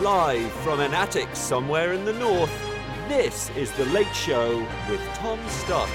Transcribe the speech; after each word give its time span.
Live 0.00 0.50
from 0.64 0.80
an 0.80 0.94
attic 0.94 1.28
somewhere 1.36 1.92
in 1.92 2.06
the 2.06 2.14
north, 2.14 2.50
this 3.08 3.50
is 3.50 3.70
The 3.72 3.84
Late 3.86 4.14
Show 4.14 4.66
with 4.88 5.00
Tom 5.14 5.38
Starkey. 5.48 5.92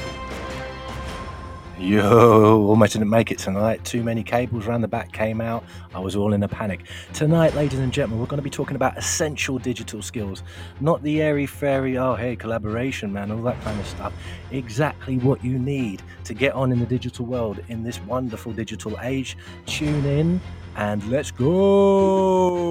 Yo, 1.80 2.68
almost 2.68 2.94
didn't 2.94 3.10
make 3.10 3.32
it 3.32 3.40
tonight. 3.40 3.84
Too 3.84 4.04
many 4.04 4.24
cables 4.24 4.68
around 4.68 4.82
the 4.82 4.88
back 4.88 5.12
came 5.12 5.42
out. 5.42 5.64
I 5.96 6.00
was 6.00 6.16
all 6.16 6.34
in 6.34 6.44
a 6.44 6.48
panic. 6.48 6.86
Tonight, 7.14 7.56
ladies 7.56 7.80
and 7.80 7.92
gentlemen, 7.92 8.20
we're 8.20 8.28
going 8.28 8.38
to 8.38 8.44
be 8.44 8.52
talking 8.52 8.76
about 8.76 8.98
essential 8.98 9.58
digital 9.58 10.04
skills. 10.04 10.44
Not 10.80 11.02
the 11.02 11.22
airy 11.22 11.48
fairy, 11.48 11.98
oh, 11.98 12.14
hey, 12.14 12.36
collaboration, 12.36 13.12
man, 13.12 13.32
all 13.32 13.42
that 13.44 13.60
kind 13.62 13.80
of 13.80 13.88
stuff. 13.88 14.14
Exactly 14.52 15.18
what 15.18 15.44
you 15.44 15.58
need 15.58 16.04
to 16.26 16.36
get 16.36 16.54
on 16.54 16.72
in 16.72 16.80
the 16.80 16.86
digital 16.86 17.26
world 17.26 17.60
in 17.68 17.84
this 17.84 18.00
wonderful 18.02 18.54
digital 18.54 18.96
age. 19.02 19.38
Tune 19.66 20.06
in 20.06 20.40
and 20.76 21.04
let's 21.10 21.32
go. 21.32 22.68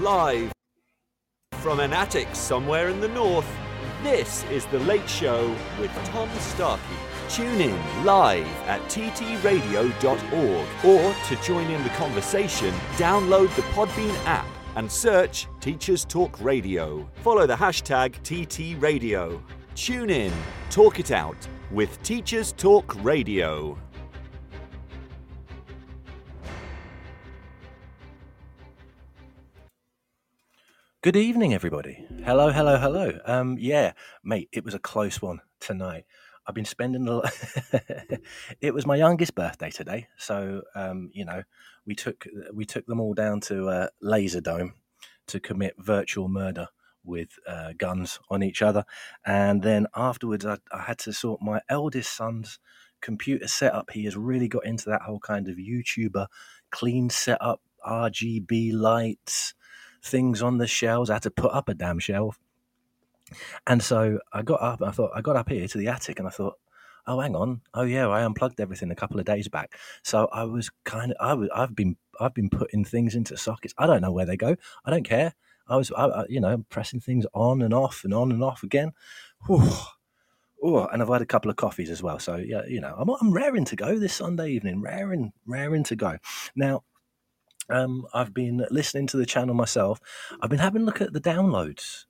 Live 0.00 0.52
from 1.52 1.80
an 1.80 1.92
attic 1.92 2.28
somewhere 2.32 2.88
in 2.88 3.00
the 3.00 3.08
north, 3.08 3.46
this 4.02 4.44
is 4.44 4.66
The 4.66 4.78
Late 4.80 5.08
Show 5.08 5.54
with 5.80 5.90
Tom 6.04 6.28
Starkey. 6.38 6.82
Tune 7.28 7.60
in 7.60 8.04
live 8.04 8.46
at 8.68 8.80
ttradio.org 8.82 10.66
or 10.84 11.14
to 11.24 11.42
join 11.42 11.68
in 11.70 11.82
the 11.82 11.88
conversation, 11.90 12.72
download 12.96 13.54
the 13.56 13.62
Podbean 13.62 14.14
app 14.26 14.46
and 14.76 14.90
search 14.90 15.48
Teachers 15.60 16.04
Talk 16.04 16.40
Radio. 16.40 17.08
Follow 17.22 17.46
the 17.46 17.56
hashtag 17.56 18.14
TTRadio. 18.22 19.42
Tune 19.74 20.10
in, 20.10 20.32
talk 20.70 21.00
it 21.00 21.10
out 21.10 21.48
with 21.70 22.00
Teachers 22.02 22.52
Talk 22.52 22.94
Radio. 23.02 23.76
Good 31.06 31.14
evening, 31.14 31.54
everybody. 31.54 32.04
Hello, 32.24 32.50
hello, 32.50 32.78
hello. 32.78 33.16
Um, 33.26 33.56
yeah, 33.60 33.92
mate, 34.24 34.48
it 34.50 34.64
was 34.64 34.74
a 34.74 34.80
close 34.80 35.22
one 35.22 35.40
tonight. 35.60 36.04
I've 36.44 36.54
been 36.56 36.64
spending 36.64 37.06
a 37.06 37.12
lot. 37.12 37.30
it 38.60 38.74
was 38.74 38.86
my 38.86 38.96
youngest 38.96 39.36
birthday 39.36 39.70
today, 39.70 40.08
so 40.16 40.62
um, 40.74 41.10
you 41.14 41.24
know, 41.24 41.44
we 41.86 41.94
took 41.94 42.26
we 42.52 42.64
took 42.64 42.86
them 42.86 42.98
all 42.98 43.14
down 43.14 43.38
to 43.42 43.68
uh, 43.68 43.88
Laserdome 44.02 44.72
to 45.28 45.38
commit 45.38 45.76
virtual 45.78 46.26
murder 46.26 46.66
with 47.04 47.38
uh, 47.46 47.74
guns 47.78 48.18
on 48.28 48.42
each 48.42 48.60
other, 48.60 48.84
and 49.24 49.62
then 49.62 49.86
afterwards, 49.94 50.44
I, 50.44 50.58
I 50.72 50.82
had 50.82 50.98
to 50.98 51.12
sort 51.12 51.40
my 51.40 51.60
eldest 51.68 52.16
son's 52.16 52.58
computer 53.00 53.46
setup. 53.46 53.92
He 53.92 54.06
has 54.06 54.16
really 54.16 54.48
got 54.48 54.66
into 54.66 54.90
that 54.90 55.02
whole 55.02 55.20
kind 55.20 55.46
of 55.46 55.54
YouTuber 55.54 56.26
clean 56.72 57.10
setup, 57.10 57.60
RGB 57.86 58.72
lights 58.72 59.54
things 60.06 60.42
on 60.42 60.58
the 60.58 60.66
shelves. 60.66 61.10
I 61.10 61.14
had 61.14 61.22
to 61.22 61.30
put 61.30 61.52
up 61.52 61.68
a 61.68 61.74
damn 61.74 61.98
shelf. 61.98 62.38
And 63.66 63.82
so 63.82 64.20
I 64.32 64.42
got 64.42 64.62
up, 64.62 64.82
I 64.82 64.90
thought, 64.92 65.10
I 65.14 65.20
got 65.20 65.36
up 65.36 65.48
here 65.48 65.66
to 65.66 65.78
the 65.78 65.88
attic 65.88 66.18
and 66.18 66.28
I 66.28 66.30
thought, 66.30 66.54
oh, 67.06 67.20
hang 67.20 67.36
on. 67.36 67.60
Oh, 67.74 67.82
yeah, 67.82 68.08
I 68.08 68.24
unplugged 68.24 68.60
everything 68.60 68.90
a 68.90 68.96
couple 68.96 69.18
of 69.18 69.26
days 69.26 69.48
back. 69.48 69.76
So 70.02 70.28
I 70.32 70.44
was 70.44 70.70
kind 70.84 71.12
of, 71.12 71.16
I 71.20 71.34
was, 71.34 71.48
I've 71.54 71.74
been, 71.74 71.96
I've 72.20 72.34
been 72.34 72.50
putting 72.50 72.84
things 72.84 73.14
into 73.14 73.36
sockets. 73.36 73.74
I 73.78 73.86
don't 73.86 74.00
know 74.00 74.12
where 74.12 74.26
they 74.26 74.36
go. 74.36 74.56
I 74.84 74.90
don't 74.90 75.04
care. 75.04 75.34
I 75.68 75.76
was, 75.76 75.90
I, 75.96 76.06
I, 76.06 76.24
you 76.28 76.40
know, 76.40 76.64
pressing 76.68 77.00
things 77.00 77.26
on 77.34 77.62
and 77.62 77.74
off 77.74 78.02
and 78.04 78.14
on 78.14 78.30
and 78.32 78.42
off 78.42 78.62
again. 78.62 78.92
Whew. 79.46 79.70
Oh, 80.62 80.86
and 80.86 81.02
I've 81.02 81.08
had 81.08 81.22
a 81.22 81.26
couple 81.26 81.50
of 81.50 81.56
coffees 81.56 81.90
as 81.90 82.02
well. 82.02 82.18
So 82.18 82.36
yeah, 82.36 82.62
you 82.66 82.80
know, 82.80 82.94
I'm, 82.96 83.08
I'm 83.08 83.32
raring 83.32 83.64
to 83.66 83.76
go 83.76 83.98
this 83.98 84.14
Sunday 84.14 84.50
evening, 84.50 84.80
raring, 84.80 85.32
raring 85.46 85.84
to 85.84 85.96
go. 85.96 86.18
Now, 86.54 86.82
um, 87.70 88.06
I've 88.14 88.34
been 88.34 88.66
listening 88.70 89.06
to 89.08 89.16
the 89.16 89.26
channel 89.26 89.54
myself. 89.54 90.00
I've 90.40 90.50
been 90.50 90.58
having 90.58 90.82
a 90.82 90.84
look 90.84 91.00
at 91.00 91.12
the 91.12 91.20
downloads 91.20 92.04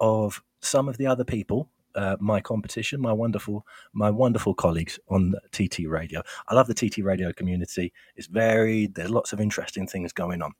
of 0.00 0.42
some 0.60 0.88
of 0.88 0.96
the 0.96 1.06
other 1.06 1.24
people, 1.24 1.68
uh, 1.94 2.16
my 2.20 2.40
competition, 2.40 3.00
my 3.00 3.12
wonderful, 3.12 3.66
my 3.92 4.10
wonderful 4.10 4.54
colleagues 4.54 4.98
on 5.08 5.34
TT 5.52 5.80
Radio. 5.86 6.22
I 6.48 6.54
love 6.54 6.66
the 6.66 6.74
TT 6.74 6.98
Radio 6.98 7.32
community. 7.32 7.92
It's 8.16 8.26
varied. 8.26 8.94
There's 8.94 9.10
lots 9.10 9.32
of 9.32 9.40
interesting 9.40 9.86
things 9.86 10.12
going 10.12 10.42
on. 10.42 10.52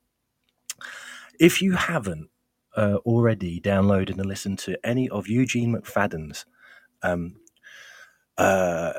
If 1.40 1.62
you 1.62 1.72
haven't 1.72 2.28
uh, 2.76 2.96
already 3.04 3.60
downloaded 3.60 4.18
and 4.18 4.26
listened 4.26 4.58
to 4.60 4.78
any 4.86 5.08
of 5.08 5.28
Eugene 5.28 5.74
McFadden's 5.74 6.46
um, 7.02 7.36
uh, 8.38 8.92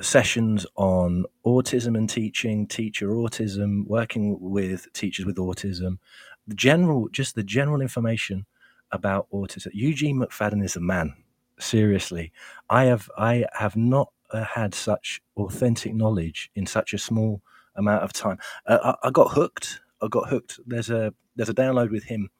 sessions 0.00 0.66
on 0.76 1.24
autism 1.44 1.96
and 1.96 2.08
teaching, 2.08 2.66
teacher 2.66 3.08
autism, 3.08 3.86
working 3.86 4.38
with 4.40 4.92
teachers 4.92 5.26
with 5.26 5.36
autism, 5.36 5.98
the 6.46 6.54
general, 6.54 7.08
just 7.08 7.34
the 7.34 7.42
general 7.42 7.80
information 7.80 8.46
about 8.92 9.26
autism. 9.32 9.68
Eugene 9.72 10.20
McFadden 10.20 10.64
is 10.64 10.76
a 10.76 10.80
man. 10.80 11.14
Seriously, 11.58 12.32
I 12.68 12.84
have 12.84 13.10
I 13.16 13.46
have 13.54 13.76
not 13.76 14.12
uh, 14.30 14.44
had 14.44 14.74
such 14.74 15.22
authentic 15.36 15.94
knowledge 15.94 16.50
in 16.54 16.66
such 16.66 16.92
a 16.92 16.98
small 16.98 17.40
amount 17.76 18.02
of 18.02 18.12
time. 18.12 18.38
Uh, 18.66 18.94
I, 19.02 19.08
I, 19.08 19.10
got 19.10 19.30
hooked. 19.30 19.80
I 20.02 20.08
got 20.08 20.28
hooked. 20.28 20.60
There's 20.66 20.90
a 20.90 21.14
there's 21.34 21.48
a 21.48 21.54
download 21.54 21.90
with 21.90 22.04
him 22.04 22.30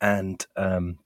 and 0.00 0.44
um, 0.56 0.98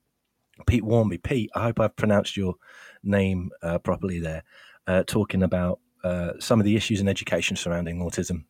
Pete 0.67 0.85
Wharmby. 0.85 1.19
Pete, 1.19 1.51
I 1.55 1.63
hope 1.65 1.81
I've 1.81 1.97
pronounced 1.97 2.37
your 2.37 2.55
name 3.03 3.51
uh, 3.63 3.79
properly 3.79 4.19
there. 4.19 4.43
Uh, 4.87 5.05
talking 5.07 5.43
about 5.45 5.79
uh, 6.05 6.33
some 6.39 6.61
of 6.61 6.65
the 6.65 6.77
issues 6.77 7.01
in 7.01 7.09
education 7.09 7.57
surrounding 7.57 7.99
autism. 7.99 8.45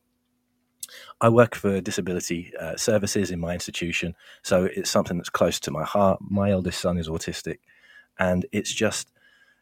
I 1.21 1.29
work 1.29 1.55
for 1.55 1.81
disability 1.81 2.51
uh, 2.59 2.75
services 2.75 3.31
in 3.31 3.39
my 3.39 3.53
institution, 3.53 4.15
so 4.41 4.65
it's 4.65 4.89
something 4.89 5.17
that's 5.17 5.29
close 5.29 5.59
to 5.61 5.71
my 5.71 5.83
heart. 5.83 6.19
My 6.21 6.51
eldest 6.51 6.79
son 6.79 6.97
is 6.97 7.07
autistic, 7.07 7.59
and 8.19 8.45
it's 8.51 8.73
just 8.73 9.11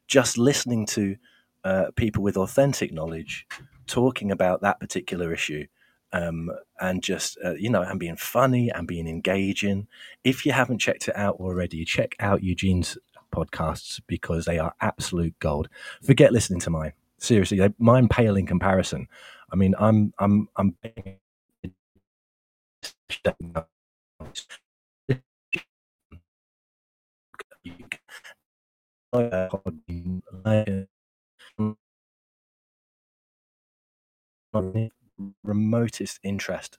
just 0.07 0.37
listening 0.37 0.85
to 0.85 1.15
uh, 1.63 1.85
people 1.95 2.23
with 2.23 2.37
authentic 2.37 2.91
knowledge 2.91 3.47
talking 3.87 4.31
about 4.31 4.61
that 4.61 4.79
particular 4.79 5.33
issue, 5.33 5.67
um, 6.11 6.49
and 6.79 7.03
just 7.03 7.37
uh, 7.43 7.53
you 7.53 7.69
know, 7.69 7.81
and 7.81 7.99
being 7.99 8.17
funny 8.17 8.69
and 8.69 8.87
being 8.87 9.07
engaging. 9.07 9.87
If 10.23 10.45
you 10.45 10.53
haven't 10.53 10.79
checked 10.79 11.07
it 11.07 11.15
out 11.15 11.35
already, 11.35 11.85
check 11.85 12.15
out 12.19 12.43
Eugene's 12.43 12.97
podcasts 13.31 14.01
because 14.07 14.45
they 14.45 14.59
are 14.59 14.73
absolute 14.81 15.37
gold. 15.39 15.69
Forget 16.01 16.33
listening 16.33 16.59
to 16.61 16.69
mine 16.69 16.93
seriously, 17.21 17.57
they, 17.59 17.69
mine 17.79 18.09
pale 18.09 18.35
in 18.35 18.45
comparison. 18.45 19.07
I 19.51 19.55
mean, 19.55 19.75
I'm 19.79 20.13
I'm 20.19 20.49
I'm. 20.57 20.75
remotest 35.43 36.19
interest 36.23 36.77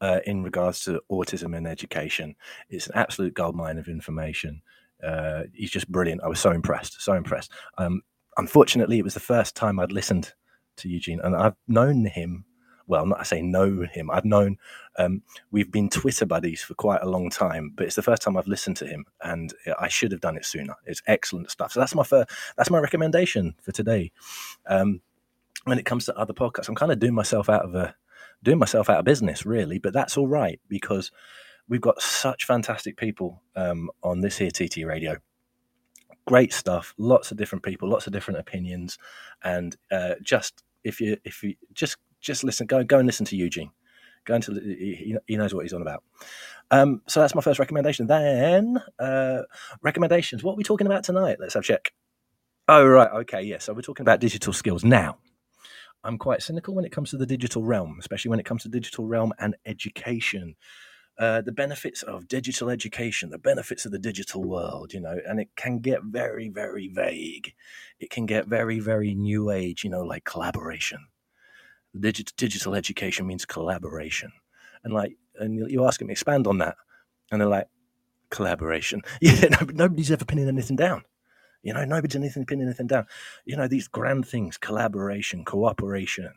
uh, 0.00 0.20
in 0.26 0.42
regards 0.42 0.84
to 0.84 1.00
autism 1.10 1.56
and 1.56 1.66
education. 1.66 2.34
It's 2.68 2.86
an 2.86 2.94
absolute 2.96 3.34
goldmine 3.34 3.78
of 3.78 3.88
information. 3.88 4.62
Uh, 5.02 5.44
he's 5.54 5.70
just 5.70 5.90
brilliant. 5.90 6.22
I 6.22 6.28
was 6.28 6.40
so 6.40 6.50
impressed, 6.50 7.00
so 7.02 7.14
impressed. 7.14 7.52
Um, 7.78 8.02
unfortunately, 8.36 8.98
it 8.98 9.04
was 9.04 9.14
the 9.14 9.20
first 9.20 9.56
time 9.56 9.78
I'd 9.78 9.92
listened 9.92 10.34
to 10.76 10.88
Eugene, 10.88 11.20
and 11.22 11.36
I've 11.36 11.56
known 11.68 12.06
him. 12.06 12.44
Well, 12.86 13.06
not 13.06 13.20
I 13.20 13.22
say 13.22 13.40
know 13.40 13.86
him. 13.92 14.10
I've 14.10 14.24
known 14.24 14.58
um, 14.98 15.22
we've 15.52 15.70
been 15.70 15.88
Twitter 15.88 16.26
buddies 16.26 16.62
for 16.62 16.74
quite 16.74 17.02
a 17.02 17.08
long 17.08 17.30
time, 17.30 17.72
but 17.76 17.86
it's 17.86 17.94
the 17.94 18.02
first 18.02 18.20
time 18.22 18.36
I've 18.36 18.48
listened 18.48 18.76
to 18.78 18.86
him, 18.86 19.04
and 19.22 19.54
I 19.78 19.88
should 19.88 20.10
have 20.12 20.20
done 20.20 20.36
it 20.36 20.44
sooner. 20.44 20.74
It's 20.86 21.02
excellent 21.06 21.50
stuff. 21.50 21.72
So 21.72 21.80
that's 21.80 21.94
my 21.94 22.02
first, 22.02 22.30
that's 22.56 22.70
my 22.70 22.78
recommendation 22.78 23.54
for 23.62 23.70
today. 23.70 24.10
Um, 24.66 25.02
when 25.64 25.78
it 25.78 25.84
comes 25.84 26.06
to 26.06 26.16
other 26.16 26.32
podcasts, 26.32 26.68
I'm 26.68 26.74
kind 26.74 26.90
of 26.90 26.98
doing 26.98 27.14
myself 27.14 27.48
out 27.48 27.64
of 27.64 27.74
a 27.74 27.94
doing 28.42 28.58
myself 28.58 28.90
out 28.90 28.98
of 28.98 29.04
business, 29.04 29.46
really, 29.46 29.78
but 29.78 29.92
that's 29.92 30.16
all 30.16 30.26
right 30.26 30.60
because 30.68 31.12
we've 31.68 31.80
got 31.80 32.02
such 32.02 32.44
fantastic 32.44 32.96
people 32.96 33.42
um, 33.54 33.90
on 34.02 34.20
this 34.20 34.38
here 34.38 34.50
TT 34.50 34.78
Radio 34.84 35.16
great 36.30 36.52
stuff 36.52 36.94
lots 36.96 37.32
of 37.32 37.36
different 37.36 37.64
people 37.64 37.88
lots 37.88 38.06
of 38.06 38.12
different 38.12 38.38
opinions 38.38 38.98
and 39.42 39.76
uh, 39.90 40.14
just 40.22 40.62
if 40.84 41.00
you 41.00 41.16
if 41.24 41.42
you 41.42 41.54
just 41.72 41.96
just 42.20 42.44
listen 42.44 42.66
go 42.66 42.84
go 42.84 42.98
and 42.98 43.06
listen 43.06 43.26
to 43.26 43.36
eugene. 43.36 43.70
Go 44.26 44.34
into 44.34 44.52
he, 44.52 45.16
he 45.26 45.36
knows 45.36 45.54
what 45.54 45.64
he's 45.64 45.72
on 45.72 45.82
about. 45.82 46.04
Um, 46.70 47.00
so 47.08 47.20
that's 47.20 47.34
my 47.34 47.40
first 47.40 47.58
recommendation. 47.58 48.06
Then 48.06 48.80
uh, 48.98 49.42
recommendations. 49.82 50.44
What 50.44 50.52
are 50.52 50.56
we 50.56 50.62
talking 50.62 50.86
about 50.86 51.04
tonight? 51.04 51.38
Let's 51.40 51.54
have 51.54 51.62
a 51.62 51.66
check. 51.66 51.92
Oh 52.68 52.86
right. 52.86 53.10
Okay 53.22 53.42
yeah 53.42 53.58
so 53.58 53.72
we're 53.72 53.80
talking 53.80 54.04
about 54.04 54.20
digital 54.20 54.52
skills. 54.52 54.84
Now 54.84 55.18
i'm 56.02 56.16
quite 56.16 56.40
cynical 56.40 56.74
when 56.74 56.86
it 56.86 56.92
comes 56.92 57.10
to 57.10 57.18
the 57.18 57.26
digital 57.26 57.62
realm 57.62 57.98
especially 58.00 58.30
when 58.30 58.40
it 58.40 58.46
comes 58.46 58.62
to 58.62 58.70
digital 58.70 59.06
realm 59.06 59.34
and 59.38 59.54
education 59.66 60.56
uh, 61.20 61.42
the 61.42 61.52
benefits 61.52 62.02
of 62.02 62.28
digital 62.28 62.70
education, 62.70 63.30
the 63.30 63.38
benefits 63.38 63.86
of 63.86 63.92
the 63.92 64.00
digital 64.00 64.42
world, 64.42 64.94
you 64.94 65.00
know, 65.00 65.18
and 65.28 65.38
it 65.40 65.50
can 65.56 65.78
get 65.80 66.02
very, 66.04 66.48
very 66.48 66.88
vague. 66.88 67.54
It 68.00 68.10
can 68.10 68.26
get 68.26 68.48
very, 68.48 68.80
very 68.80 69.14
new 69.14 69.50
age, 69.50 69.84
you 69.84 69.90
know, 69.90 70.02
like 70.02 70.24
collaboration. 70.24 71.00
Digital, 71.98 72.32
digital 72.36 72.74
education 72.74 73.26
means 73.26 73.44
collaboration. 73.44 74.32
And 74.84 74.94
like, 74.94 75.16
and 75.36 75.56
you- 75.56 75.68
you 75.68 75.86
ask 75.86 76.00
them, 76.00 76.10
expand 76.10 76.46
on 76.46 76.58
that. 76.58 76.76
And 77.30 77.40
they're 77.40 77.48
like, 77.48 77.68
collaboration. 78.30 79.02
Yeah, 79.20 79.48
no, 79.50 79.66
nobody's 79.72 80.10
ever 80.12 80.24
pinning 80.24 80.48
anything 80.48 80.76
down. 80.76 81.04
You 81.62 81.74
know, 81.74 81.84
nobody's 81.84 82.16
anything 82.16 82.46
pinning 82.46 82.66
anything 82.66 82.88
down. 82.88 83.06
You 83.44 83.56
know, 83.56 83.68
these 83.68 83.88
grand 83.88 84.26
things, 84.26 84.58
collaboration, 84.58 85.44
cooperation, 85.44 86.32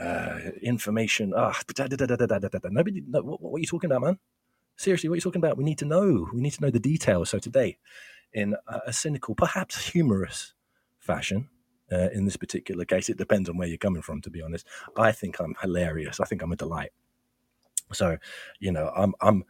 uh, 0.00 0.38
information. 0.62 1.32
Ah. 1.36 1.58
Nobody, 1.78 3.02
no, 3.06 3.22
what, 3.22 3.40
what 3.40 3.56
are 3.56 3.60
you 3.60 3.66
talking 3.66 3.90
about, 3.90 4.02
man? 4.02 4.18
Seriously, 4.76 5.08
what 5.08 5.14
are 5.14 5.16
you 5.16 5.22
talking 5.22 5.42
about? 5.42 5.56
We 5.56 5.64
need 5.64 5.78
to 5.78 5.84
know. 5.84 6.28
We 6.32 6.40
need 6.40 6.52
to 6.52 6.62
know 6.62 6.70
the 6.70 6.78
details. 6.78 7.30
So 7.30 7.38
today, 7.38 7.78
in 8.32 8.54
a, 8.68 8.80
a 8.86 8.92
cynical, 8.92 9.34
perhaps 9.34 9.88
humorous 9.88 10.54
fashion, 10.98 11.48
uh, 11.90 12.10
in 12.12 12.24
this 12.24 12.36
particular 12.36 12.84
case, 12.84 13.08
it 13.08 13.16
depends 13.16 13.48
on 13.48 13.56
where 13.56 13.66
you're 13.66 13.78
coming 13.78 14.02
from. 14.02 14.20
To 14.22 14.30
be 14.30 14.42
honest, 14.42 14.66
I 14.96 15.12
think 15.12 15.40
I'm 15.40 15.56
hilarious. 15.60 16.20
I 16.20 16.26
think 16.26 16.42
I'm 16.42 16.52
a 16.52 16.56
delight. 16.56 16.90
So, 17.92 18.18
you 18.60 18.72
know, 18.72 18.92
I'm, 18.94 19.14
I'm, 19.20 19.44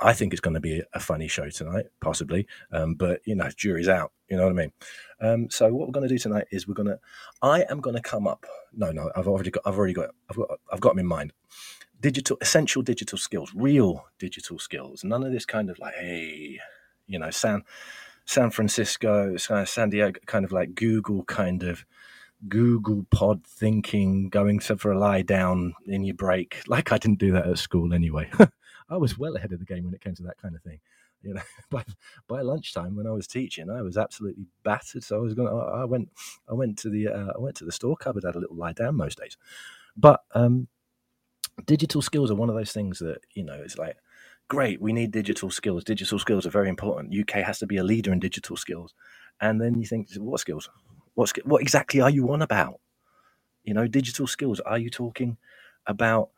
I 0.00 0.12
think 0.12 0.32
it's 0.32 0.40
going 0.40 0.54
to 0.54 0.60
be 0.60 0.82
a 0.92 1.00
funny 1.00 1.28
show 1.28 1.48
tonight, 1.50 1.86
possibly. 2.00 2.46
Um, 2.72 2.94
but 2.94 3.20
you 3.24 3.34
know, 3.34 3.48
jury's 3.56 3.88
out. 3.88 4.12
You 4.28 4.36
know 4.36 4.44
what 4.44 4.52
I 4.52 4.54
mean? 4.54 4.72
Um, 5.20 5.50
so 5.50 5.72
what 5.72 5.86
we're 5.86 5.92
going 5.92 6.08
to 6.08 6.14
do 6.14 6.18
tonight 6.18 6.46
is 6.50 6.66
we're 6.66 6.74
going 6.74 6.88
to, 6.88 6.98
I 7.42 7.64
am 7.70 7.80
going 7.80 7.96
to 7.96 8.02
come 8.02 8.26
up. 8.26 8.46
No, 8.72 8.90
no, 8.90 9.10
I've 9.14 9.28
already 9.28 9.50
got, 9.50 9.62
I've 9.66 9.76
already 9.76 9.94
got, 9.94 10.10
I've 10.30 10.36
got, 10.36 10.48
I've 10.72 10.80
got 10.80 10.90
them 10.90 11.00
in 11.00 11.06
mind. 11.06 11.32
Digital, 12.00 12.36
essential 12.40 12.82
digital 12.82 13.18
skills, 13.18 13.52
real 13.54 14.06
digital 14.18 14.58
skills. 14.58 15.04
None 15.04 15.22
of 15.22 15.32
this 15.32 15.46
kind 15.46 15.70
of 15.70 15.78
like, 15.78 15.94
hey, 15.94 16.58
you 17.06 17.18
know, 17.18 17.30
San, 17.30 17.62
San 18.24 18.50
Francisco, 18.50 19.36
San 19.36 19.66
San 19.66 19.90
Diego, 19.90 20.18
kind 20.26 20.44
of 20.44 20.52
like 20.52 20.74
Google 20.74 21.24
kind 21.24 21.62
of 21.62 21.84
Google 22.48 23.06
pod 23.10 23.44
thinking, 23.46 24.28
going 24.28 24.58
for 24.60 24.92
a 24.92 24.98
lie 24.98 25.22
down 25.22 25.74
in 25.86 26.04
your 26.04 26.14
break. 26.14 26.62
Like 26.66 26.92
I 26.92 26.98
didn't 26.98 27.18
do 27.18 27.32
that 27.32 27.46
at 27.46 27.58
school 27.58 27.94
anyway. 27.94 28.30
I 28.90 28.96
was 28.96 29.18
well 29.18 29.36
ahead 29.36 29.52
of 29.52 29.58
the 29.58 29.64
game 29.64 29.84
when 29.84 29.94
it 29.94 30.00
came 30.00 30.14
to 30.16 30.22
that 30.24 30.38
kind 30.38 30.54
of 30.54 30.62
thing. 30.62 30.80
You 31.22 31.34
know, 31.34 31.42
by 31.70 31.84
by 32.28 32.42
lunchtime 32.42 32.96
when 32.96 33.06
I 33.06 33.12
was 33.12 33.26
teaching, 33.26 33.70
I 33.70 33.82
was 33.82 33.96
absolutely 33.96 34.46
battered. 34.62 35.04
So 35.04 35.16
I 35.16 35.20
was 35.20 35.34
going. 35.34 35.48
I 35.48 35.84
went. 35.84 36.10
I 36.48 36.54
went 36.54 36.78
to 36.78 36.90
the. 36.90 37.08
Uh, 37.08 37.32
I 37.36 37.38
went 37.38 37.56
to 37.56 37.64
the 37.64 37.72
store 37.72 37.96
cupboard. 37.96 38.24
Had 38.24 38.36
a 38.36 38.40
little 38.40 38.56
lie 38.56 38.72
down 38.72 38.96
most 38.96 39.18
days. 39.18 39.36
But 39.96 40.20
um, 40.34 40.68
digital 41.66 42.02
skills 42.02 42.30
are 42.30 42.36
one 42.36 42.50
of 42.50 42.56
those 42.56 42.72
things 42.72 42.98
that 42.98 43.18
you 43.34 43.44
know. 43.44 43.60
It's 43.62 43.78
like 43.78 43.96
great. 44.48 44.80
We 44.80 44.92
need 44.92 45.12
digital 45.12 45.50
skills. 45.50 45.84
Digital 45.84 46.18
skills 46.18 46.46
are 46.46 46.50
very 46.50 46.68
important. 46.68 47.18
UK 47.18 47.42
has 47.42 47.58
to 47.60 47.66
be 47.66 47.78
a 47.78 47.84
leader 47.84 48.12
in 48.12 48.20
digital 48.20 48.56
skills. 48.56 48.94
And 49.40 49.60
then 49.60 49.78
you 49.78 49.86
think, 49.86 50.08
what 50.16 50.40
skills? 50.40 50.68
What 51.14 51.28
sk- 51.28 51.44
what 51.44 51.62
exactly 51.62 52.00
are 52.00 52.10
you 52.10 52.30
on 52.32 52.42
about? 52.42 52.80
You 53.64 53.74
know, 53.74 53.86
digital 53.86 54.26
skills. 54.26 54.60
Are 54.60 54.78
you 54.78 54.90
talking 54.90 55.36
about 55.86 56.30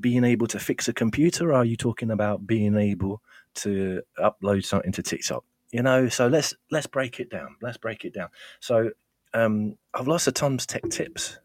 being 0.00 0.24
able 0.24 0.46
to 0.48 0.58
fix 0.58 0.88
a 0.88 0.92
computer? 0.92 1.52
Are 1.52 1.64
you 1.64 1.76
talking 1.76 2.10
about 2.10 2.46
being 2.46 2.76
able 2.76 3.22
to 3.54 4.02
upload 4.18 4.64
something 4.64 4.92
to 4.92 5.02
TikTok? 5.02 5.44
You 5.72 5.82
know, 5.82 6.08
so 6.08 6.28
let's 6.28 6.54
let's 6.70 6.86
break 6.86 7.20
it 7.20 7.30
down. 7.30 7.56
Let's 7.62 7.78
break 7.78 8.04
it 8.04 8.14
down. 8.14 8.28
So 8.60 8.90
um, 9.34 9.76
I've 9.94 10.08
lost 10.08 10.26
a 10.26 10.32
Tom's 10.32 10.66
Tech 10.66 10.88
Tips 10.88 11.38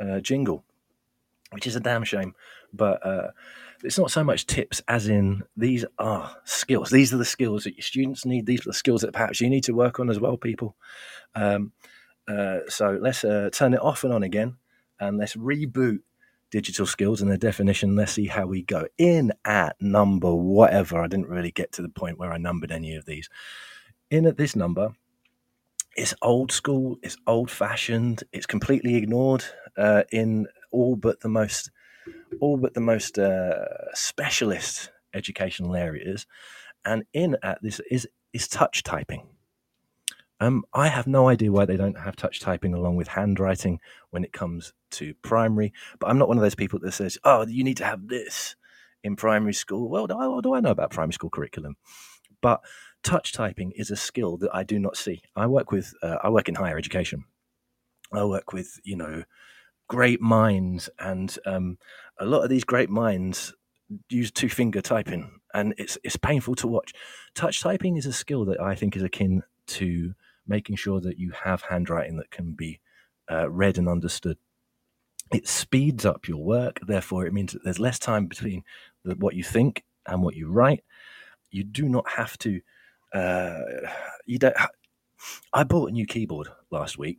uh, 0.00 0.20
jingle, 0.20 0.64
which 1.52 1.66
is 1.66 1.76
a 1.76 1.80
damn 1.80 2.04
shame. 2.04 2.34
But 2.72 3.04
uh, 3.04 3.28
it's 3.82 3.98
not 3.98 4.10
so 4.10 4.22
much 4.22 4.46
tips 4.46 4.82
as 4.88 5.08
in 5.08 5.42
these 5.56 5.84
are 5.98 6.36
skills. 6.44 6.90
These 6.90 7.12
are 7.12 7.18
the 7.18 7.24
skills 7.24 7.64
that 7.64 7.76
your 7.76 7.82
students 7.82 8.24
need. 8.24 8.46
These 8.46 8.60
are 8.60 8.70
the 8.70 8.74
skills 8.74 9.02
that 9.02 9.12
perhaps 9.12 9.40
you 9.40 9.48
need 9.50 9.64
to 9.64 9.72
work 9.72 10.00
on 10.00 10.10
as 10.10 10.20
well, 10.20 10.36
people. 10.36 10.76
Um, 11.34 11.72
uh, 12.28 12.60
so 12.68 12.98
let's 13.00 13.24
uh, 13.24 13.50
turn 13.52 13.74
it 13.74 13.80
off 13.80 14.04
and 14.04 14.12
on 14.12 14.22
again, 14.22 14.56
and 14.98 15.18
let's 15.18 15.36
reboot 15.36 16.00
digital 16.50 16.86
skills 16.86 17.22
and 17.22 17.30
their 17.30 17.38
definition. 17.38 17.96
Let's 17.96 18.12
see 18.12 18.26
how 18.26 18.46
we 18.46 18.62
go. 18.62 18.86
In 18.98 19.32
at 19.44 19.76
number 19.80 20.34
whatever. 20.34 21.00
I 21.00 21.06
didn't 21.06 21.28
really 21.28 21.52
get 21.52 21.72
to 21.72 21.82
the 21.82 21.88
point 21.88 22.18
where 22.18 22.32
I 22.32 22.38
numbered 22.38 22.72
any 22.72 22.94
of 22.96 23.06
these. 23.06 23.28
In 24.10 24.26
at 24.26 24.36
this 24.36 24.56
number, 24.56 24.90
it's 25.96 26.14
old 26.22 26.52
school. 26.52 26.98
It's 27.02 27.16
old 27.26 27.50
fashioned. 27.50 28.24
It's 28.32 28.46
completely 28.46 28.96
ignored 28.96 29.44
uh, 29.76 30.04
in 30.12 30.46
all 30.70 30.96
but 30.96 31.20
the 31.20 31.28
most 31.28 31.70
all 32.40 32.56
but 32.56 32.74
the 32.74 32.80
most 32.80 33.18
uh, 33.18 33.92
specialist 33.94 34.90
educational 35.14 35.76
areas. 35.76 36.26
And 36.84 37.04
in 37.12 37.36
at 37.42 37.62
this 37.62 37.80
is 37.90 38.08
is 38.32 38.48
touch 38.48 38.82
typing. 38.82 39.26
Um, 40.40 40.64
I 40.72 40.88
have 40.88 41.06
no 41.06 41.28
idea 41.28 41.52
why 41.52 41.66
they 41.66 41.76
don't 41.76 41.98
have 41.98 42.16
touch 42.16 42.40
typing 42.40 42.72
along 42.72 42.96
with 42.96 43.08
handwriting 43.08 43.78
when 44.08 44.24
it 44.24 44.32
comes 44.32 44.72
to 44.92 45.14
primary. 45.22 45.72
But 45.98 46.08
I'm 46.08 46.18
not 46.18 46.28
one 46.28 46.38
of 46.38 46.42
those 46.42 46.54
people 46.54 46.78
that 46.80 46.92
says, 46.92 47.18
"Oh, 47.24 47.46
you 47.46 47.62
need 47.62 47.76
to 47.76 47.84
have 47.84 48.08
this 48.08 48.56
in 49.04 49.16
primary 49.16 49.52
school." 49.52 49.88
Well, 49.90 50.06
what 50.08 50.42
do 50.42 50.54
I 50.54 50.60
know 50.60 50.70
about 50.70 50.92
primary 50.92 51.12
school 51.12 51.30
curriculum? 51.30 51.76
But 52.40 52.62
touch 53.02 53.32
typing 53.32 53.72
is 53.72 53.90
a 53.90 53.96
skill 53.96 54.38
that 54.38 54.50
I 54.54 54.64
do 54.64 54.78
not 54.78 54.96
see. 54.96 55.22
I 55.36 55.46
work 55.46 55.72
with 55.72 55.92
uh, 56.02 56.16
I 56.22 56.30
work 56.30 56.48
in 56.48 56.54
higher 56.54 56.78
education. 56.78 57.24
I 58.12 58.24
work 58.24 58.52
with 58.52 58.80
you 58.82 58.96
know 58.96 59.24
great 59.88 60.22
minds, 60.22 60.88
and 60.98 61.36
um, 61.44 61.78
a 62.18 62.24
lot 62.24 62.44
of 62.44 62.48
these 62.48 62.64
great 62.64 62.88
minds 62.88 63.54
use 64.08 64.30
two 64.30 64.48
finger 64.48 64.80
typing, 64.80 65.40
and 65.52 65.74
it's 65.76 65.98
it's 66.02 66.16
painful 66.16 66.54
to 66.56 66.66
watch. 66.66 66.94
Touch 67.34 67.60
typing 67.60 67.98
is 67.98 68.06
a 68.06 68.12
skill 68.12 68.46
that 68.46 68.60
I 68.60 68.74
think 68.74 68.96
is 68.96 69.02
akin 69.02 69.42
to 69.66 70.14
making 70.50 70.76
sure 70.76 71.00
that 71.00 71.18
you 71.18 71.32
have 71.44 71.62
handwriting 71.62 72.16
that 72.16 72.30
can 72.30 72.52
be 72.52 72.80
uh, 73.30 73.48
read 73.48 73.78
and 73.78 73.88
understood. 73.88 74.36
It 75.32 75.48
speeds 75.48 76.04
up 76.04 76.26
your 76.26 76.42
work, 76.44 76.80
therefore, 76.86 77.24
it 77.24 77.32
means 77.32 77.52
that 77.52 77.62
there's 77.64 77.78
less 77.78 77.98
time 77.98 78.26
between 78.26 78.64
the, 79.04 79.14
what 79.14 79.36
you 79.36 79.44
think 79.44 79.84
and 80.06 80.22
what 80.22 80.34
you 80.34 80.50
write. 80.50 80.82
You 81.50 81.64
do 81.64 81.88
not 81.88 82.08
have 82.10 82.36
to. 82.38 82.60
Uh, 83.14 83.60
you 84.26 84.38
don't. 84.38 84.56
I 85.52 85.64
bought 85.64 85.90
a 85.90 85.92
new 85.92 86.06
keyboard 86.06 86.48
last 86.70 86.98
week. 86.98 87.18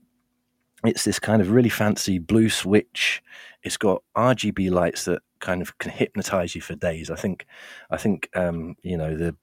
It's 0.83 1.03
this 1.03 1.19
kind 1.19 1.41
of 1.41 1.51
really 1.51 1.69
fancy 1.69 2.17
blue 2.17 2.49
switch. 2.49 3.21
It's 3.63 3.77
got 3.77 4.03
RGB 4.17 4.71
lights 4.71 5.05
that 5.05 5.21
kind 5.39 5.61
of 5.61 5.77
can 5.77 5.91
hypnotize 5.91 6.55
you 6.55 6.61
for 6.61 6.75
days. 6.75 7.11
I 7.11 7.15
think, 7.15 7.45
I 7.91 7.97
think, 7.97 8.29
um, 8.35 8.75
you 8.81 8.97
know, 8.97 9.15
the 9.15 9.35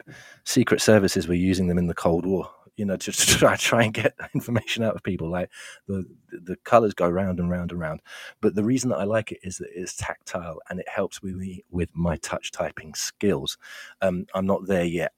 secret 0.44 0.80
services 0.80 1.28
were 1.28 1.34
using 1.34 1.68
them 1.68 1.78
in 1.78 1.86
the 1.86 1.94
Cold 1.94 2.26
War 2.26 2.50
you 2.78 2.86
know, 2.86 2.96
to, 2.98 3.12
try, 3.12 3.56
try 3.56 3.82
and 3.82 3.92
get 3.92 4.14
information 4.34 4.82
out 4.84 4.94
of 4.94 5.02
people. 5.02 5.28
Like 5.30 5.50
the 5.86 6.04
the 6.30 6.56
colors 6.64 6.94
go 6.94 7.08
round 7.08 7.40
and 7.40 7.50
round 7.50 7.72
and 7.72 7.80
round. 7.80 8.00
But 8.40 8.54
the 8.54 8.64
reason 8.64 8.88
that 8.90 8.98
I 8.98 9.04
like 9.04 9.32
it 9.32 9.40
is 9.42 9.58
that 9.58 9.68
it's 9.74 9.96
tactile 9.96 10.60
and 10.70 10.80
it 10.80 10.88
helps 10.88 11.20
with 11.20 11.34
me 11.34 11.64
with 11.70 11.90
my 11.94 12.16
touch 12.16 12.52
typing 12.52 12.94
skills. 12.94 13.58
Um, 14.00 14.26
I'm 14.34 14.46
not 14.46 14.66
there 14.66 14.84
yet. 14.84 15.12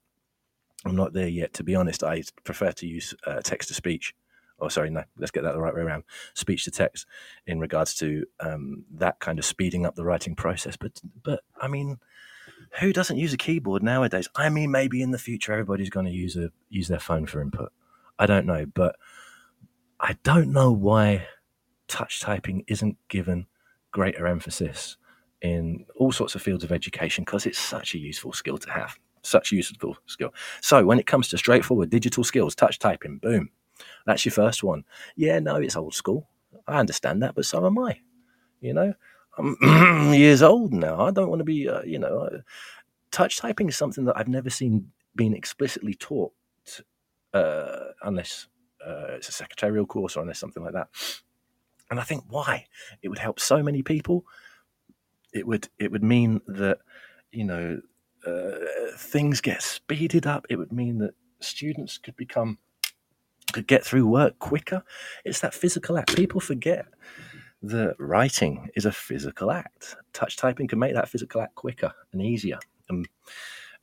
I'm 0.83 0.95
not 0.95 1.13
there 1.13 1.27
yet. 1.27 1.53
To 1.53 1.63
be 1.63 1.75
honest, 1.75 2.03
I 2.03 2.23
prefer 2.43 2.71
to 2.73 2.87
use 2.87 3.13
uh, 3.25 3.41
text 3.41 3.67
to 3.69 3.75
speech. 3.75 4.15
Oh, 4.59 4.67
sorry, 4.67 4.89
no. 4.89 5.03
Let's 5.17 5.31
get 5.31 5.43
that 5.43 5.53
the 5.53 5.61
right 5.61 5.73
way 5.73 5.81
around. 5.81 6.03
Speech 6.33 6.65
to 6.65 6.71
text 6.71 7.05
in 7.47 7.59
regards 7.59 7.95
to 7.95 8.25
um, 8.39 8.85
that 8.95 9.19
kind 9.19 9.39
of 9.39 9.45
speeding 9.45 9.85
up 9.85 9.95
the 9.95 10.05
writing 10.05 10.35
process. 10.35 10.75
But 10.77 10.99
but 11.23 11.41
I 11.59 11.67
mean, 11.67 11.97
who 12.79 12.93
doesn't 12.93 13.17
use 13.17 13.33
a 13.33 13.37
keyboard 13.37 13.83
nowadays? 13.83 14.27
I 14.35 14.49
mean, 14.49 14.71
maybe 14.71 15.01
in 15.01 15.11
the 15.11 15.17
future 15.17 15.51
everybody's 15.51 15.89
going 15.89 16.05
to 16.05 16.11
use 16.11 16.35
a 16.35 16.51
use 16.69 16.87
their 16.87 16.99
phone 16.99 17.25
for 17.25 17.41
input. 17.41 17.71
I 18.17 18.25
don't 18.25 18.45
know, 18.45 18.65
but 18.65 18.95
I 19.99 20.17
don't 20.23 20.51
know 20.51 20.71
why 20.71 21.27
touch 21.87 22.21
typing 22.21 22.63
isn't 22.67 22.97
given 23.09 23.47
greater 23.91 24.25
emphasis 24.25 24.97
in 25.41 25.85
all 25.97 26.11
sorts 26.11 26.35
of 26.35 26.41
fields 26.41 26.63
of 26.63 26.71
education 26.71 27.23
because 27.23 27.45
it's 27.45 27.59
such 27.59 27.93
a 27.95 27.99
useful 27.99 28.31
skill 28.31 28.57
to 28.57 28.69
have. 28.71 28.97
Such 29.23 29.51
a 29.51 29.55
useful 29.55 29.97
skill. 30.05 30.33
So 30.61 30.85
when 30.85 30.99
it 30.99 31.05
comes 31.05 31.27
to 31.29 31.37
straightforward 31.37 31.89
digital 31.89 32.23
skills, 32.23 32.55
touch 32.55 32.79
typing, 32.79 33.17
boom, 33.17 33.49
that's 34.05 34.25
your 34.25 34.31
first 34.31 34.63
one. 34.63 34.83
Yeah, 35.15 35.39
no, 35.39 35.57
it's 35.57 35.75
old 35.75 35.93
school. 35.93 36.27
I 36.67 36.79
understand 36.79 37.21
that, 37.21 37.35
but 37.35 37.45
so 37.45 37.65
am 37.65 37.77
I. 37.79 37.99
You 38.61 38.73
know, 38.73 38.93
I'm 39.37 40.13
years 40.13 40.41
old 40.41 40.73
now. 40.73 41.01
I 41.01 41.11
don't 41.11 41.29
want 41.29 41.39
to 41.39 41.45
be, 41.45 41.67
uh, 41.69 41.81
you 41.83 41.99
know, 41.99 42.19
uh, 42.19 42.37
touch 43.11 43.37
typing 43.37 43.69
is 43.69 43.77
something 43.77 44.05
that 44.05 44.17
I've 44.17 44.27
never 44.27 44.49
seen 44.49 44.91
being 45.15 45.33
explicitly 45.35 45.93
taught 45.93 46.33
uh, 47.33 47.91
unless 48.03 48.47
uh, 48.85 49.15
it's 49.15 49.29
a 49.29 49.33
secretarial 49.33 49.85
course 49.85 50.15
or 50.15 50.21
unless 50.21 50.39
something 50.39 50.63
like 50.63 50.73
that. 50.73 50.89
And 51.89 51.99
I 51.99 52.03
think 52.03 52.23
why 52.29 52.65
it 53.01 53.09
would 53.09 53.19
help 53.19 53.39
so 53.39 53.61
many 53.61 53.81
people. 53.83 54.25
It 55.33 55.47
would 55.47 55.69
it 55.79 55.91
would 55.91 56.03
mean 56.03 56.41
that 56.47 56.79
you 57.31 57.45
know 57.45 57.81
uh, 58.25 58.51
things 58.97 59.41
get 59.41 59.61
speeded 59.61 60.25
up. 60.25 60.45
It 60.49 60.57
would 60.57 60.71
mean 60.71 60.99
that 60.99 61.13
students 61.39 61.97
could 61.97 62.15
become 62.15 62.57
could 63.53 63.67
get 63.67 63.83
through 63.83 64.07
work 64.07 64.39
quicker. 64.39 64.83
It's 65.25 65.41
that 65.41 65.53
physical 65.53 65.97
act. 65.97 66.15
People 66.15 66.39
forget 66.39 66.85
that 67.63 67.95
writing 67.99 68.69
is 68.75 68.85
a 68.85 68.91
physical 68.91 69.51
act. 69.51 69.95
Touch 70.13 70.35
typing 70.35 70.67
can 70.67 70.79
make 70.79 70.93
that 70.93 71.09
physical 71.09 71.41
act 71.41 71.55
quicker 71.55 71.93
and 72.11 72.21
easier. 72.21 72.59
Um, 72.89 73.05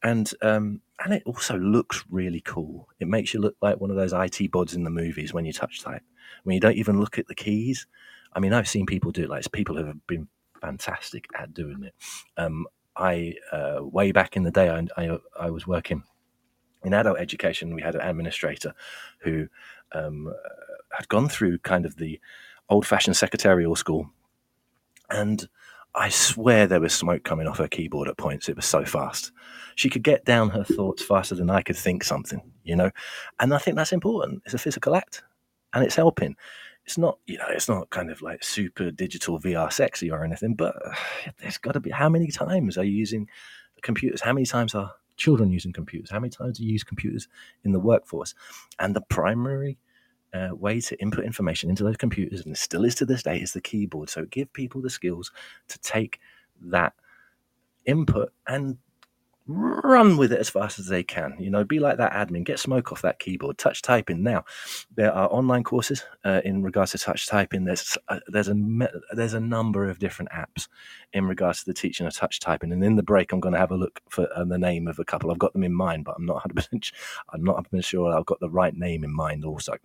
and 0.02 0.30
um, 0.42 0.80
and 1.04 1.14
it 1.14 1.23
also 1.26 1.56
looks 1.56 2.04
really 2.11 2.40
cool. 2.40 2.88
It 3.00 3.08
makes 3.08 3.32
you 3.32 3.40
look 3.40 3.56
like 3.61 3.80
one 3.80 3.90
of 3.90 3.97
those 3.97 4.12
IT 4.12 4.50
bods 4.50 4.75
in 4.75 4.85
the 4.85 4.90
movies 4.90 5.32
when 5.32 5.44
you 5.44 5.52
touch 5.52 5.82
type, 5.82 6.02
when 6.44 6.54
you 6.54 6.61
don't 6.61 6.76
even 6.76 7.00
look 7.00 7.18
at 7.18 7.26
the 7.28 7.35
keys. 7.35 7.87
I 8.32 8.40
mean, 8.40 8.52
I've 8.52 8.68
seen 8.68 8.87
people 8.87 9.11
do 9.11 9.25
it. 9.25 9.30
Like 9.30 9.50
people 9.52 9.76
have 9.76 10.06
been 10.06 10.28
fantastic 10.61 11.26
at 11.37 11.54
doing 11.54 11.85
it. 11.85 11.94
Um, 12.37 12.66
I 12.97 13.35
uh, 13.52 13.78
way 13.80 14.12
back 14.12 14.37
in 14.37 14.42
the 14.42 14.50
day, 14.50 14.70
I, 14.70 14.87
I, 14.97 15.18
I 15.38 15.50
was 15.50 15.66
working 15.66 16.02
in 16.85 16.94
adult 16.94 17.18
education. 17.18 17.75
We 17.75 17.82
had 17.82 17.94
an 17.94 18.00
administrator 18.00 18.75
who 19.20 19.49
um, 19.92 20.32
had 20.92 21.08
gone 21.08 21.28
through 21.28 21.58
kind 21.58 21.87
of 21.87 21.97
the 21.97 22.20
old-fashioned 22.69 23.17
secretarial 23.17 23.77
school, 23.77 24.11
and 25.11 25.49
I 25.95 26.11
swear 26.11 26.67
there 26.67 26.81
was 26.81 26.95
smoke 26.95 27.25
coming 27.25 27.47
off 27.47 27.59
her 27.59 27.69
keyboard 27.69 28.09
at 28.09 28.17
points. 28.19 28.49
It 28.49 28.57
was 28.57 28.67
so 28.67 28.85
fast. 28.85 29.33
She 29.75 29.89
could 29.89 30.03
get 30.03 30.25
down 30.25 30.51
her 30.51 30.65
thoughts 30.65 31.03
faster 31.03 31.35
than 31.35 31.51
I 31.51 31.63
could 31.63 31.77
think 31.77 32.05
something, 32.05 32.41
you 32.63 32.77
know? 32.77 32.91
And 33.41 33.55
I 33.55 33.59
think 33.59 33.77
that's 33.77 33.93
important. 33.93 34.43
It's 34.45 34.55
a 34.55 34.59
physical 34.59 34.95
act 34.95 35.23
and 35.73 35.85
it's 35.85 35.97
helping. 35.97 36.37
It's 36.85 36.99
not, 36.99 37.19
you 37.27 37.39
know, 37.39 37.47
it's 37.49 37.69
not 37.69 37.91
kind 37.91 38.11
of 38.11 38.23
like 38.23 38.45
super 38.45 38.91
digital 38.91 39.41
VR 39.41 39.73
sexy 39.73 40.11
or 40.11 40.25
anything, 40.25 40.55
but 40.55 40.75
uh, 40.87 40.95
there's 41.39 41.59
got 41.59 41.73
to 41.73 41.81
be 41.81 41.91
how 41.91 42.09
many 42.09 42.29
times 42.29 42.79
are 42.79 42.85
you 42.85 42.93
using 42.93 43.29
computers? 43.83 44.21
How 44.21 44.33
many 44.33 44.47
times 44.47 44.75
are 44.75 44.93
children 45.17 45.51
using 45.51 45.73
computers? 45.73 46.11
How 46.11 46.21
many 46.21 46.31
times 46.31 46.59
do 46.59 46.65
you 46.65 46.73
use 46.73 46.85
computers 46.85 47.29
in 47.65 47.73
the 47.73 47.81
workforce? 47.81 48.35
And 48.79 48.95
the 48.95 49.03
primary 49.03 49.79
uh, 50.32 50.50
way 50.52 50.80
to 50.80 51.00
input 51.00 51.25
information 51.25 51.70
into 51.70 51.85
those 51.85 51.97
computers, 51.97 52.44
and 52.44 52.56
still 52.56 52.85
is 52.85 52.94
to 52.97 53.06
this 53.06 53.23
day, 53.23 53.38
is 53.38 53.52
the 53.52 53.61
keyboard. 53.61 54.11
So 54.11 54.25
give 54.26 54.52
people 54.52 54.80
the 54.80 54.90
skills 54.90 55.32
to 55.68 55.78
take 55.80 56.20
that 56.61 56.94
input 57.87 58.32
and 58.47 58.78
run 59.49 60.18
with 60.18 60.30
it 60.30 60.38
as 60.38 60.50
fast 60.50 60.78
as 60.78 60.87
they 60.87 61.02
can. 61.02 61.35
You 61.38 61.50
know, 61.50 61.64
be 61.64 61.80
like 61.80 61.97
that 61.97 62.12
admin, 62.12 62.44
get 62.44 62.58
smoke 62.58 62.92
off 62.92 63.02
that 63.02 63.18
keyboard. 63.18 63.56
Touch 63.56 63.80
typing 63.80 64.23
now. 64.23 64.44
There 64.94 65.12
are 65.12 65.32
online 65.32 65.64
courses 65.64 66.04
uh, 66.25 66.42
in 66.44 66.62
regards 66.62 66.92
to 66.92 66.99
touch 66.99 67.26
typing. 67.26 67.64
There's 67.64 67.97
uh, 68.08 68.20
there's 68.28 68.49
a 68.49 68.54
there's 69.12 69.35
a 69.35 69.40
number 69.40 69.88
of 69.88 69.99
different 69.99 70.30
apps 70.32 70.68
in 71.14 71.26
regards 71.26 71.61
to 71.61 71.64
the 71.66 71.75
teaching 71.75 72.06
of 72.06 72.14
touch 72.14 72.40
typing. 72.40 72.73
And 72.73 72.85
in 72.85 72.97
the 72.97 73.02
break, 73.02 73.32
I'm 73.32 73.40
going 73.40 73.54
to 73.54 73.61
have 73.61 73.73
a 73.73 73.76
look 73.76 74.00
for 74.11 74.28
uh, 74.37 74.44
the 74.44 74.58
name 74.58 74.87
of 74.87 74.99
a 74.99 75.04
couple. 75.04 75.30
I've 75.30 75.38
got 75.38 75.54
them 75.54 75.64
in 75.64 75.75
mind, 75.75 76.04
but 76.04 76.16
I'm 76.16 76.26
not 76.26 76.35
100 76.35 76.54
percent 76.54 76.92
I'm 77.32 77.42
not 77.42 77.56
100 77.56 77.85
sure 77.85 78.14
I've 78.14 78.26
got 78.26 78.40
the 78.40 78.50
right 78.50 78.76
name 78.76 79.02
in 79.02 79.14
mind 79.14 79.44
also. 79.44 79.78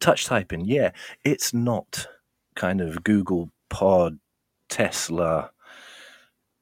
Touch 0.00 0.26
typing, 0.26 0.64
yeah, 0.64 0.90
it's 1.24 1.54
not 1.54 2.06
kind 2.54 2.80
of 2.80 3.02
Google 3.04 3.50
Pod, 3.68 4.18
Tesla, 4.68 5.50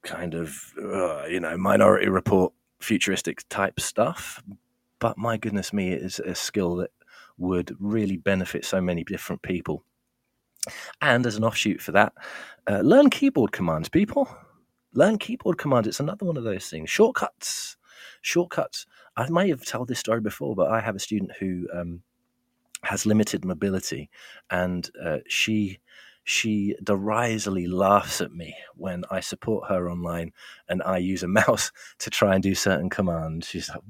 kind 0.03 0.35
of, 0.35 0.73
uh, 0.83 1.25
you 1.27 1.41
know, 1.41 1.57
minority 1.57 2.09
report 2.09 2.53
futuristic 2.81 3.49
type 3.49 3.81
stuff. 3.81 4.43
But 4.99 5.19
my 5.19 5.37
goodness 5.37 5.73
me, 5.73 5.93
it 5.93 6.03
is 6.03 6.21
a 6.21 6.35
skill 6.35 6.77
that 6.77 6.91
would 7.39 7.75
really 7.81 8.17
benefit 8.17 8.65
so 8.65 8.81
many 8.81 9.05
different 9.05 9.43
people. 9.43 9.85
And 11.01 11.27
as 11.27 11.37
an 11.37 11.45
offshoot 11.45 11.81
for 11.81 11.93
that, 11.93 12.13
uh, 12.71 12.81
learn 12.81 13.11
keyboard 13.11 13.53
commands, 13.53 13.89
people. 13.89 14.29
Learn 14.95 15.19
keyboard 15.19 15.59
commands. 15.59 15.89
It's 15.89 16.01
another 16.01 16.27
one 16.27 16.37
of 16.37 16.45
those 16.45 16.69
things. 16.69 16.91
Shortcuts. 16.91 17.77
Shortcuts. 18.21 18.87
I 19.17 19.29
may 19.29 19.49
have 19.49 19.65
told 19.65 19.89
this 19.89 19.99
story 19.99 20.21
before, 20.21 20.55
but 20.55 20.71
I 20.71 20.81
have 20.81 20.95
a 20.95 21.01
student 21.01 21.33
who 21.41 21.67
um, 21.73 22.03
has 22.85 23.07
limited 23.07 23.45
mobility, 23.45 24.11
and 24.51 24.91
uh, 25.03 25.19
she 25.29 25.79
she 26.25 26.77
derisively 26.85 27.67
laughs 27.67 28.21
at 28.21 28.33
me 28.33 28.55
when 28.77 29.05
I 29.11 29.19
support 29.21 29.69
her 29.69 29.91
online 29.91 30.33
and 30.69 30.81
I 30.85 30.99
use 30.99 31.25
a 31.25 31.29
mouse 31.41 31.73
to 31.99 32.11
try 32.11 32.35
and 32.35 32.43
do 32.43 32.55
certain 32.55 32.91
commands. 32.91 33.49
She's 33.49 33.69
like, 33.69 33.81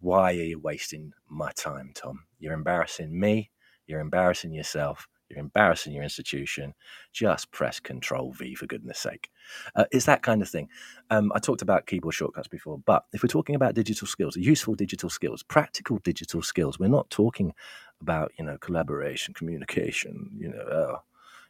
"Why 0.00 0.30
are 0.32 0.32
you 0.32 0.58
wasting 0.58 1.12
my 1.28 1.52
time, 1.52 1.92
Tom? 1.94 2.24
You're 2.38 2.52
embarrassing 2.54 3.18
me. 3.18 3.50
You're 3.86 4.00
embarrassing 4.00 4.52
yourself. 4.52 5.08
You're 5.28 5.38
embarrassing 5.38 5.92
your 5.92 6.02
institution. 6.02 6.74
Just 7.12 7.50
press 7.50 7.80
Control 7.80 8.32
V 8.32 8.54
for 8.54 8.66
goodness 8.66 8.98
sake. 8.98 9.30
Uh, 9.74 9.84
it's 9.90 10.06
that 10.06 10.22
kind 10.22 10.42
of 10.42 10.48
thing. 10.48 10.68
Um, 11.10 11.32
I 11.34 11.38
talked 11.38 11.62
about 11.62 11.86
keyboard 11.86 12.14
shortcuts 12.14 12.48
before, 12.48 12.78
but 12.84 13.04
if 13.12 13.22
we're 13.22 13.28
talking 13.28 13.54
about 13.54 13.74
digital 13.74 14.06
skills, 14.06 14.36
useful 14.36 14.74
digital 14.74 15.08
skills, 15.08 15.42
practical 15.42 15.98
digital 15.98 16.42
skills, 16.42 16.78
we're 16.78 16.88
not 16.88 17.08
talking 17.10 17.52
about 18.00 18.32
you 18.38 18.44
know 18.44 18.58
collaboration, 18.58 19.34
communication, 19.34 20.30
you 20.36 20.50
know, 20.50 20.60
uh, 20.60 20.98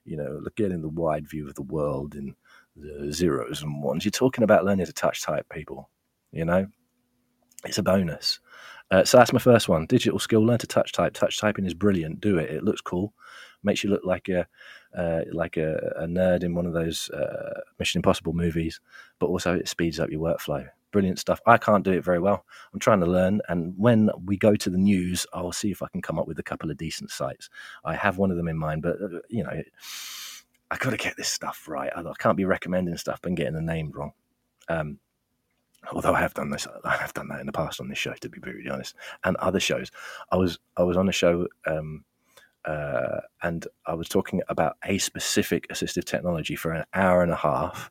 you 0.05 0.17
know, 0.17 0.41
getting 0.57 0.83
the 0.83 0.89
wide 0.89 1.27
view 1.29 1.49
of 1.49 1.55
the 1.55 1.63
world 1.63 2.15
in 2.15 2.35
the 2.77 3.13
zeros 3.13 3.63
and 3.63 3.83
ones. 3.83 4.05
You're 4.05 4.13
talking 4.13 4.45
about 4.45 4.65
learning 4.65 4.87
to 4.87 4.93
touch 4.93 5.23
type 5.23 5.47
people. 5.51 5.91
You 6.31 6.45
know, 6.45 6.67
it's 7.65 7.79
a 7.79 7.83
bonus. 7.83 8.41
Uh, 8.91 9.03
so 9.03 9.17
that's 9.17 9.33
my 9.33 9.39
first 9.39 9.69
one. 9.69 9.87
Digital 9.87 10.19
skill, 10.19 10.45
learn 10.45 10.59
to 10.59 10.67
touch 10.67 10.93
type. 10.93 11.15
Touch 11.15 11.39
typing 11.39 11.65
is 11.65 11.75
brilliant. 11.75 12.21
Do 12.21 12.39
it. 12.39 12.51
It 12.51 12.63
looks 12.63 12.81
cool 12.81 13.15
makes 13.65 13.83
you 13.83 13.91
look 13.91 14.05
like 14.05 14.29
a 14.29 14.47
uh, 14.97 15.23
like 15.33 15.57
a, 15.57 15.77
a, 15.97 16.07
nerd 16.07 16.45
in 16.45 16.55
one 16.55 16.67
of 16.67 16.73
those 16.73 17.11
uh, 17.11 17.61
Mission 17.79 17.99
Impossible 17.99 18.33
movies, 18.33 18.81
but 19.19 19.27
also 19.27 19.55
it 19.55 19.69
speeds 19.69 19.99
up 19.99 20.11
your 20.11 20.21
workflow. 20.21 20.69
Brilliant 20.93 21.19
stuff. 21.19 21.41
I 21.47 21.59
can't 21.59 21.85
do 21.85 21.91
it 21.91 22.05
very 22.05 22.21
well. 22.21 22.45
I'm 22.73 22.79
trying 22.79 23.01
to 23.01 23.07
learn, 23.07 23.41
and 23.49 23.75
when 23.77 24.11
we 24.25 24.37
go 24.37 24.55
to 24.55 24.71
the 24.71 24.79
news, 24.79 25.27
I'll 25.33 25.51
see 25.51 25.73
if 25.73 25.83
I 25.83 25.89
can 25.89 26.03
come 26.03 26.19
up 26.19 26.29
with 26.29 26.39
a 26.39 26.45
couple 26.45 26.71
of 26.71 26.77
decent 26.77 27.11
sites. 27.11 27.51
I 27.85 27.97
have 27.97 28.19
one 28.19 28.31
of 28.31 28.37
them 28.37 28.49
in 28.49 28.57
mind, 28.57 28.83
but 28.83 29.03
uh, 29.03 29.19
you 29.29 29.43
know, 29.43 29.63
I 30.71 30.77
got 30.77 30.91
to 30.91 30.97
get 30.97 31.17
this 31.17 31.29
stuff 31.29 31.67
right. 31.67 31.91
I 31.95 32.03
can't 32.19 32.37
be 32.37 32.45
recommending 32.45 32.97
stuff 32.97 33.21
and 33.25 33.37
getting 33.37 33.55
the 33.55 33.61
name 33.61 33.91
wrong. 33.93 34.13
Um, 34.69 34.99
although 35.93 36.15
I 36.15 36.21
have 36.21 36.35
done 36.35 36.51
this, 36.51 36.67
I 36.85 36.97
have 36.97 37.15
done 37.15 37.29
that 37.29 37.41
in 37.41 37.47
the 37.47 37.53
past 37.53 37.81
on 37.81 37.89
this 37.89 37.99
show, 37.99 38.15
to 38.15 38.29
be 38.29 38.39
brutally 38.39 38.71
honest, 38.71 38.95
and 39.25 39.37
other 39.37 39.61
shows. 39.61 39.91
I 40.31 40.37
was 40.37 40.59
I 40.77 40.83
was 40.83 40.97
on 40.97 41.09
a 41.09 41.13
show 41.13 41.49
um, 41.67 42.05
uh, 42.65 43.21
and 43.43 43.67
I 43.87 43.95
was 43.95 44.09
talking 44.09 44.43
about 44.49 44.77
a 44.85 44.99
specific 44.99 45.69
assistive 45.69 46.05
technology 46.05 46.57
for 46.57 46.73
an 46.73 46.85
hour 46.95 47.23
and 47.23 47.33
a 47.33 47.37
half, 47.37 47.91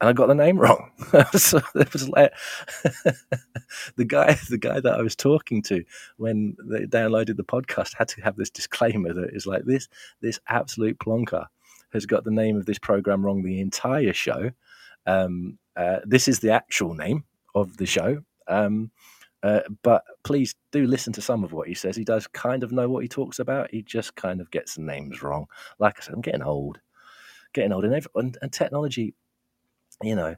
and 0.00 0.08
I 0.08 0.12
got 0.12 0.26
the 0.26 0.34
name 0.34 0.58
wrong. 0.60 0.90
so 1.32 1.60
it 1.74 1.92
was 1.92 2.08
like 2.08 2.32
the 3.96 4.04
guy, 4.04 4.36
the 4.50 4.58
guy 4.58 4.80
that 4.80 4.94
I 4.94 5.02
was 5.02 5.16
talking 5.16 5.62
to 5.62 5.84
when 6.16 6.56
they 6.64 6.86
downloaded 6.86 7.36
the 7.36 7.44
podcast 7.44 7.94
had 7.96 8.08
to 8.08 8.22
have 8.22 8.36
this 8.36 8.50
disclaimer 8.50 9.12
that 9.12 9.30
is 9.32 9.46
like 9.46 9.64
this: 9.64 9.88
this 10.20 10.40
absolute 10.48 10.98
plonker 10.98 11.46
has 11.92 12.06
got 12.06 12.24
the 12.24 12.30
name 12.30 12.56
of 12.56 12.66
this 12.66 12.78
program 12.78 13.24
wrong 13.24 13.42
the 13.42 13.60
entire 13.60 14.12
show. 14.12 14.50
Um, 15.06 15.58
uh, 15.76 16.00
this 16.04 16.28
is 16.28 16.40
the 16.40 16.50
actual 16.50 16.94
name 16.94 17.24
of 17.54 17.76
the 17.76 17.86
show. 17.86 18.22
Um, 18.48 18.90
uh, 19.44 19.60
but 19.82 20.04
please 20.22 20.54
do 20.72 20.86
listen 20.86 21.12
to 21.12 21.20
some 21.20 21.44
of 21.44 21.52
what 21.52 21.68
he 21.68 21.74
says. 21.74 21.94
He 21.94 22.04
does 22.04 22.26
kind 22.26 22.64
of 22.64 22.72
know 22.72 22.88
what 22.88 23.02
he 23.02 23.08
talks 23.08 23.38
about. 23.38 23.70
He 23.70 23.82
just 23.82 24.16
kind 24.16 24.40
of 24.40 24.50
gets 24.50 24.74
the 24.74 24.82
names 24.82 25.22
wrong. 25.22 25.46
Like 25.78 25.96
I 25.98 26.02
said, 26.02 26.14
I'm 26.14 26.22
getting 26.22 26.42
old, 26.42 26.78
getting 27.52 27.70
old, 27.70 27.84
and, 27.84 27.92
every, 27.92 28.10
and, 28.14 28.38
and 28.40 28.50
technology, 28.50 29.14
you 30.02 30.16
know, 30.16 30.36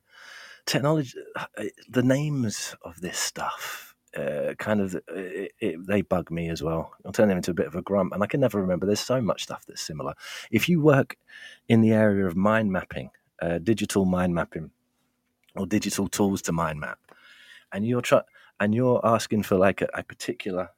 technology, 0.67 1.13
uh, 1.37 1.65
the 1.89 2.03
names 2.03 2.75
of 2.83 3.01
this 3.01 3.17
stuff. 3.17 3.95
Uh, 4.17 4.55
kind 4.59 4.81
of 4.81 4.97
it, 5.09 5.53
it, 5.61 5.87
they 5.87 6.01
bug 6.01 6.31
me 6.31 6.49
as 6.49 6.63
well. 6.63 6.91
I'll 7.05 7.13
turn 7.13 7.29
them 7.29 7.37
into 7.37 7.53
a 7.53 7.55
bit 7.55 7.67
of 7.67 7.77
a 7.77 7.83
grump, 7.83 8.13
and 8.13 8.25
I 8.25 8.27
can 8.27 8.41
never 8.41 8.61
remember. 8.61 8.87
There's 8.87 8.99
so 8.99 9.21
much 9.21 9.45
stuff 9.45 9.65
that's 9.69 9.83
similar. 9.83 10.15
If 10.51 10.69
you 10.69 10.81
work 10.81 11.17
in 11.69 11.81
the 11.81 11.93
area 11.93 12.27
of 12.27 12.35
mind 12.35 12.73
mapping, 12.73 13.11
uh, 13.41 13.59
digital 13.59 14.05
mind 14.05 14.35
mapping, 14.35 14.71
or 15.55 15.67
digital 15.67 16.09
tools 16.09 16.43
to 16.43 16.53
mind 16.53 16.81
map, 16.81 16.99
and 17.73 17.87
you're 17.87 18.01
trying 18.01 18.23
and 18.61 18.75
you're 18.75 19.01
asking 19.05 19.43
for 19.43 19.57
like 19.57 19.83
a, 19.83 19.89
a 19.95 20.03
particular 20.03 20.71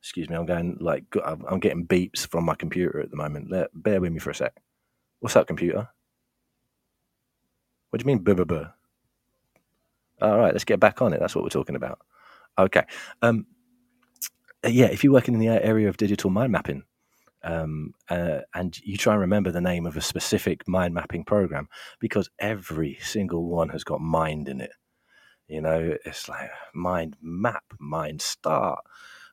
excuse 0.00 0.30
me, 0.30 0.36
I'm 0.36 0.46
going 0.46 0.78
like 0.80 1.04
I'm 1.24 1.58
getting 1.58 1.84
beeps 1.86 2.26
from 2.28 2.44
my 2.44 2.54
computer 2.54 3.00
at 3.00 3.10
the 3.10 3.16
moment. 3.16 3.50
Let, 3.50 3.70
bear 3.74 4.00
with 4.00 4.12
me 4.12 4.20
for 4.20 4.30
a 4.30 4.34
sec. 4.34 4.54
What's 5.18 5.34
up, 5.34 5.48
computer? 5.48 5.88
What 7.90 8.00
do 8.00 8.08
you 8.08 8.16
mean? 8.16 8.68
All 10.22 10.38
right, 10.38 10.52
let's 10.52 10.64
get 10.64 10.78
back 10.80 11.02
on 11.02 11.12
it. 11.12 11.20
That's 11.20 11.34
what 11.34 11.42
we're 11.42 11.50
talking 11.50 11.76
about. 11.76 11.98
Okay. 12.58 12.84
Um, 13.20 13.46
yeah, 14.64 14.86
if 14.86 15.02
you're 15.02 15.12
working 15.12 15.34
in 15.34 15.40
the 15.40 15.48
area 15.48 15.88
of 15.88 15.96
digital 15.96 16.30
mind 16.30 16.52
mapping, 16.52 16.84
um, 17.42 17.94
uh, 18.08 18.40
and 18.54 18.78
you 18.84 18.96
try 18.96 19.12
and 19.12 19.20
remember 19.20 19.50
the 19.50 19.60
name 19.60 19.86
of 19.86 19.96
a 19.96 20.00
specific 20.00 20.66
mind 20.68 20.94
mapping 20.94 21.24
program, 21.24 21.68
because 22.00 22.30
every 22.38 22.98
single 23.00 23.44
one 23.46 23.70
has 23.70 23.84
got 23.84 24.00
mind 24.00 24.48
in 24.48 24.60
it. 24.60 24.72
You 25.48 25.60
know, 25.60 25.96
it's 26.04 26.28
like 26.28 26.50
mind 26.74 27.16
map, 27.22 27.64
mind 27.78 28.20
start, 28.20 28.84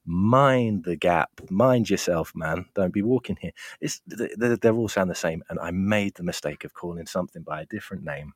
mind 0.05 0.83
the 0.83 0.95
gap, 0.95 1.31
mind 1.49 1.89
yourself, 1.89 2.33
man. 2.35 2.65
Don't 2.75 2.93
be 2.93 3.01
walking 3.01 3.37
here. 3.41 3.51
It's 3.81 4.01
they, 4.07 4.69
all 4.69 4.89
sound 4.89 5.09
the 5.09 5.15
same, 5.15 5.43
and 5.49 5.59
I 5.59 5.71
made 5.71 6.15
the 6.15 6.23
mistake 6.23 6.65
of 6.65 6.73
calling 6.73 7.07
something 7.07 7.41
by 7.41 7.61
a 7.61 7.65
different 7.65 8.03
name, 8.03 8.33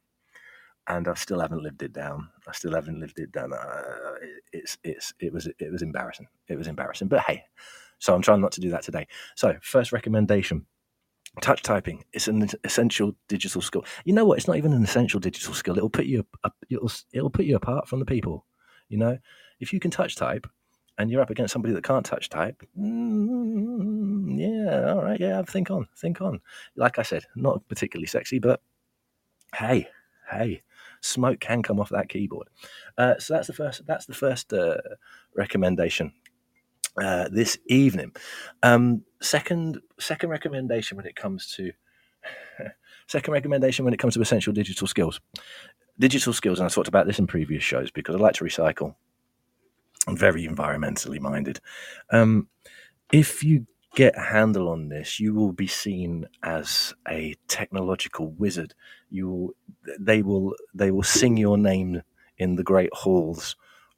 and 0.87 1.07
I 1.07 1.13
still 1.13 1.39
haven't 1.39 1.61
lived 1.63 1.83
it 1.83 1.93
down. 1.93 2.29
I 2.47 2.53
still 2.53 2.73
haven't 2.73 2.99
lived 2.99 3.19
it 3.19 3.31
down. 3.31 3.53
Uh, 3.53 4.15
it's 4.53 4.77
it's 4.83 5.13
it 5.19 5.31
was 5.31 5.47
it 5.59 5.71
was 5.71 5.83
embarrassing. 5.83 6.27
It 6.47 6.57
was 6.57 6.67
embarrassing, 6.67 7.09
but 7.09 7.21
hey. 7.21 7.43
So 7.99 8.13
I'm 8.13 8.21
trying 8.21 8.41
not 8.41 8.51
to 8.53 8.61
do 8.61 8.69
that 8.69 8.83
today. 8.83 9.07
So 9.35 9.55
first 9.61 9.91
recommendation 9.91 10.67
touch 11.41 11.61
typing 11.61 12.03
it's 12.13 12.27
an 12.27 12.47
essential 12.63 13.13
digital 13.27 13.61
skill 13.61 13.85
you 14.05 14.13
know 14.13 14.25
what 14.25 14.37
it's 14.37 14.47
not 14.47 14.57
even 14.57 14.73
an 14.73 14.83
essential 14.83 15.19
digital 15.19 15.53
skill 15.53 15.77
it'll 15.77 15.89
put 15.89 16.05
you 16.05 16.25
up 16.43 16.55
it'll, 16.69 16.91
it'll 17.13 17.29
put 17.29 17.45
you 17.45 17.55
apart 17.55 17.87
from 17.87 17.99
the 17.99 18.05
people 18.05 18.45
you 18.89 18.97
know 18.97 19.17
if 19.59 19.71
you 19.71 19.79
can 19.79 19.91
touch 19.91 20.15
type 20.15 20.47
and 20.97 21.11
you're 21.11 21.21
up 21.21 21.29
against 21.29 21.53
somebody 21.53 21.73
that 21.73 21.83
can't 21.83 22.05
touch 22.05 22.29
type 22.29 22.63
mm, 22.77 24.39
yeah 24.39 24.57
yeah, 24.67 24.91
all 24.93 25.03
right, 25.03 25.19
yeah, 25.19 25.41
think 25.43 25.71
on, 25.71 25.87
think 25.95 26.21
on. 26.21 26.41
Like 26.75 26.99
I 26.99 27.03
said, 27.03 27.25
not 27.35 27.67
particularly 27.67 28.07
sexy, 28.07 28.39
but 28.39 28.61
hey, 29.55 29.87
hey, 30.29 30.63
smoke 31.01 31.39
can 31.39 31.63
come 31.63 31.79
off 31.79 31.89
that 31.89 32.09
keyboard. 32.09 32.49
Uh, 32.97 33.17
so 33.19 33.33
that's 33.33 33.47
the 33.47 33.53
first. 33.53 33.85
That's 33.85 34.05
the 34.05 34.13
first 34.13 34.53
uh, 34.53 34.77
recommendation 35.35 36.13
uh, 37.01 37.29
this 37.31 37.57
evening. 37.67 38.11
Um, 38.63 39.03
second, 39.21 39.79
second 39.99 40.29
recommendation 40.29 40.97
when 40.97 41.05
it 41.05 41.15
comes 41.15 41.53
to 41.55 41.71
second 43.07 43.31
recommendation 43.31 43.85
when 43.85 43.93
it 43.93 43.99
comes 43.99 44.15
to 44.15 44.21
essential 44.21 44.53
digital 44.53 44.87
skills. 44.87 45.19
Digital 45.99 46.33
skills, 46.33 46.59
and 46.59 46.67
I 46.67 46.69
talked 46.69 46.87
about 46.87 47.07
this 47.07 47.19
in 47.19 47.27
previous 47.27 47.63
shows 47.63 47.89
because 47.91 48.15
I 48.15 48.19
like 48.19 48.35
to 48.35 48.43
recycle. 48.43 48.95
I'm 50.07 50.15
very 50.15 50.47
environmentally 50.47 51.19
minded. 51.19 51.59
Um, 52.11 52.47
if 53.11 53.43
you 53.43 53.65
get 53.95 54.15
a 54.15 54.21
handle 54.21 54.69
on 54.69 54.89
this, 54.89 55.19
you 55.19 55.33
will 55.33 55.51
be 55.51 55.67
seen 55.67 56.27
as 56.43 56.93
a 57.07 57.33
technological 57.47 58.31
wizard. 58.31 58.75
You 59.09 59.29
will, 59.29 59.55
they 59.99 60.21
will, 60.21 60.53
they 60.73 60.91
will 60.91 61.03
sing 61.03 61.35
your 61.35 61.57
name 61.57 62.03
in 62.37 62.55
the 62.55 62.63
great 62.63 62.93
halls 62.93 63.55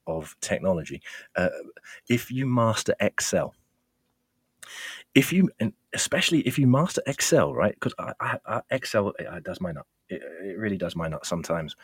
of 0.10 0.36
technology. 0.42 1.02
Uh, 1.36 1.50
if 2.08 2.32
you 2.32 2.46
master 2.46 2.96
Excel, 3.00 3.54
if 5.16 5.34
you, 5.34 5.50
and 5.60 5.74
especially 5.94 6.42
if 6.42 6.60
you 6.60 6.68
master 6.68 7.02
Excel, 7.08 7.54
right? 7.54 7.74
Because 7.74 7.94
Excel 8.70 9.14
it 9.20 9.44
does 9.44 9.62
my 9.62 9.72
nut. 9.72 9.86
It, 10.10 10.22
it, 10.44 10.58
really 10.58 10.78
does 10.78 10.96
my 10.96 11.08
nut 11.08 11.26
sometimes. 11.26 11.76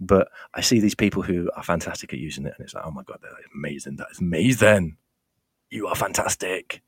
But 0.00 0.28
I 0.54 0.62
see 0.62 0.80
these 0.80 0.94
people 0.94 1.22
who 1.22 1.50
are 1.54 1.62
fantastic 1.62 2.12
at 2.12 2.18
using 2.18 2.46
it, 2.46 2.54
and 2.56 2.64
it's 2.64 2.74
like, 2.74 2.84
oh 2.86 2.90
my 2.90 3.02
god, 3.02 3.20
is 3.22 3.46
amazing! 3.54 3.96
That 3.96 4.08
is 4.10 4.20
amazing! 4.20 4.96
You 5.70 5.86
are 5.88 5.94
fantastic. 5.94 6.82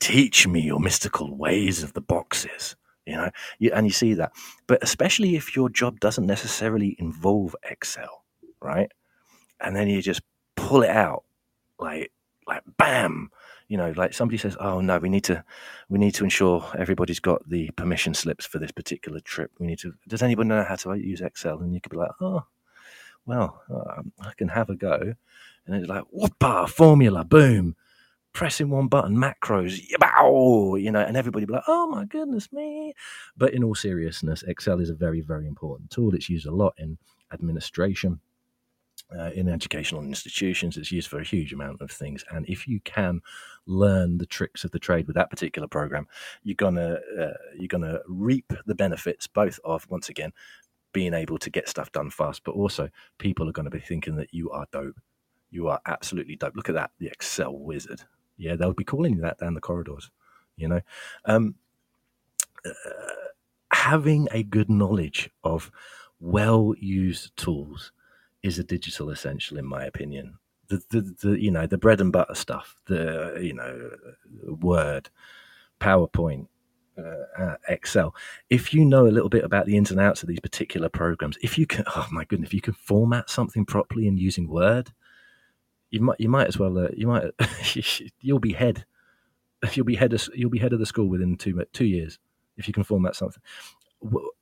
Teach 0.00 0.46
me 0.46 0.60
your 0.60 0.80
mystical 0.80 1.36
ways 1.36 1.82
of 1.82 1.92
the 1.92 2.00
boxes. 2.00 2.76
You 3.06 3.16
know, 3.16 3.30
you, 3.58 3.70
and 3.72 3.86
you 3.86 3.92
see 3.92 4.14
that. 4.14 4.32
But 4.66 4.82
especially 4.82 5.34
if 5.34 5.56
your 5.56 5.68
job 5.70 5.98
doesn't 5.98 6.26
necessarily 6.26 6.94
involve 6.98 7.56
Excel, 7.62 8.24
right? 8.60 8.92
And 9.60 9.74
then 9.74 9.88
you 9.88 10.02
just 10.02 10.22
pull 10.56 10.82
it 10.82 10.90
out, 10.90 11.24
like, 11.78 12.12
like, 12.46 12.62
bam 12.76 13.30
you 13.68 13.76
know, 13.76 13.92
like 13.96 14.14
somebody 14.14 14.38
says, 14.38 14.56
"Oh 14.58 14.80
no, 14.80 14.98
we 14.98 15.10
need 15.10 15.24
to, 15.24 15.44
we 15.90 15.98
need 15.98 16.14
to 16.14 16.24
ensure 16.24 16.64
everybody's 16.78 17.20
got 17.20 17.46
the 17.48 17.70
permission 17.72 18.14
slips 18.14 18.46
for 18.46 18.58
this 18.58 18.72
particular 18.72 19.20
trip. 19.20 19.52
We 19.58 19.66
need 19.66 19.78
to. 19.80 19.92
Does 20.08 20.22
anybody 20.22 20.48
know 20.48 20.64
how 20.64 20.76
to 20.76 20.94
use 20.94 21.20
Excel?" 21.20 21.60
And 21.60 21.74
you 21.74 21.80
could 21.80 21.92
be 21.92 21.98
like, 21.98 22.10
"Oh, 22.20 22.44
well, 23.26 23.62
uh, 23.70 24.02
I 24.20 24.32
can 24.36 24.48
have 24.48 24.70
a 24.70 24.74
go." 24.74 25.14
And 25.66 25.76
it's 25.76 25.88
like, 25.88 26.04
whoopa, 26.16 26.66
formula, 26.70 27.24
boom, 27.24 27.76
pressing 28.32 28.70
one 28.70 28.88
button, 28.88 29.14
macros, 29.14 29.78
you 30.80 30.90
know, 30.90 31.00
and 31.00 31.16
everybody 31.16 31.44
be 31.44 31.52
like, 31.52 31.64
"Oh 31.68 31.86
my 31.88 32.06
goodness 32.06 32.50
me!" 32.50 32.94
But 33.36 33.52
in 33.52 33.62
all 33.62 33.74
seriousness, 33.74 34.42
Excel 34.44 34.80
is 34.80 34.88
a 34.88 34.94
very, 34.94 35.20
very 35.20 35.46
important 35.46 35.90
tool. 35.90 36.14
It's 36.14 36.30
used 36.30 36.46
a 36.46 36.54
lot 36.54 36.74
in 36.78 36.96
administration 37.32 38.20
uh, 39.16 39.30
in 39.34 39.48
educational 39.48 40.02
institutions. 40.02 40.76
It's 40.76 40.92
used 40.92 41.08
for 41.08 41.18
a 41.18 41.24
huge 41.24 41.52
amount 41.52 41.80
of 41.80 41.90
things. 41.90 42.24
And 42.30 42.46
if 42.48 42.68
you 42.68 42.80
can 42.80 43.20
learn 43.66 44.18
the 44.18 44.26
tricks 44.26 44.64
of 44.64 44.70
the 44.70 44.78
trade 44.78 45.06
with 45.06 45.16
that 45.16 45.30
particular 45.30 45.68
program, 45.68 46.06
you're 46.42 46.54
gonna 46.54 46.98
uh, 47.18 47.34
you're 47.56 47.68
gonna 47.68 48.00
reap 48.06 48.52
the 48.66 48.74
benefits 48.74 49.26
both 49.26 49.58
of 49.64 49.88
once 49.90 50.08
again 50.08 50.32
being 50.92 51.14
able 51.14 51.38
to 51.38 51.50
get 51.50 51.68
stuff 51.68 51.92
done 51.92 52.10
fast, 52.10 52.42
but 52.44 52.54
also 52.54 52.88
people 53.18 53.48
are 53.48 53.52
going 53.52 53.64
to 53.64 53.70
be 53.70 53.78
thinking 53.78 54.16
that 54.16 54.32
you 54.32 54.50
are 54.50 54.66
dope. 54.72 54.98
You 55.50 55.68
are 55.68 55.80
absolutely 55.86 56.36
dope. 56.36 56.56
Look 56.56 56.68
at 56.68 56.74
that, 56.74 56.92
the 56.98 57.08
Excel 57.08 57.56
wizard. 57.56 58.02
Yeah, 58.36 58.56
they'll 58.56 58.72
be 58.72 58.84
calling 58.84 59.14
you 59.14 59.20
that 59.20 59.38
down 59.38 59.54
the 59.54 59.60
corridors. 59.60 60.10
You 60.56 60.68
know. 60.68 60.80
Um, 61.24 61.54
uh, 62.64 62.70
having 63.72 64.28
a 64.32 64.42
good 64.42 64.70
knowledge 64.70 65.30
of 65.44 65.70
well 66.20 66.74
used 66.78 67.36
tools 67.36 67.92
is 68.48 68.58
a 68.58 68.64
digital 68.64 69.10
essential, 69.10 69.58
in 69.58 69.66
my 69.66 69.84
opinion. 69.84 70.38
The, 70.68 70.82
the, 70.90 71.14
the 71.22 71.40
you 71.40 71.50
know 71.50 71.66
the 71.66 71.78
bread 71.78 72.00
and 72.00 72.12
butter 72.12 72.34
stuff, 72.34 72.74
the 72.86 73.38
you 73.40 73.54
know 73.54 73.90
Word, 74.60 75.08
PowerPoint, 75.80 76.48
uh, 76.98 77.42
uh, 77.42 77.56
Excel. 77.68 78.14
If 78.50 78.74
you 78.74 78.84
know 78.84 79.06
a 79.06 79.08
little 79.08 79.28
bit 79.28 79.44
about 79.44 79.66
the 79.66 79.76
ins 79.76 79.90
and 79.90 80.00
outs 80.00 80.22
of 80.22 80.28
these 80.28 80.40
particular 80.40 80.88
programs, 80.88 81.38
if 81.42 81.56
you 81.56 81.66
can, 81.66 81.84
oh 81.96 82.08
my 82.10 82.24
goodness, 82.24 82.48
if 82.48 82.54
you 82.54 82.60
can 82.60 82.74
format 82.74 83.30
something 83.30 83.64
properly 83.64 84.06
in 84.06 84.18
using 84.18 84.48
Word, 84.48 84.92
you 85.90 86.00
might 86.00 86.20
you 86.20 86.28
might 86.28 86.48
as 86.48 86.58
well 86.58 86.76
uh, 86.78 86.88
you 86.94 87.06
might 87.06 87.24
you'll 88.20 88.38
be 88.40 88.52
head 88.52 88.84
you'll 89.72 89.86
be 89.86 89.96
head 89.96 90.12
of, 90.12 90.28
you'll 90.34 90.50
be 90.50 90.58
head 90.58 90.72
of 90.72 90.80
the 90.80 90.86
school 90.86 91.08
within 91.08 91.36
two 91.36 91.64
two 91.72 91.86
years 91.86 92.18
if 92.56 92.66
you 92.66 92.74
can 92.74 92.84
format 92.84 93.16
something. 93.16 93.42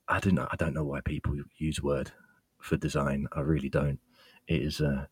I 0.07 0.19
don't 0.19 0.35
know. 0.35 0.47
I 0.51 0.55
don't 0.55 0.73
know 0.73 0.83
why 0.83 1.01
people 1.01 1.35
use 1.57 1.81
Word 1.81 2.11
for 2.67 2.77
design. 2.77 3.27
I 3.33 3.41
really 3.41 3.69
don't. 3.69 3.99
It 4.47 4.61
is 4.61 4.81
a 4.81 4.89
uh, 4.89 5.05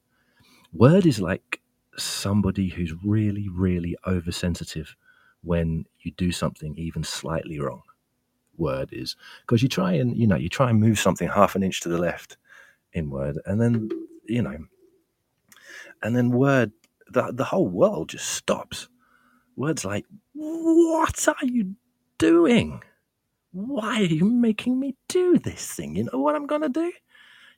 word 0.73 1.05
is 1.05 1.19
like 1.19 1.61
somebody 1.97 2.69
who's 2.69 2.93
really, 3.03 3.47
really 3.49 3.95
oversensitive 4.05 4.95
when 5.43 5.85
you 6.01 6.11
do 6.11 6.31
something 6.31 6.75
even 6.77 7.03
slightly 7.03 7.59
wrong. 7.59 7.83
Word 8.57 8.89
is 8.91 9.15
because 9.41 9.61
you 9.63 9.69
try 9.69 9.93
and 9.93 10.15
you 10.17 10.27
know 10.27 10.37
you 10.37 10.49
try 10.49 10.69
and 10.69 10.79
move 10.79 10.99
something 10.99 11.27
half 11.27 11.55
an 11.55 11.63
inch 11.63 11.81
to 11.81 11.89
the 11.89 11.97
left 11.97 12.37
in 12.93 13.09
Word, 13.09 13.39
and 13.45 13.61
then 13.61 13.89
you 14.25 14.41
know, 14.41 14.57
and 16.03 16.15
then 16.15 16.31
Word 16.31 16.71
the 17.09 17.31
the 17.33 17.43
whole 17.43 17.67
world 17.67 18.09
just 18.09 18.29
stops. 18.29 18.87
Words 19.57 19.85
like, 19.85 20.05
"What 20.33 21.27
are 21.27 21.45
you 21.45 21.75
doing? 22.17 22.81
Why 23.51 24.01
are 24.01 24.03
you 24.03 24.25
making 24.25 24.79
me 24.79 24.95
do 25.07 25.37
this 25.39 25.71
thing? 25.71 25.95
You 25.95 26.05
know 26.11 26.19
what 26.19 26.35
I'm 26.35 26.47
gonna 26.47 26.69
do? 26.69 26.91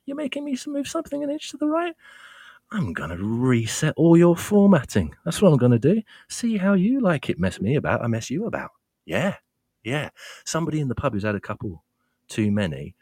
You're 0.08 0.16
making 0.16 0.44
me 0.44 0.56
move 0.66 0.88
something 0.88 1.22
an 1.22 1.30
inch 1.30 1.50
to 1.50 1.58
the 1.58 1.68
right. 1.68 1.94
I'm 2.70 2.94
going 2.94 3.10
to 3.10 3.18
reset 3.18 3.92
all 3.96 4.16
your 4.16 4.36
formatting. 4.36 5.14
That's 5.24 5.42
what 5.42 5.52
I'm 5.52 5.58
going 5.58 5.72
to 5.72 5.78
do. 5.78 6.02
See 6.28 6.56
how 6.56 6.72
you 6.72 7.00
like 7.00 7.28
it. 7.28 7.38
Mess 7.38 7.60
me 7.60 7.76
about. 7.76 8.02
I 8.02 8.06
mess 8.06 8.30
you 8.30 8.46
about. 8.46 8.70
Yeah. 9.04 9.36
Yeah. 9.84 10.08
Somebody 10.46 10.80
in 10.80 10.88
the 10.88 10.94
pub 10.94 11.12
who's 11.12 11.24
had 11.24 11.34
a 11.34 11.40
couple 11.40 11.84
too 12.26 12.50
many 12.50 12.94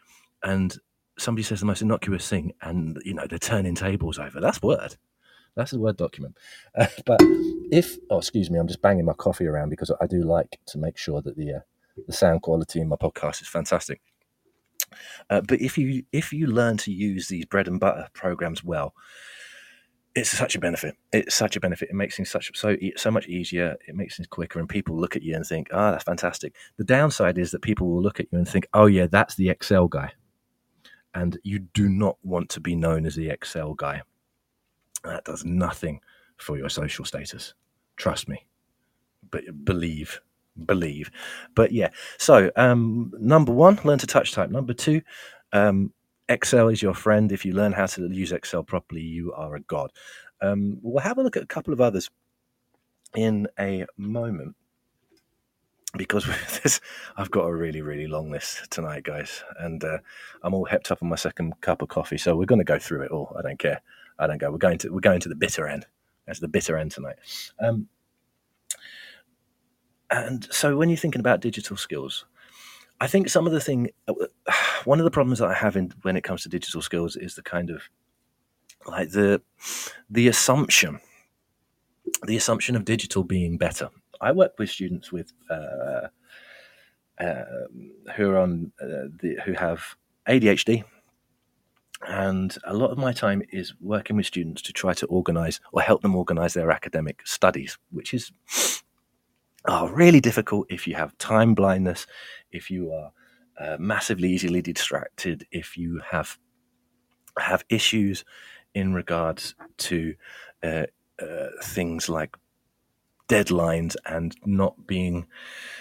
and 0.42 0.76
somebody 1.16 1.44
says 1.44 1.60
the 1.60 1.66
most 1.66 1.80
innocuous 1.80 2.28
thing 2.28 2.52
and, 2.60 3.00
you 3.04 3.14
know, 3.14 3.26
they're 3.28 3.38
turning 3.38 3.76
tables 3.76 4.18
over. 4.18 4.40
That's 4.40 4.60
word. 4.60 4.96
That's 5.54 5.72
a 5.72 5.78
Word 5.78 5.96
document. 5.96 6.36
Uh, 6.74 6.86
but 7.06 7.20
if, 7.72 7.98
oh, 8.10 8.18
excuse 8.18 8.50
me, 8.50 8.58
I'm 8.58 8.68
just 8.68 8.82
banging 8.82 9.04
my 9.04 9.14
coffee 9.14 9.46
around 9.46 9.70
because 9.70 9.92
I 10.00 10.06
do 10.06 10.22
like 10.22 10.58
to 10.66 10.78
make 10.78 10.98
sure 10.98 11.22
that 11.22 11.36
the, 11.36 11.54
uh, 11.54 11.60
the 12.06 12.12
sound 12.12 12.42
quality 12.42 12.80
in 12.80 12.88
my 12.88 12.96
podcast 12.96 13.42
is 13.42 13.48
fantastic. 13.48 14.02
Uh, 15.30 15.40
but 15.40 15.60
if 15.60 15.76
you 15.76 16.02
if 16.12 16.32
you 16.32 16.46
learn 16.46 16.76
to 16.78 16.92
use 16.92 17.28
these 17.28 17.44
bread 17.44 17.68
and 17.68 17.80
butter 17.80 18.08
programs 18.12 18.62
well, 18.64 18.94
it's 20.14 20.30
such 20.30 20.54
a 20.54 20.60
benefit. 20.60 20.96
It's 21.12 21.34
such 21.34 21.56
a 21.56 21.60
benefit. 21.60 21.90
It 21.90 21.94
makes 21.94 22.16
things 22.16 22.30
such 22.30 22.50
so 22.56 22.76
so 22.96 23.10
much 23.10 23.26
easier. 23.26 23.76
It 23.86 23.94
makes 23.94 24.16
things 24.16 24.28
quicker, 24.28 24.58
and 24.58 24.68
people 24.68 24.98
look 24.98 25.16
at 25.16 25.22
you 25.22 25.34
and 25.34 25.46
think, 25.46 25.68
"Ah, 25.72 25.88
oh, 25.88 25.90
that's 25.92 26.04
fantastic." 26.04 26.54
The 26.78 26.84
downside 26.84 27.38
is 27.38 27.50
that 27.50 27.62
people 27.62 27.88
will 27.88 28.02
look 28.02 28.20
at 28.20 28.26
you 28.32 28.38
and 28.38 28.48
think, 28.48 28.66
"Oh 28.72 28.86
yeah, 28.86 29.06
that's 29.06 29.34
the 29.34 29.50
Excel 29.50 29.88
guy," 29.88 30.12
and 31.14 31.38
you 31.42 31.58
do 31.58 31.88
not 31.88 32.16
want 32.22 32.48
to 32.50 32.60
be 32.60 32.74
known 32.74 33.04
as 33.06 33.14
the 33.14 33.28
Excel 33.28 33.74
guy. 33.74 34.02
That 35.04 35.24
does 35.24 35.44
nothing 35.44 36.00
for 36.38 36.56
your 36.56 36.68
social 36.68 37.04
status. 37.04 37.54
Trust 37.96 38.28
me. 38.28 38.46
But 39.30 39.64
believe 39.64 40.20
believe. 40.64 41.10
But 41.54 41.72
yeah, 41.72 41.90
so 42.18 42.50
um, 42.56 43.12
number 43.18 43.52
one, 43.52 43.78
learn 43.84 43.98
to 43.98 44.06
touch 44.06 44.32
type. 44.32 44.50
Number 44.50 44.72
two, 44.74 45.02
um, 45.52 45.92
Excel 46.28 46.68
is 46.68 46.82
your 46.82 46.94
friend. 46.94 47.30
If 47.32 47.44
you 47.44 47.52
learn 47.52 47.72
how 47.72 47.86
to 47.86 48.08
use 48.08 48.32
Excel 48.32 48.62
properly, 48.62 49.02
you 49.02 49.32
are 49.32 49.54
a 49.56 49.60
god. 49.60 49.92
Um, 50.40 50.78
we'll 50.82 51.02
have 51.02 51.18
a 51.18 51.22
look 51.22 51.36
at 51.36 51.42
a 51.42 51.46
couple 51.46 51.72
of 51.72 51.80
others 51.80 52.10
in 53.14 53.48
a 53.58 53.86
moment 53.96 54.56
because 55.96 56.26
this, 56.62 56.80
I've 57.16 57.30
got 57.30 57.44
a 57.44 57.54
really, 57.54 57.82
really 57.82 58.06
long 58.06 58.30
list 58.30 58.70
tonight, 58.70 59.04
guys, 59.04 59.42
and 59.58 59.82
uh, 59.82 59.98
I'm 60.42 60.54
all 60.54 60.66
hepped 60.70 60.90
up 60.90 61.02
on 61.02 61.08
my 61.08 61.16
second 61.16 61.60
cup 61.60 61.82
of 61.82 61.88
coffee. 61.88 62.18
So 62.18 62.36
we're 62.36 62.46
going 62.46 62.58
to 62.58 62.64
go 62.64 62.78
through 62.78 63.02
it 63.02 63.10
all. 63.10 63.34
I 63.38 63.42
don't 63.42 63.58
care. 63.58 63.80
I 64.18 64.26
don't 64.26 64.38
go. 64.38 64.50
We're 64.50 64.58
going 64.58 64.78
to 64.78 64.90
we're 64.90 65.00
going 65.00 65.20
to 65.20 65.28
the 65.28 65.34
bitter 65.34 65.66
end. 65.66 65.86
That's 66.26 66.40
the 66.40 66.48
bitter 66.48 66.76
end 66.76 66.92
tonight. 66.92 67.16
Um, 67.60 67.88
and 70.10 70.46
so 70.50 70.76
when 70.76 70.88
you're 70.88 70.96
thinking 70.96 71.20
about 71.20 71.40
digital 71.40 71.76
skills, 71.76 72.24
I 73.00 73.06
think 73.06 73.28
some 73.28 73.46
of 73.46 73.52
the 73.52 73.60
thing, 73.60 73.90
one 74.84 75.00
of 75.00 75.04
the 75.04 75.10
problems 75.10 75.38
that 75.40 75.48
I 75.48 75.54
have 75.54 75.76
in 75.76 75.92
when 76.02 76.16
it 76.16 76.24
comes 76.24 76.42
to 76.42 76.48
digital 76.48 76.82
skills 76.82 77.16
is 77.16 77.34
the 77.34 77.42
kind 77.42 77.70
of 77.70 77.82
like 78.86 79.10
the 79.10 79.42
the 80.08 80.28
assumption, 80.28 81.00
the 82.24 82.36
assumption 82.36 82.76
of 82.76 82.84
digital 82.84 83.24
being 83.24 83.58
better. 83.58 83.90
I 84.20 84.32
work 84.32 84.58
with 84.58 84.70
students 84.70 85.12
with 85.12 85.32
uh, 85.50 86.08
uh, 87.18 87.44
who 88.16 88.30
are 88.30 88.38
on 88.38 88.72
uh, 88.80 89.10
the, 89.20 89.38
who 89.44 89.52
have 89.54 89.96
ADHD, 90.28 90.84
and 92.06 92.56
a 92.64 92.74
lot 92.74 92.90
of 92.90 92.98
my 92.98 93.12
time 93.12 93.42
is 93.50 93.74
working 93.80 94.16
with 94.16 94.26
students 94.26 94.62
to 94.62 94.72
try 94.72 94.94
to 94.94 95.06
organize 95.06 95.60
or 95.72 95.82
help 95.82 96.02
them 96.02 96.14
organize 96.14 96.54
their 96.54 96.70
academic 96.70 97.26
studies, 97.26 97.78
which 97.90 98.14
is 98.14 98.30
are 99.68 99.92
really 99.92 100.20
difficult 100.20 100.66
if 100.70 100.86
you 100.86 100.94
have 100.94 101.16
time 101.18 101.54
blindness, 101.54 102.06
if 102.50 102.70
you 102.70 102.92
are 102.92 103.12
uh, 103.58 103.76
massively 103.78 104.30
easily 104.30 104.62
distracted, 104.62 105.46
if 105.50 105.76
you 105.76 106.00
have 106.10 106.38
have 107.38 107.64
issues 107.68 108.24
in 108.74 108.94
regards 108.94 109.54
to 109.76 110.14
uh, 110.62 110.84
uh, 111.20 111.48
things 111.62 112.08
like 112.08 112.36
deadlines 113.28 113.96
and 114.06 114.36
not 114.44 114.86
being 114.86 115.26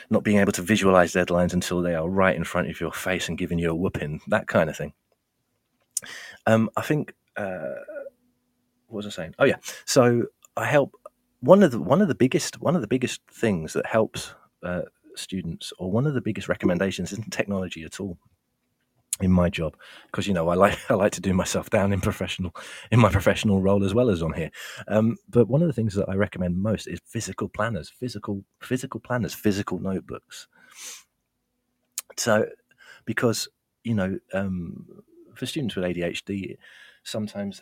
not 0.09 0.23
being 0.23 0.37
able 0.37 0.51
to 0.51 0.61
visualize 0.61 1.13
deadlines 1.13 1.53
until 1.53 1.81
they 1.81 1.95
are 1.95 2.09
right 2.09 2.35
in 2.35 2.43
front 2.43 2.69
of 2.69 2.79
your 2.79 2.91
face 2.91 3.29
and 3.29 3.37
giving 3.37 3.59
you 3.59 3.69
a 3.69 3.75
whooping, 3.75 4.21
that 4.27 4.47
kind 4.47 4.69
of 4.69 4.77
thing. 4.77 4.93
Um, 6.45 6.69
I 6.75 6.81
think 6.81 7.13
uh, 7.37 7.75
what 8.87 8.97
was 8.97 9.05
I 9.07 9.09
saying? 9.09 9.35
Oh 9.39 9.45
yeah, 9.45 9.57
so 9.85 10.23
I 10.57 10.65
help 10.65 10.93
one 11.45 11.63
of 11.63 11.71
the 11.71 11.79
one 11.79 12.01
of 12.01 12.07
the 12.07 12.15
biggest 12.15 12.59
one 12.59 12.75
of 12.75 12.81
the 12.81 12.87
biggest 12.87 13.21
things 13.31 13.73
that 13.73 13.85
helps 13.85 14.33
uh, 14.63 14.81
students, 15.15 15.71
or 15.77 15.91
one 15.91 16.07
of 16.07 16.13
the 16.13 16.21
biggest 16.21 16.49
recommendations, 16.49 17.11
isn't 17.11 17.31
technology 17.31 17.83
at 17.83 17.99
all 17.99 18.17
in 19.21 19.31
my 19.31 19.49
job 19.49 19.77
because 20.07 20.27
you 20.27 20.33
know 20.33 20.49
I 20.49 20.55
like 20.55 20.77
I 20.89 20.95
like 20.95 21.13
to 21.13 21.21
do 21.21 21.33
myself 21.33 21.69
down 21.69 21.93
in 21.93 22.01
professional 22.01 22.53
in 22.91 22.99
my 22.99 23.09
professional 23.09 23.61
role 23.61 23.83
as 23.83 23.93
well 23.93 24.09
as 24.09 24.21
on 24.21 24.33
here. 24.33 24.51
Um, 24.87 25.17
but 25.29 25.47
one 25.47 25.61
of 25.61 25.67
the 25.67 25.73
things 25.73 25.93
that 25.95 26.09
I 26.09 26.15
recommend 26.15 26.57
most 26.57 26.87
is 26.87 26.99
physical 27.05 27.47
planners, 27.47 27.89
physical 27.89 28.43
physical 28.59 28.99
planners, 28.99 29.33
physical 29.33 29.79
notebooks. 29.79 30.47
So, 32.17 32.47
because 33.05 33.47
you 33.83 33.93
know, 33.93 34.17
um, 34.33 34.85
for 35.35 35.45
students 35.45 35.75
with 35.75 35.85
ADHD, 35.85 36.57
sometimes 37.03 37.61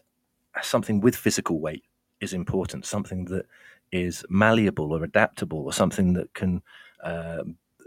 something 0.61 1.01
with 1.01 1.15
physical 1.15 1.59
weight 1.59 1.83
is 2.21 2.33
important. 2.33 2.85
Something 2.85 3.25
that 3.25 3.45
is 3.93 4.25
malleable 4.29 4.91
or 4.93 5.03
adaptable, 5.03 5.59
or 5.65 5.73
something 5.73 6.13
that 6.13 6.33
can 6.33 6.61
uh, 7.03 7.43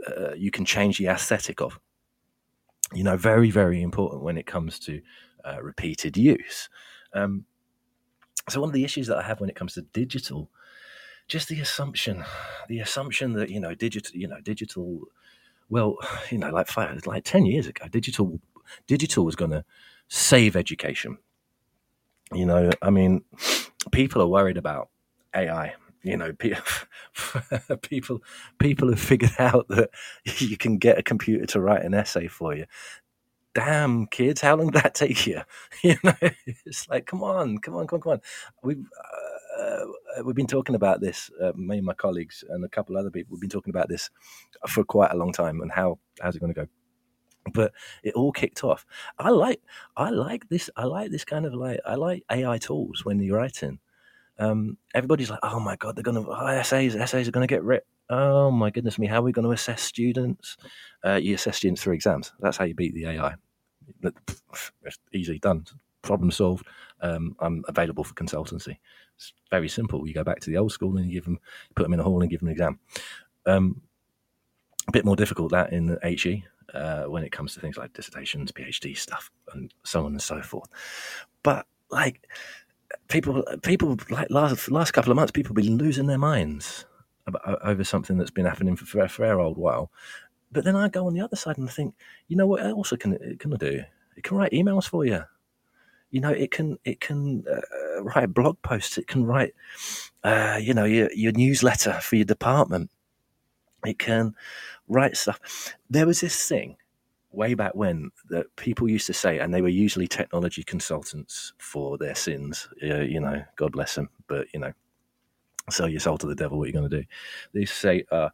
uh, 0.07 0.35
you 0.37 0.51
can 0.51 0.65
change 0.65 0.99
the 0.99 1.07
aesthetic 1.09 1.61
of 1.61 1.79
you 2.93 3.03
know, 3.03 3.17
very, 3.17 3.51
very 3.51 3.83
important 3.83 4.23
when 4.23 4.39
it 4.39 4.47
comes 4.47 4.79
to 4.81 5.01
uh, 5.45 5.61
repeated 5.63 6.17
use. 6.17 6.69
Um, 7.13 7.45
so 8.49 8.61
one 8.61 8.69
of 8.71 8.75
the 8.75 8.85
issues 8.85 9.07
that 9.09 9.19
I 9.19 9.23
have 9.23 9.41
when 9.41 9.51
it 9.51 9.57
comes 9.57 9.75
to 9.75 9.83
digital, 9.83 10.51
just 11.29 11.49
the 11.49 11.61
assumption, 11.61 12.25
the 12.69 12.81
assumption 12.81 13.33
that 13.35 13.51
you 13.51 13.61
know, 13.61 13.75
digital, 13.75 14.17
you 14.17 14.29
know, 14.29 14.41
digital. 14.43 15.03
Well, 15.71 15.99
you 16.31 16.39
know, 16.39 16.51
like 16.51 16.69
five, 16.69 17.07
like 17.07 17.25
ten 17.25 17.47
years 17.47 17.67
ago, 17.67 17.89
digital, 17.89 18.41
digital 18.87 19.25
was 19.25 19.37
going 19.37 19.53
to 19.53 19.65
save 20.09 20.57
education. 20.57 21.19
You 22.33 22.47
know, 22.47 22.71
I 22.83 22.91
mean, 22.91 23.23
people 23.93 24.21
are 24.21 24.27
worried 24.27 24.57
about 24.57 24.89
AI 25.35 25.75
you 26.07 26.17
know 26.17 26.33
people 27.83 28.23
people 28.59 28.89
have 28.89 29.01
figured 29.01 29.33
out 29.39 29.67
that 29.69 29.91
you 30.25 30.57
can 30.57 30.79
get 30.79 30.99
a 30.99 31.03
computer 31.03 31.47
to 31.47 31.61
write 31.61 31.85
an 31.85 31.95
essay 31.95 32.29
for 32.29 32.55
you. 32.55 32.67
Damn 33.55 34.07
kids 34.07 34.41
how 34.41 34.57
long 34.57 34.71
did 34.71 34.83
that 34.83 34.95
take 34.95 35.27
you? 35.27 35.41
You 35.83 35.97
know 36.05 36.15
it's 36.65 36.89
like 36.89 37.07
come 37.07 37.23
on 37.23 37.59
come 37.59 37.75
on 37.75 37.87
come 37.87 37.97
on 37.97 38.03
come 38.03 38.13
on. 38.13 38.21
We've 38.63 38.85
uh, 39.61 40.23
we've 40.25 40.37
been 40.37 40.47
talking 40.47 40.77
about 40.77 41.01
this 41.01 41.31
uh, 41.43 41.53
me 41.57 41.79
and 41.79 41.87
my 41.87 41.95
colleagues 41.95 42.45
and 42.49 42.65
a 42.65 42.69
couple 42.69 42.97
other 42.97 43.11
people 43.11 43.35
we've 43.35 43.41
been 43.41 43.51
talking 43.51 43.73
about 43.73 43.89
this 43.89 44.11
for 44.69 44.85
quite 44.85 45.11
a 45.13 45.17
long 45.17 45.33
time 45.33 45.61
and 45.61 45.73
how 45.73 45.99
how's 46.21 46.37
it 46.37 46.41
going 46.41 46.55
to 46.55 46.61
go. 46.63 46.69
But 47.53 47.73
it 48.03 48.15
all 48.15 48.33
kicked 48.33 48.63
off. 48.65 48.87
I 49.19 49.31
like 49.31 49.61
i 49.97 50.11
like 50.11 50.49
this 50.49 50.71
i 50.77 50.85
like 50.85 51.11
this 51.11 51.25
kind 51.25 51.47
of 51.47 51.55
like 51.55 51.81
i 51.85 51.95
like 51.95 52.23
ai 52.31 52.59
tools 52.59 53.05
when 53.05 53.19
you're 53.21 53.39
writing 53.39 53.81
um, 54.39 54.77
everybody's 54.95 55.31
like, 55.31 55.41
oh 55.43 55.61
my 55.61 55.77
god, 55.77 55.97
they're 55.97 56.03
going 56.03 56.23
to 56.23 56.31
oh, 56.31 56.47
essays, 56.47 56.95
essays 56.95 57.29
are 57.29 57.33
going 57.33 57.47
to 57.47 57.53
get 57.53 57.63
ripped. 57.63 57.89
Oh 58.09 58.51
my 58.51 58.71
goodness 58.71 58.99
me, 58.99 59.07
how 59.07 59.19
are 59.19 59.23
we 59.23 59.33
going 59.33 59.45
to 59.45 59.53
assess 59.53 59.83
students? 59.83 60.57
Uh, 61.05 61.15
you 61.15 61.35
assess 61.35 61.57
students 61.57 61.83
through 61.83 61.95
exams. 61.95 62.33
That's 62.41 62.57
how 62.57 62.65
you 62.65 62.75
beat 62.75 62.95
the 62.95 63.07
AI. 63.07 63.35
It's 64.03 64.99
easily 65.13 65.39
done. 65.39 65.65
Problem 66.03 66.31
solved. 66.31 66.67
Um, 67.01 67.37
I'm 67.41 67.65
available 67.69 68.05
for 68.05 68.15
consultancy. 68.15 68.77
It's 69.17 69.33
very 69.51 69.69
simple. 69.69 70.07
You 70.07 70.15
go 70.15 70.25
back 70.25 70.41
to 70.41 70.51
the 70.51 70.57
old 70.57 70.73
school 70.73 70.97
and 70.97 71.07
you 71.07 71.13
give 71.13 71.25
them, 71.25 71.39
put 71.75 71.83
them 71.83 71.95
in 71.95 72.01
a 72.01 72.05
hall 72.05 72.21
and 72.21 72.31
give 72.31 72.41
them 72.41 72.49
an 72.49 72.53
exam. 72.53 72.79
Um, 73.47 73.83
a 74.89 74.93
bit 74.93 75.05
more 75.05 75.17
difficult 75.17 75.51
that 75.51 75.73
in 75.73 75.99
HE 76.05 76.45
uh, 76.75 77.05
when 77.05 77.25
it 77.25 77.33
comes 77.33 77.55
to 77.55 77.61
things 77.61 77.77
like 77.77 77.93
dissertations, 77.93 78.53
PhD 78.53 78.97
stuff, 78.97 79.31
and 79.53 79.73
so 79.85 80.05
on 80.05 80.13
and 80.13 80.23
so 80.23 80.43
forth. 80.43 80.69
But 81.43 81.67
like 81.91 82.27
people 83.09 83.45
people 83.63 83.97
like 84.11 84.31
last 84.31 84.71
last 84.71 84.93
couple 84.93 85.11
of 85.11 85.17
months 85.17 85.33
people 85.33 85.51
have 85.51 85.65
been 85.65 85.79
losing 85.79 86.07
their 86.07 86.19
minds 86.19 86.85
about, 87.27 87.61
over 87.63 87.85
something 87.85 88.19
that's 88.19 88.31
been 88.31 88.47
happening 88.47 88.77
for, 88.77 88.85
for 88.85 89.01
a 89.01 89.09
fair 89.09 89.41
old 89.41 89.57
while. 89.59 89.91
But 90.53 90.65
then 90.65 90.77
i 90.77 90.89
go 90.89 91.07
on 91.07 91.15
the 91.15 91.21
other 91.21 91.37
side 91.37 91.59
and 91.59 91.71
think 91.71 91.95
you 92.29 92.37
know 92.37 92.47
what 92.47 92.65
else 92.65 92.93
can 92.99 93.15
it 93.15 93.39
can 93.39 93.51
do? 93.53 93.83
It 94.17 94.25
can 94.25 94.37
write 94.37 94.53
emails 94.53 94.89
for 94.89 95.05
you. 95.05 95.25
You 96.11 96.21
know 96.21 96.31
it 96.31 96.51
can 96.51 96.79
it 96.85 97.01
can 97.01 97.45
uh, 97.51 98.03
write 98.03 98.33
blog 98.33 98.61
posts. 98.63 98.99
It 98.99 99.07
can 99.07 99.25
write 99.25 99.55
uh, 100.25 100.59
you 100.61 100.75
know 100.75 100.85
your, 100.85 101.11
your 101.13 101.33
newsletter 101.33 101.95
for 101.95 102.17
your 102.17 102.25
department. 102.25 102.91
It 103.85 103.99
can 103.99 104.35
write 104.89 105.17
stuff. 105.17 105.75
There 105.91 106.07
was 106.07 106.21
this 106.21 106.49
thing 106.49 106.77
way 107.37 107.55
back 107.55 107.75
when 107.75 108.11
that 108.31 108.47
people 108.57 108.89
used 108.89 109.07
to 109.07 109.13
say, 109.13 109.39
and 109.39 109.53
they 109.53 109.63
were 109.63 109.69
usually 109.69 110.09
technology 110.09 110.63
consultants 110.63 111.53
for 111.59 111.99
their 111.99 112.15
sins. 112.15 112.69
Uh, 112.83 113.01
you 113.01 113.21
know, 113.21 113.43
God 113.57 113.73
bless 113.73 113.95
them, 113.95 114.09
but 114.27 114.47
you 114.53 114.61
know, 114.61 114.73
sell 115.71 115.89
your 115.89 116.01
soul 116.01 116.19
to 116.19 116.27
the 116.27 116.35
devil. 116.35 116.59
What 116.59 116.65
are 116.65 116.67
you 116.69 116.73
going 116.73 116.91
to 116.91 117.01
do? 117.03 117.07
They 117.53 117.65
say, 117.65 118.05
uh, 118.11 118.31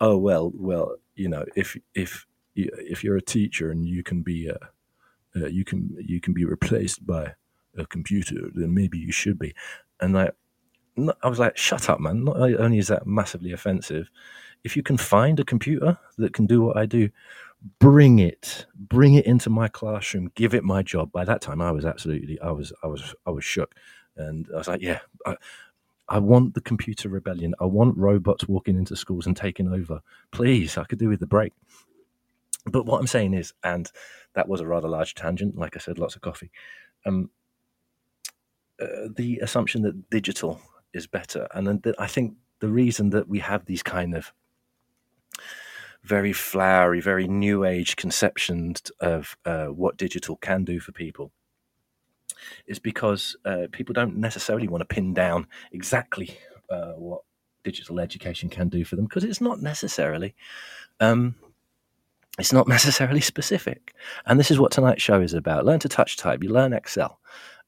"Oh 0.00 0.16
well, 0.16 0.50
well, 0.54 0.96
you 1.14 1.28
know, 1.28 1.44
if 1.54 1.76
if 1.94 2.26
if 2.54 3.04
you're 3.04 3.16
a 3.16 3.22
teacher 3.22 3.70
and 3.70 3.86
you 3.86 4.02
can 4.02 4.22
be 4.22 4.50
uh, 4.50 4.66
uh, 5.36 5.46
you 5.46 5.64
can 5.64 5.96
you 6.00 6.20
can 6.20 6.32
be 6.32 6.44
replaced 6.44 7.06
by 7.06 7.34
a 7.76 7.86
computer, 7.86 8.50
then 8.54 8.74
maybe 8.74 8.98
you 8.98 9.12
should 9.12 9.38
be." 9.38 9.54
And 10.00 10.18
I, 10.18 10.30
I 11.22 11.28
was 11.28 11.38
like, 11.38 11.56
"Shut 11.56 11.88
up, 11.90 12.00
man!" 12.00 12.24
Not 12.24 12.38
only 12.38 12.78
is 12.78 12.88
that 12.88 13.06
massively 13.06 13.52
offensive, 13.52 14.08
if 14.64 14.76
you 14.76 14.82
can 14.82 14.96
find 14.96 15.38
a 15.38 15.44
computer 15.44 15.98
that 16.16 16.32
can 16.32 16.46
do 16.46 16.62
what 16.62 16.76
I 16.76 16.86
do 16.86 17.10
bring 17.80 18.18
it 18.18 18.66
bring 18.74 19.14
it 19.14 19.26
into 19.26 19.50
my 19.50 19.68
classroom 19.68 20.30
give 20.34 20.54
it 20.54 20.64
my 20.64 20.82
job. 20.82 21.10
By 21.12 21.24
that 21.24 21.40
time 21.40 21.60
i 21.60 21.72
was 21.72 21.84
absolutely 21.84 22.40
i 22.40 22.50
was 22.50 22.72
i 22.82 22.86
was 22.86 23.14
i 23.26 23.30
was 23.30 23.44
shook. 23.44 23.74
And 24.16 24.48
i 24.54 24.58
was 24.58 24.68
like 24.68 24.82
yeah 24.82 25.00
I, 25.26 25.36
I 26.08 26.18
want 26.18 26.54
the 26.54 26.62
computer 26.62 27.08
rebellion. 27.08 27.54
I 27.60 27.66
want 27.66 27.98
robots 27.98 28.48
walking 28.48 28.76
into 28.76 28.96
schools 28.96 29.26
and 29.26 29.36
taking 29.36 29.72
over. 29.72 30.00
Please 30.30 30.78
i 30.78 30.84
could 30.84 30.98
do 30.98 31.08
with 31.08 31.20
the 31.20 31.26
break. 31.26 31.52
But 32.66 32.86
what 32.86 33.00
i'm 33.00 33.06
saying 33.06 33.34
is 33.34 33.52
and 33.64 33.90
that 34.34 34.48
was 34.48 34.60
a 34.60 34.66
rather 34.66 34.88
large 34.88 35.14
tangent 35.14 35.56
like 35.56 35.76
i 35.76 35.80
said 35.80 35.98
lots 35.98 36.14
of 36.14 36.22
coffee 36.22 36.50
um, 37.06 37.30
uh, 38.80 39.08
the 39.16 39.38
assumption 39.42 39.82
that 39.82 40.10
digital 40.10 40.60
is 40.92 41.06
better. 41.06 41.48
And 41.54 41.66
then 41.66 41.94
i 41.98 42.06
think 42.06 42.34
the 42.60 42.68
reason 42.68 43.10
that 43.10 43.28
we 43.28 43.40
have 43.40 43.64
these 43.64 43.82
kind 43.82 44.14
of 44.14 44.32
very 46.04 46.32
flowery, 46.32 47.00
very 47.00 47.28
new 47.28 47.64
age 47.64 47.96
conceptions 47.96 48.82
of 49.00 49.36
uh, 49.44 49.66
what 49.66 49.96
digital 49.96 50.36
can 50.36 50.64
do 50.64 50.80
for 50.80 50.92
people. 50.92 51.32
Is 52.66 52.78
because 52.78 53.36
uh, 53.44 53.66
people 53.72 53.92
don't 53.92 54.16
necessarily 54.16 54.68
want 54.68 54.80
to 54.82 54.94
pin 54.94 55.12
down 55.12 55.48
exactly 55.72 56.38
uh, 56.70 56.92
what 56.92 57.22
digital 57.64 57.98
education 57.98 58.48
can 58.48 58.68
do 58.68 58.84
for 58.84 58.94
them 58.96 59.04
because 59.04 59.24
it's 59.24 59.40
not 59.40 59.60
necessarily 59.60 60.34
um, 61.00 61.34
it's 62.38 62.52
not 62.52 62.68
necessarily 62.76 63.20
specific. 63.20 63.92
And 64.24 64.38
this 64.38 64.50
is 64.50 64.60
what 64.60 64.70
tonight's 64.70 65.02
show 65.02 65.20
is 65.20 65.34
about. 65.34 65.66
Learn 65.66 65.80
to 65.80 65.88
touch 65.88 66.16
type. 66.16 66.42
You 66.42 66.50
learn 66.50 66.72
excel. 66.72 67.18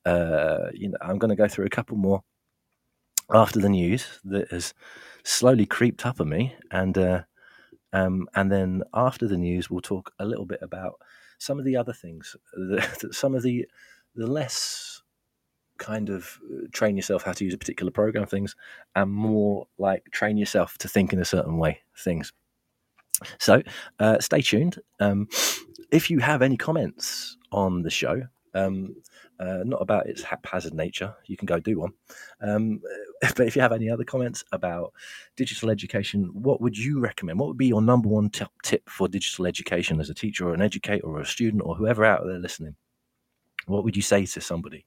Uh, 0.06 0.70
you 0.72 0.88
know 0.88 0.96
i'm 1.02 1.18
going 1.18 1.28
to 1.28 1.36
go 1.36 1.46
through 1.46 1.66
a 1.66 1.70
couple 1.70 1.94
more 1.94 2.22
after 3.34 3.60
the 3.60 3.68
news 3.68 4.06
that 4.24 4.50
has 4.50 4.72
slowly 5.24 5.66
creeped 5.66 6.06
up 6.06 6.22
on 6.22 6.28
me 6.30 6.54
and 6.70 6.96
uh, 6.96 7.20
um, 7.92 8.29
and 8.35 8.50
then 8.50 8.83
after 8.94 9.26
the 9.26 9.37
news, 9.37 9.70
we'll 9.70 9.81
talk 9.81 10.12
a 10.18 10.24
little 10.24 10.46
bit 10.46 10.61
about 10.62 11.00
some 11.38 11.59
of 11.59 11.64
the 11.64 11.76
other 11.76 11.92
things, 11.92 12.37
some 13.11 13.35
of 13.35 13.42
the 13.42 13.66
the 14.14 14.26
less 14.26 15.03
kind 15.79 16.11
of 16.11 16.38
uh, 16.53 16.66
train 16.72 16.96
yourself 16.96 17.22
how 17.22 17.33
to 17.33 17.44
use 17.44 17.55
a 17.55 17.59
particular 17.59 17.90
program 17.90 18.26
things, 18.26 18.55
and 18.94 19.11
more 19.11 19.66
like 19.79 20.05
train 20.12 20.37
yourself 20.37 20.79
to 20.79 20.88
think 20.88 21.12
in 21.12 21.20
a 21.20 21.24
certain 21.24 21.59
way 21.59 21.81
things. 21.96 22.33
So 23.38 23.62
uh, 23.98 24.18
stay 24.20 24.40
tuned. 24.40 24.79
Um, 24.98 25.29
if 25.90 26.11
you 26.11 26.20
have 26.20 26.42
any 26.42 26.57
comments 26.57 27.37
on 27.53 27.83
the 27.83 27.90
show, 27.90 28.22
um, 28.54 28.96
uh, 29.38 29.62
not 29.64 29.80
about 29.82 30.06
its 30.06 30.22
haphazard 30.22 30.74
nature. 30.74 31.14
You 31.26 31.36
can 31.36 31.46
go 31.46 31.60
do 31.60 31.80
one. 31.80 31.92
Um, 32.40 32.80
but 33.36 33.46
if 33.46 33.56
you 33.56 33.62
have 33.62 33.72
any 33.72 33.90
other 33.90 34.04
comments 34.04 34.44
about 34.52 34.92
digital 35.36 35.70
education, 35.70 36.30
what 36.32 36.60
would 36.60 36.76
you 36.76 37.00
recommend? 37.00 37.38
What 37.38 37.48
would 37.48 37.58
be 37.58 37.68
your 37.68 37.82
number 37.82 38.08
one 38.08 38.30
t- 38.30 38.44
tip 38.62 38.88
for 38.88 39.08
digital 39.08 39.46
education 39.46 40.00
as 40.00 40.10
a 40.10 40.14
teacher 40.14 40.48
or 40.48 40.54
an 40.54 40.62
educator 40.62 41.06
or 41.06 41.20
a 41.20 41.26
student 41.26 41.62
or 41.64 41.74
whoever 41.74 42.04
out 42.04 42.24
there 42.26 42.38
listening? 42.38 42.76
What 43.66 43.84
would 43.84 43.96
you 43.96 44.02
say 44.02 44.26
to 44.26 44.40
somebody 44.40 44.84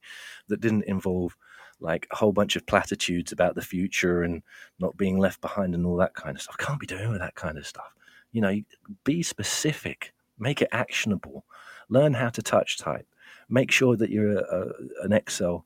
that 0.48 0.60
didn't 0.60 0.84
involve 0.84 1.36
like 1.80 2.06
a 2.10 2.16
whole 2.16 2.32
bunch 2.32 2.56
of 2.56 2.66
platitudes 2.66 3.32
about 3.32 3.54
the 3.54 3.62
future 3.62 4.22
and 4.22 4.42
not 4.78 4.96
being 4.96 5.18
left 5.18 5.40
behind 5.40 5.74
and 5.74 5.86
all 5.86 5.96
that 5.96 6.14
kind 6.14 6.36
of 6.36 6.42
stuff. 6.42 6.56
I 6.58 6.64
can't 6.64 6.80
be 6.80 6.86
doing 6.86 7.10
with 7.10 7.20
that 7.20 7.34
kind 7.34 7.58
of 7.58 7.66
stuff. 7.66 7.94
You 8.32 8.40
know, 8.40 8.60
be 9.04 9.22
specific, 9.22 10.12
make 10.38 10.62
it 10.62 10.68
actionable, 10.72 11.44
learn 11.88 12.14
how 12.14 12.30
to 12.30 12.42
touch 12.42 12.78
type, 12.78 13.06
make 13.48 13.70
sure 13.70 13.96
that 13.96 14.10
you're 14.10 14.38
a, 14.38 14.42
a, 14.42 15.04
an 15.04 15.12
Excel 15.12 15.64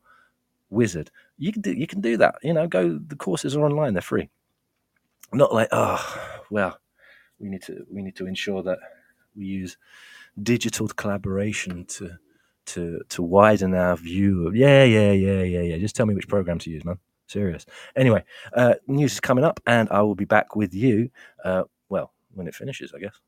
wizard. 0.70 1.10
You 1.36 1.52
can 1.52 1.62
do 1.62 1.72
you 1.72 1.86
can 1.86 2.00
do 2.00 2.16
that. 2.16 2.36
You 2.42 2.52
know, 2.52 2.66
go 2.66 2.98
the 2.98 3.16
courses 3.16 3.56
are 3.56 3.64
online, 3.64 3.94
they're 3.94 4.02
free. 4.02 4.28
Not 5.32 5.52
like, 5.52 5.68
oh, 5.72 6.40
well, 6.50 6.78
we 7.38 7.48
need 7.48 7.62
to 7.62 7.86
we 7.90 8.02
need 8.02 8.16
to 8.16 8.26
ensure 8.26 8.62
that 8.62 8.78
we 9.36 9.44
use 9.44 9.76
digital 10.42 10.88
collaboration 10.88 11.84
to 11.86 12.10
to 12.66 13.00
to 13.08 13.22
widen 13.22 13.74
our 13.74 13.96
view 13.96 14.46
of 14.46 14.54
yeah 14.54 14.84
yeah 14.84 15.12
yeah 15.12 15.42
yeah 15.42 15.62
yeah 15.62 15.78
just 15.78 15.96
tell 15.96 16.06
me 16.06 16.14
which 16.14 16.28
program 16.28 16.58
to 16.58 16.70
use 16.70 16.84
man 16.84 16.98
serious 17.26 17.64
anyway 17.96 18.22
uh, 18.54 18.74
news 18.86 19.12
is 19.14 19.20
coming 19.20 19.44
up 19.44 19.60
and 19.66 19.88
i 19.90 20.02
will 20.02 20.14
be 20.14 20.24
back 20.24 20.54
with 20.54 20.74
you 20.74 21.10
uh, 21.44 21.62
well 21.88 22.12
when 22.34 22.46
it 22.46 22.54
finishes 22.54 22.92
i 22.94 22.98
guess 22.98 23.18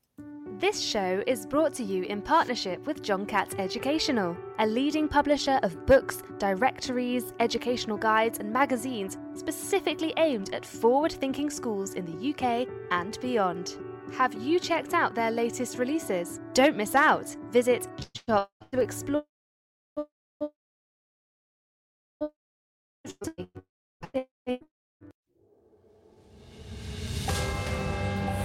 this 0.61 0.79
show 0.79 1.23
is 1.25 1.47
brought 1.47 1.73
to 1.73 1.83
you 1.83 2.03
in 2.03 2.21
partnership 2.21 2.85
with 2.85 3.01
John 3.01 3.25
Catt 3.25 3.55
Educational, 3.57 4.37
a 4.59 4.67
leading 4.67 5.07
publisher 5.07 5.59
of 5.63 5.87
books, 5.87 6.21
directories, 6.37 7.33
educational 7.39 7.97
guides, 7.97 8.37
and 8.37 8.53
magazines 8.53 9.17
specifically 9.33 10.13
aimed 10.17 10.53
at 10.53 10.63
forward 10.63 11.13
thinking 11.13 11.49
schools 11.49 11.95
in 11.95 12.05
the 12.05 12.29
UK 12.29 12.67
and 12.91 13.19
beyond. 13.21 13.75
Have 14.13 14.35
you 14.35 14.59
checked 14.59 14.93
out 14.93 15.15
their 15.15 15.31
latest 15.31 15.79
releases? 15.79 16.39
Don't 16.53 16.77
miss 16.77 16.93
out. 16.93 17.35
Visit 17.49 17.87
Shop 18.29 18.51
to 18.71 18.79
explore. 18.81 19.25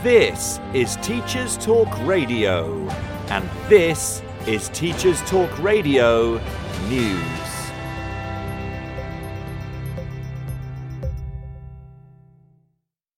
This 0.07 0.61
is 0.73 0.95
Teachers 1.03 1.57
Talk 1.59 1.89
Radio, 2.07 2.89
and 3.29 3.51
this 3.69 4.23
is 4.47 4.69
Teachers 4.69 5.21
Talk 5.23 5.51
Radio 5.61 6.41
News. 6.89 7.73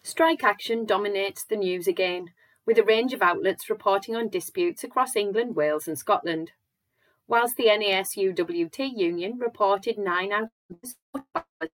Strike 0.02 0.42
action 0.42 0.86
dominates 0.86 1.44
the 1.44 1.56
news 1.56 1.86
again, 1.86 2.28
with 2.64 2.78
a 2.78 2.82
range 2.82 3.12
of 3.12 3.20
outlets 3.20 3.68
reporting 3.68 4.16
on 4.16 4.30
disputes 4.30 4.82
across 4.82 5.14
England, 5.14 5.56
Wales, 5.56 5.88
and 5.88 5.98
Scotland. 5.98 6.52
Whilst 7.26 7.58
the 7.58 7.66
NASUWT 7.66 8.96
union 8.96 9.38
reported 9.38 9.98
nine 9.98 10.32
out 10.32 10.48
of 10.72 11.68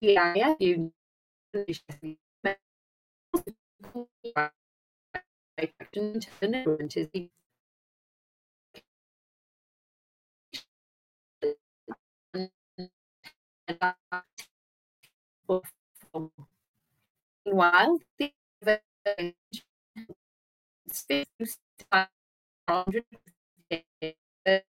Yeah, 0.00 0.54
you 0.58 0.92
Meanwhile, 17.44 17.98
the 18.18 18.34
university 24.46 24.62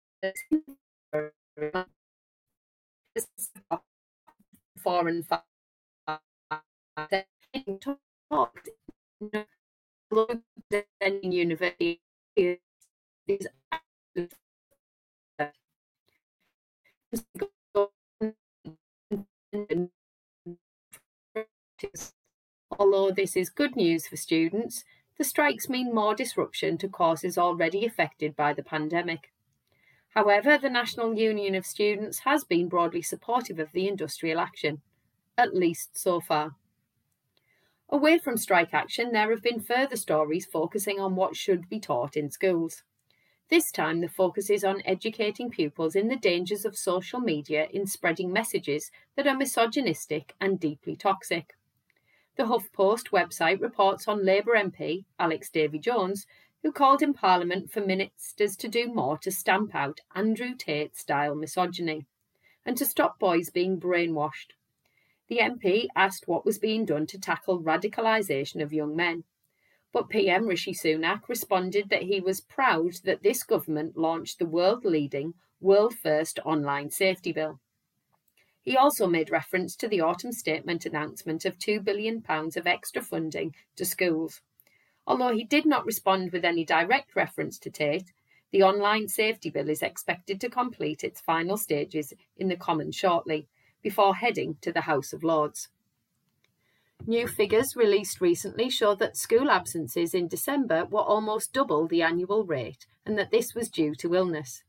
is 12.36 12.58
Although 22.80 23.12
this 23.12 23.36
is 23.36 23.50
good 23.50 23.76
news 23.76 24.08
for 24.08 24.18
students, 24.18 24.84
the 25.18 25.24
strikes 25.24 25.70
mean 25.70 25.94
more 25.94 26.16
disruption 26.16 26.78
to 26.80 26.90
courses 26.90 27.38
already 27.38 27.86
affected 27.86 28.36
by 28.36 28.54
the 28.54 28.64
pandemic. 28.64 29.32
However, 30.18 30.58
the 30.58 30.72
National 30.72 31.14
Union 31.14 31.54
of 31.54 31.64
Students 31.64 32.22
has 32.22 32.44
been 32.44 32.70
broadly 32.70 33.04
supportive 33.04 33.60
of 33.60 33.72
the 33.72 33.88
industrial 33.88 34.40
action, 34.40 34.82
at 35.38 35.54
least 35.54 35.96
so 35.96 36.20
far. 36.20 36.56
Away 37.90 38.18
from 38.18 38.36
strike 38.36 38.74
action, 38.74 39.12
there 39.12 39.30
have 39.30 39.44
been 39.44 39.60
further 39.60 39.96
stories 39.96 40.48
focusing 40.48 41.00
on 41.00 41.16
what 41.16 41.36
should 41.36 41.70
be 41.70 41.80
taught 41.80 42.18
in 42.18 42.32
schools. 42.32 42.82
This 43.50 43.72
time, 43.72 44.02
the 44.02 44.10
focus 44.10 44.50
is 44.50 44.64
on 44.64 44.82
educating 44.86 45.52
pupils 45.52 45.96
in 45.96 46.08
the 46.08 46.16
dangers 46.16 46.66
of 46.66 46.76
social 46.76 47.20
media 47.20 47.68
in 47.72 47.86
spreading 47.86 48.34
messages 48.34 48.90
that 49.16 49.28
are 49.28 49.38
misogynistic 49.38 50.34
and 50.42 50.60
deeply 50.60 50.96
toxic. 50.96 51.56
The 52.38 52.46
HuffPost 52.46 53.12
website 53.12 53.62
reports 53.62 54.08
on 54.08 54.26
Labour 54.26 54.54
MP 54.56 55.06
Alex 55.20 55.52
Davies-Jones, 55.52 56.26
who 56.64 56.72
called 56.72 57.02
in 57.02 57.14
Parliament 57.14 57.72
for 57.72 57.82
ministers 57.82 58.56
to 58.58 58.68
do 58.68 58.92
more 58.92 59.18
to 59.20 59.32
stamp 59.32 59.76
out 59.76 60.02
Andrew 60.16 60.56
Tate 60.56 60.96
style 60.96 61.36
misogyny 61.36 62.06
and 62.66 62.78
to 62.78 62.86
stop 62.86 63.20
boys 63.20 63.50
being 63.50 63.80
brainwashed. 63.80 64.54
The 65.30 65.40
MP 65.40 65.88
asked 65.96 66.28
what 66.28 66.46
was 66.46 66.58
being 66.58 66.86
done 66.86 67.06
to 67.08 67.20
tackle 67.20 67.62
radicalisation 67.62 68.62
of 68.62 68.74
young 68.74 68.96
men. 68.96 69.24
But 69.94 70.10
PM 70.10 70.48
Rishi 70.48 70.74
Sunak 70.74 71.28
responded 71.28 71.90
that 71.90 72.04
he 72.04 72.20
was 72.20 72.42
proud 72.42 72.94
that 73.04 73.24
this 73.24 73.44
government 73.44 73.98
launched 73.98 74.40
the 74.40 74.46
world 74.46 74.86
leading, 74.86 75.34
world 75.60 75.96
first 75.96 76.40
online 76.46 76.90
safety 76.92 77.32
bill. 77.32 77.60
He 78.62 78.76
also 78.76 79.08
made 79.08 79.30
reference 79.30 79.76
to 79.78 79.88
the 79.88 80.02
autumn 80.02 80.34
statement 80.34 80.86
announcement 80.86 81.46
of 81.46 81.58
£2 81.58 81.84
billion 81.84 82.22
of 82.28 82.68
extra 82.68 83.02
funding 83.02 83.56
to 83.78 83.86
schools. 83.86 84.42
Although 85.08 85.34
he 85.34 85.46
did 85.46 85.66
not 85.66 85.86
respond 85.86 86.34
with 86.34 86.44
any 86.44 86.66
direct 86.66 87.16
reference 87.16 87.58
to 87.60 87.72
Tate, 87.72 88.12
the 88.52 88.62
online 88.62 89.08
safety 89.08 89.50
bill 89.50 89.70
is 89.70 89.82
expected 89.82 90.42
to 90.42 90.50
complete 90.50 91.02
its 91.04 91.22
final 91.22 91.56
stages 91.56 92.14
in 92.36 92.50
the 92.50 92.58
Commons 92.58 92.96
shortly, 92.96 93.48
before 93.82 94.16
heading 94.16 94.58
to 94.62 94.72
the 94.72 94.82
House 94.82 95.14
of 95.14 95.24
Lords. 95.24 95.70
New 97.06 97.26
figures 97.28 97.76
released 97.76 98.20
recently 98.20 98.70
show 98.70 98.96
that 98.96 99.16
school 99.16 99.50
absences 99.50 100.14
in 100.14 100.28
December 100.28 100.84
were 100.84 101.02
almost 101.02 101.54
double 101.54 101.88
the 101.88 102.02
annual 102.02 102.44
rate 102.44 102.86
and 103.06 103.18
that 103.18 103.32
this 103.32 103.56
was 103.56 103.70
due 103.70 103.96
to 103.96 104.16
illness. 104.16 104.64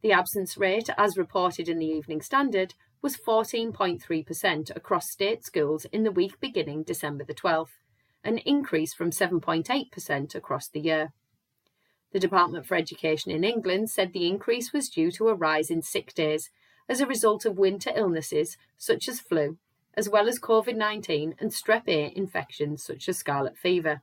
The 0.00 0.12
absence 0.12 0.56
rate, 0.56 0.88
as 0.96 1.18
reported 1.18 1.68
in 1.68 1.78
the 1.78 1.86
Evening 1.86 2.22
Standard, 2.22 2.74
was 3.02 3.18
14.3% 3.18 4.74
across 4.74 5.10
state 5.10 5.44
schools 5.44 5.84
in 5.86 6.04
the 6.04 6.12
week 6.12 6.40
beginning 6.40 6.84
December 6.84 7.24
the 7.24 7.34
12th, 7.34 7.76
an 8.28 8.38
increase 8.38 8.92
from 8.92 9.10
7.8% 9.10 10.34
across 10.34 10.68
the 10.68 10.80
year. 10.80 11.12
The 12.12 12.20
Department 12.20 12.66
for 12.66 12.74
Education 12.74 13.32
in 13.32 13.42
England 13.42 13.88
said 13.88 14.12
the 14.12 14.28
increase 14.28 14.72
was 14.72 14.90
due 14.90 15.10
to 15.12 15.28
a 15.28 15.34
rise 15.34 15.70
in 15.70 15.82
sick 15.82 16.12
days 16.14 16.50
as 16.88 17.00
a 17.00 17.06
result 17.06 17.46
of 17.46 17.58
winter 17.58 17.90
illnesses 17.96 18.58
such 18.76 19.08
as 19.08 19.18
flu, 19.18 19.56
as 19.94 20.10
well 20.10 20.28
as 20.28 20.38
COVID 20.38 20.76
19 20.76 21.36
and 21.38 21.50
strep 21.50 21.88
A 21.88 22.12
infections 22.14 22.84
such 22.84 23.08
as 23.08 23.16
scarlet 23.16 23.56
fever. 23.56 24.02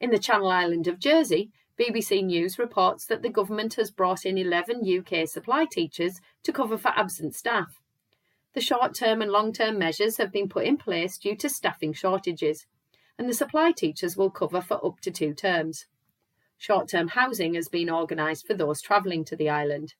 In 0.00 0.10
the 0.10 0.18
Channel 0.18 0.48
Island 0.48 0.86
of 0.86 1.00
Jersey, 1.00 1.50
BBC 1.78 2.24
News 2.24 2.60
reports 2.60 3.06
that 3.06 3.22
the 3.22 3.28
government 3.28 3.74
has 3.74 3.90
brought 3.90 4.24
in 4.24 4.38
11 4.38 4.82
UK 4.86 5.26
supply 5.26 5.66
teachers 5.68 6.20
to 6.44 6.52
cover 6.52 6.78
for 6.78 6.92
absent 6.96 7.34
staff. 7.34 7.80
The 8.52 8.60
short 8.60 8.94
term 8.94 9.20
and 9.20 9.32
long 9.32 9.52
term 9.52 9.78
measures 9.78 10.18
have 10.18 10.30
been 10.30 10.48
put 10.48 10.64
in 10.64 10.76
place 10.76 11.18
due 11.18 11.36
to 11.36 11.48
staffing 11.48 11.92
shortages, 11.92 12.66
and 13.18 13.28
the 13.28 13.34
supply 13.34 13.72
teachers 13.72 14.16
will 14.16 14.30
cover 14.30 14.60
for 14.60 14.84
up 14.84 15.00
to 15.00 15.10
two 15.10 15.34
terms. 15.34 15.86
Short 16.58 16.88
term 16.88 17.08
housing 17.08 17.54
has 17.54 17.68
been 17.68 17.90
organised 17.90 18.46
for 18.46 18.54
those 18.54 18.80
travelling 18.80 19.24
to 19.26 19.36
the 19.36 19.48
island. 19.48 19.94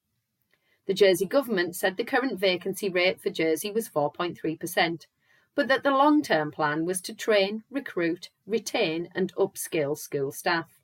The 0.86 0.94
Jersey 0.94 1.26
government 1.26 1.76
said 1.76 1.96
the 1.96 2.04
current 2.04 2.38
vacancy 2.38 2.88
rate 2.88 3.20
for 3.20 3.30
Jersey 3.30 3.70
was 3.70 3.88
4.3%, 3.88 5.06
but 5.54 5.68
that 5.68 5.82
the 5.82 5.90
long 5.90 6.22
term 6.22 6.50
plan 6.50 6.84
was 6.84 7.00
to 7.02 7.14
train, 7.14 7.64
recruit, 7.70 8.30
retain, 8.46 9.08
and 9.14 9.34
upskill 9.36 9.96
school 9.96 10.32
staff. 10.32 10.80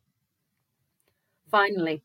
Finally, 1.50 2.02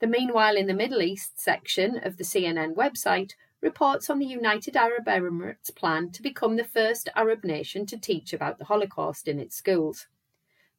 the 0.00 0.06
Meanwhile 0.06 0.56
in 0.56 0.66
the 0.66 0.74
Middle 0.74 1.02
East 1.02 1.38
section 1.38 1.98
of 2.02 2.16
the 2.16 2.24
CNN 2.24 2.74
website 2.74 3.32
reports 3.60 4.08
on 4.08 4.18
the 4.18 4.26
United 4.26 4.76
Arab 4.76 5.04
Emirates 5.06 5.74
plan 5.74 6.10
to 6.12 6.22
become 6.22 6.56
the 6.56 6.64
first 6.64 7.08
Arab 7.14 7.44
nation 7.44 7.84
to 7.86 7.98
teach 7.98 8.32
about 8.32 8.58
the 8.58 8.64
Holocaust 8.64 9.28
in 9.28 9.38
its 9.38 9.56
schools. 9.56 10.06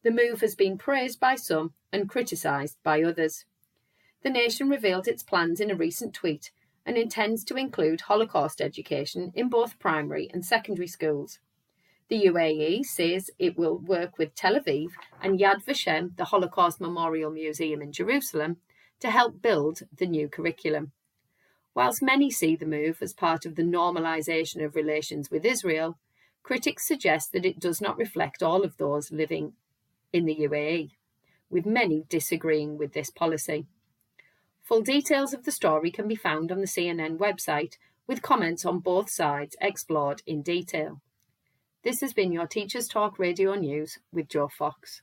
The 0.04 0.12
move 0.12 0.42
has 0.42 0.56
been 0.56 0.78
praised 0.78 1.20
by 1.20 1.36
some 1.36 1.74
and 1.92 2.10
criticised 2.10 2.78
by 2.84 3.04
others. 3.04 3.46
The 4.24 4.32
nation 4.32 4.70
revealed 4.70 5.08
its 5.08 5.22
plans 5.22 5.60
in 5.60 5.70
a 5.70 5.76
recent 5.76 6.14
tweet 6.14 6.52
and 6.86 6.98
intends 6.98 7.44
to 7.46 7.56
include 7.56 8.02
Holocaust 8.02 8.62
education 8.62 9.32
in 9.36 9.50
both 9.50 9.78
primary 9.78 10.30
and 10.34 10.44
secondary 10.44 10.88
schools. 10.88 11.40
The 12.10 12.26
UAE 12.26 12.84
says 12.84 13.30
it 13.38 13.58
will 13.58 13.78
work 13.78 14.18
with 14.18 14.36
Tel 14.36 14.60
Aviv 14.60 14.90
and 15.22 15.40
Yad 15.40 15.64
Vashem, 15.64 16.18
the 16.18 16.26
Holocaust 16.26 16.82
Memorial 16.82 17.32
Museum 17.32 17.82
in 17.82 17.92
Jerusalem, 17.92 18.58
to 19.00 19.12
help 19.12 19.42
build 19.42 19.84
the 19.96 20.08
new 20.08 20.28
curriculum. 20.28 20.92
Whilst 21.74 22.02
many 22.02 22.30
see 22.30 22.56
the 22.56 22.66
move 22.66 23.02
as 23.02 23.14
part 23.14 23.46
of 23.46 23.56
the 23.56 23.64
normalisation 23.64 24.64
of 24.64 24.76
relations 24.76 25.32
with 25.32 25.46
Israel, 25.46 25.98
critics 26.44 26.88
suggest 26.88 27.32
that 27.32 27.46
it 27.46 27.60
does 27.60 27.80
not 27.80 27.98
reflect 27.98 28.44
all 28.44 28.64
of 28.64 28.78
those 28.78 29.12
living 29.12 29.54
in 30.12 30.26
the 30.26 30.36
UAE, 30.36 30.92
with 31.50 31.66
many 31.66 32.04
disagreeing 32.10 32.78
with 32.78 32.94
this 32.94 33.10
policy. 33.10 33.68
Full 34.64 34.82
details 34.82 35.34
of 35.34 35.44
the 35.44 35.52
story 35.52 35.92
can 35.92 36.08
be 36.08 36.16
found 36.16 36.52
on 36.52 36.60
the 36.60 36.68
CNN 36.68 37.18
website, 37.18 37.76
with 38.06 38.22
comments 38.22 38.66
on 38.66 38.80
both 38.80 39.10
sides 39.10 39.56
explored 39.62 40.22
in 40.26 40.42
detail. 40.42 41.02
This 41.84 42.02
has 42.02 42.14
been 42.14 42.32
your 42.32 42.48
Teachers 42.48 42.88
Talk 42.88 43.18
Radio 43.18 43.56
News 43.56 44.00
with 44.12 44.28
Joe 44.28 44.50
Fox. 44.50 45.02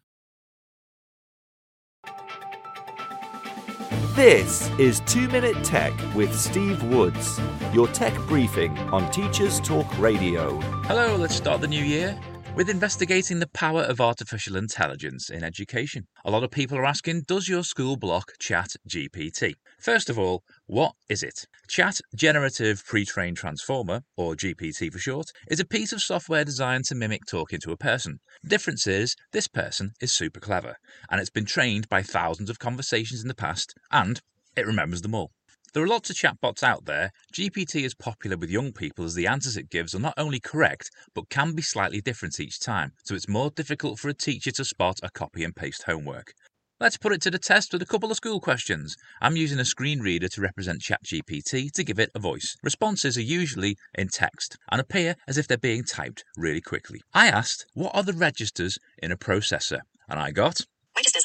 This 4.18 4.68
is 4.80 4.98
2 5.06 5.28
Minute 5.28 5.62
Tech 5.62 5.92
with 6.12 6.36
Steve 6.36 6.82
Woods, 6.82 7.40
your 7.72 7.86
tech 7.86 8.12
briefing 8.26 8.76
on 8.90 9.08
Teachers 9.12 9.60
Talk 9.60 9.86
Radio. 9.96 10.58
Hello, 10.86 11.14
let's 11.14 11.36
start 11.36 11.60
the 11.60 11.68
new 11.68 11.84
year 11.84 12.18
with 12.58 12.68
investigating 12.68 13.38
the 13.38 13.46
power 13.46 13.82
of 13.82 14.00
artificial 14.00 14.56
intelligence 14.56 15.30
in 15.30 15.44
education. 15.44 16.08
A 16.24 16.30
lot 16.32 16.42
of 16.42 16.50
people 16.50 16.76
are 16.76 16.84
asking 16.84 17.22
Does 17.28 17.48
your 17.48 17.62
school 17.62 17.96
block 17.96 18.32
Chat 18.40 18.70
GPT? 18.88 19.54
First 19.78 20.10
of 20.10 20.18
all, 20.18 20.42
what 20.66 20.94
is 21.08 21.22
it? 21.22 21.46
Chat 21.68 22.00
Generative 22.16 22.84
Pre 22.84 23.04
trained 23.04 23.36
Transformer, 23.36 24.02
or 24.16 24.34
GPT 24.34 24.92
for 24.92 24.98
short, 24.98 25.26
is 25.48 25.60
a 25.60 25.64
piece 25.64 25.92
of 25.92 26.02
software 26.02 26.44
designed 26.44 26.86
to 26.86 26.96
mimic 26.96 27.26
talking 27.26 27.60
to 27.60 27.70
a 27.70 27.76
person. 27.76 28.18
The 28.42 28.48
difference 28.48 28.88
is, 28.88 29.14
this 29.32 29.46
person 29.46 29.92
is 30.00 30.10
super 30.10 30.40
clever, 30.40 30.78
and 31.08 31.20
it's 31.20 31.30
been 31.30 31.46
trained 31.46 31.88
by 31.88 32.02
thousands 32.02 32.50
of 32.50 32.58
conversations 32.58 33.22
in 33.22 33.28
the 33.28 33.36
past, 33.36 33.72
and 33.92 34.20
it 34.56 34.66
remembers 34.66 35.02
them 35.02 35.14
all. 35.14 35.30
There 35.74 35.82
are 35.82 35.88
lots 35.88 36.08
of 36.08 36.16
chatbots 36.16 36.62
out 36.62 36.86
there. 36.86 37.12
GPT 37.32 37.84
is 37.84 37.94
popular 37.94 38.38
with 38.38 38.50
young 38.50 38.72
people 38.72 39.04
as 39.04 39.14
the 39.14 39.26
answers 39.26 39.56
it 39.56 39.68
gives 39.68 39.94
are 39.94 40.00
not 40.00 40.14
only 40.16 40.40
correct, 40.40 40.90
but 41.14 41.28
can 41.28 41.52
be 41.52 41.60
slightly 41.60 42.00
different 42.00 42.40
each 42.40 42.58
time, 42.58 42.92
so 43.04 43.14
it's 43.14 43.28
more 43.28 43.50
difficult 43.50 43.98
for 43.98 44.08
a 44.08 44.14
teacher 44.14 44.50
to 44.52 44.64
spot 44.64 44.98
a 45.02 45.10
copy 45.10 45.44
and 45.44 45.54
paste 45.54 45.82
homework. 45.82 46.32
Let's 46.80 46.96
put 46.96 47.12
it 47.12 47.20
to 47.22 47.30
the 47.30 47.38
test 47.38 47.72
with 47.72 47.82
a 47.82 47.86
couple 47.86 48.10
of 48.10 48.16
school 48.16 48.40
questions. 48.40 48.96
I'm 49.20 49.36
using 49.36 49.58
a 49.58 49.64
screen 49.64 50.00
reader 50.00 50.28
to 50.28 50.40
represent 50.40 50.80
ChatGPT 50.80 51.70
to 51.72 51.84
give 51.84 51.98
it 51.98 52.12
a 52.14 52.18
voice. 52.18 52.56
Responses 52.62 53.18
are 53.18 53.22
usually 53.22 53.76
in 53.94 54.08
text 54.08 54.56
and 54.70 54.80
appear 54.80 55.16
as 55.26 55.36
if 55.36 55.48
they're 55.48 55.58
being 55.58 55.84
typed 55.84 56.24
really 56.36 56.60
quickly. 56.62 57.02
I 57.12 57.26
asked, 57.26 57.66
What 57.74 57.94
are 57.94 58.04
the 58.04 58.12
registers 58.12 58.78
in 59.02 59.12
a 59.12 59.18
processor? 59.18 59.80
And 60.08 60.18
I 60.18 60.30
got. 60.30 60.60
Registers 60.96 61.24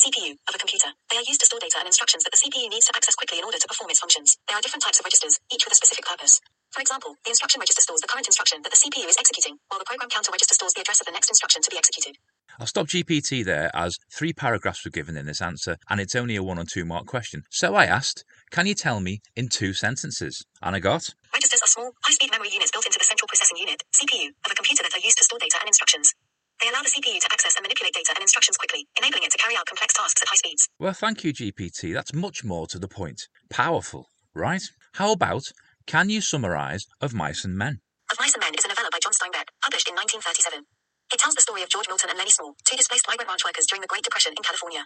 CPU, 0.00 0.32
of 0.48 0.54
a 0.54 0.58
computer. 0.58 0.88
They 1.12 1.20
are 1.20 1.28
used 1.28 1.40
to 1.44 1.46
store 1.46 1.60
data 1.60 1.76
and 1.76 1.84
instructions 1.84 2.24
that 2.24 2.32
the 2.32 2.40
CPU 2.40 2.72
needs 2.72 2.88
to 2.88 2.96
access 2.96 3.14
quickly 3.14 3.36
in 3.36 3.44
order 3.44 3.60
to 3.60 3.68
perform 3.68 3.90
its 3.92 4.00
functions. 4.00 4.38
There 4.48 4.56
are 4.56 4.64
different 4.64 4.82
types 4.82 4.98
of 4.98 5.04
registers, 5.04 5.36
each 5.52 5.68
with 5.68 5.72
a 5.72 5.76
specific 5.76 6.08
purpose. 6.08 6.40
For 6.72 6.80
example, 6.80 7.20
the 7.24 7.30
instruction 7.30 7.60
register 7.60 7.82
stores 7.82 8.00
the 8.00 8.08
current 8.08 8.24
instruction 8.24 8.62
that 8.64 8.72
the 8.72 8.80
CPU 8.80 9.04
is 9.04 9.20
executing, 9.20 9.60
while 9.68 9.78
the 9.78 9.84
program 9.84 10.08
counter 10.08 10.32
register 10.32 10.54
stores 10.54 10.72
the 10.72 10.80
address 10.80 11.00
of 11.00 11.06
the 11.06 11.12
next 11.12 11.28
instruction 11.28 11.60
to 11.60 11.70
be 11.70 11.76
executed. 11.76 12.16
I'll 12.58 12.66
stop 12.66 12.88
GPT 12.88 13.44
there 13.44 13.70
as 13.74 13.98
three 14.08 14.32
paragraphs 14.32 14.84
were 14.84 14.90
given 14.90 15.16
in 15.16 15.26
this 15.26 15.42
answer 15.42 15.76
and 15.88 16.00
it's 16.00 16.16
only 16.16 16.36
a 16.36 16.42
one 16.42 16.58
or 16.58 16.64
two 16.64 16.84
mark 16.84 17.04
question. 17.04 17.44
So 17.50 17.74
I 17.74 17.84
asked, 17.84 18.24
Can 18.50 18.66
you 18.66 18.74
tell 18.74 19.00
me 19.00 19.20
in 19.36 19.48
two 19.48 19.74
sentences? 19.74 20.46
And 20.62 20.74
I 20.74 20.80
got. 20.80 21.12
Registers 21.34 21.60
are 21.62 21.68
small, 21.68 21.92
high 22.02 22.14
speed 22.14 22.30
memory 22.30 22.50
units 22.52 22.70
built 22.70 22.86
into 22.86 22.98
the 22.98 23.04
central 23.04 23.28
processing 23.28 23.58
unit, 23.58 23.82
CPU, 23.92 24.32
of 24.44 24.52
a 24.52 24.54
computer 24.54 24.82
that 24.82 24.96
are 24.96 25.04
used 25.04 25.18
to 25.18 25.24
store 25.24 25.38
data 25.38 25.58
and 25.60 25.68
instructions. 25.68 26.14
They 26.60 26.68
allow 26.68 26.82
the 26.82 26.92
CPU 26.92 27.18
to 27.20 27.28
access 27.32 27.56
and 27.56 27.64
manipulate 27.64 27.94
data 27.94 28.12
and 28.14 28.20
instructions 28.22 28.56
quickly, 28.56 28.86
enabling 28.98 29.24
it 29.24 29.32
to 29.32 29.38
carry 29.38 29.56
out 29.56 29.66
complex 29.66 29.94
tasks 29.94 30.20
at 30.20 30.28
high 30.28 30.36
speeds. 30.36 30.68
Well, 30.78 30.92
thank 30.92 31.24
you, 31.24 31.32
GPT. 31.32 31.94
That's 31.94 32.12
much 32.12 32.44
more 32.44 32.66
to 32.68 32.78
the 32.78 32.88
point. 32.88 33.28
Powerful, 33.48 34.10
right? 34.34 34.62
How 34.94 35.12
about 35.12 35.52
Can 35.86 36.10
you 36.10 36.20
summarize 36.20 36.86
Of 37.00 37.14
Mice 37.14 37.44
and 37.44 37.56
Men? 37.56 37.80
Of 38.12 38.18
Mice 38.20 38.34
and 38.34 38.44
Men 38.44 38.52
is 38.58 38.64
a 38.64 38.68
novella 38.68 38.90
by 38.92 39.00
John 39.00 39.16
Steinbeck, 39.16 39.48
published 39.64 39.88
in 39.88 39.96
1937. 39.96 40.66
It 41.12 41.18
tells 41.18 41.34
the 41.34 41.42
story 41.42 41.62
of 41.62 41.70
George 41.70 41.88
Milton 41.88 42.10
and 42.10 42.18
Lenny 42.18 42.30
Small, 42.30 42.54
two 42.64 42.76
displaced 42.76 43.08
migrant 43.08 43.28
ranch 43.28 43.44
workers 43.44 43.66
during 43.66 43.80
the 43.80 43.90
Great 43.90 44.04
Depression 44.04 44.34
in 44.36 44.42
California. 44.44 44.84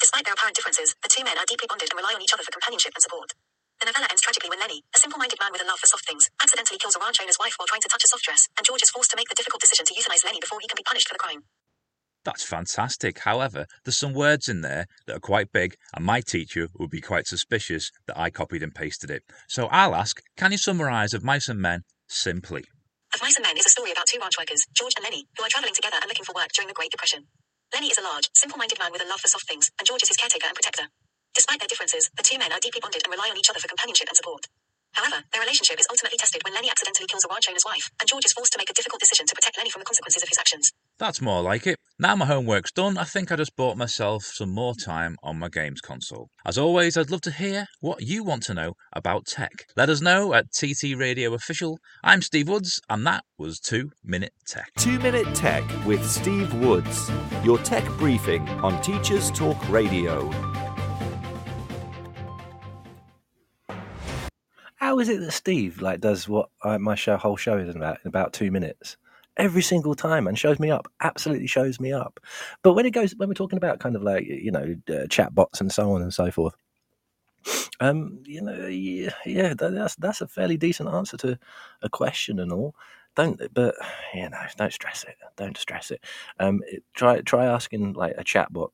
Despite 0.00 0.24
their 0.24 0.34
apparent 0.34 0.54
differences, 0.56 0.94
the 1.02 1.08
two 1.08 1.24
men 1.24 1.36
are 1.36 1.48
deeply 1.48 1.66
bonded 1.68 1.90
and 1.90 1.98
rely 1.98 2.14
on 2.14 2.22
each 2.22 2.32
other 2.32 2.44
for 2.44 2.52
companionship 2.52 2.92
and 2.94 3.02
support. 3.02 3.32
The 3.80 3.86
novella 3.86 4.08
ends 4.10 4.22
tragically 4.22 4.48
when 4.48 4.58
Lenny, 4.58 4.82
a 4.94 4.98
simple 4.98 5.18
minded 5.18 5.38
man 5.38 5.52
with 5.52 5.60
a 5.60 5.66
love 5.66 5.78
for 5.78 5.86
soft 5.86 6.06
things, 6.08 6.30
accidentally 6.40 6.78
kills 6.78 6.96
a 6.96 7.00
ranch 7.00 7.20
owner's 7.20 7.38
wife 7.38 7.54
while 7.58 7.66
trying 7.66 7.82
to 7.82 7.88
touch 7.88 8.04
a 8.04 8.08
soft 8.08 8.24
dress, 8.24 8.48
and 8.56 8.64
George 8.64 8.82
is 8.82 8.90
forced 8.90 9.10
to 9.10 9.16
make 9.16 9.28
the 9.28 9.34
difficult 9.34 9.60
decision 9.60 9.84
to 9.84 9.94
euthanize 9.94 10.24
Lenny 10.24 10.40
before 10.40 10.60
he 10.60 10.68
can 10.68 10.76
be 10.76 10.82
punished 10.82 11.08
for 11.08 11.14
the 11.14 11.18
crime. 11.18 11.44
That's 12.24 12.42
fantastic. 12.42 13.20
However, 13.20 13.66
there's 13.84 13.96
some 13.98 14.14
words 14.14 14.48
in 14.48 14.62
there 14.62 14.86
that 15.06 15.16
are 15.16 15.20
quite 15.20 15.52
big, 15.52 15.76
and 15.94 16.04
my 16.04 16.20
teacher 16.20 16.68
would 16.78 16.90
be 16.90 17.00
quite 17.00 17.26
suspicious 17.26 17.92
that 18.06 18.18
I 18.18 18.30
copied 18.30 18.62
and 18.62 18.74
pasted 18.74 19.10
it. 19.10 19.22
So 19.46 19.66
I'll 19.66 19.94
ask 19.94 20.20
Can 20.36 20.52
you 20.52 20.58
summarise 20.58 21.14
Of 21.14 21.22
Mice 21.22 21.48
and 21.48 21.60
Men 21.60 21.84
simply? 22.08 22.64
Of 23.14 23.20
Mice 23.22 23.36
and 23.36 23.44
Men 23.44 23.58
is 23.58 23.66
a 23.66 23.70
story 23.70 23.92
about 23.92 24.06
two 24.06 24.18
ranch 24.20 24.38
workers, 24.38 24.64
George 24.72 24.94
and 24.96 25.04
Lenny, 25.04 25.28
who 25.36 25.44
are 25.44 25.48
traveling 25.50 25.74
together 25.74 25.98
and 26.00 26.08
looking 26.08 26.24
for 26.24 26.34
work 26.34 26.48
during 26.52 26.68
the 26.68 26.74
Great 26.74 26.90
Depression. 26.90 27.26
Lenny 27.74 27.88
is 27.88 27.98
a 27.98 28.02
large, 28.02 28.28
simple 28.34 28.58
minded 28.58 28.78
man 28.78 28.90
with 28.90 29.02
a 29.02 29.08
love 29.08 29.20
for 29.20 29.28
soft 29.28 29.46
things, 29.46 29.70
and 29.78 29.86
George 29.86 30.02
is 30.02 30.08
his 30.08 30.16
caretaker 30.16 30.46
and 30.46 30.54
protector. 30.54 30.88
Despite 31.36 31.60
their 31.60 31.68
differences, 31.68 32.08
the 32.16 32.22
two 32.22 32.38
men 32.38 32.50
are 32.50 32.60
deeply 32.60 32.80
bonded 32.80 33.02
and 33.04 33.12
rely 33.12 33.28
on 33.30 33.36
each 33.36 33.50
other 33.50 33.60
for 33.60 33.68
companionship 33.68 34.08
and 34.08 34.16
support. 34.16 34.46
However, 34.92 35.22
their 35.30 35.42
relationship 35.42 35.78
is 35.78 35.86
ultimately 35.90 36.16
tested 36.16 36.40
when 36.44 36.54
Lenny 36.54 36.70
accidentally 36.70 37.06
kills 37.06 37.26
a 37.26 37.28
ranch 37.28 37.46
owner's 37.50 37.66
wife, 37.66 37.90
and 38.00 38.08
George 38.08 38.24
is 38.24 38.32
forced 38.32 38.52
to 38.52 38.58
make 38.58 38.70
a 38.70 38.72
difficult 38.72 39.00
decision 39.00 39.26
to 39.26 39.34
protect 39.34 39.58
Lenny 39.58 39.68
from 39.68 39.80
the 39.80 39.84
consequences 39.84 40.22
of 40.22 40.30
his 40.30 40.38
actions. 40.38 40.72
That's 40.98 41.20
more 41.20 41.42
like 41.42 41.66
it. 41.66 41.76
Now 41.98 42.16
my 42.16 42.24
homework's 42.24 42.72
done, 42.72 42.96
I 42.96 43.04
think 43.04 43.30
I 43.30 43.36
just 43.36 43.54
bought 43.54 43.76
myself 43.76 44.24
some 44.24 44.48
more 44.48 44.74
time 44.74 45.16
on 45.22 45.38
my 45.38 45.50
games 45.50 45.82
console. 45.82 46.30
As 46.46 46.56
always, 46.56 46.96
I'd 46.96 47.10
love 47.10 47.20
to 47.22 47.30
hear 47.30 47.66
what 47.80 48.00
you 48.00 48.24
want 48.24 48.44
to 48.44 48.54
know 48.54 48.72
about 48.94 49.26
tech. 49.26 49.52
Let 49.76 49.90
us 49.90 50.00
know 50.00 50.32
at 50.32 50.52
TT 50.52 50.96
Radio 50.96 51.34
Official. 51.34 51.78
I'm 52.02 52.22
Steve 52.22 52.48
Woods, 52.48 52.80
and 52.88 53.06
that 53.06 53.24
was 53.36 53.60
2 53.60 53.90
Minute 54.02 54.32
Tech. 54.46 54.70
2 54.78 54.98
Minute 55.00 55.34
Tech 55.34 55.64
with 55.84 56.08
Steve 56.08 56.54
Woods, 56.54 57.10
your 57.44 57.58
tech 57.58 57.86
briefing 57.98 58.48
on 58.60 58.80
Teachers 58.80 59.30
Talk 59.30 59.68
Radio. 59.68 60.32
How 64.76 64.98
is 64.98 65.08
it 65.08 65.20
that 65.20 65.32
Steve 65.32 65.80
like 65.80 66.00
does 66.00 66.28
what 66.28 66.50
I, 66.62 66.78
my 66.78 66.94
show 66.94 67.16
whole 67.16 67.36
show 67.36 67.58
is 67.58 67.74
about 67.74 67.98
in 68.04 68.08
about 68.08 68.32
two 68.32 68.50
minutes 68.50 68.96
every 69.36 69.62
single 69.62 69.94
time 69.94 70.26
and 70.26 70.38
shows 70.38 70.58
me 70.58 70.70
up? 70.70 70.86
Absolutely 71.02 71.46
shows 71.46 71.80
me 71.80 71.92
up. 71.92 72.20
But 72.62 72.74
when 72.74 72.86
it 72.86 72.90
goes 72.90 73.14
when 73.16 73.28
we're 73.28 73.34
talking 73.34 73.56
about 73.56 73.80
kind 73.80 73.96
of 73.96 74.02
like 74.02 74.26
you 74.26 74.50
know 74.52 74.76
uh, 74.90 75.06
chat 75.08 75.34
bots 75.34 75.60
and 75.60 75.72
so 75.72 75.92
on 75.92 76.02
and 76.02 76.12
so 76.12 76.30
forth, 76.30 76.54
um, 77.80 78.20
you 78.24 78.42
know, 78.42 78.66
yeah, 78.66 79.10
yeah, 79.24 79.54
that's 79.54 79.96
that's 79.96 80.20
a 80.20 80.28
fairly 80.28 80.56
decent 80.56 80.88
answer 80.88 81.16
to 81.18 81.38
a 81.82 81.88
question 81.88 82.38
and 82.38 82.52
all. 82.52 82.74
Don't, 83.14 83.40
but 83.54 83.74
you 84.14 84.28
know, 84.28 84.38
don't 84.56 84.72
stress 84.72 85.04
it. 85.04 85.16
Don't 85.36 85.56
stress 85.56 85.90
it. 85.90 86.02
Um, 86.38 86.62
it, 86.66 86.82
try 86.94 87.20
try 87.20 87.46
asking 87.46 87.94
like 87.94 88.14
a 88.18 88.24
chat 88.24 88.52
bot. 88.52 88.72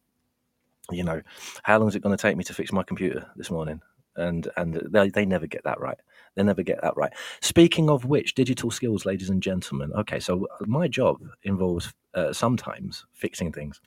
You 0.90 1.04
know, 1.04 1.22
how 1.62 1.78
long 1.78 1.88
is 1.88 1.94
it 1.94 2.02
going 2.02 2.16
to 2.16 2.20
take 2.20 2.36
me 2.36 2.44
to 2.44 2.54
fix 2.54 2.72
my 2.72 2.82
computer 2.82 3.26
this 3.36 3.50
morning? 3.50 3.80
And 4.16 4.48
and 4.56 4.74
they, 4.90 5.10
they 5.10 5.26
never 5.26 5.46
get 5.46 5.64
that 5.64 5.80
right. 5.80 5.98
They 6.36 6.42
never 6.42 6.62
get 6.62 6.80
that 6.82 6.96
right. 6.96 7.12
Speaking 7.40 7.90
of 7.90 8.04
which, 8.06 8.34
digital 8.34 8.70
skills, 8.70 9.04
ladies 9.06 9.30
and 9.30 9.42
gentlemen. 9.42 9.92
Okay, 9.94 10.20
so 10.20 10.46
my 10.62 10.88
job 10.88 11.18
involves 11.42 11.92
uh, 12.14 12.32
sometimes 12.32 13.06
fixing 13.12 13.52
things. 13.52 13.80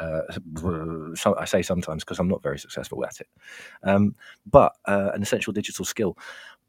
Uh, 0.00 0.22
so 1.14 1.36
I 1.38 1.44
say 1.44 1.62
sometimes 1.62 2.04
because 2.04 2.18
I'm 2.18 2.28
not 2.28 2.42
very 2.42 2.58
successful 2.58 3.04
at 3.06 3.20
it. 3.20 3.28
Um, 3.84 4.16
but 4.46 4.72
uh, 4.86 5.10
an 5.14 5.22
essential 5.22 5.52
digital 5.52 5.84
skill. 5.84 6.16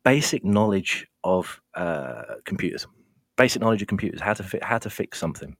basic 0.03 0.45
knowledge 0.45 1.07
of 1.23 1.61
uh, 1.75 2.35
computers, 2.45 2.87
basic 3.37 3.61
knowledge 3.61 3.81
of 3.81 3.87
computers, 3.89 4.21
how 4.21 4.33
to 4.33 4.43
fi- 4.43 4.59
how 4.63 4.77
to 4.79 4.89
fix 4.89 5.19
something. 5.19 5.57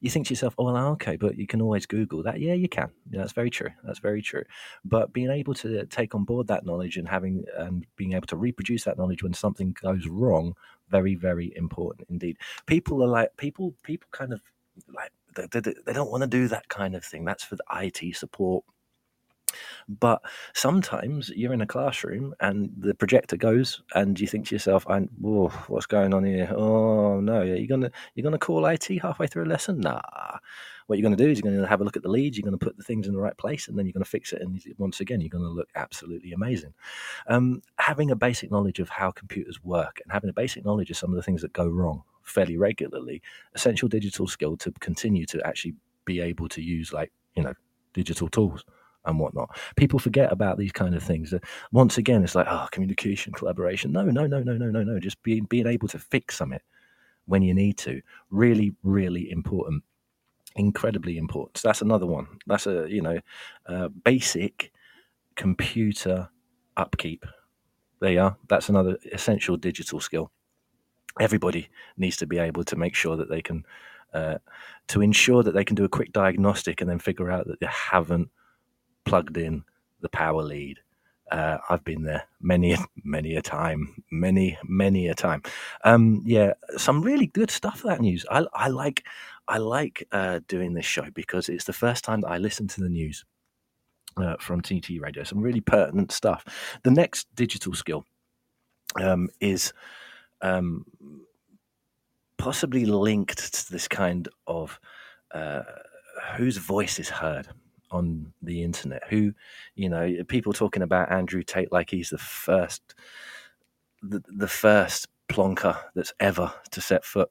You 0.00 0.10
think 0.10 0.26
to 0.26 0.32
yourself, 0.32 0.54
"Oh, 0.58 0.64
well, 0.64 0.88
okay," 0.92 1.16
but 1.16 1.36
you 1.36 1.46
can 1.46 1.60
always 1.60 1.86
Google 1.86 2.22
that. 2.22 2.40
Yeah, 2.40 2.54
you 2.54 2.68
can. 2.68 2.90
Yeah, 3.10 3.20
that's 3.20 3.32
very 3.32 3.50
true. 3.50 3.70
That's 3.84 3.98
very 3.98 4.22
true. 4.22 4.44
But 4.84 5.12
being 5.12 5.30
able 5.30 5.54
to 5.54 5.84
take 5.86 6.14
on 6.14 6.24
board 6.24 6.46
that 6.48 6.64
knowledge 6.64 6.96
and 6.96 7.08
having 7.08 7.44
and 7.56 7.86
being 7.96 8.12
able 8.12 8.26
to 8.28 8.36
reproduce 8.36 8.84
that 8.84 8.98
knowledge 8.98 9.22
when 9.22 9.34
something 9.34 9.76
goes 9.80 10.06
wrong, 10.06 10.54
very, 10.88 11.14
very 11.14 11.52
important 11.56 12.08
indeed. 12.10 12.38
People 12.66 13.02
are 13.02 13.08
like 13.08 13.36
people. 13.36 13.74
People 13.82 14.08
kind 14.12 14.32
of 14.32 14.40
like 14.94 15.10
they, 15.34 15.60
they, 15.60 15.74
they 15.84 15.92
don't 15.92 16.10
want 16.10 16.22
to 16.22 16.28
do 16.28 16.48
that 16.48 16.68
kind 16.68 16.94
of 16.94 17.04
thing. 17.04 17.24
That's 17.24 17.44
for 17.44 17.56
the 17.56 17.64
IT 17.82 18.16
support 18.16 18.64
but 19.88 20.22
sometimes 20.54 21.30
you're 21.30 21.52
in 21.52 21.60
a 21.60 21.66
classroom 21.66 22.34
and 22.40 22.70
the 22.76 22.94
projector 22.94 23.36
goes, 23.36 23.82
and 23.94 24.18
you 24.18 24.26
think 24.26 24.46
to 24.46 24.54
yourself, 24.54 24.86
"I, 24.88 25.00
whoa, 25.20 25.48
what's 25.68 25.86
going 25.86 26.12
on 26.14 26.24
here? 26.24 26.52
Oh 26.54 27.20
no, 27.20 27.42
you're 27.42 27.66
gonna 27.66 27.90
you're 28.14 28.24
gonna 28.24 28.38
call 28.38 28.66
IT 28.66 28.88
halfway 29.02 29.26
through 29.26 29.44
a 29.44 29.46
lesson? 29.46 29.80
Nah. 29.80 30.00
What 30.86 30.98
you're 30.98 31.02
going 31.02 31.16
to 31.16 31.24
do 31.24 31.28
is 31.28 31.40
you're 31.40 31.50
going 31.50 31.60
to 31.60 31.68
have 31.68 31.80
a 31.80 31.84
look 31.84 31.96
at 31.96 32.04
the 32.04 32.08
leads, 32.08 32.38
you're 32.38 32.44
going 32.44 32.56
to 32.56 32.64
put 32.64 32.76
the 32.76 32.84
things 32.84 33.08
in 33.08 33.12
the 33.12 33.18
right 33.18 33.36
place, 33.36 33.66
and 33.66 33.76
then 33.76 33.86
you're 33.86 33.92
going 33.92 34.04
to 34.04 34.08
fix 34.08 34.32
it. 34.32 34.40
And 34.40 34.62
once 34.78 35.00
again, 35.00 35.20
you're 35.20 35.30
going 35.30 35.42
to 35.42 35.50
look 35.50 35.68
absolutely 35.74 36.30
amazing. 36.30 36.74
Um, 37.26 37.60
having 37.78 38.12
a 38.12 38.14
basic 38.14 38.52
knowledge 38.52 38.78
of 38.78 38.88
how 38.88 39.10
computers 39.10 39.58
work 39.64 40.00
and 40.04 40.12
having 40.12 40.30
a 40.30 40.32
basic 40.32 40.64
knowledge 40.64 40.88
of 40.90 40.96
some 40.96 41.10
of 41.10 41.16
the 41.16 41.24
things 41.24 41.42
that 41.42 41.52
go 41.52 41.66
wrong 41.66 42.04
fairly 42.22 42.56
regularly, 42.56 43.20
essential 43.54 43.88
digital 43.88 44.28
skill 44.28 44.56
to 44.58 44.70
continue 44.78 45.26
to 45.26 45.44
actually 45.44 45.74
be 46.04 46.20
able 46.20 46.48
to 46.48 46.62
use 46.62 46.92
like 46.92 47.12
you 47.34 47.42
know 47.42 47.54
digital 47.92 48.28
tools 48.28 48.64
and 49.06 49.18
whatnot. 49.18 49.56
People 49.76 49.98
forget 49.98 50.32
about 50.32 50.58
these 50.58 50.72
kind 50.72 50.94
of 50.94 51.02
things. 51.02 51.32
Once 51.72 51.98
again, 51.98 52.22
it's 52.22 52.34
like, 52.34 52.46
oh, 52.48 52.66
communication, 52.70 53.32
collaboration. 53.32 53.92
No, 53.92 54.02
no, 54.02 54.26
no, 54.26 54.42
no, 54.42 54.56
no, 54.56 54.70
no, 54.70 54.82
no. 54.82 55.00
Just 55.00 55.22
being 55.22 55.44
being 55.44 55.66
able 55.66 55.88
to 55.88 55.98
fix 55.98 56.36
something 56.36 56.60
when 57.26 57.42
you 57.42 57.54
need 57.54 57.78
to. 57.78 58.00
Really, 58.30 58.74
really 58.82 59.30
important. 59.30 59.82
Incredibly 60.56 61.18
important. 61.18 61.58
So 61.58 61.68
that's 61.68 61.82
another 61.82 62.06
one. 62.06 62.26
That's 62.46 62.66
a 62.66 62.86
you 62.88 63.02
know, 63.02 63.20
uh, 63.66 63.88
basic 63.88 64.72
computer 65.36 66.28
upkeep. 66.76 67.24
There 68.00 68.12
you 68.12 68.20
are. 68.20 68.36
That's 68.48 68.68
another 68.68 68.98
essential 69.12 69.56
digital 69.56 70.00
skill. 70.00 70.30
Everybody 71.20 71.68
needs 71.96 72.16
to 72.18 72.26
be 72.26 72.38
able 72.38 72.64
to 72.64 72.76
make 72.76 72.94
sure 72.94 73.16
that 73.16 73.30
they 73.30 73.40
can, 73.40 73.64
uh, 74.12 74.36
to 74.88 75.00
ensure 75.00 75.42
that 75.42 75.52
they 75.52 75.64
can 75.64 75.76
do 75.76 75.84
a 75.84 75.88
quick 75.88 76.12
diagnostic 76.12 76.80
and 76.80 76.90
then 76.90 76.98
figure 76.98 77.30
out 77.30 77.46
that 77.46 77.60
they 77.60 77.66
haven't 77.66 78.30
plugged 79.06 79.36
in 79.36 79.64
the 80.00 80.08
power 80.10 80.42
lead. 80.42 80.80
Uh, 81.30 81.58
I've 81.68 81.84
been 81.84 82.02
there 82.02 82.24
many, 82.40 82.76
many 83.04 83.34
a 83.36 83.42
time, 83.42 84.02
many, 84.10 84.58
many 84.64 85.08
a 85.08 85.14
time. 85.14 85.42
Um, 85.84 86.22
yeah, 86.24 86.52
some 86.76 87.02
really 87.02 87.26
good 87.26 87.50
stuff. 87.50 87.82
That 87.82 88.00
news. 88.00 88.26
I, 88.30 88.44
I 88.52 88.68
like, 88.68 89.04
I 89.48 89.58
like 89.58 90.06
uh, 90.12 90.40
doing 90.46 90.74
this 90.74 90.86
show 90.86 91.06
because 91.14 91.48
it's 91.48 91.64
the 91.64 91.72
first 91.72 92.04
time 92.04 92.20
that 92.20 92.28
I 92.28 92.38
listen 92.38 92.68
to 92.68 92.80
the 92.80 92.88
news 92.88 93.24
uh, 94.16 94.36
from 94.38 94.60
TT 94.60 95.00
Radio. 95.00 95.24
Some 95.24 95.40
really 95.40 95.60
pertinent 95.60 96.12
stuff. 96.12 96.44
The 96.84 96.90
next 96.90 97.26
digital 97.34 97.74
skill 97.74 98.04
um, 99.00 99.28
is 99.40 99.72
um, 100.42 100.84
possibly 102.38 102.84
linked 102.84 103.52
to 103.52 103.72
this 103.72 103.88
kind 103.88 104.28
of 104.46 104.78
uh, 105.32 105.62
whose 106.36 106.56
voice 106.56 106.98
is 106.98 107.08
heard 107.08 107.48
on 107.90 108.32
the 108.42 108.62
internet 108.62 109.02
who 109.08 109.32
you 109.74 109.88
know 109.88 110.12
people 110.28 110.52
talking 110.52 110.82
about 110.82 111.10
andrew 111.10 111.42
tate 111.42 111.70
like 111.70 111.90
he's 111.90 112.10
the 112.10 112.18
first 112.18 112.94
the, 114.02 114.22
the 114.28 114.48
first 114.48 115.08
plonker 115.28 115.76
that's 115.94 116.12
ever 116.20 116.52
to 116.70 116.80
set 116.80 117.04
foot 117.04 117.30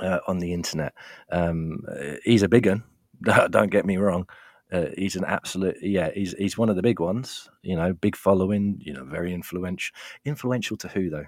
uh, 0.00 0.18
on 0.26 0.38
the 0.38 0.52
internet. 0.52 0.94
Um, 1.30 1.82
he's 2.24 2.42
a 2.42 2.48
big 2.48 2.66
one 2.66 2.84
don't 3.50 3.70
get 3.70 3.86
me 3.86 3.96
wrong. 3.96 4.26
Uh, 4.70 4.86
he's 4.98 5.16
an 5.16 5.24
absolute 5.24 5.76
yeah 5.80 6.10
he's 6.12 6.34
he's 6.34 6.58
one 6.58 6.68
of 6.68 6.76
the 6.76 6.82
big 6.82 7.00
ones 7.00 7.48
you 7.62 7.74
know 7.74 7.94
big 7.94 8.14
following 8.14 8.78
you 8.84 8.92
know 8.92 9.02
very 9.02 9.32
influential 9.32 9.96
influential 10.26 10.76
to 10.76 10.88
who 10.88 11.08
though 11.08 11.24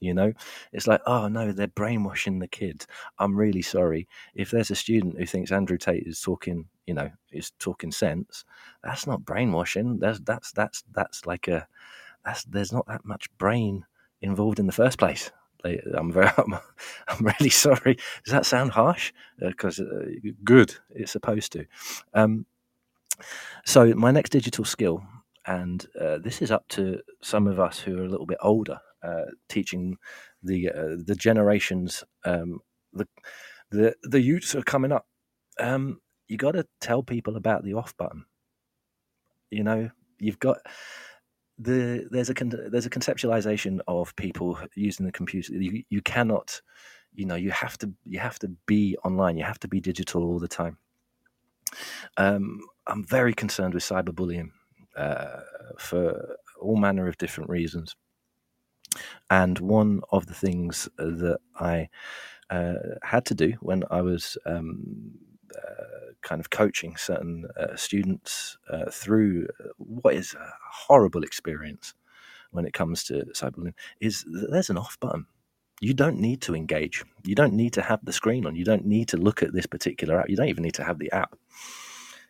you 0.00 0.14
know 0.14 0.32
it's 0.72 0.86
like 0.86 1.00
oh 1.06 1.28
no 1.28 1.52
they're 1.52 1.66
brainwashing 1.68 2.38
the 2.38 2.48
kids 2.48 2.86
i'm 3.18 3.36
really 3.36 3.62
sorry 3.62 4.06
if 4.34 4.50
there's 4.50 4.70
a 4.70 4.76
student 4.76 5.18
who 5.18 5.26
thinks 5.26 5.52
andrew 5.52 5.78
tate 5.78 6.06
is 6.06 6.20
talking 6.20 6.66
you 6.86 6.94
know 6.94 7.10
is 7.32 7.52
talking 7.58 7.90
sense 7.90 8.44
that's 8.82 9.06
not 9.06 9.24
brainwashing 9.24 9.98
that's 9.98 10.20
that's 10.20 10.52
that's 10.52 10.84
that's 10.92 11.26
like 11.26 11.48
a 11.48 11.66
that's 12.24 12.44
there's 12.44 12.72
not 12.72 12.86
that 12.86 13.04
much 13.04 13.28
brain 13.38 13.84
involved 14.22 14.58
in 14.58 14.66
the 14.66 14.72
first 14.72 14.98
place 14.98 15.30
I'm 15.64 16.12
very, 16.12 16.30
I'm, 16.38 16.54
I'm 17.08 17.26
really 17.26 17.50
sorry. 17.50 17.98
Does 18.24 18.32
that 18.32 18.46
sound 18.46 18.70
harsh? 18.72 19.12
Because 19.38 19.80
uh, 19.80 19.84
uh, 19.84 20.30
good, 20.44 20.74
it's 20.90 21.12
supposed 21.12 21.52
to. 21.52 21.66
Um, 22.14 22.46
so 23.64 23.92
my 23.94 24.10
next 24.10 24.30
digital 24.30 24.64
skill, 24.64 25.02
and 25.46 25.84
uh, 26.00 26.18
this 26.18 26.42
is 26.42 26.50
up 26.50 26.66
to 26.68 27.00
some 27.22 27.46
of 27.46 27.58
us 27.58 27.78
who 27.80 27.98
are 27.98 28.04
a 28.04 28.08
little 28.08 28.26
bit 28.26 28.38
older 28.40 28.78
teaching 29.48 29.96
the 30.42 30.70
uh, 30.70 30.96
the 31.04 31.16
generations 31.16 32.04
um, 32.24 32.60
the 32.92 33.06
the 33.70 33.94
the 34.02 34.20
youths 34.20 34.54
are 34.54 34.62
coming 34.62 34.92
up. 34.92 35.06
Um, 35.60 36.00
you 36.28 36.36
got 36.36 36.52
to 36.52 36.66
tell 36.80 37.02
people 37.02 37.36
about 37.36 37.64
the 37.64 37.74
off 37.74 37.96
button. 37.96 38.24
You 39.50 39.64
know, 39.64 39.90
you've 40.18 40.38
got 40.38 40.58
the 41.58 42.06
there's 42.10 42.30
a 42.30 42.34
there's 42.34 42.86
a 42.86 42.90
conceptualization 42.90 43.80
of 43.88 44.14
people 44.16 44.58
using 44.74 45.06
the 45.06 45.12
computer. 45.12 45.54
You 45.54 45.82
you 45.88 46.02
cannot, 46.02 46.60
you 47.14 47.26
know, 47.26 47.34
you 47.34 47.50
have 47.50 47.78
to 47.78 47.92
you 48.04 48.18
have 48.18 48.38
to 48.40 48.48
be 48.66 48.96
online. 49.04 49.36
You 49.36 49.44
have 49.44 49.60
to 49.60 49.68
be 49.68 49.80
digital 49.80 50.24
all 50.24 50.38
the 50.38 50.48
time. 50.48 50.78
Um, 52.16 52.60
I'm 52.86 53.04
very 53.04 53.34
concerned 53.34 53.74
with 53.74 53.82
cyberbullying 53.82 54.50
uh, 54.96 55.40
for 55.78 56.36
all 56.60 56.76
manner 56.76 57.06
of 57.08 57.18
different 57.18 57.50
reasons. 57.50 57.94
And 59.30 59.58
one 59.58 60.00
of 60.10 60.26
the 60.26 60.34
things 60.34 60.88
that 60.96 61.38
I 61.58 61.88
uh, 62.50 62.74
had 63.02 63.24
to 63.26 63.34
do 63.34 63.54
when 63.60 63.84
I 63.90 64.00
was 64.00 64.38
um, 64.46 65.12
uh, 65.56 66.12
kind 66.22 66.40
of 66.40 66.50
coaching 66.50 66.96
certain 66.96 67.46
uh, 67.58 67.76
students 67.76 68.58
uh, 68.70 68.90
through 68.90 69.48
what 69.76 70.14
is 70.14 70.34
a 70.34 70.52
horrible 70.72 71.22
experience 71.22 71.94
when 72.50 72.64
it 72.64 72.72
comes 72.72 73.04
to 73.04 73.24
cyberbullying 73.34 73.74
is 74.00 74.24
there's 74.50 74.70
an 74.70 74.78
off 74.78 74.98
button. 75.00 75.26
You 75.80 75.94
don't 75.94 76.18
need 76.18 76.40
to 76.42 76.56
engage. 76.56 77.04
You 77.24 77.34
don't 77.34 77.52
need 77.52 77.72
to 77.74 77.82
have 77.82 78.04
the 78.04 78.12
screen 78.12 78.46
on. 78.46 78.56
You 78.56 78.64
don't 78.64 78.84
need 78.84 79.08
to 79.08 79.16
look 79.16 79.42
at 79.42 79.52
this 79.52 79.66
particular 79.66 80.18
app. 80.18 80.28
You 80.28 80.36
don't 80.36 80.48
even 80.48 80.64
need 80.64 80.74
to 80.74 80.84
have 80.84 80.98
the 80.98 81.12
app. 81.12 81.36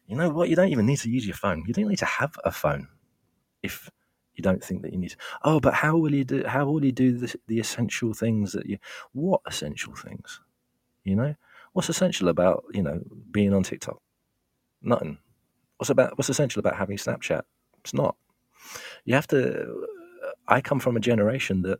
You 0.06 0.16
know 0.16 0.28
what? 0.30 0.48
You 0.48 0.56
don't 0.56 0.68
even 0.68 0.86
need 0.86 0.98
to 0.98 1.10
use 1.10 1.26
your 1.26 1.36
phone. 1.36 1.64
You 1.66 1.72
don't 1.72 1.88
need 1.88 1.98
to 1.98 2.04
have 2.04 2.36
a 2.44 2.50
phone 2.50 2.88
if 3.62 3.90
you 4.38 4.42
don't 4.42 4.62
think 4.62 4.82
that 4.82 4.92
you 4.92 4.98
need 4.98 5.10
to, 5.10 5.16
oh 5.42 5.60
but 5.60 5.74
how 5.74 5.96
will 5.96 6.14
you 6.14 6.24
do 6.24 6.44
how 6.46 6.64
will 6.64 6.84
you 6.84 6.92
do 6.92 7.18
the, 7.18 7.34
the 7.48 7.58
essential 7.58 8.14
things 8.14 8.52
that 8.52 8.66
you 8.66 8.78
what 9.12 9.40
essential 9.46 9.94
things? 9.94 10.40
You 11.04 11.16
know? 11.16 11.34
What's 11.72 11.88
essential 11.88 12.28
about 12.28 12.64
you 12.72 12.82
know 12.82 13.00
being 13.30 13.52
on 13.52 13.64
tiktok? 13.64 14.00
Nothing. 14.80 15.18
What's 15.76 15.90
about 15.90 16.16
what's 16.16 16.30
essential 16.30 16.60
about 16.60 16.76
having 16.76 16.96
snapchat? 16.96 17.42
It's 17.80 17.92
not. 17.92 18.16
You 19.04 19.14
have 19.14 19.26
to 19.28 19.86
i 20.48 20.60
come 20.60 20.80
from 20.80 20.96
a 20.96 21.00
generation 21.00 21.62
that 21.62 21.78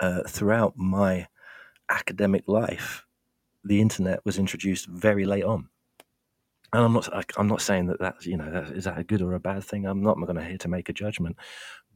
uh, 0.00 0.22
throughout 0.28 0.76
my 0.76 1.26
academic 1.88 2.44
life 2.46 3.04
the 3.64 3.80
internet 3.80 4.24
was 4.24 4.38
introduced 4.38 4.86
very 4.86 5.24
late 5.24 5.44
on 5.44 5.68
and 6.72 6.84
I'm 6.84 6.92
not 6.92 7.08
I'm 7.36 7.48
not 7.48 7.62
saying 7.62 7.86
that 7.86 8.00
that's 8.00 8.26
you 8.26 8.36
know 8.36 8.50
that, 8.50 8.70
is 8.70 8.84
that 8.84 8.98
a 8.98 9.04
good 9.04 9.22
or 9.22 9.34
a 9.34 9.40
bad 9.40 9.64
thing. 9.64 9.86
I'm 9.86 10.02
not 10.02 10.16
going 10.16 10.36
to 10.36 10.44
here 10.44 10.58
to 10.58 10.68
make 10.68 10.88
a 10.88 10.92
judgment, 10.92 11.36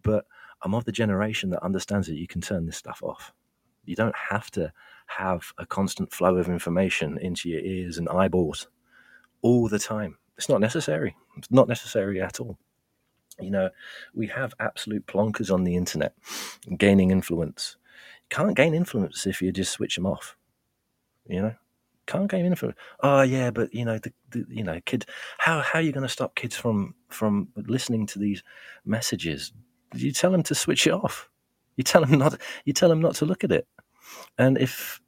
but 0.02 0.26
I'm 0.62 0.74
of 0.74 0.84
the 0.84 0.92
generation 0.92 1.50
that 1.50 1.62
understands 1.62 2.06
that 2.08 2.16
you 2.16 2.26
can 2.26 2.40
turn 2.40 2.66
this 2.66 2.76
stuff 2.76 3.02
off. 3.02 3.32
You 3.84 3.96
don't 3.96 4.16
have 4.16 4.50
to 4.52 4.72
have 5.06 5.52
a 5.58 5.66
constant 5.66 6.12
flow 6.12 6.36
of 6.36 6.48
information 6.48 7.18
into 7.18 7.48
your 7.48 7.60
ears 7.60 7.98
and 7.98 8.08
eyeballs 8.08 8.68
all 9.42 9.68
the 9.68 9.78
time. 9.78 10.18
It's 10.36 10.48
not 10.48 10.60
necessary. 10.60 11.16
It's 11.38 11.50
not 11.50 11.68
necessary 11.68 12.20
at 12.20 12.40
all. 12.40 12.58
You 13.40 13.50
know, 13.50 13.70
we 14.14 14.26
have 14.28 14.54
absolute 14.60 15.06
plonkers 15.06 15.52
on 15.52 15.64
the 15.64 15.76
internet 15.76 16.14
gaining 16.76 17.10
influence. 17.10 17.76
You 18.22 18.36
can't 18.36 18.56
gain 18.56 18.74
influence 18.74 19.26
if 19.26 19.40
you 19.40 19.52
just 19.52 19.72
switch 19.72 19.94
them 19.94 20.06
off. 20.06 20.36
You 21.26 21.42
know, 21.42 21.54
can't 22.06 22.30
gain 22.30 22.46
influence. 22.46 22.76
Oh 23.00 23.22
yeah, 23.22 23.50
but 23.50 23.72
you 23.74 23.84
know 23.84 23.98
the, 23.98 24.12
the 24.30 24.44
you 24.48 24.64
know 24.64 24.80
kids. 24.84 25.06
How 25.38 25.60
how 25.60 25.78
are 25.78 25.82
you 25.82 25.92
going 25.92 26.06
to 26.06 26.08
stop 26.08 26.34
kids 26.34 26.56
from 26.56 26.94
from 27.08 27.48
listening 27.56 28.06
to 28.06 28.18
these 28.18 28.42
messages? 28.84 29.52
You 29.94 30.12
tell 30.12 30.30
them 30.30 30.42
to 30.44 30.54
switch 30.54 30.86
it 30.86 30.92
off. 30.92 31.28
You 31.76 31.84
tell 31.84 32.04
them 32.04 32.18
not. 32.18 32.40
You 32.64 32.72
tell 32.72 32.88
them 32.88 33.00
not 33.00 33.14
to 33.16 33.26
look 33.26 33.44
at 33.44 33.52
it. 33.52 33.66
And 34.38 34.58
if 34.58 35.00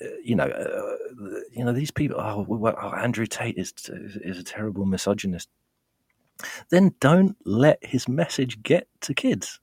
uh, 0.00 0.06
you 0.22 0.36
know, 0.36 0.44
uh, 0.44 1.40
you 1.52 1.64
know 1.64 1.72
these 1.72 1.90
people. 1.90 2.20
Oh, 2.20 2.44
well, 2.48 2.76
oh, 2.80 2.90
Andrew 2.90 3.26
Tate 3.26 3.58
is 3.58 3.72
is 3.88 4.38
a 4.38 4.44
terrible 4.44 4.86
misogynist. 4.86 5.48
Then 6.70 6.94
don't 7.00 7.36
let 7.44 7.84
his 7.84 8.08
message 8.08 8.62
get 8.62 8.86
to 9.02 9.14
kids. 9.14 9.60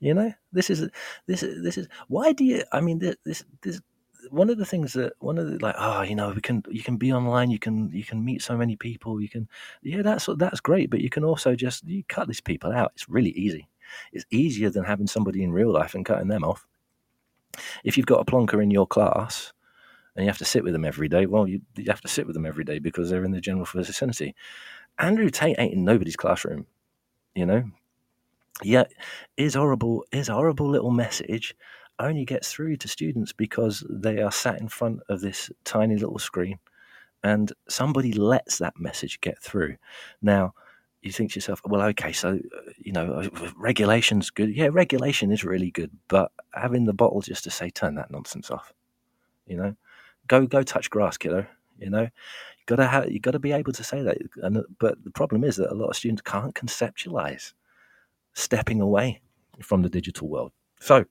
You 0.00 0.14
know, 0.14 0.32
this 0.52 0.68
is 0.68 0.88
this 1.26 1.44
is 1.44 1.62
this 1.62 1.78
is 1.78 1.88
why 2.08 2.32
do 2.32 2.44
you? 2.44 2.64
I 2.72 2.80
mean, 2.80 2.98
this 2.98 3.16
this, 3.24 3.44
this 3.62 3.80
one 4.32 4.48
of 4.48 4.56
the 4.56 4.64
things 4.64 4.94
that 4.94 5.12
one 5.18 5.36
of 5.36 5.46
the 5.46 5.58
like 5.58 5.74
oh 5.78 6.00
you 6.00 6.14
know 6.14 6.30
we 6.30 6.40
can 6.40 6.62
you 6.70 6.82
can 6.82 6.96
be 6.96 7.12
online 7.12 7.50
you 7.50 7.58
can 7.58 7.90
you 7.92 8.02
can 8.02 8.24
meet 8.24 8.40
so 8.40 8.56
many 8.56 8.76
people 8.76 9.20
you 9.20 9.28
can 9.28 9.46
yeah 9.82 10.00
that's 10.00 10.26
that's 10.38 10.60
great 10.60 10.88
but 10.88 11.02
you 11.02 11.10
can 11.10 11.22
also 11.22 11.54
just 11.54 11.84
you 11.86 12.02
cut 12.08 12.26
these 12.26 12.40
people 12.40 12.72
out 12.72 12.92
it's 12.94 13.08
really 13.08 13.30
easy. 13.30 13.68
It's 14.10 14.24
easier 14.30 14.70
than 14.70 14.84
having 14.84 15.06
somebody 15.06 15.42
in 15.42 15.52
real 15.52 15.70
life 15.70 15.94
and 15.94 16.06
cutting 16.06 16.28
them 16.28 16.44
off. 16.44 16.66
If 17.84 17.98
you've 17.98 18.06
got 18.06 18.20
a 18.20 18.24
plonker 18.24 18.62
in 18.62 18.70
your 18.70 18.86
class 18.86 19.52
and 20.16 20.24
you 20.24 20.30
have 20.30 20.38
to 20.38 20.46
sit 20.46 20.64
with 20.64 20.72
them 20.72 20.86
every 20.86 21.08
day 21.08 21.26
well 21.26 21.46
you, 21.46 21.60
you 21.76 21.84
have 21.88 22.00
to 22.00 22.08
sit 22.08 22.26
with 22.26 22.34
them 22.34 22.46
every 22.46 22.64
day 22.64 22.78
because 22.78 23.10
they're 23.10 23.24
in 23.24 23.32
the 23.32 23.40
general 23.40 23.66
vicinity. 23.66 24.34
Andrew 24.98 25.28
tate 25.28 25.56
ain't 25.58 25.74
in 25.74 25.84
nobody's 25.84 26.16
classroom 26.16 26.66
you 27.34 27.44
know? 27.44 27.64
Yeah 28.62 28.84
his 29.36 29.54
horrible 29.54 30.04
his 30.10 30.28
horrible 30.28 30.70
little 30.70 30.90
message 30.90 31.54
only 31.98 32.24
gets 32.24 32.52
through 32.52 32.76
to 32.78 32.88
students 32.88 33.32
because 33.32 33.84
they 33.88 34.20
are 34.20 34.32
sat 34.32 34.60
in 34.60 34.68
front 34.68 35.00
of 35.08 35.20
this 35.20 35.50
tiny 35.64 35.96
little 35.96 36.18
screen 36.18 36.58
and 37.22 37.52
somebody 37.68 38.12
lets 38.12 38.58
that 38.58 38.78
message 38.78 39.20
get 39.20 39.40
through. 39.40 39.76
Now, 40.20 40.54
you 41.02 41.12
think 41.12 41.32
to 41.32 41.36
yourself, 41.36 41.60
well, 41.64 41.82
okay, 41.82 42.12
so, 42.12 42.30
uh, 42.30 42.70
you 42.78 42.92
know, 42.92 43.12
uh, 43.12 43.50
regulation's 43.56 44.30
good. 44.30 44.54
Yeah, 44.54 44.68
regulation 44.70 45.32
is 45.32 45.44
really 45.44 45.70
good, 45.70 45.90
but 46.08 46.30
having 46.54 46.84
the 46.84 46.92
bottle 46.92 47.20
just 47.20 47.44
to 47.44 47.50
say, 47.50 47.70
turn 47.70 47.96
that 47.96 48.10
nonsense 48.10 48.50
off, 48.50 48.72
you 49.46 49.56
know, 49.56 49.74
go, 50.28 50.46
go 50.46 50.62
touch 50.62 50.90
grass, 50.90 51.16
kiddo, 51.16 51.46
you 51.78 51.90
know, 51.90 52.02
you 52.02 52.66
gotta 52.66 52.86
have, 52.86 53.10
you 53.10 53.18
gotta 53.18 53.40
be 53.40 53.52
able 53.52 53.72
to 53.72 53.84
say 53.84 54.02
that. 54.02 54.18
And, 54.36 54.58
uh, 54.58 54.62
but 54.78 55.02
the 55.02 55.10
problem 55.10 55.42
is 55.42 55.56
that 55.56 55.72
a 55.72 55.74
lot 55.74 55.88
of 55.88 55.96
students 55.96 56.22
can't 56.22 56.54
conceptualize 56.54 57.52
stepping 58.34 58.80
away 58.80 59.20
from 59.60 59.82
the 59.82 59.88
digital 59.88 60.28
world. 60.28 60.52
So, 60.80 61.04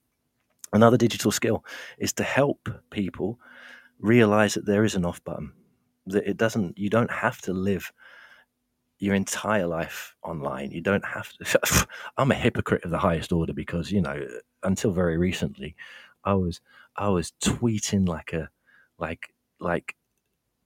Another 0.74 0.98
digital 0.98 1.32
skill 1.32 1.66
is 1.98 2.14
to 2.14 2.24
help 2.24 2.70
people 2.90 3.40
realize 4.00 4.54
that 4.54 4.66
there 4.66 4.84
is 4.84 4.96
an 4.96 5.06
off 5.06 5.24
button. 5.24 5.52
That 6.08 6.28
it 6.28 6.38
doesn't, 6.38 6.78
you 6.78 6.90
don't 6.90 7.12
have 7.12 7.42
to 7.42 7.54
live 7.54 7.92
your 9.02 9.16
entire 9.16 9.66
life 9.66 10.16
online. 10.24 10.72
You 10.72 10.80
don't 10.80 11.04
have 11.04 11.34
to. 11.34 11.88
I'm 12.18 12.32
a 12.32 12.36
hypocrite 12.36 12.86
of 12.86 12.92
the 12.92 13.00
highest 13.00 13.32
order 13.32 13.52
because 13.52 13.92
you 13.92 14.02
know, 14.02 14.26
until 14.64 14.92
very 14.92 15.18
recently, 15.18 15.76
I 16.24 16.36
was 16.36 16.62
I 16.96 17.10
was 17.10 17.34
tweeting 17.44 18.08
like 18.08 18.32
a 18.32 18.50
like 19.00 19.34
like 19.60 19.96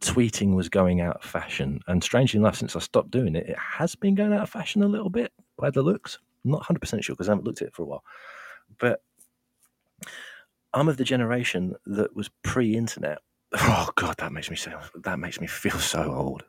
tweeting 0.02 0.54
was 0.54 0.68
going 0.68 1.00
out 1.00 1.16
of 1.16 1.24
fashion. 1.24 1.80
And 1.88 2.04
strangely 2.04 2.40
enough, 2.40 2.58
since 2.58 2.76
I 2.76 2.80
stopped 2.80 3.10
doing 3.10 3.36
it, 3.36 3.48
it 3.48 3.58
has 3.58 3.96
been 3.96 4.16
going 4.16 4.34
out 4.34 4.44
of 4.44 4.50
fashion 4.50 4.84
a 4.84 4.88
little 4.88 5.10
bit 5.10 5.32
by 5.58 5.70
the 5.70 5.82
looks. 5.82 6.20
I'm 6.44 6.52
not 6.52 6.58
100 6.58 6.80
percent 6.80 7.04
sure 7.06 7.16
because 7.16 7.30
I 7.30 7.32
haven't 7.32 7.46
looked 7.46 7.62
at 7.62 7.70
it 7.70 7.74
for 7.74 7.84
a 7.84 7.88
while, 7.88 8.04
but 8.80 9.02
I'm 10.76 10.90
of 10.90 10.98
the 10.98 11.06
generation 11.06 11.76
that 11.86 12.16
was 12.16 12.30
pre-internet. 12.44 13.20
Oh 13.54 13.90
God, 13.96 14.16
that 14.18 14.34
makes 14.34 14.50
me 14.50 14.58
that 15.04 15.20
makes 15.20 15.40
me 15.40 15.48
feel 15.48 15.80
so 15.80 16.12
old, 16.12 16.44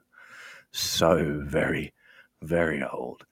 so 0.73 1.41
very, 1.45 1.95
very 2.43 2.83
old. 2.83 3.25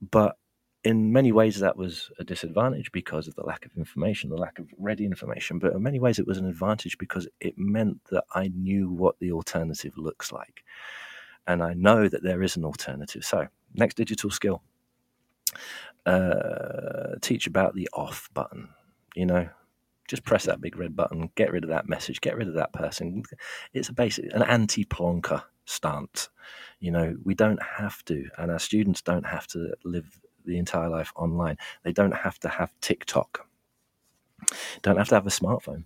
But 0.00 0.36
in 0.82 1.12
many 1.12 1.30
ways, 1.30 1.60
that 1.60 1.76
was 1.76 2.10
a 2.18 2.24
disadvantage 2.24 2.90
because 2.92 3.28
of 3.28 3.34
the 3.34 3.42
lack 3.44 3.66
of 3.66 3.72
information, 3.76 4.30
the 4.30 4.36
lack 4.36 4.58
of 4.58 4.66
ready 4.78 5.04
information. 5.04 5.58
But 5.58 5.74
in 5.74 5.82
many 5.82 6.00
ways, 6.00 6.18
it 6.18 6.26
was 6.26 6.38
an 6.38 6.46
advantage 6.46 6.96
because 6.96 7.28
it 7.40 7.58
meant 7.58 8.00
that 8.10 8.24
I 8.34 8.48
knew 8.48 8.90
what 8.90 9.18
the 9.18 9.32
alternative 9.32 9.98
looks 9.98 10.32
like, 10.32 10.64
and 11.46 11.62
I 11.62 11.74
know 11.74 12.08
that 12.08 12.22
there 12.22 12.42
is 12.42 12.56
an 12.56 12.64
alternative. 12.64 13.24
So, 13.24 13.48
next 13.74 13.96
digital 13.96 14.30
skill: 14.30 14.62
uh, 16.06 17.16
teach 17.20 17.46
about 17.46 17.74
the 17.74 17.90
off 17.92 18.30
button 18.32 18.70
you 19.14 19.26
know, 19.26 19.48
just 20.08 20.24
press 20.24 20.44
that 20.44 20.60
big 20.60 20.76
red 20.76 20.94
button, 20.94 21.30
get 21.34 21.52
rid 21.52 21.64
of 21.64 21.70
that 21.70 21.88
message, 21.88 22.20
get 22.20 22.36
rid 22.36 22.48
of 22.48 22.54
that 22.54 22.72
person. 22.72 23.22
It's 23.72 23.88
a 23.88 23.92
basic 23.92 24.32
an 24.34 24.42
anti-plonker 24.42 25.42
stance. 25.64 26.28
You 26.80 26.90
know, 26.90 27.16
we 27.24 27.34
don't 27.34 27.62
have 27.62 28.04
to, 28.06 28.28
and 28.38 28.50
our 28.50 28.58
students 28.58 29.02
don't 29.02 29.26
have 29.26 29.46
to 29.48 29.74
live 29.84 30.20
the 30.44 30.58
entire 30.58 30.88
life 30.88 31.12
online. 31.16 31.56
They 31.82 31.92
don't 31.92 32.14
have 32.14 32.38
to 32.40 32.48
have 32.48 32.72
TikTok. 32.80 33.46
Don't 34.82 34.98
have 34.98 35.08
to 35.08 35.14
have 35.14 35.26
a 35.26 35.30
smartphone. 35.30 35.84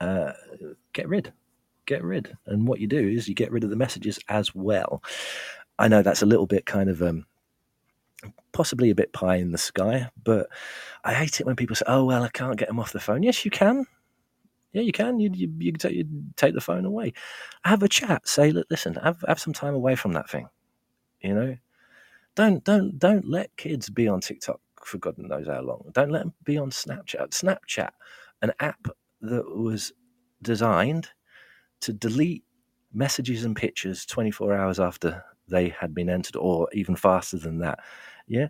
Uh, 0.00 0.32
get 0.92 1.08
rid, 1.08 1.32
get 1.86 2.02
rid. 2.02 2.36
And 2.46 2.66
what 2.66 2.80
you 2.80 2.86
do 2.86 2.98
is 2.98 3.28
you 3.28 3.34
get 3.34 3.52
rid 3.52 3.64
of 3.64 3.70
the 3.70 3.76
messages 3.76 4.18
as 4.28 4.54
well. 4.54 5.02
I 5.78 5.88
know 5.88 6.02
that's 6.02 6.22
a 6.22 6.26
little 6.26 6.46
bit 6.46 6.66
kind 6.66 6.88
of 6.88 7.02
um, 7.02 7.26
possibly 8.52 8.90
a 8.90 8.94
bit 8.94 9.12
pie 9.12 9.36
in 9.36 9.52
the 9.52 9.58
sky, 9.58 10.08
but 10.22 10.48
I 11.04 11.14
hate 11.14 11.40
it 11.40 11.46
when 11.46 11.56
people 11.56 11.76
say, 11.76 11.84
"Oh 11.86 12.04
well, 12.04 12.22
I 12.22 12.28
can't 12.28 12.56
get 12.56 12.68
them 12.68 12.80
off 12.80 12.92
the 12.92 13.00
phone." 13.00 13.22
Yes, 13.22 13.44
you 13.44 13.50
can. 13.50 13.86
Yeah, 14.72 14.82
you 14.82 14.92
can. 14.92 15.20
You 15.20 15.30
you, 15.32 15.52
you, 15.58 15.72
take, 15.72 15.94
you 15.94 16.06
take 16.36 16.54
the 16.54 16.60
phone 16.60 16.84
away, 16.84 17.12
have 17.64 17.82
a 17.82 17.88
chat. 17.88 18.28
Say, 18.28 18.52
listen, 18.70 18.94
have 18.94 19.24
have 19.28 19.40
some 19.40 19.52
time 19.52 19.74
away 19.74 19.96
from 19.96 20.12
that 20.14 20.30
thing. 20.30 20.48
You 21.20 21.34
know, 21.34 21.56
don't 22.34 22.64
don't 22.64 22.98
don't 22.98 23.28
let 23.28 23.56
kids 23.56 23.90
be 23.90 24.08
on 24.08 24.20
TikTok 24.20 24.60
for 24.84 24.98
God 24.98 25.16
knows 25.18 25.46
how 25.46 25.62
long. 25.62 25.90
Don't 25.92 26.10
let 26.10 26.20
them 26.20 26.34
be 26.44 26.58
on 26.58 26.70
Snapchat. 26.70 27.30
Snapchat, 27.30 27.90
an 28.42 28.52
app 28.60 28.88
that 29.20 29.56
was 29.56 29.92
designed 30.42 31.08
to 31.80 31.92
delete 31.92 32.44
messages 32.92 33.44
and 33.44 33.56
pictures 33.56 34.06
24 34.06 34.54
hours 34.54 34.80
after 34.80 35.24
they 35.48 35.68
had 35.68 35.94
been 35.94 36.08
entered, 36.08 36.36
or 36.36 36.68
even 36.72 36.96
faster 36.96 37.38
than 37.38 37.58
that. 37.58 37.78
Yeah, 38.26 38.48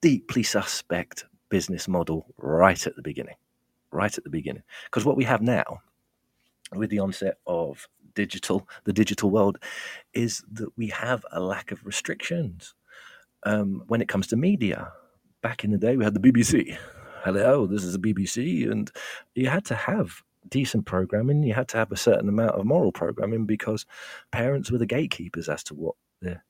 deeply 0.00 0.42
suspect 0.42 1.26
business 1.48 1.86
model 1.86 2.26
right 2.38 2.86
at 2.86 2.96
the 2.96 3.02
beginning, 3.02 3.36
right 3.90 4.16
at 4.16 4.24
the 4.24 4.30
beginning. 4.30 4.62
Because 4.86 5.04
what 5.04 5.16
we 5.16 5.24
have 5.24 5.42
now, 5.42 5.80
with 6.74 6.90
the 6.90 6.98
onset 6.98 7.36
of 7.46 7.88
digital, 8.14 8.66
the 8.84 8.92
digital 8.92 9.30
world, 9.30 9.58
is 10.14 10.42
that 10.52 10.70
we 10.76 10.88
have 10.88 11.24
a 11.32 11.40
lack 11.40 11.72
of 11.72 11.84
restrictions 11.84 12.74
um, 13.44 13.82
when 13.86 14.00
it 14.00 14.08
comes 14.08 14.26
to 14.28 14.36
media. 14.36 14.92
Back 15.42 15.64
in 15.64 15.72
the 15.72 15.78
day, 15.78 15.96
we 15.96 16.04
had 16.04 16.14
the 16.14 16.20
BBC. 16.20 16.76
Hello, 17.24 17.66
this 17.66 17.84
is 17.84 17.92
the 17.92 17.98
BBC, 17.98 18.70
and 18.70 18.90
you 19.34 19.48
had 19.48 19.64
to 19.66 19.74
have 19.74 20.22
decent 20.48 20.86
programming. 20.86 21.42
You 21.42 21.54
had 21.54 21.68
to 21.68 21.76
have 21.76 21.92
a 21.92 21.96
certain 21.96 22.28
amount 22.28 22.52
of 22.52 22.64
moral 22.64 22.92
programming 22.92 23.46
because 23.46 23.86
parents 24.30 24.70
were 24.70 24.78
the 24.78 24.86
gatekeepers 24.86 25.48
as 25.48 25.62
to 25.64 25.74
what 25.74 25.94
the 26.20 26.40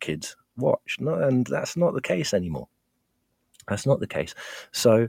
kids 0.00 0.36
watch. 0.58 0.96
and 1.00 1.46
that's 1.46 1.76
not 1.76 1.94
the 1.94 2.00
case 2.00 2.34
anymore. 2.34 2.68
That's 3.68 3.86
not 3.86 4.00
the 4.00 4.06
case. 4.06 4.34
So 4.72 5.08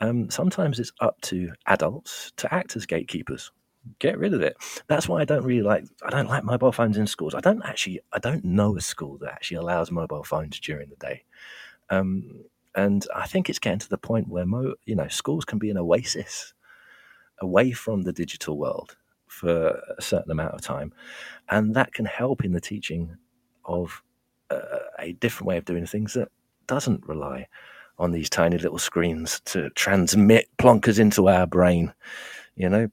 um, 0.00 0.30
sometimes 0.30 0.78
it's 0.78 0.92
up 1.00 1.20
to 1.22 1.52
adults 1.66 2.32
to 2.36 2.52
act 2.52 2.76
as 2.76 2.86
gatekeepers. 2.86 3.50
Get 3.98 4.18
rid 4.18 4.32
of 4.32 4.40
it. 4.40 4.56
That's 4.86 5.08
why 5.08 5.20
I 5.20 5.24
don't 5.24 5.44
really 5.44 5.62
like. 5.62 5.84
I 6.02 6.10
don't 6.10 6.28
like 6.28 6.42
mobile 6.42 6.72
phones 6.72 6.96
in 6.96 7.06
schools. 7.06 7.34
I 7.34 7.40
don't 7.40 7.62
actually. 7.64 8.00
I 8.12 8.18
don't 8.18 8.44
know 8.44 8.76
a 8.76 8.80
school 8.80 9.18
that 9.18 9.32
actually 9.32 9.58
allows 9.58 9.90
mobile 9.90 10.24
phones 10.24 10.58
during 10.58 10.88
the 10.88 10.96
day. 10.96 11.24
Um, 11.90 12.44
and 12.74 13.06
I 13.14 13.26
think 13.26 13.48
it's 13.48 13.58
getting 13.58 13.78
to 13.80 13.88
the 13.88 13.98
point 13.98 14.28
where 14.28 14.46
mo, 14.46 14.74
you 14.86 14.96
know 14.96 15.08
schools 15.08 15.44
can 15.44 15.58
be 15.58 15.70
an 15.70 15.76
oasis 15.76 16.54
away 17.40 17.72
from 17.72 18.02
the 18.02 18.12
digital 18.12 18.56
world 18.56 18.96
for 19.26 19.80
a 19.98 20.00
certain 20.00 20.30
amount 20.32 20.54
of 20.54 20.62
time, 20.62 20.92
and 21.50 21.74
that 21.74 21.92
can 21.92 22.06
help 22.06 22.42
in 22.42 22.52
the 22.52 22.60
teaching 22.60 23.16
of 23.66 24.02
a 24.98 25.12
different 25.12 25.48
way 25.48 25.56
of 25.56 25.64
doing 25.64 25.86
things 25.86 26.14
that 26.14 26.28
doesn't 26.66 27.06
rely 27.06 27.46
on 27.98 28.12
these 28.12 28.28
tiny 28.28 28.58
little 28.58 28.78
screens 28.78 29.40
to 29.44 29.70
transmit 29.70 30.48
plonkers 30.58 30.98
into 30.98 31.28
our 31.28 31.46
brain. 31.46 31.92
You 32.56 32.68
know, 32.68 32.88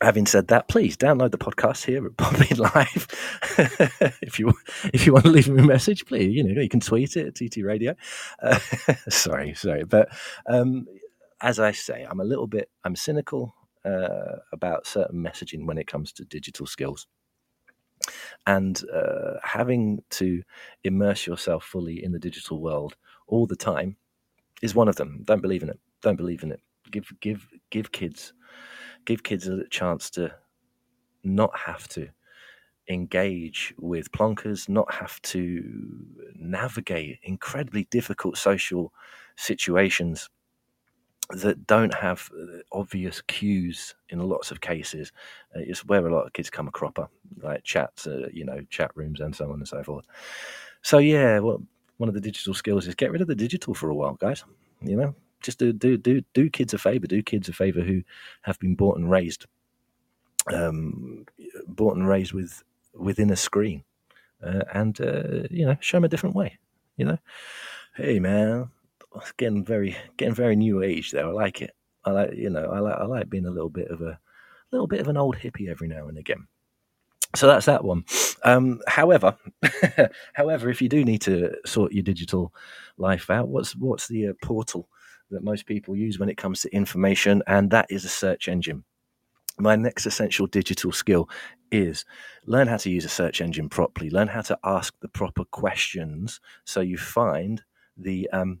having 0.00 0.26
said 0.26 0.48
that, 0.48 0.68
please 0.68 0.96
download 0.96 1.30
the 1.30 1.38
podcast 1.38 1.84
here 1.84 2.04
at 2.06 2.12
Podbean 2.12 2.58
Live. 2.74 4.16
if 4.22 4.38
you 4.38 4.52
if 4.92 5.06
you 5.06 5.12
want 5.12 5.24
to 5.24 5.30
leave 5.30 5.48
me 5.48 5.62
a 5.62 5.66
message, 5.66 6.06
please, 6.06 6.34
you 6.34 6.44
know, 6.44 6.60
you 6.60 6.68
can 6.68 6.80
tweet 6.80 7.16
it 7.16 7.26
at 7.26 7.34
TT 7.34 7.58
Radio. 7.64 7.94
Uh, 8.42 8.58
sorry, 9.08 9.54
sorry, 9.54 9.84
but 9.84 10.08
um, 10.46 10.86
as 11.40 11.58
I 11.58 11.72
say, 11.72 12.06
I'm 12.08 12.20
a 12.20 12.24
little 12.24 12.46
bit 12.46 12.70
I'm 12.84 12.96
cynical 12.96 13.54
uh, 13.84 14.36
about 14.52 14.86
certain 14.86 15.22
messaging 15.22 15.66
when 15.66 15.78
it 15.78 15.86
comes 15.86 16.12
to 16.12 16.24
digital 16.24 16.66
skills 16.66 17.06
and 18.46 18.82
uh, 18.92 19.34
having 19.42 20.02
to 20.10 20.42
immerse 20.84 21.26
yourself 21.26 21.64
fully 21.64 22.04
in 22.04 22.12
the 22.12 22.18
digital 22.18 22.60
world 22.60 22.96
all 23.28 23.46
the 23.46 23.56
time 23.56 23.96
is 24.62 24.74
one 24.74 24.88
of 24.88 24.96
them. 24.96 25.22
Don't 25.24 25.42
believe 25.42 25.62
in 25.62 25.70
it. 25.70 25.80
Don't 26.02 26.16
believe 26.16 26.42
in 26.42 26.52
it. 26.52 26.60
Give 26.90 27.06
give 27.20 27.46
give 27.70 27.92
kids 27.92 28.32
give 29.04 29.22
kids 29.22 29.48
a 29.48 29.66
chance 29.68 30.10
to 30.10 30.32
not 31.24 31.56
have 31.56 31.88
to 31.88 32.08
engage 32.88 33.74
with 33.78 34.10
plonkers, 34.12 34.68
not 34.68 34.92
have 34.92 35.20
to 35.22 35.62
navigate 36.34 37.18
incredibly 37.22 37.84
difficult 37.90 38.36
social 38.36 38.92
situations 39.36 40.28
that 41.30 41.66
don't 41.66 41.94
have 41.94 42.30
uh, 42.38 42.58
obvious 42.72 43.20
cues 43.22 43.94
in 44.10 44.18
lots 44.18 44.50
of 44.50 44.60
cases. 44.60 45.12
Uh, 45.54 45.60
it's 45.60 45.84
where 45.84 46.06
a 46.06 46.12
lot 46.12 46.26
of 46.26 46.32
kids 46.32 46.50
come 46.50 46.68
a 46.68 46.70
cropper, 46.70 47.08
like 47.42 47.64
chats, 47.64 48.06
uh, 48.06 48.28
you 48.32 48.44
know, 48.44 48.60
chat 48.70 48.90
rooms 48.94 49.20
and 49.20 49.34
so 49.34 49.46
on 49.46 49.54
and 49.54 49.68
so 49.68 49.82
forth. 49.82 50.04
So 50.82 50.98
yeah, 50.98 51.38
well, 51.38 51.62
one 51.98 52.08
of 52.08 52.14
the 52.14 52.20
digital 52.20 52.54
skills 52.54 52.86
is 52.86 52.94
get 52.94 53.12
rid 53.12 53.22
of 53.22 53.28
the 53.28 53.34
digital 53.34 53.74
for 53.74 53.90
a 53.90 53.94
while, 53.94 54.14
guys. 54.14 54.44
You 54.80 54.96
know, 54.96 55.14
just 55.40 55.58
do 55.58 55.72
do 55.72 55.96
do 55.96 56.22
do 56.34 56.50
kids 56.50 56.74
a 56.74 56.78
favor. 56.78 57.06
Do 57.06 57.22
kids 57.22 57.48
a 57.48 57.52
favor 57.52 57.80
who 57.80 58.02
have 58.42 58.58
been 58.58 58.74
bought 58.74 58.98
and 58.98 59.10
raised, 59.10 59.46
um, 60.52 61.24
bought 61.68 61.96
and 61.96 62.08
raised 62.08 62.32
with 62.32 62.62
within 62.94 63.30
a 63.30 63.36
screen, 63.36 63.84
uh, 64.44 64.64
and 64.74 65.00
uh, 65.00 65.46
you 65.50 65.64
know, 65.64 65.76
show 65.80 65.98
them 65.98 66.04
a 66.04 66.08
different 66.08 66.34
way. 66.34 66.58
You 66.96 67.06
know, 67.06 67.18
hey 67.94 68.18
man, 68.18 68.70
it's 69.16 69.32
getting 69.32 69.64
very 69.64 69.96
getting 70.16 70.34
very 70.34 70.56
new 70.56 70.82
age 70.82 71.10
there. 71.10 71.26
I 71.26 71.30
like 71.30 71.62
it. 71.62 71.72
I 72.04 72.10
like 72.10 72.34
you 72.34 72.50
know 72.50 72.70
I 72.70 72.80
like 72.80 72.96
I 72.98 73.04
like 73.04 73.30
being 73.30 73.46
a 73.46 73.50
little 73.50 73.70
bit 73.70 73.88
of 73.88 74.00
a 74.00 74.18
little 74.70 74.86
bit 74.86 75.00
of 75.00 75.08
an 75.08 75.16
old 75.16 75.36
hippie 75.36 75.68
every 75.68 75.88
now 75.88 76.08
and 76.08 76.18
again. 76.18 76.46
So 77.34 77.46
that's 77.46 77.66
that 77.66 77.84
one. 77.84 78.04
Um, 78.44 78.80
however, 78.86 79.36
however, 80.34 80.68
if 80.68 80.82
you 80.82 80.88
do 80.88 81.04
need 81.04 81.22
to 81.22 81.54
sort 81.64 81.92
your 81.92 82.02
digital 82.02 82.52
life 82.98 83.30
out, 83.30 83.48
what's 83.48 83.74
what's 83.76 84.08
the 84.08 84.28
uh, 84.28 84.32
portal 84.42 84.88
that 85.30 85.44
most 85.44 85.66
people 85.66 85.96
use 85.96 86.18
when 86.18 86.28
it 86.28 86.36
comes 86.36 86.60
to 86.60 86.74
information? 86.74 87.42
And 87.46 87.70
that 87.70 87.86
is 87.90 88.04
a 88.04 88.10
search 88.10 88.48
engine. 88.48 88.84
My 89.58 89.76
next 89.76 90.06
essential 90.06 90.46
digital 90.46 90.92
skill 90.92 91.28
is 91.70 92.04
learn 92.46 92.68
how 92.68 92.76
to 92.78 92.90
use 92.90 93.04
a 93.04 93.10
search 93.10 93.40
engine 93.40 93.68
properly. 93.68 94.10
Learn 94.10 94.28
how 94.28 94.42
to 94.42 94.58
ask 94.64 94.94
the 95.00 95.08
proper 95.08 95.44
questions 95.44 96.40
so 96.64 96.80
you 96.80 96.98
find 96.98 97.62
the 97.96 98.28
um, 98.30 98.60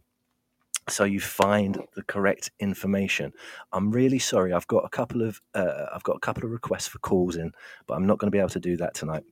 so 0.88 1.04
you 1.04 1.20
find 1.20 1.80
the 1.94 2.02
correct 2.02 2.50
information. 2.58 3.32
I'm 3.72 3.90
really 3.90 4.18
sorry. 4.18 4.52
I've 4.52 4.66
got 4.66 4.84
a 4.84 4.88
couple 4.88 5.22
of 5.22 5.40
uh, 5.54 5.86
I've 5.94 6.02
got 6.02 6.16
a 6.16 6.20
couple 6.20 6.44
of 6.44 6.50
requests 6.50 6.88
for 6.88 6.98
calls 6.98 7.36
in, 7.36 7.52
but 7.86 7.94
I'm 7.94 8.06
not 8.06 8.18
going 8.18 8.28
to 8.28 8.34
be 8.34 8.38
able 8.38 8.48
to 8.50 8.60
do 8.60 8.76
that 8.78 8.94
tonight. 8.94 9.24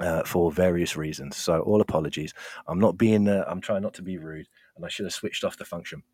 Uh, 0.00 0.22
for 0.22 0.52
various 0.52 0.96
reasons, 0.96 1.36
so 1.36 1.60
all 1.62 1.80
apologies. 1.80 2.32
I'm 2.68 2.78
not 2.78 2.96
being. 2.96 3.26
Uh, 3.26 3.44
I'm 3.48 3.60
trying 3.60 3.82
not 3.82 3.94
to 3.94 4.02
be 4.02 4.16
rude, 4.16 4.46
and 4.76 4.86
I 4.86 4.88
should 4.88 5.06
have 5.06 5.12
switched 5.12 5.42
off 5.42 5.56
the 5.56 5.64
function 5.64 6.04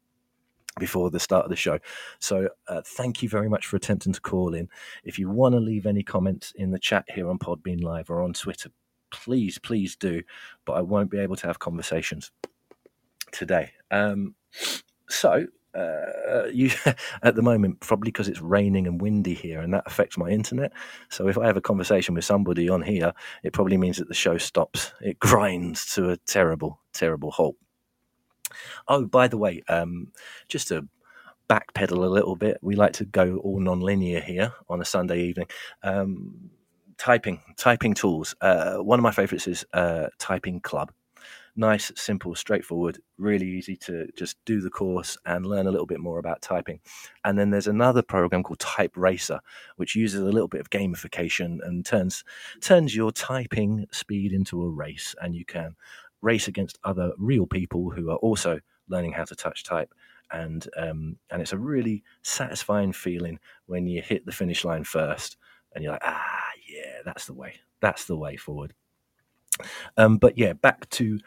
before 0.78 1.10
the 1.10 1.20
start 1.20 1.44
of 1.44 1.50
the 1.50 1.56
show. 1.56 1.78
So 2.18 2.48
uh, 2.66 2.80
thank 2.82 3.22
you 3.22 3.28
very 3.28 3.50
much 3.50 3.66
for 3.66 3.76
attempting 3.76 4.14
to 4.14 4.22
call 4.22 4.54
in. 4.54 4.70
If 5.04 5.18
you 5.18 5.28
want 5.28 5.54
to 5.54 5.60
leave 5.60 5.84
any 5.84 6.02
comments 6.02 6.52
in 6.56 6.70
the 6.70 6.78
chat 6.78 7.04
here 7.14 7.28
on 7.28 7.38
Podbean 7.38 7.82
Live 7.82 8.08
or 8.08 8.22
on 8.22 8.32
Twitter, 8.32 8.70
please, 9.10 9.58
please 9.58 9.96
do. 9.96 10.22
But 10.64 10.72
I 10.72 10.80
won't 10.80 11.10
be 11.10 11.18
able 11.18 11.36
to 11.36 11.46
have 11.46 11.58
conversations 11.58 12.30
today. 13.34 13.72
Um, 13.90 14.34
so 15.08 15.46
uh, 15.74 16.46
you 16.52 16.70
at 17.22 17.34
the 17.34 17.42
moment 17.42 17.80
probably 17.80 18.10
because 18.10 18.28
it's 18.28 18.40
raining 18.40 18.86
and 18.86 19.00
windy 19.00 19.34
here 19.34 19.60
and 19.60 19.74
that 19.74 19.82
affects 19.86 20.16
my 20.16 20.28
internet. 20.28 20.72
So 21.08 21.28
if 21.28 21.36
i 21.36 21.46
have 21.46 21.56
a 21.56 21.60
conversation 21.60 22.14
with 22.14 22.24
somebody 22.24 22.68
on 22.68 22.82
here 22.82 23.12
it 23.42 23.52
probably 23.52 23.76
means 23.76 23.98
that 23.98 24.08
the 24.08 24.14
show 24.14 24.38
stops. 24.38 24.92
It 25.00 25.18
grinds 25.18 25.94
to 25.94 26.10
a 26.10 26.16
terrible 26.16 26.80
terrible 26.92 27.32
halt. 27.32 27.56
Oh 28.86 29.04
by 29.04 29.28
the 29.28 29.38
way 29.38 29.62
um, 29.68 30.12
just 30.48 30.68
to 30.68 30.88
backpedal 31.48 32.04
a 32.04 32.08
little 32.08 32.36
bit 32.36 32.58
we 32.62 32.74
like 32.74 32.94
to 32.94 33.04
go 33.04 33.36
all 33.38 33.60
non-linear 33.60 34.20
here 34.20 34.52
on 34.68 34.80
a 34.80 34.84
sunday 34.84 35.22
evening. 35.22 35.48
Um, 35.82 36.50
typing 36.96 37.40
typing 37.56 37.94
tools. 37.94 38.36
Uh, 38.40 38.76
one 38.76 39.00
of 39.00 39.02
my 39.02 39.10
favorites 39.10 39.48
is 39.48 39.64
uh, 39.72 40.06
typing 40.18 40.60
club 40.60 40.92
nice, 41.56 41.92
simple, 41.96 42.34
straightforward, 42.34 42.98
really 43.18 43.46
easy 43.46 43.76
to 43.76 44.08
just 44.16 44.36
do 44.44 44.60
the 44.60 44.70
course 44.70 45.16
and 45.24 45.46
learn 45.46 45.66
a 45.66 45.70
little 45.70 45.86
bit 45.86 46.00
more 46.00 46.18
about 46.18 46.42
typing. 46.42 46.80
And 47.24 47.38
then 47.38 47.50
there's 47.50 47.66
another 47.66 48.02
program 48.02 48.42
called 48.42 48.58
TypeRacer, 48.58 49.40
which 49.76 49.94
uses 49.94 50.20
a 50.20 50.24
little 50.24 50.48
bit 50.48 50.60
of 50.60 50.70
gamification 50.70 51.58
and 51.62 51.84
turns 51.84 52.24
turns 52.60 52.94
your 52.94 53.12
typing 53.12 53.86
speed 53.92 54.32
into 54.32 54.62
a 54.62 54.70
race, 54.70 55.14
and 55.20 55.34
you 55.34 55.44
can 55.44 55.76
race 56.22 56.48
against 56.48 56.78
other 56.84 57.12
real 57.18 57.46
people 57.46 57.90
who 57.90 58.10
are 58.10 58.16
also 58.16 58.60
learning 58.88 59.12
how 59.12 59.24
to 59.24 59.36
touch 59.36 59.64
type. 59.64 59.92
And 60.32 60.66
um, 60.76 61.16
and 61.30 61.40
it's 61.42 61.52
a 61.52 61.58
really 61.58 62.02
satisfying 62.22 62.92
feeling 62.92 63.38
when 63.66 63.86
you 63.86 64.02
hit 64.02 64.26
the 64.26 64.32
finish 64.32 64.64
line 64.64 64.84
first, 64.84 65.36
and 65.74 65.84
you're 65.84 65.92
like, 65.92 66.02
ah, 66.04 66.50
yeah, 66.68 67.02
that's 67.04 67.26
the 67.26 67.34
way. 67.34 67.54
That's 67.80 68.06
the 68.06 68.16
way 68.16 68.36
forward. 68.36 68.74
Um, 69.96 70.18
but 70.18 70.36
yeah, 70.38 70.52
back 70.52 70.88
to 70.90 71.18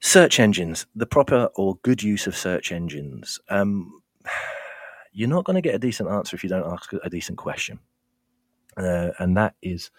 search 0.00 0.40
engines, 0.40 0.86
the 0.94 1.06
proper 1.06 1.48
or 1.54 1.78
good 1.82 2.02
use 2.02 2.26
of 2.26 2.36
search 2.36 2.72
engines. 2.72 3.38
Um, 3.48 4.02
you're 5.12 5.28
not 5.28 5.44
going 5.44 5.56
to 5.56 5.62
get 5.62 5.74
a 5.74 5.78
decent 5.78 6.08
answer 6.08 6.34
if 6.34 6.42
you 6.42 6.48
don't 6.48 6.70
ask 6.70 6.92
a 6.92 7.10
decent 7.10 7.38
question. 7.38 7.78
Uh, 8.76 9.10
and 9.18 9.36
that 9.36 9.54
is 9.60 9.90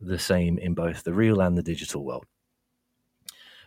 the 0.00 0.18
same 0.18 0.58
in 0.58 0.74
both 0.74 1.02
the 1.02 1.14
real 1.14 1.40
and 1.40 1.56
the 1.56 1.62
digital 1.62 2.04
world. 2.04 2.24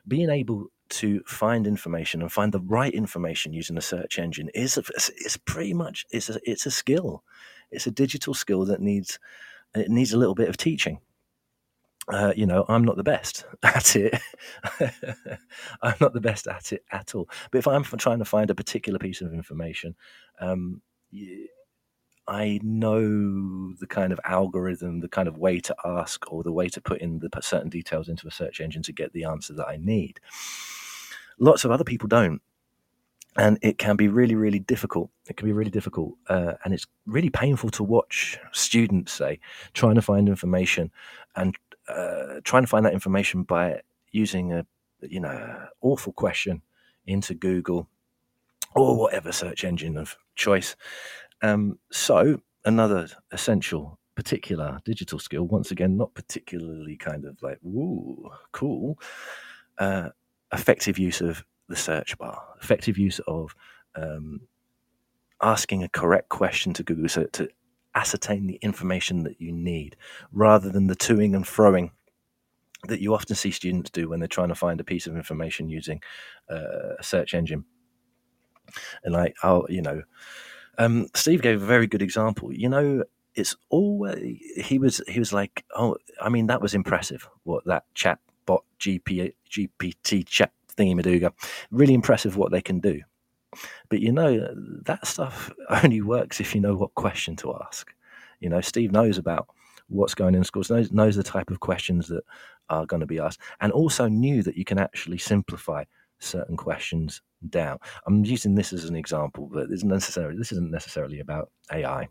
Being 0.07 0.29
able 0.29 0.67
to 0.89 1.21
find 1.25 1.65
information 1.65 2.21
and 2.21 2.31
find 2.31 2.51
the 2.51 2.59
right 2.61 2.93
information 2.93 3.53
using 3.53 3.77
a 3.77 3.81
search 3.81 4.19
engine 4.19 4.49
is 4.53 4.77
is 5.25 5.37
pretty 5.37 5.73
much 5.73 6.05
it's 6.11 6.29
a, 6.29 6.39
it's 6.43 6.65
a 6.65 6.71
skill. 6.71 7.23
It's 7.71 7.87
a 7.87 7.91
digital 7.91 8.33
skill 8.33 8.65
that 8.65 8.81
needs 8.81 9.17
it 9.73 9.89
needs 9.89 10.13
a 10.13 10.17
little 10.17 10.35
bit 10.35 10.49
of 10.49 10.57
teaching 10.57 10.99
uh, 12.09 12.33
you 12.35 12.45
know, 12.45 12.65
I'm 12.67 12.83
not 12.83 12.97
the 12.97 13.03
best 13.03 13.45
at 13.63 13.95
it. 13.95 14.19
I'm 15.81 15.95
not 16.01 16.13
the 16.13 16.21
best 16.21 16.47
at 16.47 16.71
it 16.73 16.83
at 16.91 17.15
all. 17.15 17.29
But 17.51 17.59
if 17.59 17.67
I'm 17.67 17.83
trying 17.83 18.19
to 18.19 18.25
find 18.25 18.49
a 18.49 18.55
particular 18.55 18.99
piece 18.99 19.21
of 19.21 19.33
information, 19.33 19.95
um, 20.39 20.81
I 22.27 22.59
know 22.63 23.73
the 23.79 23.87
kind 23.87 24.11
of 24.11 24.19
algorithm, 24.25 24.99
the 24.99 25.09
kind 25.09 25.27
of 25.27 25.37
way 25.37 25.59
to 25.61 25.75
ask, 25.85 26.31
or 26.31 26.43
the 26.43 26.51
way 26.51 26.69
to 26.69 26.81
put 26.81 27.01
in 27.01 27.19
the 27.19 27.29
certain 27.41 27.69
details 27.69 28.09
into 28.09 28.27
a 28.27 28.31
search 28.31 28.59
engine 28.59 28.83
to 28.83 28.93
get 28.93 29.13
the 29.13 29.25
answer 29.25 29.53
that 29.53 29.67
I 29.67 29.77
need. 29.77 30.19
Lots 31.39 31.65
of 31.65 31.71
other 31.71 31.83
people 31.83 32.07
don't 32.07 32.41
and 33.35 33.57
it 33.61 33.77
can 33.77 33.95
be 33.95 34.07
really 34.07 34.35
really 34.35 34.59
difficult 34.59 35.09
it 35.27 35.37
can 35.37 35.47
be 35.47 35.53
really 35.53 35.71
difficult 35.71 36.13
uh, 36.29 36.53
and 36.63 36.73
it's 36.73 36.85
really 37.05 37.29
painful 37.29 37.69
to 37.69 37.83
watch 37.83 38.37
students 38.51 39.11
say 39.11 39.39
trying 39.73 39.95
to 39.95 40.01
find 40.01 40.27
information 40.27 40.91
and 41.35 41.57
uh, 41.87 42.39
trying 42.43 42.63
to 42.63 42.67
find 42.67 42.85
that 42.85 42.93
information 42.93 43.43
by 43.43 43.81
using 44.11 44.53
a 44.53 44.65
you 45.01 45.19
know 45.19 45.67
awful 45.81 46.13
question 46.13 46.61
into 47.05 47.33
Google 47.33 47.87
or 48.75 48.97
whatever 48.97 49.31
search 49.31 49.63
engine 49.63 49.97
of 49.97 50.15
choice. 50.35 50.75
Um, 51.41 51.77
so 51.91 52.39
another 52.65 53.07
essential 53.31 53.99
particular 54.15 54.79
digital 54.85 55.19
skill 55.19 55.43
once 55.43 55.71
again 55.71 55.97
not 55.97 56.13
particularly 56.13 56.95
kind 56.95 57.25
of 57.25 57.41
like 57.41 57.57
woo 57.63 58.29
cool 58.51 58.97
uh, 59.79 60.09
effective 60.51 60.99
use 60.99 61.19
of 61.19 61.43
the 61.67 61.75
search 61.75 62.17
bar 62.17 62.41
effective 62.61 62.97
use 62.97 63.19
of 63.27 63.55
um, 63.95 64.41
asking 65.41 65.83
a 65.83 65.89
correct 65.89 66.29
question 66.29 66.73
to 66.73 66.83
google 66.83 67.09
so 67.09 67.23
to 67.25 67.49
ascertain 67.95 68.47
the 68.47 68.59
information 68.61 69.23
that 69.23 69.39
you 69.39 69.51
need 69.51 69.95
rather 70.31 70.69
than 70.69 70.87
the 70.87 70.95
toing 70.95 71.35
and 71.35 71.45
froing 71.45 71.91
that 72.87 72.99
you 72.99 73.13
often 73.13 73.35
see 73.35 73.51
students 73.51 73.89
do 73.89 74.09
when 74.09 74.19
they're 74.19 74.27
trying 74.27 74.49
to 74.49 74.55
find 74.55 74.79
a 74.79 74.83
piece 74.83 75.07
of 75.07 75.15
information 75.15 75.69
using 75.69 76.01
uh, 76.49 76.95
a 76.99 77.03
search 77.03 77.33
engine. 77.33 77.63
And 79.03 79.13
like, 79.13 79.35
oh, 79.43 79.65
you 79.69 79.81
know, 79.81 80.01
um, 80.77 81.07
Steve 81.13 81.41
gave 81.41 81.61
a 81.61 81.65
very 81.65 81.87
good 81.87 82.01
example. 82.01 82.51
You 82.51 82.69
know, 82.69 83.03
it's 83.35 83.55
always 83.69 84.37
he 84.57 84.79
was 84.79 85.01
he 85.07 85.19
was 85.19 85.33
like, 85.33 85.63
oh, 85.75 85.97
I 86.21 86.29
mean, 86.29 86.47
that 86.47 86.61
was 86.61 86.73
impressive. 86.73 87.27
What 87.43 87.65
that 87.65 87.83
chat 87.93 88.19
bot 88.45 88.63
GP, 88.79 89.33
GPT 89.49 90.25
chat 90.25 90.51
thingy 90.75 90.99
Maduga, 90.99 91.31
really 91.71 91.93
impressive 91.93 92.37
what 92.37 92.51
they 92.51 92.61
can 92.61 92.79
do. 92.79 93.01
But 93.89 93.99
you 93.99 94.11
know, 94.11 94.47
that 94.85 95.05
stuff 95.07 95.51
only 95.69 96.01
works 96.01 96.39
if 96.39 96.53
you 96.55 96.61
know 96.61 96.75
what 96.75 96.93
question 96.95 97.35
to 97.37 97.55
ask. 97.65 97.93
You 98.39 98.49
know, 98.49 98.61
Steve 98.61 98.91
knows 98.91 99.17
about 99.17 99.47
what's 99.87 100.15
going 100.15 100.35
in 100.35 100.43
schools, 100.43 100.69
knows, 100.69 100.91
knows 100.91 101.15
the 101.15 101.23
type 101.23 101.49
of 101.49 101.59
questions 101.59 102.07
that 102.07 102.23
are 102.69 102.85
going 102.85 102.99
to 102.99 103.05
be 103.05 103.19
asked, 103.19 103.39
and 103.61 103.71
also 103.71 104.07
knew 104.07 104.43
that 104.43 104.57
you 104.57 104.65
can 104.65 104.79
actually 104.79 105.17
simplify 105.17 105.83
certain 106.19 106.57
questions 106.57 107.21
down. 107.49 107.77
I'm 108.07 108.23
using 108.25 108.55
this 108.55 108.73
as 108.73 108.85
an 108.85 108.95
example, 108.95 109.49
but 109.51 109.69
isn't 109.71 109.87
necessarily 109.87 110.37
this 110.37 110.51
isn't 110.51 110.71
necessarily 110.71 111.19
about 111.19 111.51
AI. 111.71 112.07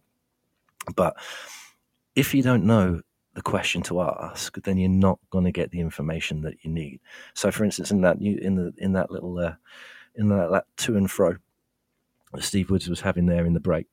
But 0.95 1.17
if 2.15 2.35
you 2.35 2.43
don't 2.43 2.65
know 2.65 3.01
the 3.35 3.43
question 3.43 3.83
to 3.83 4.03
ask, 4.03 4.55
then 4.63 4.77
you're 4.77 4.91
not 4.91 5.19
going 5.31 5.45
to 5.45 5.53
get 5.53 5.71
the 5.71 5.81
information 5.81 6.43
that 6.43 6.57
you 6.63 6.71
need. 6.71 7.01
So, 7.35 7.51
for 7.51 7.65
instance, 7.65 7.91
in 7.91 8.03
that 8.03 8.21
in 8.21 8.57
the 8.57 8.73
in 8.79 8.93
that 8.93 9.11
little 9.11 9.39
uh, 9.39 9.55
in 10.17 10.29
that, 10.29 10.51
that 10.51 10.65
to 10.79 10.97
and 10.97 11.11
fro 11.11 11.37
that 12.33 12.43
Steve 12.43 12.71
Woods 12.71 12.89
was 12.89 13.01
having 13.01 13.27
there 13.27 13.45
in 13.45 13.53
the 13.53 13.61
break, 13.61 13.87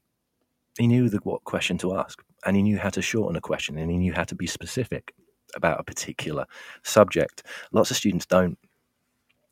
he 0.78 0.88
knew 0.88 1.10
the, 1.10 1.18
what 1.24 1.44
question 1.44 1.78
to 1.80 1.98
ask, 1.98 2.24
and 2.46 2.56
he 2.56 2.64
knew 2.64 2.78
how 2.78 2.90
to 2.90 3.02
shorten 3.02 3.36
a 3.36 3.42
question, 3.42 3.78
and 3.78 3.92
he 3.92 3.98
knew 3.98 4.14
how 4.14 4.24
to 4.24 4.36
be 4.36 4.48
specific 4.48 5.14
about 5.56 5.80
a 5.80 5.84
particular 5.84 6.46
subject. 6.84 7.44
Lots 7.72 7.92
of 7.92 7.98
students 7.98 8.26
don't, 8.26 8.58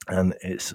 and 0.08 0.36
it's 0.42 0.74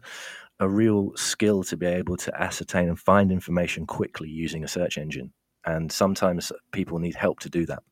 a 0.60 0.68
real 0.68 1.12
skill 1.16 1.62
to 1.64 1.76
be 1.76 1.86
able 1.86 2.16
to 2.16 2.40
ascertain 2.40 2.88
and 2.88 2.98
find 2.98 3.32
information 3.32 3.86
quickly 3.86 4.28
using 4.28 4.62
a 4.62 4.68
search 4.68 4.98
engine. 4.98 5.32
And 5.64 5.90
sometimes 5.90 6.52
people 6.72 6.98
need 6.98 7.14
help 7.14 7.40
to 7.40 7.50
do 7.50 7.66
that. 7.66 7.82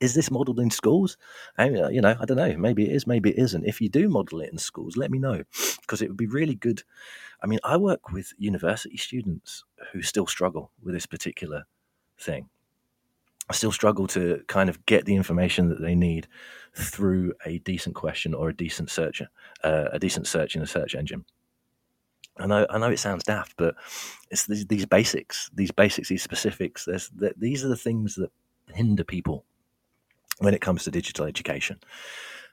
Is 0.00 0.14
this 0.14 0.30
modeled 0.30 0.60
in 0.60 0.70
schools? 0.70 1.16
Mean, 1.58 1.82
uh, 1.82 1.88
you 1.88 2.00
know, 2.00 2.16
I 2.20 2.24
don't 2.24 2.36
know. 2.36 2.56
Maybe 2.56 2.88
it 2.88 2.94
is, 2.94 3.06
maybe 3.06 3.30
it 3.30 3.38
isn't. 3.38 3.64
If 3.64 3.80
you 3.80 3.88
do 3.88 4.08
model 4.08 4.40
it 4.40 4.50
in 4.50 4.58
schools, 4.58 4.96
let 4.96 5.10
me 5.10 5.18
know 5.18 5.42
because 5.80 6.02
it 6.02 6.08
would 6.08 6.16
be 6.16 6.26
really 6.26 6.54
good. 6.54 6.82
I 7.42 7.46
mean, 7.46 7.60
I 7.64 7.76
work 7.76 8.10
with 8.12 8.32
university 8.38 8.96
students 8.96 9.64
who 9.92 10.02
still 10.02 10.26
struggle 10.26 10.70
with 10.82 10.94
this 10.94 11.06
particular 11.06 11.64
thing. 12.18 12.48
I 13.48 13.52
still 13.52 13.72
struggle 13.72 14.06
to 14.08 14.42
kind 14.48 14.68
of 14.68 14.84
get 14.86 15.04
the 15.04 15.14
information 15.14 15.68
that 15.68 15.80
they 15.80 15.94
need 15.94 16.26
through 16.74 17.34
a 17.44 17.58
decent 17.58 17.94
question 17.94 18.34
or 18.34 18.48
a 18.48 18.56
decent 18.56 18.90
search, 18.90 19.22
uh, 19.62 19.84
a 19.92 19.98
decent 19.98 20.26
search 20.26 20.56
in 20.56 20.62
a 20.62 20.66
search 20.66 20.94
engine. 20.94 21.24
I 22.38 22.46
know, 22.46 22.66
I 22.68 22.78
know 22.78 22.90
it 22.90 22.98
sounds 22.98 23.24
daft, 23.24 23.54
but 23.56 23.76
it's 24.30 24.46
these, 24.46 24.66
these 24.66 24.84
basics, 24.84 25.48
these 25.54 25.70
basics, 25.70 26.08
these 26.08 26.22
specifics. 26.22 26.84
There's, 26.84 27.10
these 27.36 27.64
are 27.64 27.68
the 27.68 27.76
things 27.76 28.16
that 28.16 28.30
hinder 28.74 29.04
people 29.04 29.44
when 30.38 30.54
it 30.54 30.60
comes 30.60 30.84
to 30.84 30.90
digital 30.90 31.26
education. 31.26 31.78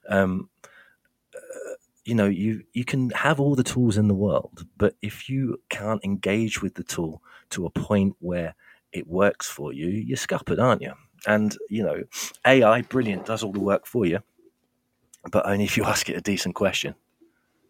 Um, 0.09 0.49
uh, 1.36 1.39
you 2.05 2.15
know, 2.15 2.27
you 2.27 2.63
you 2.73 2.86
can 2.86 3.09
have 3.11 3.39
all 3.39 3.55
the 3.55 3.63
tools 3.63 3.97
in 3.97 4.07
the 4.07 4.13
world, 4.13 4.65
but 4.77 4.95
if 5.01 5.29
you 5.29 5.59
can't 5.69 6.03
engage 6.03 6.61
with 6.61 6.75
the 6.75 6.84
tool 6.84 7.21
to 7.51 7.65
a 7.65 7.69
point 7.69 8.15
where 8.19 8.55
it 8.91 9.07
works 9.07 9.47
for 9.49 9.73
you, 9.73 9.88
you're 9.88 10.17
scuppered, 10.17 10.59
aren't 10.59 10.81
you? 10.81 10.93
And 11.25 11.57
you 11.69 11.84
know, 11.84 12.03
AI, 12.45 12.81
brilliant, 12.81 13.25
does 13.25 13.43
all 13.43 13.53
the 13.53 13.59
work 13.59 13.86
for 13.86 14.05
you, 14.05 14.19
but 15.31 15.45
only 15.45 15.63
if 15.63 15.77
you 15.77 15.84
ask 15.86 16.09
it 16.09 16.17
a 16.17 16.21
decent 16.21 16.55
question. 16.55 16.95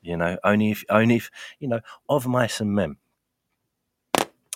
You 0.01 0.17
know, 0.17 0.37
only 0.43 0.71
if 0.71 0.83
only 0.89 1.15
if 1.15 1.29
you 1.59 1.67
know 1.67 1.79
of 2.09 2.27
mice 2.27 2.59
and 2.59 2.73
men. 2.73 2.97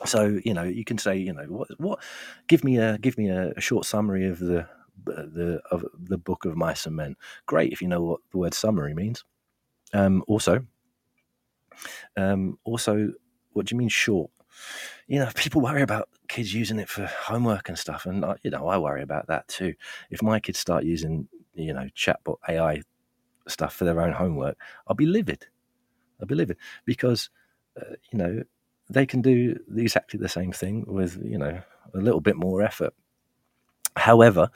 So 0.06 0.40
you 0.44 0.54
know, 0.54 0.64
you 0.64 0.84
can 0.84 0.98
say, 0.98 1.18
you 1.18 1.34
know, 1.34 1.46
what 1.46 1.70
what 1.80 2.00
give 2.48 2.64
me 2.64 2.78
a 2.78 2.98
give 2.98 3.18
me 3.18 3.30
a, 3.30 3.52
a 3.56 3.62
short 3.62 3.86
summary 3.86 4.28
of 4.28 4.40
the 4.40 4.68
the 5.06 5.62
of 5.72 5.86
the 6.00 6.18
book 6.18 6.46
of 6.46 6.56
mice 6.56 6.86
and 6.86 6.96
men. 6.96 7.16
Great 7.46 7.72
if 7.72 7.82
you 7.82 7.88
know 7.88 8.02
what 8.02 8.22
the 8.32 8.38
word 8.38 8.54
summary 8.54 8.94
means. 8.94 9.24
Um, 9.94 10.24
also, 10.28 10.66
um, 12.16 12.58
also, 12.64 13.14
what 13.54 13.66
do 13.66 13.76
you 13.76 13.80
mean 13.80 13.90
short? 13.90 14.32
You 15.08 15.20
know, 15.20 15.30
people 15.36 15.62
worry 15.62 15.82
about 15.82 16.10
kids 16.28 16.54
using 16.54 16.80
it 16.80 16.90
for 16.90 17.06
homework 17.06 17.70
and 17.70 17.78
stuff, 17.78 18.06
and 18.06 18.26
you 18.44 18.52
know, 18.52 18.68
I 18.68 18.78
worry 18.78 19.02
about 19.02 19.28
that 19.28 19.48
too. 19.48 19.74
If 20.10 20.22
my 20.22 20.40
kids 20.40 20.60
start 20.60 20.84
using, 20.84 21.28
you 21.54 21.74
know, 21.74 21.88
chatbot 21.96 22.38
AI 22.50 22.82
stuff 23.48 23.74
for 23.74 23.86
their 23.86 24.02
own 24.02 24.14
homework, 24.14 24.58
I'll 24.88 24.96
be 24.96 25.06
livid. 25.06 25.46
I'll 26.20 26.28
be 26.28 26.36
livid 26.36 26.58
because, 26.86 27.30
uh, 27.80 27.96
you 28.12 28.18
know, 28.18 28.44
they 28.90 29.06
can 29.06 29.22
do 29.22 29.58
exactly 29.76 30.20
the 30.20 30.30
same 30.30 30.52
thing 30.52 30.86
with, 30.88 31.22
you 31.24 31.38
know, 31.38 31.62
a 31.94 31.98
little 31.98 32.22
bit 32.22 32.36
more 32.36 32.62
effort. 32.62 32.94
However, 33.98 34.50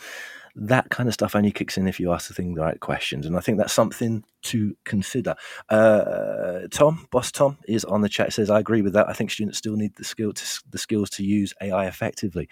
that 0.55 0.89
kind 0.89 1.07
of 1.07 1.13
stuff 1.13 1.35
only 1.35 1.51
kicks 1.51 1.77
in 1.77 1.87
if 1.87 1.99
you 1.99 2.11
ask 2.11 2.27
the 2.27 2.33
thing 2.33 2.53
the 2.53 2.61
right 2.61 2.79
questions, 2.79 3.25
and 3.25 3.37
I 3.37 3.39
think 3.39 3.57
that's 3.57 3.73
something 3.73 4.23
to 4.43 4.75
consider. 4.83 5.35
Uh, 5.69 6.61
Tom, 6.71 7.07
boss 7.11 7.31
Tom, 7.31 7.57
is 7.67 7.85
on 7.85 8.01
the 8.01 8.09
chat. 8.09 8.33
Says 8.33 8.49
I 8.49 8.59
agree 8.59 8.81
with 8.81 8.93
that. 8.93 9.07
I 9.07 9.13
think 9.13 9.31
students 9.31 9.57
still 9.57 9.75
need 9.75 9.95
the 9.95 10.03
skill 10.03 10.33
to, 10.33 10.61
the 10.69 10.77
skills 10.77 11.09
to 11.11 11.23
use 11.23 11.53
AI 11.61 11.87
effectively. 11.87 12.49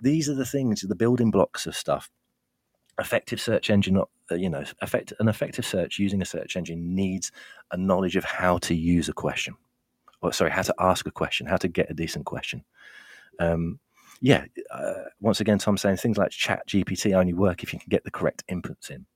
These 0.00 0.28
are 0.28 0.34
the 0.34 0.46
things, 0.46 0.80
the 0.80 0.94
building 0.94 1.30
blocks 1.30 1.66
of 1.66 1.76
stuff. 1.76 2.10
Effective 2.98 3.40
search 3.40 3.70
engine, 3.70 3.98
uh, 3.98 4.34
you 4.34 4.50
know, 4.50 4.64
effect, 4.80 5.12
an 5.18 5.28
effective 5.28 5.66
search 5.66 5.98
using 5.98 6.22
a 6.22 6.26
search 6.26 6.56
engine 6.56 6.94
needs 6.94 7.30
a 7.70 7.76
knowledge 7.76 8.16
of 8.16 8.24
how 8.24 8.58
to 8.58 8.74
use 8.74 9.08
a 9.08 9.14
question, 9.14 9.54
or 10.22 10.32
sorry, 10.32 10.50
how 10.50 10.62
to 10.62 10.74
ask 10.78 11.06
a 11.06 11.10
question, 11.10 11.46
how 11.46 11.56
to 11.56 11.68
get 11.68 11.90
a 11.90 11.94
decent 11.94 12.26
question. 12.26 12.64
Um, 13.38 13.80
yeah, 14.22 14.46
uh, 14.72 14.94
once 15.20 15.40
again, 15.40 15.58
Tom 15.58 15.76
saying 15.76 15.98
things 15.98 16.18
like 16.18 16.30
Chat 16.30 16.62
GPT 16.68 17.14
only 17.14 17.34
work 17.34 17.64
if 17.64 17.74
you 17.74 17.80
can 17.80 17.88
get 17.90 18.04
the 18.04 18.12
correct 18.12 18.44
inputs 18.50 18.90
in. 18.90 19.06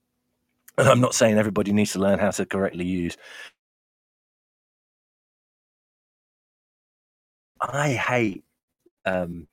And 0.77 0.89
I'm 0.89 1.01
not 1.01 1.15
saying 1.15 1.37
everybody 1.39 1.73
needs 1.73 1.93
to 1.93 1.99
learn 1.99 2.19
how 2.19 2.31
to 2.31 2.45
correctly 2.45 2.85
use. 2.85 3.17
I 7.61 7.93
hate 7.93 8.43
um, 9.05 9.47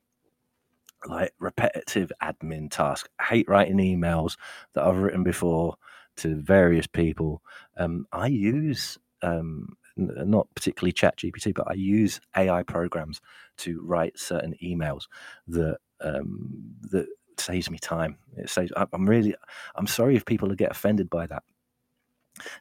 like 1.06 1.32
repetitive 1.38 2.12
admin 2.22 2.70
tasks. 2.70 3.08
I 3.20 3.24
hate 3.24 3.48
writing 3.48 3.78
emails 3.78 4.36
that 4.74 4.84
I've 4.84 4.98
written 4.98 5.24
before 5.24 5.76
to 6.18 6.36
various 6.36 6.86
people. 6.86 7.42
Um, 7.78 8.06
I 8.12 8.28
use 8.28 8.98
um, 9.22 9.76
not 9.96 10.48
particularly 10.54 10.92
chat 10.92 11.16
gpt 11.16 11.54
but 11.54 11.68
i 11.68 11.72
use 11.74 12.20
ai 12.36 12.62
programs 12.62 13.20
to 13.56 13.80
write 13.84 14.18
certain 14.18 14.54
emails 14.62 15.04
that 15.46 15.78
um, 16.00 16.50
that 16.90 17.06
saves 17.38 17.70
me 17.70 17.78
time. 17.78 18.16
It 18.36 18.50
saves 18.50 18.72
i'm 18.76 19.08
really 19.08 19.34
i'm 19.76 19.86
sorry 19.86 20.16
if 20.16 20.24
people 20.24 20.48
get 20.54 20.70
offended 20.70 21.10
by 21.10 21.26
that. 21.26 21.42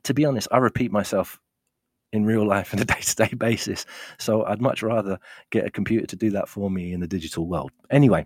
To 0.03 0.13
be 0.13 0.25
honest 0.25 0.47
i 0.51 0.57
repeat 0.57 0.91
myself 0.91 1.39
in 2.11 2.25
real 2.25 2.45
life 2.45 2.73
on 2.73 2.79
a 2.79 2.85
day-to-day 2.93 3.35
basis 3.37 3.85
so 4.19 4.45
i'd 4.45 4.61
much 4.61 4.83
rather 4.83 5.17
get 5.49 5.65
a 5.65 5.71
computer 5.71 6.05
to 6.05 6.15
do 6.15 6.29
that 6.31 6.47
for 6.47 6.69
me 6.69 6.93
in 6.93 6.99
the 6.99 7.07
digital 7.07 7.47
world. 7.47 7.71
Anyway 7.89 8.25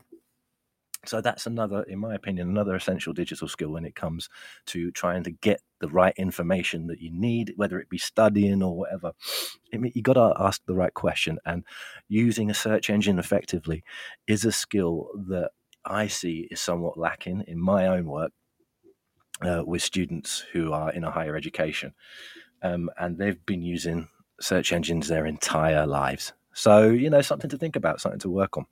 so 1.08 1.22
that's 1.22 1.46
another, 1.46 1.84
in 1.84 2.00
my 2.00 2.16
opinion, 2.16 2.50
another 2.50 2.76
essential 2.76 3.14
digital 3.14 3.48
skill 3.48 3.70
when 3.70 3.86
it 3.86 3.96
comes 3.96 4.30
to 4.68 4.92
trying 4.92 5.24
to 5.24 5.32
get 5.32 5.62
the 5.80 5.88
right 5.90 6.14
information 6.18 6.88
that 6.88 7.00
you 7.00 7.12
need, 7.12 7.54
whether 7.56 7.80
it 7.80 7.90
be 7.90 7.98
studying 7.98 8.62
or 8.62 8.78
whatever. 8.78 9.14
you 9.72 10.02
got 10.02 10.14
to 10.14 10.34
ask 10.40 10.62
the 10.66 10.76
right 10.76 10.94
question, 10.94 11.40
and 11.46 11.64
using 12.08 12.50
a 12.50 12.54
search 12.54 12.90
engine 12.90 13.20
effectively 13.20 13.84
is 14.28 14.44
a 14.46 14.52
skill 14.52 15.10
that 15.30 15.52
I 15.86 16.08
see 16.08 16.48
is 16.52 16.60
somewhat 16.60 16.98
lacking 16.98 17.44
in 17.48 17.60
my 17.60 17.88
own 17.88 18.06
work 18.06 18.32
uh, 19.42 19.64
with 19.66 19.82
students 19.82 20.44
who 20.52 20.74
are 20.74 20.92
in 20.92 21.04
a 21.04 21.12
higher 21.12 21.36
education, 21.36 21.94
um, 22.62 22.90
and 22.98 23.18
they've 23.18 23.46
been 23.46 23.62
using 23.62 24.10
search 24.42 24.74
engines 24.74 25.08
their 25.08 25.26
entire 25.26 25.88
lives. 25.88 26.34
So 26.54 26.90
you 26.90 27.10
know, 27.10 27.22
something 27.22 27.50
to 27.52 27.58
think 27.58 27.76
about, 27.76 28.02
something 28.02 28.20
to 28.22 28.30
work 28.30 28.58
on. 28.58 28.66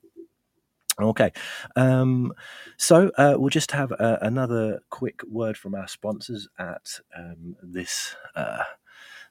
Okay, 1.01 1.31
um, 1.75 2.33
so 2.77 3.11
uh, 3.17 3.35
we'll 3.37 3.49
just 3.49 3.71
have 3.71 3.91
uh, 3.91 4.17
another 4.21 4.81
quick 4.89 5.21
word 5.29 5.57
from 5.57 5.75
our 5.75 5.89
sponsors 5.89 6.47
at 6.57 6.99
um, 7.17 7.57
this 7.61 8.15
uh, 8.33 8.63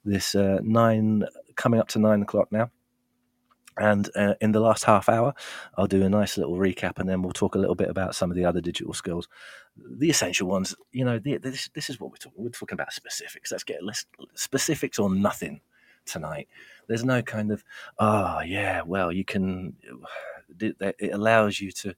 this 0.03 0.35
uh, 0.35 0.59
nine 0.61 1.23
coming 1.55 1.79
up 1.79 1.87
to 1.89 1.99
nine 1.99 2.21
o'clock 2.21 2.51
now. 2.51 2.69
And 3.77 4.09
uh, 4.15 4.35
in 4.39 4.51
the 4.53 4.61
last 4.61 4.85
half 4.85 5.09
hour, 5.09 5.33
I'll 5.75 5.87
do 5.87 6.05
a 6.05 6.09
nice 6.09 6.37
little 6.37 6.55
recap, 6.55 6.99
and 6.99 7.09
then 7.09 7.21
we'll 7.23 7.33
talk 7.33 7.55
a 7.55 7.59
little 7.59 7.75
bit 7.75 7.89
about 7.89 8.15
some 8.15 8.29
of 8.31 8.37
the 8.37 8.45
other 8.45 8.61
digital 8.61 8.93
skills, 8.93 9.27
the 9.75 10.09
essential 10.09 10.47
ones. 10.47 10.75
You 10.91 11.03
know, 11.03 11.17
the, 11.17 11.37
this 11.37 11.69
this 11.73 11.89
is 11.89 11.99
what 11.99 12.11
we're 12.11 12.17
talking. 12.17 12.43
We're 12.43 12.49
talking 12.51 12.75
about 12.75 12.93
specifics. 12.93 13.51
Let's 13.51 13.63
get 13.63 13.81
list, 13.81 14.07
specifics 14.35 14.99
or 14.99 15.09
nothing 15.09 15.61
tonight. 16.05 16.47
There's 16.87 17.03
no 17.03 17.21
kind 17.21 17.51
of, 17.51 17.63
oh 17.99 18.41
yeah, 18.41 18.81
well 18.83 19.11
you 19.11 19.25
can 19.25 19.73
it 20.59 21.13
allows 21.13 21.59
you 21.59 21.71
to 21.71 21.95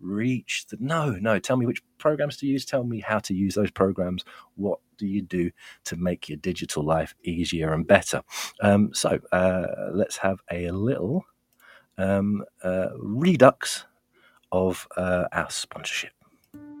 reach 0.00 0.64
the 0.70 0.76
no 0.80 1.10
no 1.10 1.40
tell 1.40 1.56
me 1.56 1.66
which 1.66 1.82
programs 1.98 2.36
to 2.38 2.46
use. 2.46 2.64
Tell 2.64 2.84
me 2.84 3.00
how 3.00 3.18
to 3.20 3.34
use 3.34 3.54
those 3.54 3.70
programs. 3.70 4.24
What 4.54 4.78
do 4.96 5.06
you 5.06 5.22
do 5.22 5.50
to 5.84 5.96
make 5.96 6.28
your 6.28 6.38
digital 6.38 6.84
life 6.84 7.14
easier 7.24 7.72
and 7.72 7.86
better? 7.86 8.22
Um, 8.60 8.90
so 8.94 9.18
uh, 9.32 9.66
let's 9.92 10.16
have 10.18 10.40
a 10.50 10.70
little 10.70 11.24
um, 11.96 12.44
uh, 12.62 12.88
redux 12.98 13.84
of 14.52 14.88
uh, 14.96 15.24
our 15.32 15.50
sponsorship 15.50 16.12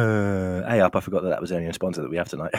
Uh, 0.00 0.66
hey 0.66 0.80
up, 0.80 0.96
I 0.96 1.00
forgot 1.00 1.24
that 1.24 1.28
that 1.28 1.42
was 1.42 1.50
the 1.50 1.56
only 1.56 1.70
sponsor 1.74 2.00
that 2.00 2.10
we 2.10 2.16
have 2.16 2.30
tonight. 2.30 2.54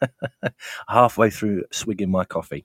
Halfway 0.88 1.28
through 1.28 1.64
swigging 1.70 2.10
my 2.10 2.24
coffee, 2.24 2.64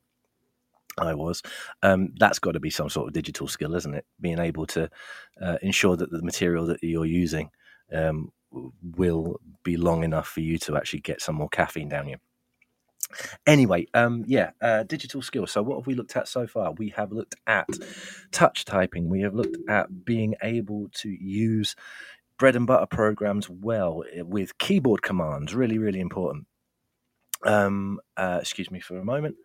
I 0.98 1.14
was. 1.16 1.42
Um, 1.84 2.14
that's 2.18 2.40
got 2.40 2.54
to 2.54 2.62
be 2.62 2.70
some 2.70 2.88
sort 2.88 3.08
of 3.08 3.14
digital 3.14 3.50
skill, 3.50 3.76
isn't 3.76 3.94
it? 3.94 4.06
Being 4.22 4.40
able 4.40 4.66
to 4.68 4.90
uh, 5.42 5.58
ensure 5.62 5.98
that 5.98 6.12
the 6.12 6.22
material 6.22 6.66
that 6.68 6.82
you're 6.82 7.06
using 7.06 7.50
um, 7.94 8.32
will 8.82 9.42
be 9.64 9.76
long 9.76 10.06
enough 10.06 10.30
for 10.30 10.40
you 10.40 10.58
to 10.60 10.78
actually 10.78 11.02
get 11.02 11.22
some 11.22 11.36
more 11.36 11.50
caffeine 11.50 11.90
down 11.90 12.08
you. 12.08 12.16
Anyway, 13.46 13.88
um, 13.94 14.24
yeah, 14.28 14.52
uh, 14.62 14.84
digital 14.84 15.22
skills. 15.22 15.52
So, 15.52 15.62
what 15.64 15.80
have 15.80 15.88
we 15.88 15.96
looked 15.96 16.16
at 16.16 16.28
so 16.28 16.48
far? 16.48 16.72
We 16.74 16.90
have 16.90 17.12
looked 17.12 17.36
at 17.48 17.68
touch 18.32 18.64
typing. 18.64 19.10
We 19.10 19.22
have 19.22 19.34
looked 19.34 19.58
at 19.68 20.06
being 20.06 20.36
able 20.42 20.90
to 20.94 21.10
use 21.10 21.76
bread 22.40 22.56
and 22.56 22.66
butter 22.66 22.88
programs 22.88 23.50
well 23.50 24.04
eh, 24.14 24.22
with 24.22 24.58
keyboard 24.58 25.04
commands. 25.04 25.54
Really, 25.54 25.78
really 25.78 26.00
important. 26.00 26.48
Um, 27.44 28.00
uh, 28.18 28.40
excuse 28.42 28.72
me 28.72 28.80
for 28.80 28.98
a 28.98 29.06
moment. 29.06 29.36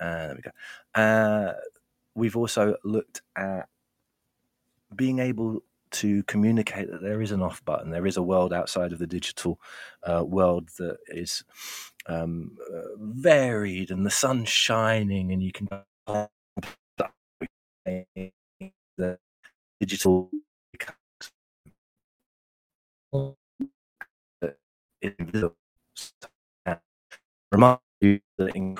Uh, 0.00 0.26
there 0.28 0.36
we 0.36 0.42
go. 0.42 1.00
Uh, 1.02 1.54
we've 2.14 2.36
also 2.36 2.76
looked 2.84 3.22
at 3.36 3.68
being 4.94 5.18
able 5.18 5.62
to 5.90 6.22
communicate 6.24 6.90
that 6.90 7.02
there 7.02 7.22
is 7.22 7.30
an 7.30 7.42
off 7.42 7.64
button, 7.64 7.90
there 7.90 8.06
is 8.06 8.16
a 8.16 8.22
world 8.22 8.52
outside 8.52 8.92
of 8.92 8.98
the 8.98 9.06
digital 9.06 9.60
uh, 10.02 10.24
world 10.24 10.68
that 10.78 10.96
is 11.08 11.44
um, 12.06 12.56
uh, 12.74 12.96
varied 12.98 13.90
and 13.90 14.04
the 14.04 14.10
sun's 14.10 14.48
shining 14.48 15.32
and 15.32 15.42
you 15.42 15.52
can 15.52 15.68
the 18.96 19.18
digital 19.80 20.30
invisible 25.02 25.56
remind 27.52 27.78
you 28.00 28.20
that 28.38 28.56
in 28.56 28.76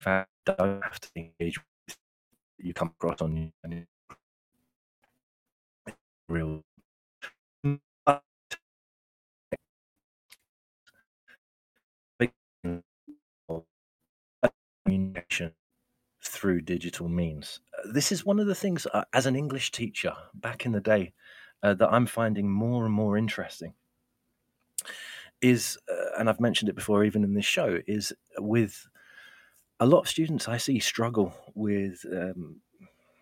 fact 0.00 0.30
don't 0.46 0.82
have 0.82 1.00
to 1.00 1.08
engage 1.16 1.58
with 1.58 1.96
you 2.58 2.74
come 2.74 2.92
across 3.00 3.20
on 3.20 3.52
your 3.64 3.84
real 6.28 6.62
communication 14.84 15.52
through 16.24 16.60
digital 16.60 17.08
means. 17.08 17.60
Uh, 17.78 17.92
this 17.92 18.12
is 18.12 18.24
one 18.24 18.38
of 18.38 18.46
the 18.46 18.54
things, 18.54 18.86
uh, 18.92 19.04
as 19.12 19.26
an 19.26 19.36
English 19.36 19.72
teacher 19.72 20.14
back 20.34 20.66
in 20.66 20.72
the 20.72 20.80
day, 20.80 21.12
uh, 21.62 21.74
that 21.74 21.92
I'm 21.92 22.06
finding 22.06 22.50
more 22.50 22.84
and 22.84 22.94
more 22.94 23.16
interesting. 23.16 23.74
Is, 25.40 25.76
uh, 25.90 26.18
and 26.18 26.28
I've 26.28 26.40
mentioned 26.40 26.68
it 26.68 26.76
before, 26.76 27.04
even 27.04 27.24
in 27.24 27.34
this 27.34 27.44
show, 27.44 27.80
is 27.86 28.12
with 28.38 28.86
a 29.80 29.86
lot 29.86 30.00
of 30.00 30.08
students 30.08 30.48
I 30.48 30.56
see 30.56 30.78
struggle 30.78 31.34
with 31.54 32.04
um, 32.12 32.60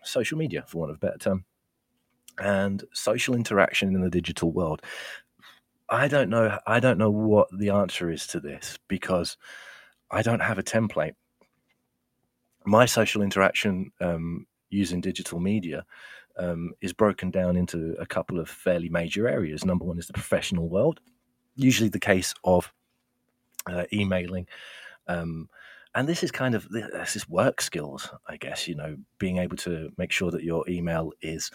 social 0.03 0.37
media, 0.37 0.63
for 0.67 0.77
want 0.77 0.91
of 0.91 0.97
a 0.97 0.99
better 0.99 1.17
term, 1.17 1.45
and 2.39 2.83
social 2.93 3.35
interaction 3.35 3.95
in 3.95 4.01
the 4.01 4.09
digital 4.09 4.51
world. 4.51 4.81
I 5.89 6.07
don't 6.07 6.29
know. 6.29 6.57
I 6.67 6.79
don't 6.79 6.97
know 6.97 7.09
what 7.09 7.47
the 7.51 7.69
answer 7.71 8.11
is 8.11 8.27
to 8.27 8.39
this 8.39 8.77
because 8.87 9.37
I 10.11 10.21
don't 10.21 10.41
have 10.41 10.59
a 10.59 10.63
template. 10.63 11.15
My 12.65 12.85
social 12.85 13.23
interaction 13.23 13.91
um, 13.99 14.45
using 14.69 15.01
digital 15.01 15.39
media 15.39 15.85
um, 16.37 16.73
is 16.81 16.93
broken 16.93 17.31
down 17.31 17.55
into 17.55 17.95
a 17.99 18.05
couple 18.05 18.39
of 18.39 18.49
fairly 18.49 18.89
major 18.89 19.27
areas. 19.27 19.65
Number 19.65 19.85
one 19.85 19.99
is 19.99 20.07
the 20.07 20.13
professional 20.13 20.69
world, 20.69 20.99
usually 21.55 21.89
the 21.89 21.99
case 21.99 22.33
of 22.43 22.73
uh, 23.67 23.85
emailing. 23.93 24.47
Um, 25.07 25.49
and 25.93 26.07
this 26.07 26.23
is 26.23 26.31
kind 26.31 26.55
of 26.55 26.69
this 26.69 27.15
is 27.15 27.27
work 27.27 27.61
skills, 27.61 28.09
I 28.27 28.37
guess. 28.37 28.67
You 28.67 28.75
know, 28.75 28.97
being 29.17 29.37
able 29.37 29.57
to 29.57 29.91
make 29.97 30.11
sure 30.11 30.31
that 30.31 30.43
your 30.43 30.67
email 30.69 31.11
is 31.21 31.51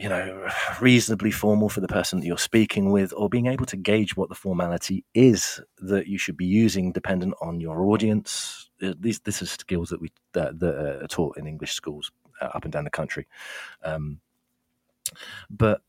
you 0.00 0.08
know, 0.08 0.48
reasonably 0.80 1.30
formal 1.30 1.68
for 1.68 1.82
the 1.82 1.88
person 1.88 2.18
that 2.18 2.26
you're 2.26 2.38
speaking 2.38 2.90
with, 2.90 3.12
or 3.14 3.28
being 3.28 3.46
able 3.46 3.66
to 3.66 3.76
gauge 3.76 4.16
what 4.16 4.30
the 4.30 4.34
formality 4.34 5.04
is 5.12 5.60
that 5.76 6.06
you 6.06 6.16
should 6.16 6.38
be 6.38 6.46
using, 6.46 6.90
dependent 6.90 7.34
on 7.42 7.60
your 7.60 7.82
audience. 7.82 8.70
Uh, 8.82 8.94
these, 8.98 9.20
this 9.20 9.42
is 9.42 9.50
skills 9.50 9.90
that 9.90 10.00
we 10.00 10.10
that, 10.32 10.58
that 10.58 11.02
are 11.02 11.06
taught 11.06 11.36
in 11.36 11.46
English 11.46 11.74
schools 11.74 12.10
up 12.46 12.64
and 12.64 12.72
down 12.72 12.84
the 12.84 12.90
country. 12.90 13.26
Um, 13.82 14.20
but 15.48 15.82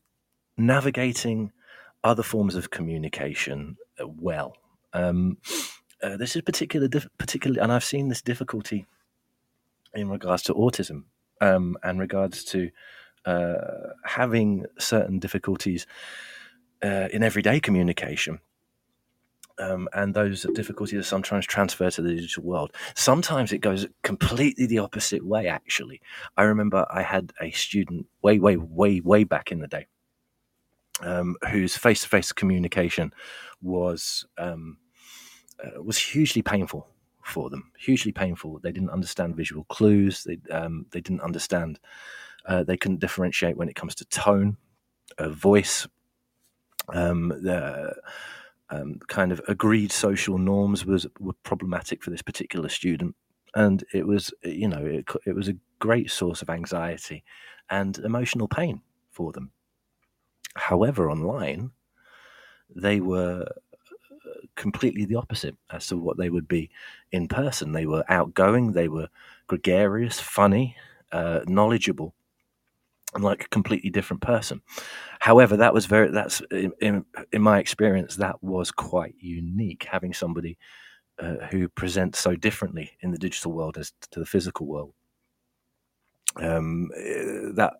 navigating 0.56 1.52
other 2.04 2.22
forms 2.22 2.54
of 2.54 2.70
communication 2.70 3.76
uh, 4.00 4.06
well. 4.06 4.56
Um, 4.92 5.38
uh, 6.02 6.16
this 6.16 6.34
is 6.36 6.42
particular, 6.42 6.88
particularly, 7.18 7.60
and 7.60 7.72
I've 7.72 7.84
seen 7.84 8.08
this 8.08 8.22
difficulty 8.22 8.86
in 9.94 10.08
regards 10.08 10.42
to 10.44 10.54
autism 10.54 11.04
um, 11.40 11.76
and 11.82 12.00
regards 12.00 12.44
to 12.44 12.70
uh, 13.24 13.54
having 14.04 14.66
certain 14.78 15.18
difficulties 15.18 15.86
uh, 16.82 17.08
in 17.12 17.22
everyday 17.22 17.60
communication. 17.60 18.40
Um, 19.58 19.88
and 19.92 20.14
those 20.14 20.46
difficulties 20.54 20.98
are 20.98 21.02
sometimes 21.02 21.46
transferred 21.46 21.92
to 21.94 22.02
the 22.02 22.14
digital 22.14 22.44
world. 22.44 22.72
Sometimes 22.94 23.52
it 23.52 23.58
goes 23.58 23.86
completely 24.02 24.66
the 24.66 24.78
opposite 24.78 25.24
way, 25.24 25.46
actually. 25.48 26.00
I 26.36 26.44
remember 26.44 26.86
I 26.90 27.02
had 27.02 27.32
a 27.40 27.50
student 27.50 28.06
way, 28.22 28.38
way, 28.38 28.56
way, 28.56 29.00
way 29.00 29.24
back 29.24 29.52
in 29.52 29.60
the 29.60 29.68
day 29.68 29.86
um, 31.02 31.36
whose 31.50 31.76
face 31.76 32.02
to 32.02 32.08
face 32.08 32.32
communication 32.32 33.12
was. 33.60 34.26
Um, 34.38 34.78
uh, 35.62 35.80
was 35.80 35.96
hugely 35.96 36.42
painful 36.42 36.88
for 37.22 37.48
them. 37.48 37.70
Hugely 37.78 38.10
painful. 38.10 38.58
They 38.58 38.72
didn't 38.72 38.90
understand 38.90 39.36
visual 39.36 39.64
clues. 39.64 40.24
They 40.24 40.38
um, 40.50 40.86
they 40.90 41.00
didn't 41.00 41.20
understand 41.20 41.78
uh, 42.46 42.64
they 42.64 42.76
couldn't 42.76 43.00
differentiate 43.00 43.56
when 43.56 43.68
it 43.68 43.76
comes 43.76 43.94
to 43.96 44.04
tone, 44.06 44.56
uh, 45.18 45.28
voice, 45.28 45.86
um, 46.88 47.28
the 47.28 47.94
um, 48.72 48.98
kind 49.06 49.32
of 49.32 49.40
agreed 49.48 49.92
social 49.92 50.38
norms 50.38 50.84
was 50.86 51.06
were 51.20 51.34
problematic 51.44 52.02
for 52.02 52.10
this 52.10 52.22
particular 52.22 52.68
student, 52.68 53.14
and 53.54 53.84
it 53.92 54.06
was 54.06 54.32
you 54.42 54.66
know 54.66 54.84
it, 54.84 55.08
it 55.26 55.34
was 55.34 55.48
a 55.48 55.56
great 55.78 56.10
source 56.10 56.42
of 56.42 56.50
anxiety 56.50 57.22
and 57.70 57.98
emotional 57.98 58.48
pain 58.48 58.80
for 59.10 59.30
them. 59.32 59.50
However, 60.56 61.10
online, 61.10 61.70
they 62.74 63.00
were 63.00 63.46
uh, 63.46 64.46
completely 64.56 65.04
the 65.04 65.16
opposite 65.16 65.56
as 65.70 65.86
to 65.88 65.96
what 65.96 66.16
they 66.16 66.30
would 66.30 66.48
be 66.48 66.70
in 67.10 67.28
person. 67.28 67.72
They 67.72 67.86
were 67.86 68.04
outgoing, 68.08 68.72
they 68.72 68.88
were 68.88 69.08
gregarious, 69.46 70.18
funny, 70.18 70.76
uh, 71.10 71.40
knowledgeable, 71.46 72.14
like 73.18 73.44
a 73.44 73.48
completely 73.48 73.90
different 73.90 74.22
person. 74.22 74.62
However, 75.20 75.56
that 75.58 75.74
was 75.74 75.86
very 75.86 76.10
that's 76.10 76.40
in, 76.50 76.72
in, 76.80 77.04
in 77.32 77.42
my 77.42 77.58
experience 77.58 78.16
that 78.16 78.42
was 78.42 78.70
quite 78.70 79.14
unique 79.18 79.86
having 79.90 80.14
somebody 80.14 80.58
uh, 81.18 81.46
who 81.50 81.68
presents 81.68 82.18
so 82.18 82.34
differently 82.34 82.92
in 83.00 83.10
the 83.10 83.18
digital 83.18 83.52
world 83.52 83.76
as 83.78 83.92
to 84.10 84.20
the 84.20 84.26
physical 84.26 84.66
world. 84.66 84.94
Um, 86.36 86.90
eh, 86.96 87.50
that 87.54 87.74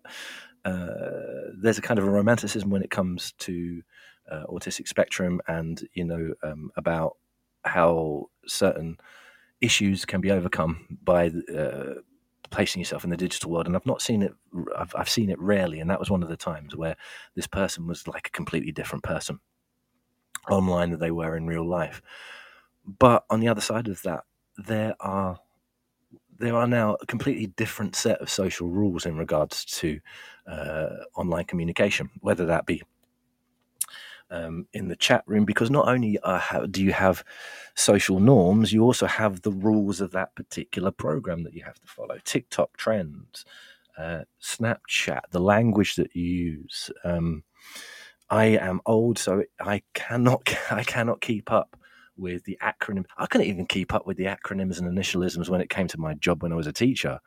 uh, 0.65 1.51
there's 1.57 1.79
a 1.79 1.81
kind 1.81 1.99
of 1.99 2.07
a 2.07 2.11
romanticism 2.11 2.69
when 2.69 2.83
it 2.83 2.91
comes 2.91 3.33
to 3.39 3.81
uh, 4.31 4.43
autistic 4.47 4.87
spectrum, 4.87 5.41
and 5.47 5.81
you 5.93 6.05
know 6.05 6.33
um, 6.43 6.71
about 6.77 7.17
how 7.65 8.29
certain 8.45 8.97
issues 9.61 10.05
can 10.05 10.21
be 10.21 10.31
overcome 10.31 10.99
by 11.03 11.31
uh, 11.57 11.95
placing 12.53 12.79
yourself 12.79 13.03
in 13.03 13.09
the 13.09 13.17
digital 13.17 13.51
world. 13.51 13.67
And 13.67 13.75
I've 13.75 13.85
not 13.85 14.01
seen 14.01 14.21
it, 14.21 14.33
I've, 14.77 14.93
I've 14.95 15.09
seen 15.09 15.29
it 15.29 15.39
rarely. 15.39 15.79
And 15.79 15.89
that 15.89 15.99
was 15.99 16.09
one 16.09 16.23
of 16.23 16.29
the 16.29 16.37
times 16.37 16.75
where 16.75 16.95
this 17.35 17.47
person 17.47 17.87
was 17.87 18.07
like 18.07 18.27
a 18.27 18.31
completely 18.31 18.71
different 18.71 19.03
person 19.03 19.39
online 20.49 20.91
than 20.91 20.99
they 20.99 21.11
were 21.11 21.35
in 21.35 21.47
real 21.47 21.67
life. 21.67 22.01
But 22.85 23.25
on 23.29 23.39
the 23.39 23.47
other 23.47 23.61
side 23.61 23.87
of 23.87 24.01
that, 24.03 24.23
there 24.57 24.95
are 24.99 25.39
there 26.39 26.55
are 26.55 26.67
now 26.67 26.97
a 26.99 27.05
completely 27.05 27.47
different 27.47 27.95
set 27.95 28.19
of 28.19 28.29
social 28.29 28.67
rules 28.67 29.05
in 29.05 29.17
regards 29.17 29.63
to 29.65 29.99
uh, 30.47 30.89
online 31.15 31.45
communication, 31.45 32.09
whether 32.19 32.45
that 32.47 32.65
be 32.65 32.81
um, 34.33 34.67
in 34.73 34.87
the 34.87 34.95
chat 34.95 35.23
room 35.27 35.45
because 35.45 35.69
not 35.69 35.87
only 35.87 36.17
uh, 36.23 36.65
do 36.69 36.83
you 36.83 36.91
have 36.91 37.23
social 37.75 38.19
norms, 38.19 38.73
you 38.73 38.81
also 38.83 39.05
have 39.05 39.43
the 39.43 39.51
rules 39.51 40.01
of 40.01 40.11
that 40.11 40.35
particular 40.35 40.91
program 40.91 41.43
that 41.43 41.53
you 41.53 41.63
have 41.63 41.79
to 41.79 41.87
follow. 41.87 42.17
TikTok 42.25 42.75
trends, 42.75 43.45
uh, 43.97 44.21
Snapchat, 44.41 45.21
the 45.29 45.39
language 45.39 45.95
that 45.95 46.15
you 46.15 46.23
use. 46.25 46.89
Um, 47.03 47.43
I 48.29 48.45
am 48.45 48.81
old, 48.87 49.19
so 49.19 49.43
I 49.61 49.83
cannot 49.93 50.53
I 50.71 50.83
cannot 50.83 51.21
keep 51.21 51.51
up 51.51 51.77
with 52.17 52.43
the 52.45 52.57
acronym. 52.61 53.05
I 53.17 53.27
couldn't 53.27 53.47
even 53.47 53.67
keep 53.67 53.93
up 53.93 54.07
with 54.07 54.17
the 54.17 54.25
acronyms 54.25 54.79
and 54.79 54.87
initialisms 54.87 55.47
when 55.49 55.61
it 55.61 55.69
came 55.69 55.87
to 55.89 55.99
my 55.99 56.15
job 56.15 56.41
when 56.41 56.51
I 56.51 56.55
was 56.55 56.67
a 56.67 56.73
teacher. 56.73 57.19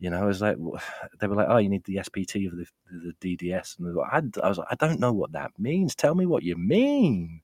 You 0.00 0.10
know, 0.10 0.20
I 0.20 0.24
was 0.24 0.40
like, 0.40 0.56
they 1.20 1.28
were 1.28 1.36
like, 1.36 1.46
oh, 1.48 1.58
you 1.58 1.68
need 1.68 1.84
the 1.84 1.96
SPT 2.02 2.50
of 2.50 2.56
the, 2.56 2.66
the 3.20 3.36
DDS. 3.36 3.78
And 3.78 3.96
I, 4.00 4.44
I 4.44 4.48
was 4.48 4.58
like, 4.58 4.68
I 4.70 4.74
don't 4.74 4.98
know 4.98 5.12
what 5.12 5.32
that 5.32 5.52
means. 5.58 5.94
Tell 5.94 6.16
me 6.16 6.26
what 6.26 6.42
you 6.42 6.56
mean. 6.56 7.42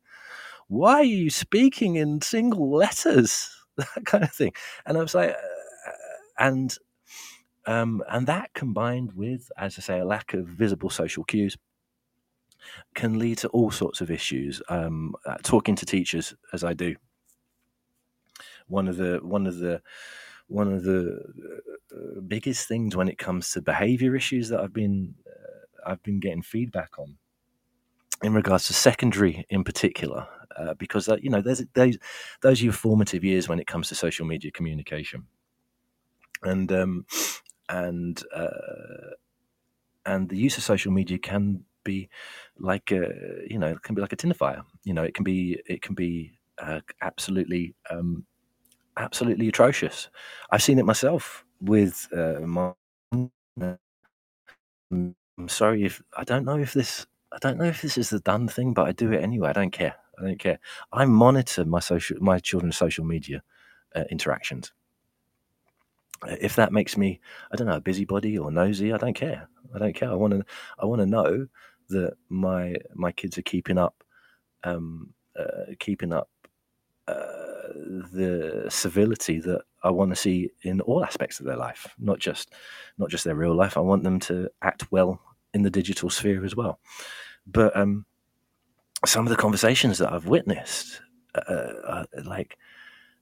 Why 0.69 0.95
are 0.95 1.05
you 1.05 1.31
speaking 1.31 1.97
in 1.97 2.21
single 2.23 2.71
letters? 2.75 3.53
That 3.77 4.07
kind 4.07 4.25
of 4.25 4.33
thing. 4.33 4.55
And 4.87 4.97
I 4.97 5.03
was 5.03 5.15
like, 5.15 5.33
uh, 5.33 5.91
and 6.39 6.75
um, 7.67 8.03
and 8.09 8.27
that 8.27 8.55
combined 8.55 9.13
with, 9.13 9.53
as 9.59 9.77
I 9.79 9.83
say, 9.83 9.99
a 10.01 10.05
lack 10.07 10.33
of 10.33 10.47
visible 10.47 10.89
social 10.89 11.25
cues 11.25 11.59
can 12.95 13.19
lead 13.19 13.37
to 13.39 13.49
all 13.49 13.71
sorts 13.71 14.01
of 14.01 14.11
issues. 14.11 14.63
Um, 14.71 15.15
uh, 15.27 15.37
talking 15.43 15.77
to 15.77 15.85
teachers, 15.85 16.35
as 16.55 16.65
I 16.65 16.73
do, 16.73 16.97
one 18.67 18.89
of 18.89 18.97
the 18.97 19.21
one 19.23 19.47
of 19.47 19.59
the 19.59 19.83
one 20.49 20.73
of 20.73 20.85
the 20.85 21.21
uh, 21.95 22.21
biggest 22.21 22.69
things 22.69 22.97
when 22.97 23.09
it 23.09 23.19
comes 23.19 23.51
to 23.53 23.63
behavior 23.63 24.15
issues 24.17 24.49
that 24.49 24.61
I've 24.61 24.73
been 24.73 25.15
uh, 25.27 25.91
I've 25.91 26.03
been 26.03 26.21
getting 26.21 26.43
feedback 26.43 26.99
on 26.99 27.19
in 28.23 28.33
regards 28.33 28.67
to 28.67 28.73
secondary 28.75 29.45
in 29.51 29.63
particular 29.65 30.27
uh, 30.57 30.75
because 30.75 31.09
uh, 31.09 31.17
you 31.21 31.29
know 31.31 31.43
there's 31.43 31.63
those 31.75 31.99
those 32.41 32.61
are 32.61 32.65
your 32.65 32.73
formative 32.73 33.25
years 33.25 33.49
when 33.49 33.61
it 33.61 33.67
comes 33.67 33.89
to 33.89 33.95
social 33.95 34.27
media 34.27 34.51
communication. 34.51 35.27
And 36.43 36.71
um, 36.73 37.07
and 37.69 38.23
uh, 38.35 39.17
and 40.05 40.29
the 40.29 40.37
use 40.37 40.57
of 40.57 40.63
social 40.65 40.93
media 40.93 41.19
can 41.19 41.65
be 41.85 42.09
like 42.59 42.91
a, 42.93 43.11
you 43.49 43.59
know 43.59 43.69
it 43.69 43.83
can 43.83 43.95
be 43.95 44.01
like 44.01 44.13
a 44.13 44.17
tin 44.17 44.33
fire. 44.35 44.63
You 44.85 44.95
know 44.95 45.03
it 45.03 45.15
can 45.15 45.25
be 45.25 45.61
it 45.67 45.83
can 45.83 45.95
be 45.95 46.39
uh, 46.59 46.81
absolutely 47.01 47.75
um, 47.91 48.25
absolutely 48.99 49.49
atrocious. 49.49 50.09
I've 50.51 50.63
seen 50.63 50.79
it 50.79 50.87
myself 50.87 51.45
with 51.61 52.09
uh, 52.17 52.41
my 52.41 52.73
i'm 54.93 55.49
sorry 55.49 55.85
if 55.85 56.03
i 56.17 56.25
don't 56.25 56.45
know 56.45 56.59
if 56.59 56.75
this 56.75 57.07
i 57.33 57.39
don't 57.41 57.59
know 57.59 57.65
if 57.67 57.83
this 57.83 57.99
is 57.99 58.11
the 58.11 58.21
done 58.21 58.49
thing 58.49 58.75
but 58.75 58.87
i 58.89 58.93
do 58.93 59.13
it 59.13 59.23
anyway. 59.23 59.51
I 59.51 59.55
don't 59.55 59.73
care. 59.73 59.97
I 60.19 60.25
don't 60.25 60.41
care. 60.41 60.59
I 60.93 61.05
monitor 61.07 61.65
my 61.67 61.81
social 61.81 62.19
my 62.21 62.39
children's 62.41 62.77
social 62.79 63.05
media 63.05 63.43
uh, 63.97 64.05
interactions. 64.11 64.73
If 66.41 66.57
that 66.57 66.73
makes 66.73 66.97
me 66.97 67.21
i 67.53 67.57
don't 67.57 67.69
know 67.69 67.77
a 67.77 67.81
busybody 67.83 68.39
or 68.39 68.51
nosy 68.53 68.93
i 68.93 68.99
don't 68.99 69.15
care. 69.15 69.49
I 69.75 69.79
don't 69.81 69.95
care. 69.97 70.11
I 70.11 70.15
want 70.15 70.33
to 70.35 70.45
i 70.81 70.87
want 70.87 71.01
to 71.03 71.07
know 71.07 71.49
that 71.91 72.15
my 72.31 72.77
my 72.95 73.13
kids 73.13 73.39
are 73.39 73.43
keeping 73.43 73.79
up 73.79 74.05
um 74.65 75.15
uh, 75.39 75.75
keeping 75.81 76.13
up 76.13 76.29
uh, 77.09 77.73
the 78.13 78.67
civility 78.69 79.39
that 79.41 79.63
I 79.83 79.91
want 79.91 80.11
to 80.11 80.17
see 80.17 80.51
in 80.63 80.81
all 80.81 81.05
aspects 81.05 81.41
of 81.41 81.47
their 81.47 81.57
life, 81.57 81.95
not 81.99 82.19
just 82.19 82.53
not 82.99 83.11
just 83.11 83.25
their 83.25 83.35
real 83.35 83.55
life. 83.55 83.77
I 83.77 83.81
want 83.81 84.03
them 84.03 84.19
to 84.21 84.49
act 84.63 84.91
well 84.91 85.21
in 85.55 85.63
the 85.63 85.71
digital 85.71 86.11
sphere 86.11 86.45
as 86.45 86.57
well. 86.57 86.81
But 87.47 87.77
um, 87.77 88.07
some 89.05 89.27
of 89.27 89.31
the 89.31 89.37
conversations 89.37 89.99
that 89.99 90.13
I've 90.13 90.27
witnessed, 90.27 91.01
uh, 91.35 91.41
uh, 91.41 92.05
like 92.25 92.59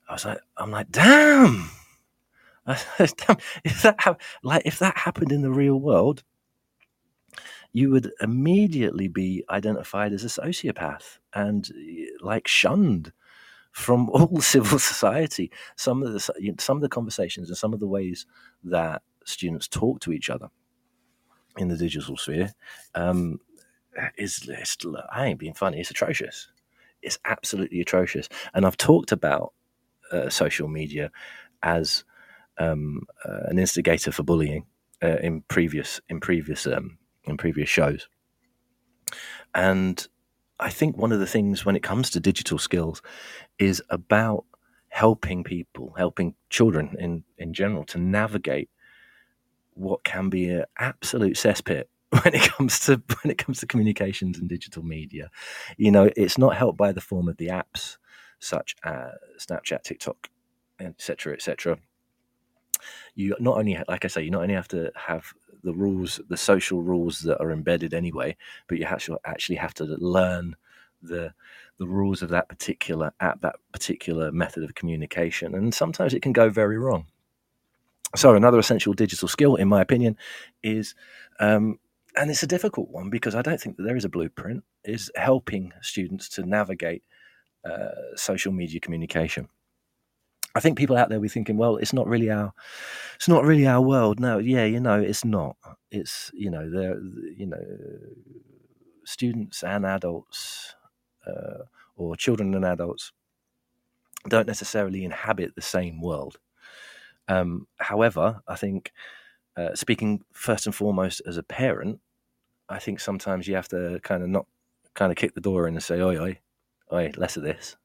I 0.09 0.13
was 0.13 0.25
like, 0.25 0.39
I'm 0.57 0.71
like, 0.71 0.89
damn, 0.89 1.69
damn, 2.67 3.37
if 3.63 3.81
that 3.83 3.95
ha- 3.99 4.17
like 4.43 4.63
if 4.65 4.79
that 4.79 4.97
happened 4.97 5.31
in 5.31 5.41
the 5.41 5.51
real 5.51 5.79
world, 5.79 6.23
you 7.71 7.91
would 7.91 8.11
immediately 8.21 9.07
be 9.07 9.43
identified 9.49 10.13
as 10.13 10.23
a 10.23 10.27
sociopath 10.27 11.19
and 11.33 11.69
like 12.21 12.47
shunned 12.47 13.11
from 13.75 14.09
all 14.13 14.39
civil 14.39 14.79
society. 14.79 15.51
Some 15.75 16.01
of 16.01 16.13
the 16.13 16.55
some 16.59 16.77
of 16.77 16.81
the 16.81 16.89
conversations 16.89 17.49
and 17.49 17.57
some 17.57 17.73
of 17.73 17.79
the 17.79 17.87
ways 17.87 18.25
that 18.63 19.01
students 19.25 19.67
talk 19.67 19.99
to 19.99 20.13
each 20.13 20.29
other 20.29 20.49
in 21.57 21.67
the 21.67 21.77
digital 21.77 22.15
sphere 22.17 22.53
um, 22.95 23.39
is, 24.17 24.49
I 25.11 25.27
ain't 25.27 25.39
being 25.39 25.53
funny. 25.53 25.79
It's 25.79 25.91
atrocious. 25.91 26.47
It's 27.01 27.19
absolutely 27.25 27.81
atrocious. 27.81 28.29
And 28.53 28.65
I've 28.65 28.77
talked 28.77 29.11
about 29.11 29.53
uh, 30.11 30.29
social 30.29 30.67
media 30.67 31.11
as 31.63 32.03
um, 32.57 33.01
uh, 33.25 33.47
an 33.47 33.59
instigator 33.59 34.11
for 34.11 34.23
bullying 34.23 34.65
uh, 35.03 35.17
in 35.21 35.41
previous 35.49 35.99
in 36.07 36.21
previous 36.21 36.65
um, 36.65 36.97
in 37.25 37.35
previous 37.35 37.69
shows. 37.69 38.07
And 39.53 40.07
I 40.59 40.69
think 40.69 40.97
one 40.97 41.11
of 41.11 41.19
the 41.19 41.27
things 41.27 41.65
when 41.65 41.75
it 41.75 41.83
comes 41.83 42.09
to 42.11 42.19
digital 42.19 42.57
skills 42.57 43.01
is 43.59 43.81
about 43.89 44.45
helping 44.89 45.43
people, 45.43 45.93
helping 45.97 46.35
children 46.49 46.95
in, 46.99 47.23
in 47.37 47.53
general 47.53 47.83
to 47.85 47.97
navigate 47.97 48.69
what 49.73 50.03
can 50.05 50.29
be 50.29 50.49
an 50.49 50.63
absolute 50.79 51.35
cesspit 51.35 51.85
when 52.09 52.33
it 52.33 52.49
comes 52.49 52.79
to 52.79 53.01
when 53.21 53.31
it 53.31 53.37
comes 53.37 53.59
to 53.59 53.67
communications 53.67 54.37
and 54.37 54.47
digital 54.47 54.83
media. 54.83 55.29
You 55.75 55.91
know, 55.91 56.09
it's 56.15 56.37
not 56.37 56.55
helped 56.55 56.77
by 56.77 56.93
the 56.93 57.01
form 57.01 57.27
of 57.27 57.37
the 57.37 57.47
apps 57.47 57.97
such 58.39 58.75
as 58.83 59.11
Snapchat, 59.39 59.83
TikTok, 59.83 60.29
etc., 60.79 61.33
etc. 61.33 61.77
You 63.15 63.35
not 63.39 63.57
only, 63.57 63.77
like 63.87 64.05
I 64.05 64.07
say, 64.07 64.23
you 64.23 64.31
not 64.31 64.43
only 64.43 64.55
have 64.55 64.67
to 64.69 64.91
have 64.95 65.33
the 65.63 65.73
rules, 65.73 66.21
the 66.29 66.37
social 66.37 66.81
rules 66.81 67.21
that 67.21 67.39
are 67.41 67.51
embedded 67.51 67.93
anyway, 67.93 68.35
but 68.67 68.77
you 68.77 68.85
actually 69.25 69.57
have 69.57 69.73
to 69.75 69.85
learn 69.85 70.55
the 71.01 71.33
the 71.77 71.87
rules 71.87 72.21
of 72.21 72.29
that 72.29 72.47
particular 72.47 73.11
app, 73.19 73.41
that 73.41 73.55
particular 73.73 74.31
method 74.31 74.63
of 74.63 74.75
communication, 74.75 75.53
and 75.55 75.73
sometimes 75.73 76.13
it 76.13 76.21
can 76.21 76.33
go 76.33 76.49
very 76.49 76.77
wrong. 76.77 77.05
So 78.15 78.33
another 78.33 78.59
essential 78.59 78.93
digital 78.93 79.27
skill, 79.27 79.55
in 79.55 79.67
my 79.67 79.81
opinion, 79.81 80.15
is 80.63 80.95
um, 81.39 81.79
and 82.15 82.31
it's 82.31 82.43
a 82.43 82.47
difficult 82.47 82.89
one 82.89 83.09
because 83.09 83.35
I 83.35 83.41
don't 83.41 83.59
think 83.59 83.75
that 83.75 83.83
there 83.83 83.97
is 83.97 84.05
a 84.05 84.09
blueprint. 84.09 84.63
Is 84.83 85.11
helping 85.15 85.73
students 85.81 86.29
to 86.29 86.45
navigate 86.45 87.03
uh, 87.65 88.15
social 88.15 88.51
media 88.53 88.79
communication. 88.79 89.49
I 90.55 90.61
think 90.61 90.77
people 90.77 90.95
out 90.95 91.09
there 91.09 91.19
will 91.19 91.23
be 91.23 91.29
thinking, 91.29 91.57
well, 91.57 91.75
it's 91.77 91.93
not 91.93 92.07
really 92.07 92.31
our, 92.31 92.53
it's 93.15 93.27
not 93.27 93.43
really 93.43 93.67
our 93.67 93.81
world. 93.81 94.19
No, 94.19 94.37
yeah, 94.37 94.63
you 94.65 94.79
know, 94.79 94.99
it's 95.01 95.25
not. 95.25 95.57
It's 95.91 96.31
you 96.33 96.49
know, 96.49 96.69
there, 96.69 96.97
you 97.37 97.45
know, 97.45 97.63
students 99.05 99.63
and 99.63 99.85
adults, 99.85 100.75
uh, 101.27 101.63
or 101.95 102.15
children 102.15 102.53
and 102.55 102.65
adults, 102.65 103.11
don't 104.29 104.47
necessarily 104.47 105.03
inhabit 105.03 105.55
the 105.55 105.61
same 105.61 106.01
world. 106.01 106.37
Um, 107.27 107.67
however, 107.79 108.41
I 108.47 108.55
think, 108.55 108.91
uh, 109.57 109.75
speaking 109.75 110.23
first 110.33 110.65
and 110.65 110.75
foremost 110.75 111.21
as 111.27 111.37
a 111.37 111.43
parent, 111.43 111.99
I 112.69 112.79
think 112.79 112.99
sometimes 112.99 113.47
you 113.47 113.55
have 113.55 113.67
to 113.69 113.99
kind 114.03 114.23
of 114.23 114.29
not 114.29 114.45
kind 114.95 115.11
of 115.11 115.17
kick 115.17 115.35
the 115.35 115.41
door 115.41 115.67
in 115.67 115.75
and 115.75 115.83
say, 115.83 116.01
"Oi, 116.01 116.17
oi, 116.19 116.39
oi, 116.93 117.11
less 117.17 117.37
of 117.37 117.43
this," 117.43 117.77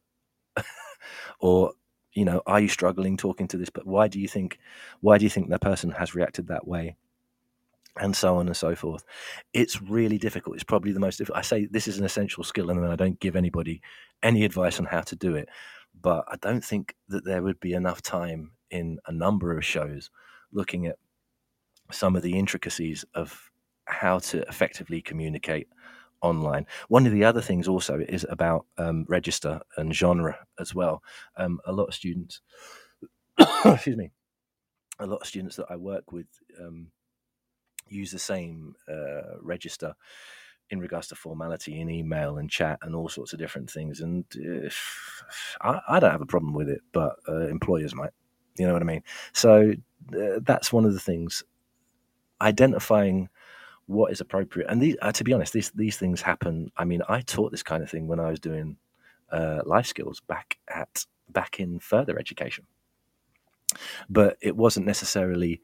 or 1.40 1.72
you 2.12 2.24
know, 2.24 2.42
are 2.46 2.60
you 2.60 2.68
struggling 2.68 3.16
talking 3.16 3.48
to 3.48 3.56
this? 3.56 3.70
But 3.70 3.86
why 3.86 4.08
do 4.08 4.18
you 4.18 4.28
think, 4.28 4.58
why 5.00 5.18
do 5.18 5.24
you 5.24 5.30
think 5.30 5.48
that 5.48 5.60
person 5.60 5.90
has 5.90 6.14
reacted 6.14 6.48
that 6.48 6.66
way? 6.66 6.96
And 7.96 8.14
so 8.14 8.36
on 8.36 8.46
and 8.46 8.56
so 8.56 8.74
forth. 8.74 9.04
It's 9.52 9.82
really 9.82 10.16
difficult. 10.16 10.54
It's 10.54 10.64
probably 10.64 10.92
the 10.92 11.00
most 11.00 11.18
difficult. 11.18 11.38
I 11.38 11.42
say 11.42 11.66
this 11.66 11.88
is 11.88 11.98
an 11.98 12.04
essential 12.04 12.44
skill, 12.44 12.70
and 12.70 12.86
I 12.86 12.96
don't 12.96 13.18
give 13.18 13.34
anybody 13.34 13.82
any 14.22 14.44
advice 14.44 14.78
on 14.78 14.86
how 14.86 15.00
to 15.02 15.16
do 15.16 15.34
it. 15.34 15.48
But 16.00 16.24
I 16.28 16.36
don't 16.36 16.64
think 16.64 16.94
that 17.08 17.24
there 17.24 17.42
would 17.42 17.58
be 17.60 17.72
enough 17.72 18.00
time 18.00 18.52
in 18.70 19.00
a 19.06 19.12
number 19.12 19.56
of 19.56 19.64
shows 19.64 20.08
looking 20.52 20.86
at 20.86 20.96
some 21.90 22.14
of 22.14 22.22
the 22.22 22.38
intricacies 22.38 23.04
of 23.14 23.50
how 23.86 24.20
to 24.20 24.42
effectively 24.48 25.02
communicate 25.02 25.68
online. 26.22 26.66
One 26.88 27.06
of 27.06 27.12
the 27.12 27.24
other 27.24 27.40
things 27.40 27.68
also 27.68 27.98
is 28.08 28.26
about 28.28 28.66
um, 28.78 29.04
register 29.08 29.60
and 29.76 29.94
genre 29.94 30.38
as 30.58 30.74
well. 30.74 31.02
Um, 31.36 31.60
a 31.64 31.72
lot 31.72 31.86
of 31.86 31.94
students, 31.94 32.40
excuse 33.64 33.96
me, 33.96 34.10
a 34.98 35.06
lot 35.06 35.22
of 35.22 35.26
students 35.26 35.56
that 35.56 35.66
I 35.70 35.76
work 35.76 36.12
with 36.12 36.26
um, 36.60 36.88
use 37.88 38.10
the 38.12 38.18
same 38.18 38.74
uh, 38.88 39.38
register 39.40 39.94
in 40.70 40.78
regards 40.78 41.08
to 41.08 41.16
formality 41.16 41.80
in 41.80 41.90
email 41.90 42.38
and 42.38 42.48
chat 42.48 42.78
and 42.82 42.94
all 42.94 43.08
sorts 43.08 43.32
of 43.32 43.38
different 43.38 43.68
things. 43.70 44.00
And 44.00 44.24
uh, 44.36 44.70
I, 45.60 45.80
I, 45.96 46.00
don't 46.00 46.12
have 46.12 46.20
a 46.20 46.26
problem 46.26 46.54
with 46.54 46.68
it, 46.68 46.80
but 46.92 47.16
uh, 47.28 47.48
employers 47.48 47.94
might. 47.94 48.10
You 48.56 48.66
know 48.66 48.72
what 48.72 48.82
I 48.82 48.86
mean? 48.86 49.02
So 49.32 49.72
uh, 50.14 50.40
that's 50.42 50.72
one 50.72 50.84
of 50.84 50.92
the 50.92 51.00
things. 51.00 51.42
Identifying 52.40 53.28
what 53.90 54.12
is 54.12 54.20
appropriate. 54.20 54.70
And 54.70 54.80
these, 54.80 54.96
uh, 55.02 55.12
to 55.12 55.24
be 55.24 55.32
honest, 55.32 55.52
these 55.52 55.70
these 55.72 55.96
things 55.96 56.22
happen. 56.22 56.70
I 56.76 56.84
mean, 56.84 57.02
I 57.08 57.20
taught 57.20 57.50
this 57.50 57.62
kind 57.62 57.82
of 57.82 57.90
thing 57.90 58.06
when 58.06 58.20
I 58.20 58.30
was 58.30 58.40
doing 58.40 58.76
uh, 59.32 59.62
life 59.66 59.86
skills 59.86 60.20
back 60.20 60.58
at 60.68 61.04
back 61.28 61.58
in 61.58 61.80
further 61.80 62.18
education, 62.18 62.66
but 64.08 64.36
it 64.40 64.56
wasn't 64.56 64.86
necessarily 64.86 65.60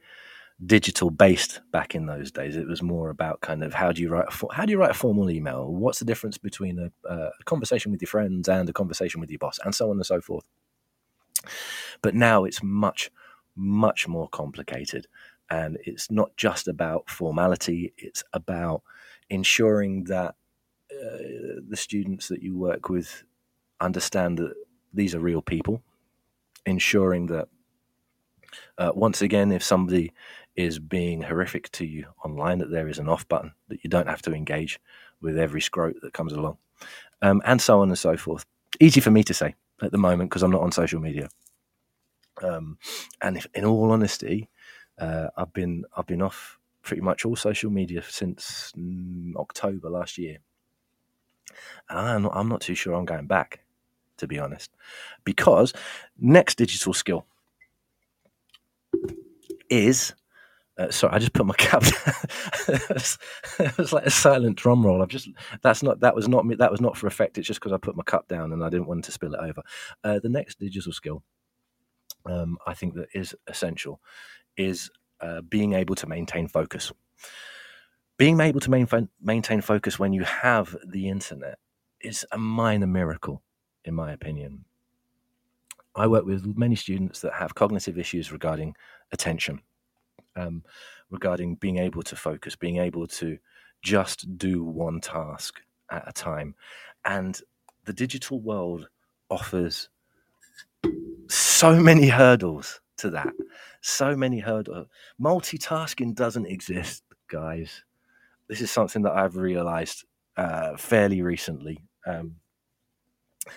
digital 0.65 1.11
based 1.11 1.61
back 1.71 1.95
in 1.95 2.07
those 2.07 2.33
days. 2.33 2.57
It 2.57 2.67
was 2.67 2.83
more 2.83 3.11
about 3.11 3.43
kind 3.43 3.63
of 3.63 3.75
how 3.75 3.93
do 3.93 4.03
you 4.03 4.09
write 4.09 4.27
a, 4.29 4.55
how 4.55 4.65
do 4.65 4.73
you 4.73 4.79
write 4.79 4.91
a 4.91 4.95
formal 4.95 5.31
email? 5.31 5.73
What's 5.73 6.01
the 6.01 6.05
difference 6.05 6.39
between 6.39 6.79
a, 6.79 7.09
a 7.09 7.31
conversation 7.45 7.93
with 7.93 8.03
your 8.03 8.09
friends 8.09 8.49
and 8.49 8.69
a 8.69 8.73
conversation 8.73 9.21
with 9.21 9.31
your 9.31 9.39
boss, 9.39 9.61
and 9.65 9.75
so 9.75 9.91
on 9.91 9.97
and 9.97 10.07
so 10.07 10.21
forth. 10.21 10.45
But 12.03 12.15
now 12.15 12.45
it's 12.45 12.63
much 12.63 13.11
much 13.55 14.07
more 14.09 14.29
complicated 14.29 15.07
and 15.51 15.79
it's 15.85 16.11
not 16.11 16.37
just 16.37 16.69
about 16.69 17.09
formality 17.09 17.93
it's 17.99 18.23
about 18.33 18.83
ensuring 19.31 20.05
that 20.05 20.35
uh, 20.93 21.61
the 21.69 21.77
students 21.77 22.29
that 22.29 22.43
you 22.43 22.57
work 22.57 22.89
with 22.89 23.25
understand 23.81 24.39
that 24.39 24.55
these 24.93 25.15
are 25.15 25.21
real 25.21 25.43
people 25.43 25.83
ensuring 26.65 27.27
that 27.27 27.49
uh, 28.79 28.93
once 28.95 29.23
again 29.23 29.53
if 29.53 29.63
somebody 29.63 30.13
is 30.55 30.79
being 30.79 31.23
horrific 31.23 31.71
to 31.71 31.85
you 31.85 32.07
online 32.25 32.59
that 32.59 32.71
there 32.71 32.89
is 32.89 32.99
an 32.99 33.09
off 33.09 33.29
button 33.29 33.53
that 33.69 33.83
you 33.85 33.91
don't 33.91 34.09
have 34.09 34.23
to 34.23 34.33
engage 34.33 34.81
with 35.21 35.39
every 35.39 35.61
scrote 35.61 36.01
that 36.01 36.13
comes 36.13 36.33
along 36.33 36.57
um, 37.23 37.43
and 37.45 37.61
so 37.61 37.81
on 37.81 37.89
and 37.89 37.99
so 37.99 38.17
forth. 38.17 38.45
Easy 38.81 39.01
for 39.01 39.11
me 39.11 39.23
to 39.25 39.35
say 39.35 39.55
at 39.83 39.93
the 39.93 39.99
moment 39.99 40.31
because 40.31 40.43
i'm 40.43 40.51
not 40.51 40.63
on 40.63 40.73
social 40.73 41.01
media. 41.01 41.29
Um, 42.43 42.79
and 43.23 43.37
if, 43.37 43.47
in 43.55 43.65
all 43.65 43.91
honesty, 43.93 44.49
uh, 44.99 45.29
I've 45.37 45.53
been 45.53 45.85
I've 45.97 46.07
been 46.07 46.23
off 46.23 46.59
pretty 46.83 47.03
much 47.03 47.25
all 47.25 47.37
social 47.37 47.71
media 47.71 48.03
since 48.09 48.73
mm, 48.77 49.35
October 49.37 49.91
last 49.91 50.19
year, 50.19 50.39
and 51.89 51.99
I'm 51.99 52.23
not, 52.23 52.33
I'm 52.35 52.49
not 52.49 52.61
too 52.61 52.75
sure 52.75 52.95
I'm 52.95 53.05
going 53.05 53.27
back, 53.27 53.61
to 54.19 54.27
be 54.27 54.39
honest, 54.39 54.71
because 55.25 55.73
next 56.19 56.57
digital 56.59 56.93
skill 56.93 57.27
is. 59.69 60.15
Uh, 60.79 60.91
sorry, 60.91 61.15
I 61.15 61.19
just 61.19 61.33
put 61.33 61.47
my 61.47 61.55
cap. 61.59 61.83
it 62.69 63.79
was 63.79 63.95
like 63.95 64.05
a 64.05 64.11
silent 64.11 64.59
drum 64.59 64.85
roll. 64.85 65.01
I've 65.01 65.09
just 65.09 65.27
that's 65.63 65.83
not 65.83 66.01
that 66.01 66.15
was 66.15 66.29
not 66.29 66.45
me. 66.45 66.55
That 66.55 66.71
was 66.71 66.83
not 66.83 66.99
for 66.99 67.07
effect. 67.07 67.39
It's 67.39 67.47
just 67.47 67.61
because 67.61 67.73
I 67.73 67.79
put 67.79 67.97
my 67.97 68.03
cup 68.03 68.29
down 68.29 68.53
and 68.53 68.63
I 68.63 68.69
didn't 68.69 68.87
want 68.87 69.03
to 69.05 69.13
spill 69.13 69.33
it 69.33 69.41
over. 69.41 69.63
Uh, 70.05 70.19
the 70.19 70.29
next 70.29 70.59
digital 70.59 70.93
skill, 70.93 71.23
um, 72.27 72.59
I 72.67 72.75
think 72.75 72.93
that 72.95 73.09
is 73.15 73.35
essential, 73.47 74.03
is 74.57 74.91
uh, 75.21 75.41
being 75.43 75.73
able 75.73 75.95
to 75.97 76.07
maintain 76.07 76.49
focus. 76.49 76.93
Being 78.19 78.41
able 78.41 78.61
to 78.61 78.71
main, 78.71 78.89
maintain 79.21 79.61
focus 79.61 79.99
when 79.99 80.13
you 80.13 80.25
have 80.25 80.75
the 80.87 81.09
internet 81.09 81.59
is 82.01 82.25
a 82.33 82.39
minor 82.39 82.87
miracle, 82.87 83.43
in 83.85 83.95
my 83.95 84.13
opinion. 84.13 84.65
I 85.95 86.07
work 86.07 86.25
with 86.25 86.47
many 86.57 86.77
students 86.77 87.21
that 87.21 87.33
have 87.35 87.55
cognitive 87.55 87.99
issues 87.99 88.33
regarding 88.33 88.75
attention, 89.13 89.61
um, 90.35 90.63
regarding 91.11 91.57
being 91.57 91.79
able 91.79 92.03
to 92.03 92.17
focus, 92.17 92.55
being 92.57 92.79
able 92.79 93.07
to 93.07 93.39
just 93.83 94.37
do 94.39 94.63
one 94.65 95.01
task 95.01 95.61
at 95.91 96.07
a 96.07 96.13
time. 96.13 96.55
And 97.05 97.41
the 97.85 97.93
digital 97.93 98.41
world 98.41 98.89
offers 99.31 99.89
so 101.29 101.81
many 101.81 102.09
hurdles 102.09 102.81
to 102.99 103.11
that. 103.11 103.33
So 103.81 104.17
many 104.17 104.41
hurdles. 104.41 104.87
Multitasking 105.21 106.15
doesn't 106.15 106.47
exist, 106.47 107.03
guys. 107.29 107.85
This 108.49 108.61
is 108.61 108.71
something 108.71 109.03
that 109.03 109.13
I've 109.13 109.37
realized 109.37 110.05
uh, 110.37 110.77
fairly 110.77 111.23
recently. 111.23 111.83
Um, 112.07 112.37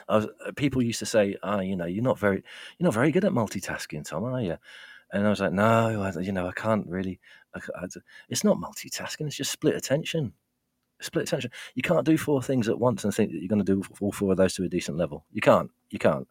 was, 0.07 0.27
uh, 0.45 0.51
people 0.55 0.81
used 0.81 0.99
to 0.99 1.05
say, 1.05 1.35
"Ah, 1.43 1.57
oh, 1.57 1.59
you 1.61 1.75
know, 1.75 1.85
you're 1.85 2.03
not 2.03 2.19
very, 2.19 2.43
you're 2.77 2.85
not 2.85 2.93
very 2.93 3.11
good 3.11 3.25
at 3.25 3.31
multitasking, 3.31 4.05
Tom, 4.05 4.23
are 4.23 4.41
you?" 4.41 4.57
And 5.11 5.25
I 5.25 5.29
was 5.29 5.39
like, 5.39 5.53
"No, 5.53 6.01
I, 6.01 6.19
you 6.19 6.31
know, 6.31 6.47
I 6.47 6.51
can't 6.51 6.87
really. 6.87 7.19
I, 7.55 7.59
I, 7.75 7.85
it's 8.29 8.43
not 8.43 8.57
multitasking. 8.57 9.27
It's 9.27 9.35
just 9.35 9.51
split 9.51 9.75
attention. 9.75 10.33
Split 11.01 11.23
attention. 11.27 11.51
You 11.75 11.81
can't 11.81 12.05
do 12.05 12.17
four 12.17 12.41
things 12.43 12.67
at 12.67 12.79
once 12.79 13.03
and 13.03 13.13
think 13.13 13.31
that 13.31 13.39
you're 13.39 13.47
going 13.47 13.63
to 13.63 13.75
do 13.75 13.81
all 14.01 14.11
four 14.11 14.31
of 14.31 14.37
those 14.37 14.53
to 14.55 14.63
a 14.63 14.69
decent 14.69 14.97
level. 14.97 15.25
You 15.31 15.41
can't. 15.41 15.71
You 15.89 15.99
can't. 15.99 16.27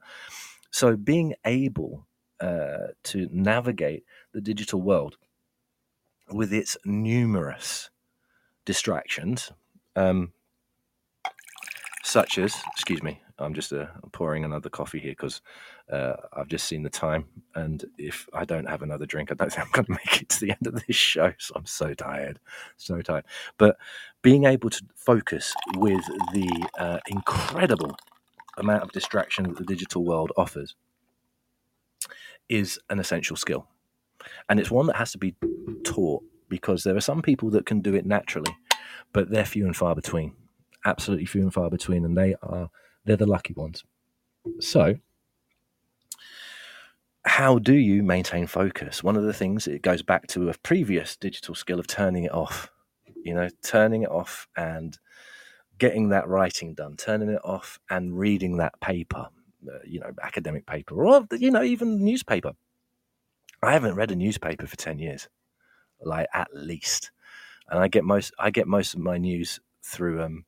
So 0.70 0.96
being 0.96 1.34
able 1.44 2.06
uh, 2.40 2.88
to 3.04 3.28
navigate 3.32 4.04
the 4.32 4.40
digital 4.40 4.80
world 4.80 5.16
with 6.30 6.52
its 6.52 6.76
numerous 6.84 7.90
distractions, 8.64 9.52
um, 9.96 10.32
such 12.02 12.38
as, 12.38 12.54
excuse 12.72 13.02
me, 13.02 13.20
I'm 13.38 13.54
just 13.54 13.72
uh, 13.72 13.86
pouring 14.12 14.44
another 14.44 14.68
coffee 14.68 14.98
here 14.98 15.12
because 15.12 15.40
uh, 15.92 16.14
I've 16.32 16.48
just 16.48 16.66
seen 16.66 16.82
the 16.82 16.90
time, 16.90 17.26
and 17.54 17.84
if 17.96 18.28
I 18.32 18.44
don't 18.44 18.68
have 18.68 18.82
another 18.82 19.06
drink, 19.06 19.30
I 19.30 19.34
don't 19.34 19.52
think 19.52 19.66
I'm 19.66 19.70
going 19.72 19.86
to 19.86 19.92
make 19.92 20.22
it 20.22 20.28
to 20.30 20.40
the 20.40 20.50
end 20.50 20.66
of 20.66 20.74
this 20.86 20.96
show. 20.96 21.32
So 21.38 21.54
I'm 21.56 21.66
so 21.66 21.94
tired, 21.94 22.40
so 22.76 23.00
tired. 23.00 23.24
But 23.56 23.78
being 24.22 24.44
able 24.44 24.70
to 24.70 24.82
focus 24.96 25.54
with 25.76 26.04
the 26.32 26.68
uh, 26.78 26.98
incredible 27.08 27.96
amount 28.56 28.82
of 28.82 28.92
distraction 28.92 29.44
that 29.44 29.56
the 29.56 29.64
digital 29.64 30.04
world 30.04 30.32
offers 30.36 30.74
is 32.48 32.78
an 32.90 32.98
essential 32.98 33.36
skill. 33.36 33.66
And 34.48 34.58
it's 34.58 34.70
one 34.70 34.86
that 34.86 34.96
has 34.96 35.12
to 35.12 35.18
be 35.18 35.34
taught 35.84 36.22
because 36.48 36.84
there 36.84 36.96
are 36.96 37.00
some 37.00 37.22
people 37.22 37.50
that 37.50 37.66
can 37.66 37.80
do 37.80 37.94
it 37.94 38.06
naturally, 38.06 38.56
but 39.12 39.30
they're 39.30 39.44
few 39.44 39.66
and 39.66 39.76
far 39.76 39.94
between. 39.94 40.34
Absolutely 40.84 41.26
few 41.26 41.42
and 41.42 41.52
far 41.52 41.70
between, 41.70 42.04
and 42.04 42.16
they 42.16 42.34
are 42.42 42.70
they're 43.04 43.16
the 43.16 43.26
lucky 43.26 43.54
ones. 43.54 43.84
So, 44.60 44.96
how 47.24 47.58
do 47.58 47.74
you 47.74 48.02
maintain 48.02 48.46
focus? 48.46 49.02
One 49.02 49.16
of 49.16 49.24
the 49.24 49.32
things 49.32 49.66
it 49.66 49.82
goes 49.82 50.02
back 50.02 50.26
to 50.28 50.48
a 50.48 50.54
previous 50.62 51.16
digital 51.16 51.54
skill 51.54 51.80
of 51.80 51.86
turning 51.86 52.24
it 52.24 52.32
off. 52.32 52.70
You 53.24 53.34
know, 53.34 53.48
turning 53.62 54.02
it 54.02 54.10
off 54.10 54.48
and 54.56 54.98
getting 55.78 56.10
that 56.10 56.28
writing 56.28 56.74
done, 56.74 56.96
turning 56.96 57.28
it 57.28 57.40
off 57.44 57.78
and 57.90 58.18
reading 58.18 58.56
that 58.56 58.80
paper, 58.80 59.28
you 59.84 60.00
know, 60.00 60.12
academic 60.22 60.66
paper 60.66 61.04
or, 61.04 61.26
you 61.32 61.50
know, 61.50 61.62
even 61.62 62.04
newspaper. 62.04 62.52
I 63.62 63.72
haven't 63.72 63.96
read 63.96 64.10
a 64.10 64.16
newspaper 64.16 64.66
for 64.66 64.76
10 64.76 64.98
years, 64.98 65.28
like 66.00 66.28
at 66.32 66.48
least. 66.54 67.10
And 67.68 67.80
I 67.80 67.88
get 67.88 68.04
most, 68.04 68.32
I 68.38 68.50
get 68.50 68.66
most 68.66 68.94
of 68.94 69.00
my 69.00 69.18
news 69.18 69.60
through, 69.82 70.22
um, 70.22 70.44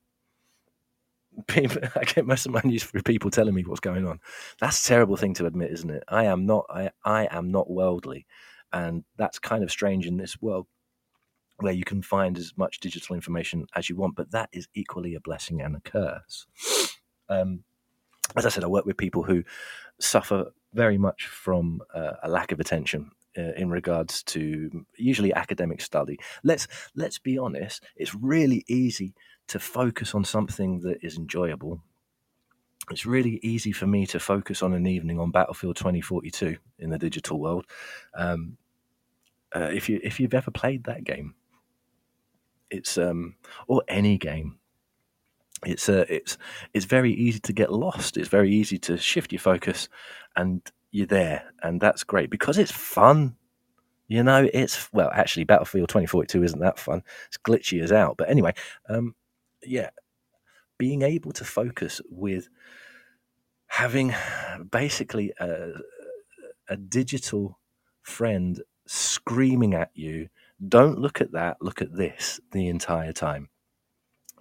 people, 1.47 1.83
I 1.97 2.05
get 2.05 2.27
most 2.27 2.47
of 2.47 2.53
my 2.53 2.63
news 2.65 2.85
through 2.85 3.03
people 3.03 3.31
telling 3.31 3.55
me 3.55 3.63
what's 3.63 3.81
going 3.81 4.07
on. 4.07 4.21
That's 4.61 4.85
a 4.85 4.89
terrible 4.89 5.17
thing 5.17 5.35
to 5.35 5.47
admit, 5.47 5.73
isn't 5.73 5.91
it? 5.91 6.05
I 6.09 6.25
am 6.25 6.47
not, 6.47 6.67
I, 6.71 6.91
I 7.05 7.29
am 7.31 7.51
not 7.51 7.71
worldly. 7.71 8.27
And 8.73 9.05
that's 9.17 9.39
kind 9.41 9.65
of 9.65 9.71
strange 9.71 10.07
in 10.07 10.17
this 10.17 10.41
world 10.41 10.67
where 11.59 11.73
you 11.73 11.85
can 11.85 12.03
find 12.03 12.39
as 12.39 12.53
much 12.57 12.81
digital 12.81 13.15
information 13.15 13.67
as 13.75 13.89
you 13.89 13.97
want, 13.97 14.17
but 14.17 14.31
that 14.31 14.49
is 14.53 14.69
equally 14.75 15.15
a 15.15 15.21
blessing 15.21 15.61
and 15.61 15.77
a 15.77 15.81
curse. 15.81 16.47
Um, 17.29 17.65
as 18.37 18.47
I 18.47 18.49
said, 18.49 18.65
I 18.65 18.69
work 18.69 18.87
with 18.87 18.97
people 18.97 19.23
who 19.23 19.45
suffer 19.99 20.53
very 20.73 20.99
much 20.99 21.27
from 21.27 21.83
uh, 21.95 22.13
a 22.23 22.29
lack 22.29 22.53
of 22.53 22.61
attention 22.61 23.11
uh, 23.37 23.53
in 23.57 23.71
regards 23.71 24.23
to 24.23 24.85
usually 24.97 25.33
academic 25.33 25.81
study. 25.81 26.19
Let's 26.43 26.69
let's 26.95 27.19
be 27.19 27.39
honest; 27.39 27.83
it's 27.97 28.15
really 28.15 28.65
easy 28.69 29.15
to 29.49 29.59
focus 29.59 30.15
on 30.15 30.25
something 30.25 30.81
that 30.81 31.05
is 31.05 31.17
enjoyable. 31.17 31.83
It's 32.91 33.07
really 33.07 33.39
easy 33.43 33.73
for 33.73 33.87
me 33.87 34.07
to 34.07 34.19
focus 34.19 34.63
on 34.63 34.73
an 34.73 34.87
evening 34.87 35.21
on 35.21 35.31
Battlefield 35.31 35.77
2042 35.77 36.57
in 36.79 36.91
the 36.91 36.99
digital 36.99 37.39
world. 37.39 37.67
Um, 38.15 38.57
uh, 39.55 39.71
if 39.73 39.89
you 39.89 40.01
if 40.03 40.21
you've 40.21 40.35
ever 40.35 40.51
played 40.51 40.85
that 40.85 41.05
game, 41.05 41.35
it's 42.71 42.97
um 42.97 43.37
or 43.67 43.83
any 43.89 44.19
game. 44.19 44.60
It's 45.65 45.89
uh, 45.89 46.07
it's 46.09 46.39
it's 46.73 46.87
very 46.87 47.13
easy 47.13 47.41
to 47.41 47.53
get 47.53 47.73
lost. 47.73 48.17
It's 48.17 48.29
very 48.29 48.51
easy 48.53 48.79
to 48.79 48.97
shift 48.97 49.33
your 49.33 49.41
focus, 49.41 49.89
and 50.37 50.63
you're 50.91 51.07
there, 51.07 51.45
and 51.63 51.81
that's 51.81 52.05
great 52.05 52.31
because 52.31 52.59
it's 52.59 52.73
fun. 52.73 53.37
You 54.09 54.23
know, 54.23 54.49
it's 54.53 54.93
well, 54.93 55.11
actually, 55.13 55.45
Battlefield 55.45 55.89
2042 55.89 56.43
isn't 56.43 56.61
that 56.61 56.79
fun. 56.79 57.03
It's 57.29 57.39
glitchy 57.39 57.83
as 57.83 57.93
out. 57.93 58.17
But 58.17 58.31
anyway, 58.31 58.55
um, 58.89 59.15
yeah, 59.63 59.91
being 60.79 61.03
able 61.03 61.33
to 61.33 61.45
focus 61.45 62.01
with 62.11 62.49
having 63.67 64.15
basically 64.71 65.33
a, 65.39 65.73
a 66.69 66.77
digital 66.77 67.59
friend 68.03 68.61
screaming 68.87 69.75
at 69.75 69.91
you 69.95 70.29
don't 70.69 70.99
look 70.99 71.21
at 71.21 71.33
that, 71.33 71.59
look 71.61 71.81
at 71.81 71.95
this 71.95 72.41
the 72.53 72.69
entire 72.69 73.13
time 73.13 73.49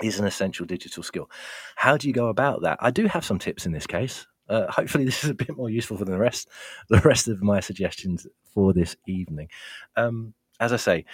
is 0.02 0.20
an 0.20 0.26
essential 0.26 0.66
digital 0.66 1.04
skill. 1.04 1.30
How 1.76 1.98
do 1.98 2.08
you 2.08 2.14
go 2.14 2.28
about 2.28 2.62
that? 2.62 2.78
I 2.82 2.92
do 2.92 3.08
have 3.08 3.26
some 3.26 3.40
tips 3.40 3.66
in 3.66 3.72
this 3.72 3.88
case. 3.88 4.28
Uh, 4.48 4.66
hopefully, 4.72 5.06
this 5.06 5.24
is 5.24 5.30
a 5.30 5.36
bit 5.36 5.56
more 5.56 5.70
useful 5.70 5.98
than 5.98 6.12
the 6.12 6.18
rest, 6.18 6.50
the 6.90 7.00
rest 7.00 7.28
of 7.28 7.42
my 7.42 7.60
suggestions 7.60 8.28
for 8.54 8.74
this 8.74 8.96
evening. 9.08 9.50
Um, 9.96 10.34
as 10.60 10.74
I 10.74 10.78
say, 10.78 11.06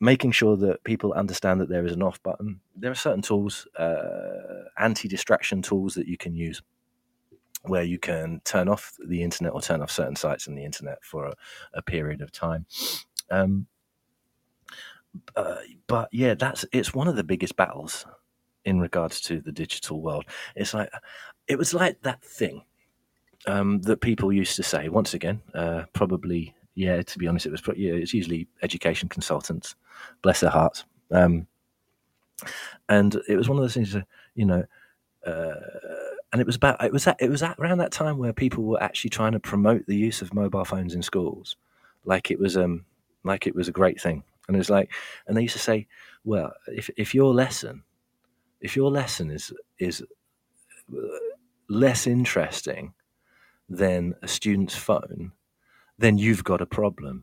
making 0.00 0.32
sure 0.32 0.56
that 0.56 0.82
people 0.84 1.12
understand 1.12 1.60
that 1.60 1.68
there 1.68 1.84
is 1.84 1.92
an 1.92 2.02
off 2.02 2.22
button. 2.22 2.60
There 2.74 2.90
are 2.90 2.94
certain 2.94 3.22
tools, 3.22 3.66
uh, 3.78 4.64
anti-distraction 4.78 5.60
tools 5.60 5.94
that 5.94 6.06
you 6.06 6.16
can 6.16 6.34
use, 6.34 6.62
where 7.64 7.82
you 7.82 7.98
can 7.98 8.40
turn 8.44 8.68
off 8.68 8.96
the 9.06 9.22
internet 9.22 9.52
or 9.52 9.60
turn 9.60 9.82
off 9.82 9.90
certain 9.90 10.16
sites 10.16 10.48
on 10.48 10.54
the 10.54 10.64
internet 10.64 10.98
for 11.02 11.26
a, 11.26 11.34
a 11.74 11.82
period 11.82 12.22
of 12.22 12.32
time. 12.32 12.64
Um, 13.30 13.66
uh, 15.36 15.56
but 15.86 16.08
yeah, 16.12 16.34
that's 16.34 16.64
it's 16.72 16.94
one 16.94 17.08
of 17.08 17.16
the 17.16 17.24
biggest 17.24 17.56
battles 17.56 18.06
in 18.64 18.80
regards 18.80 19.20
to 19.22 19.40
the 19.40 19.52
digital 19.52 20.00
world. 20.02 20.24
It's 20.56 20.74
like 20.74 20.90
it 21.48 21.58
was 21.58 21.74
like 21.74 22.00
that 22.02 22.22
thing 22.22 22.62
um, 23.46 23.80
that 23.82 24.00
people 24.00 24.32
used 24.32 24.56
to 24.56 24.62
say. 24.62 24.88
Once 24.88 25.14
again, 25.14 25.40
uh, 25.54 25.84
probably 25.92 26.54
yeah. 26.74 27.02
To 27.02 27.18
be 27.18 27.26
honest, 27.26 27.46
it 27.46 27.52
was 27.52 27.62
yeah, 27.76 27.92
it's 27.92 28.14
usually 28.14 28.48
education 28.62 29.08
consultants, 29.08 29.74
bless 30.22 30.40
their 30.40 30.50
hearts. 30.50 30.84
Um, 31.10 31.46
and 32.88 33.16
it 33.28 33.36
was 33.36 33.48
one 33.48 33.58
of 33.58 33.62
those 33.62 33.74
things, 33.74 33.96
you 34.34 34.44
know. 34.44 34.64
Uh, 35.26 35.54
and 36.32 36.40
it 36.40 36.46
was 36.46 36.56
about 36.56 36.82
it 36.82 36.92
was 36.92 37.06
at, 37.06 37.16
it 37.20 37.28
was 37.28 37.42
at 37.42 37.58
around 37.58 37.78
that 37.78 37.92
time 37.92 38.18
where 38.18 38.32
people 38.32 38.64
were 38.64 38.82
actually 38.82 39.10
trying 39.10 39.32
to 39.32 39.40
promote 39.40 39.84
the 39.86 39.96
use 39.96 40.22
of 40.22 40.32
mobile 40.32 40.64
phones 40.64 40.94
in 40.94 41.02
schools, 41.02 41.56
like 42.04 42.30
it 42.30 42.38
was 42.38 42.56
um 42.56 42.84
like 43.24 43.46
it 43.46 43.54
was 43.54 43.68
a 43.68 43.72
great 43.72 44.00
thing. 44.00 44.22
And 44.50 44.56
it 44.56 44.58
was 44.58 44.68
like, 44.68 44.90
and 45.28 45.36
they 45.36 45.42
used 45.42 45.52
to 45.52 45.60
say, 45.60 45.86
well, 46.24 46.52
if 46.66 46.90
if 46.96 47.14
your 47.14 47.32
lesson, 47.32 47.84
if 48.60 48.74
your 48.74 48.90
lesson 48.90 49.30
is 49.30 49.52
is 49.78 50.02
uh, 50.92 51.00
less 51.68 52.08
interesting 52.08 52.92
than 53.68 54.16
a 54.22 54.26
student's 54.26 54.74
phone, 54.74 55.30
then 55.98 56.18
you've 56.18 56.42
got 56.42 56.60
a 56.60 56.66
problem. 56.66 57.22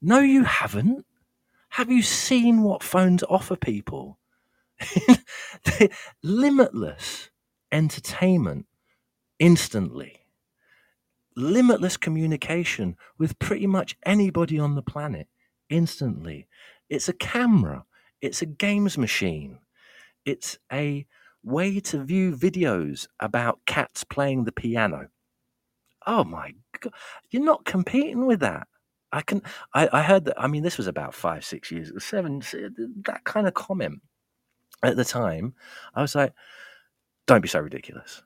No, 0.00 0.20
you 0.20 0.44
haven't. 0.44 1.04
Have 1.70 1.90
you 1.90 2.00
seen 2.00 2.62
what 2.62 2.84
phones 2.84 3.24
offer 3.24 3.56
people? 3.56 4.20
limitless 6.22 7.30
entertainment 7.72 8.66
instantly, 9.40 10.20
limitless 11.34 11.96
communication 11.96 12.96
with 13.18 13.36
pretty 13.40 13.66
much 13.66 13.96
anybody 14.06 14.60
on 14.60 14.76
the 14.76 14.82
planet 14.82 15.26
instantly. 15.70 16.48
It's 16.88 17.08
a 17.08 17.12
camera, 17.12 17.84
it's 18.20 18.42
a 18.42 18.46
games 18.46 18.96
machine, 18.98 19.58
it's 20.24 20.58
a 20.72 21.06
way 21.42 21.80
to 21.80 22.04
view 22.04 22.34
videos 22.36 23.06
about 23.20 23.60
cats 23.66 24.04
playing 24.04 24.44
the 24.44 24.52
piano. 24.52 25.08
Oh 26.06 26.24
my 26.24 26.54
God, 26.80 26.92
you're 27.30 27.44
not 27.44 27.64
competing 27.64 28.26
with 28.26 28.40
that. 28.40 28.66
I 29.12 29.22
can. 29.22 29.42
I, 29.74 29.88
I 29.92 30.02
heard 30.02 30.26
that. 30.26 30.40
I 30.40 30.46
mean, 30.46 30.62
this 30.62 30.76
was 30.76 30.86
about 30.86 31.14
five, 31.14 31.44
six 31.44 31.70
years, 31.70 31.92
seven. 32.04 32.40
That 33.06 33.22
kind 33.24 33.46
of 33.46 33.54
comment 33.54 34.02
at 34.82 34.96
the 34.96 35.04
time, 35.04 35.54
I 35.94 36.02
was 36.02 36.14
like, 36.14 36.32
"Don't 37.26 37.40
be 37.40 37.48
so 37.48 37.60
ridiculous." 37.60 38.22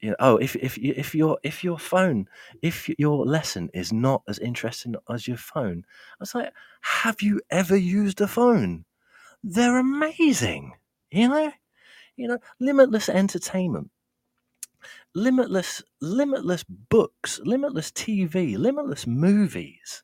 You 0.00 0.10
know, 0.10 0.16
oh, 0.20 0.36
if 0.38 0.56
if 0.56 0.78
if 0.78 1.14
your 1.14 1.38
if 1.42 1.62
your 1.64 1.78
phone, 1.78 2.28
if 2.62 2.88
your 2.98 3.24
lesson 3.26 3.70
is 3.74 3.92
not 3.92 4.22
as 4.28 4.38
interesting 4.38 4.94
as 5.10 5.28
your 5.28 5.36
phone, 5.36 5.84
I 5.88 6.16
was 6.20 6.34
like, 6.34 6.52
"Have 6.82 7.20
you 7.22 7.40
ever 7.50 7.76
used 7.76 8.20
a 8.20 8.26
phone? 8.28 8.84
They're 9.44 9.78
amazing." 9.78 10.72
You 11.10 11.28
know, 11.28 11.52
you 12.16 12.28
know, 12.28 12.38
limitless 12.60 13.08
entertainment 13.08 13.90
limitless 15.14 15.82
limitless 16.00 16.64
books 16.64 17.40
limitless 17.44 17.90
tv 17.90 18.56
limitless 18.56 19.06
movies 19.06 20.02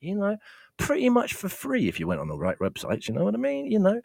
you 0.00 0.14
know 0.14 0.36
pretty 0.78 1.08
much 1.08 1.34
for 1.34 1.48
free 1.48 1.88
if 1.88 2.00
you 2.00 2.06
went 2.06 2.20
on 2.20 2.28
the 2.28 2.36
right 2.36 2.58
websites 2.58 3.08
you 3.08 3.14
know 3.14 3.24
what 3.24 3.34
i 3.34 3.38
mean 3.38 3.66
you 3.66 3.78
know 3.78 4.00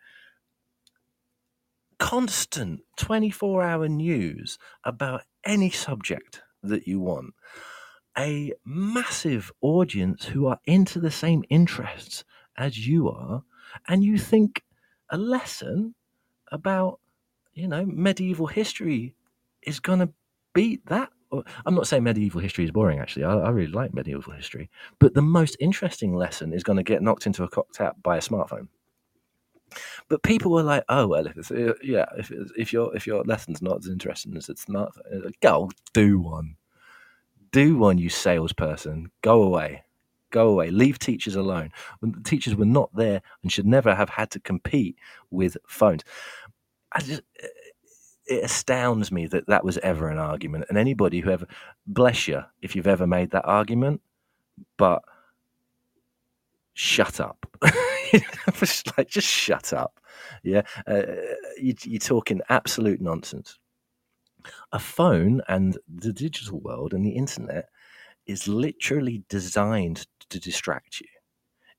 constant 2.00 2.82
24 2.98 3.62
hour 3.64 3.88
news 3.88 4.58
about 4.84 5.22
any 5.46 5.70
subject 5.70 6.42
that 6.64 6.88
you 6.88 7.00
want 7.00 7.34
a 8.18 8.52
massive 8.66 9.52
audience 9.62 10.26
who 10.26 10.46
are 10.46 10.60
into 10.66 11.00
the 11.00 11.12
same 11.12 11.44
interests 11.50 12.24
as 12.58 12.86
you 12.88 13.10
are 13.10 13.42
and 13.88 14.04
you 14.04 14.18
think 14.18 14.64
a 15.12 15.18
lesson 15.18 15.96
about 16.52 17.00
you 17.54 17.68
know 17.68 17.86
medieval 17.86 18.48
history 18.48 19.16
is 19.64 19.80
going 19.80 20.00
to 20.00 20.10
beat 20.54 20.86
that. 20.88 21.10
I'm 21.66 21.76
not 21.76 21.88
saying 21.88 22.04
medieval 22.04 22.42
history 22.42 22.66
is 22.66 22.72
boring, 22.72 23.00
actually. 23.00 23.24
I, 23.24 23.34
I 23.36 23.50
really 23.52 23.72
like 23.72 23.94
medieval 23.94 24.34
history. 24.34 24.70
But 25.00 25.14
the 25.14 25.22
most 25.22 25.56
interesting 25.62 26.14
lesson 26.14 26.52
is 26.52 26.64
going 26.64 26.76
to 26.76 26.84
get 26.84 27.02
knocked 27.02 27.26
into 27.26 27.44
a 27.44 27.48
cocked 27.48 27.78
hat 27.78 28.02
by 28.04 28.18
a 28.18 28.22
smartphone. 28.22 28.68
But 30.12 30.24
people 30.24 30.52
were 30.52 30.62
like, 30.62 30.84
"Oh 30.90 31.08
well, 31.08 31.26
if 31.26 31.38
it's, 31.38 31.52
uh, 31.52 31.72
yeah, 31.82 32.06
if 32.18 32.34
if 32.58 32.74
your 32.74 32.94
if 32.94 33.08
your 33.08 33.24
lesson's 33.24 33.62
not 33.62 33.78
as 33.78 33.88
interesting 33.88 34.36
as 34.36 34.50
a 34.50 34.56
smartphone, 34.56 35.24
like, 35.24 35.40
go 35.40 35.72
do 35.94 36.20
one, 36.20 36.58
do 37.54 37.78
one, 37.78 37.98
you 37.98 38.10
salesperson. 38.10 39.10
Go 39.22 39.42
away, 39.42 39.86
go 40.30 40.50
away. 40.50 40.70
Leave 40.70 41.00
teachers 41.00 41.38
alone. 41.38 41.72
When 42.02 42.12
the 42.12 42.20
teachers 42.20 42.56
were 42.56 42.66
not 42.66 42.94
there 42.94 43.22
and 43.42 43.50
should 43.50 43.66
never 43.66 43.96
have 43.96 44.10
had 44.10 44.32
to 44.32 44.42
compete 44.42 44.98
with 45.30 45.56
phones. 45.66 46.04
I 46.92 47.00
just 47.00 47.22
it 48.26 48.44
astounds 48.44 49.14
me 49.14 49.28
that 49.28 49.48
that 49.48 49.64
was 49.64 49.78
ever 49.78 50.10
an 50.10 50.18
argument. 50.18 50.66
And 50.68 50.78
anybody 50.78 51.22
who 51.22 51.30
ever, 51.30 51.48
bless 51.88 52.28
you, 52.28 52.44
if 52.62 52.76
you've 52.76 52.86
ever 52.86 53.08
made 53.08 53.32
that 53.32 53.46
argument, 53.46 54.02
but 54.76 55.04
shut 56.74 57.22
up. 57.22 57.46
just 58.54 58.98
like, 58.98 59.10
just 59.10 59.28
shut 59.28 59.74
up. 59.74 60.00
Yeah. 60.44 60.64
Uh, 60.88 61.04
you, 61.58 61.76
you're 61.84 62.00
talking 62.00 62.42
absolute 62.50 63.02
nonsense. 63.02 63.58
A 64.72 64.80
phone 64.80 65.42
and 65.48 65.78
the 65.88 66.14
digital 66.14 66.60
world 66.60 66.94
and 66.94 67.06
the 67.06 67.12
internet 67.12 67.70
is 68.26 68.48
literally 68.48 69.24
designed 69.30 70.08
to 70.30 70.40
distract 70.40 71.00
you. 71.02 71.08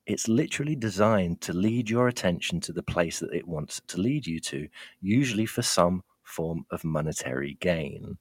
It's 0.07 0.29
literally 0.29 0.75
designed 0.77 1.41
to 1.43 1.53
lead 1.53 1.89
your 1.89 2.09
attention 2.09 2.61
to 2.63 2.73
the 2.73 2.83
place 2.83 3.21
that 3.21 3.33
it 3.33 3.47
wants 3.47 3.81
to 3.89 4.01
lead 4.01 4.27
you 4.27 4.41
to, 4.41 4.69
usually 5.01 5.47
for 5.47 5.63
some 5.63 6.03
form 6.25 6.67
of 6.71 6.83
monetary 6.85 7.57
gain. 7.61 8.19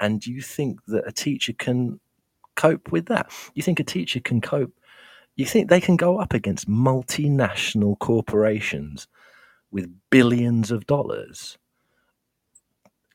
And 0.00 0.20
do 0.20 0.32
you 0.32 0.42
think 0.42 0.84
that 0.86 1.06
a 1.06 1.12
teacher 1.12 1.54
can 1.54 2.00
cope 2.54 2.92
with 2.92 3.06
that? 3.06 3.30
You 3.54 3.62
think 3.62 3.80
a 3.80 3.84
teacher 3.84 4.20
can 4.20 4.40
cope? 4.40 4.72
You 5.36 5.46
think 5.46 5.68
they 5.68 5.80
can 5.80 5.96
go 5.96 6.18
up 6.18 6.34
against 6.34 6.68
multinational 6.68 7.98
corporations 7.98 9.08
with 9.70 9.90
billions 10.10 10.70
of 10.70 10.86
dollars? 10.86 11.58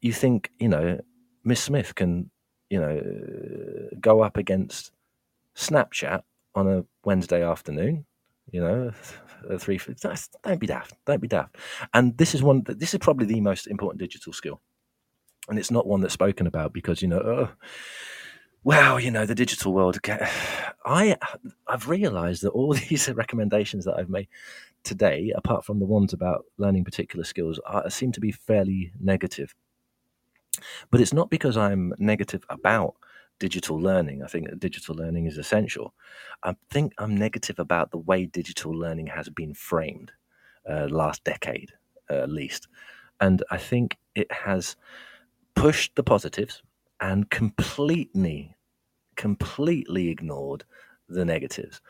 You 0.02 0.14
think, 0.14 0.52
you 0.60 0.68
know, 0.68 0.99
Miss 1.44 1.61
Smith 1.61 1.95
can, 1.95 2.31
you 2.69 2.80
know, 2.80 3.89
go 3.99 4.22
up 4.22 4.38
against 4.38 4.91
Snapchat 5.56 6.23
on 6.56 6.68
a 6.68 6.85
Wednesday 7.06 7.44
afternoon, 7.44 8.06
you 8.52 8.61
know, 8.61 8.91
three. 9.60 9.80
Don't 10.44 10.60
be 10.60 10.68
daft. 10.68 10.94
Don't 11.06 11.22
be 11.22 11.27
daft. 11.27 11.56
And 11.94 12.18
this 12.18 12.34
is 12.34 12.44
one. 12.44 12.64
This 12.65 12.94
is 12.94 12.99
probably 12.99 13.26
the 13.26 13.41
most 13.41 13.68
important 13.68 13.99
digital 13.99 14.34
skill, 14.34 14.61
and 15.49 15.57
it's 15.60 15.72
not 15.72 15.88
one 15.88 16.02
that's 16.02 16.14
spoken 16.14 16.48
about 16.48 16.73
because 16.73 17.02
you 17.02 17.07
know. 17.07 17.19
Oh, 17.19 17.49
wow, 18.64 18.98
you 18.98 19.12
know 19.12 19.26
the 19.26 19.36
digital 19.36 19.74
world. 19.74 20.00
I 20.86 21.18
I've 21.68 21.88
realised 21.88 22.44
that 22.44 22.50
all 22.50 22.74
these 22.90 23.10
recommendations 23.10 23.86
that 23.86 23.96
I've 23.96 24.10
made 24.10 24.28
today, 24.84 25.34
apart 25.36 25.66
from 25.66 25.80
the 25.80 25.86
ones 25.86 26.14
about 26.14 26.46
learning 26.58 26.86
particular 26.86 27.24
skills, 27.26 27.60
are, 27.66 27.90
seem 27.90 28.12
to 28.14 28.20
be 28.20 28.32
fairly 28.32 28.92
negative. 29.00 29.54
But 30.90 31.02
it's 31.02 31.14
not 31.14 31.30
because 31.30 31.58
I'm 31.58 31.94
negative 32.00 32.44
about 32.50 32.96
digital 33.40 33.80
learning. 33.80 34.24
I 34.24 34.28
think 34.28 34.50
that 34.50 34.60
digital 34.60 34.96
learning 34.96 35.28
is 35.28 35.38
essential. 35.38 35.94
I 36.44 36.56
think 36.72 36.94
I'm 36.98 37.16
negative 37.16 37.60
about 37.60 37.92
the 37.92 37.98
way 38.00 38.26
digital 38.26 38.72
learning 38.72 39.08
has 39.08 39.30
been 39.30 39.54
framed 39.54 40.12
uh, 40.68 40.88
last 40.90 41.24
decade, 41.24 41.72
uh, 42.10 42.16
at 42.16 42.32
least. 42.32 42.68
And 43.20 43.44
I 43.52 43.58
think 43.58 43.98
it 44.16 44.32
has 44.32 44.76
pushed 45.56 45.96
the 45.96 46.04
positives 46.04 46.62
and 46.99 47.30
completely, 47.30 48.56
completely 49.15 50.10
ignored 50.10 50.64
the 51.10 51.26
negatives. 51.26 51.82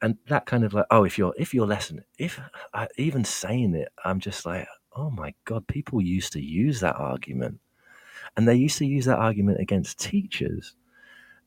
And 0.00 0.16
that 0.28 0.46
kind 0.46 0.64
of 0.64 0.72
like, 0.72 0.86
oh, 0.90 1.04
if 1.04 1.18
your 1.18 1.34
if 1.36 1.52
your 1.52 1.66
lesson, 1.66 2.02
if 2.18 2.40
I, 2.72 2.88
even 2.96 3.24
saying 3.24 3.74
it, 3.74 3.88
I'm 4.04 4.20
just 4.20 4.46
like, 4.46 4.66
oh 4.94 5.10
my 5.10 5.34
god, 5.44 5.66
people 5.66 6.00
used 6.00 6.32
to 6.32 6.40
use 6.40 6.80
that 6.80 6.96
argument 6.96 7.60
and 8.36 8.46
they 8.46 8.54
used 8.54 8.78
to 8.78 8.86
use 8.86 9.06
that 9.06 9.18
argument 9.18 9.60
against 9.60 9.98
teachers. 9.98 10.74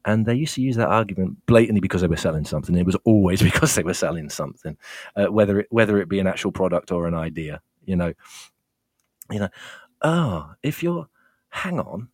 And 0.05 0.25
they 0.25 0.35
used 0.35 0.55
to 0.55 0.61
use 0.61 0.77
that 0.77 0.87
argument 0.87 1.45
blatantly 1.45 1.81
because 1.81 2.01
they 2.01 2.07
were 2.07 2.15
selling 2.17 2.45
something. 2.45 2.75
It 2.75 2.85
was 2.85 2.95
always 3.03 3.41
because 3.43 3.75
they 3.75 3.83
were 3.83 3.93
selling 3.93 4.29
something, 4.29 4.77
uh, 5.15 5.27
whether 5.27 5.59
it, 5.59 5.67
whether 5.69 5.99
it 5.99 6.09
be 6.09 6.19
an 6.19 6.27
actual 6.27 6.51
product 6.51 6.91
or 6.91 7.07
an 7.07 7.13
idea. 7.13 7.61
You 7.85 7.95
know, 7.95 8.13
you 9.31 9.39
know. 9.39 9.49
Oh, 10.01 10.53
if 10.63 10.81
you're, 10.81 11.09
hang 11.49 11.79
on, 11.79 12.07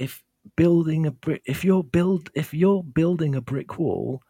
if 0.00 0.24
building 0.56 1.06
a 1.06 1.10
brick, 1.10 1.42
if 1.44 1.64
you're 1.64 1.84
build, 1.84 2.30
if 2.34 2.54
you're 2.54 2.82
building 2.82 3.34
a 3.34 3.40
brick 3.40 3.78
wall, 3.78 4.22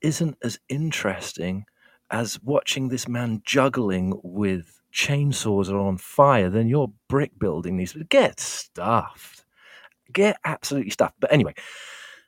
isn't 0.00 0.38
as 0.42 0.58
interesting 0.68 1.66
as 2.10 2.40
watching 2.42 2.88
this 2.88 3.08
man 3.08 3.42
juggling 3.44 4.18
with 4.22 4.80
chainsaws 4.94 5.70
are 5.70 5.78
on 5.78 5.98
fire, 5.98 6.48
then 6.48 6.68
your 6.68 6.92
brick 7.08 7.38
building 7.38 7.76
needs 7.76 7.92
to 7.92 8.04
get 8.04 8.40
stuffed. 8.40 9.44
Get 10.12 10.38
absolutely 10.44 10.90
stuffed. 10.90 11.16
But 11.20 11.32
anyway, 11.32 11.54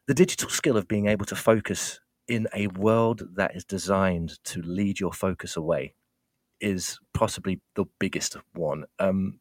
the 0.06 0.14
digital 0.14 0.50
skill 0.50 0.76
of 0.76 0.88
being 0.88 1.06
able 1.06 1.24
to 1.26 1.36
focus 1.36 2.00
in 2.28 2.46
a 2.54 2.66
world 2.66 3.22
that 3.36 3.56
is 3.56 3.64
designed 3.64 4.42
to 4.44 4.60
lead 4.62 5.00
your 5.00 5.12
focus 5.12 5.56
away 5.56 5.94
is 6.60 6.98
possibly 7.14 7.60
the 7.76 7.86
biggest 7.98 8.36
one. 8.52 8.84
Um, 8.98 9.40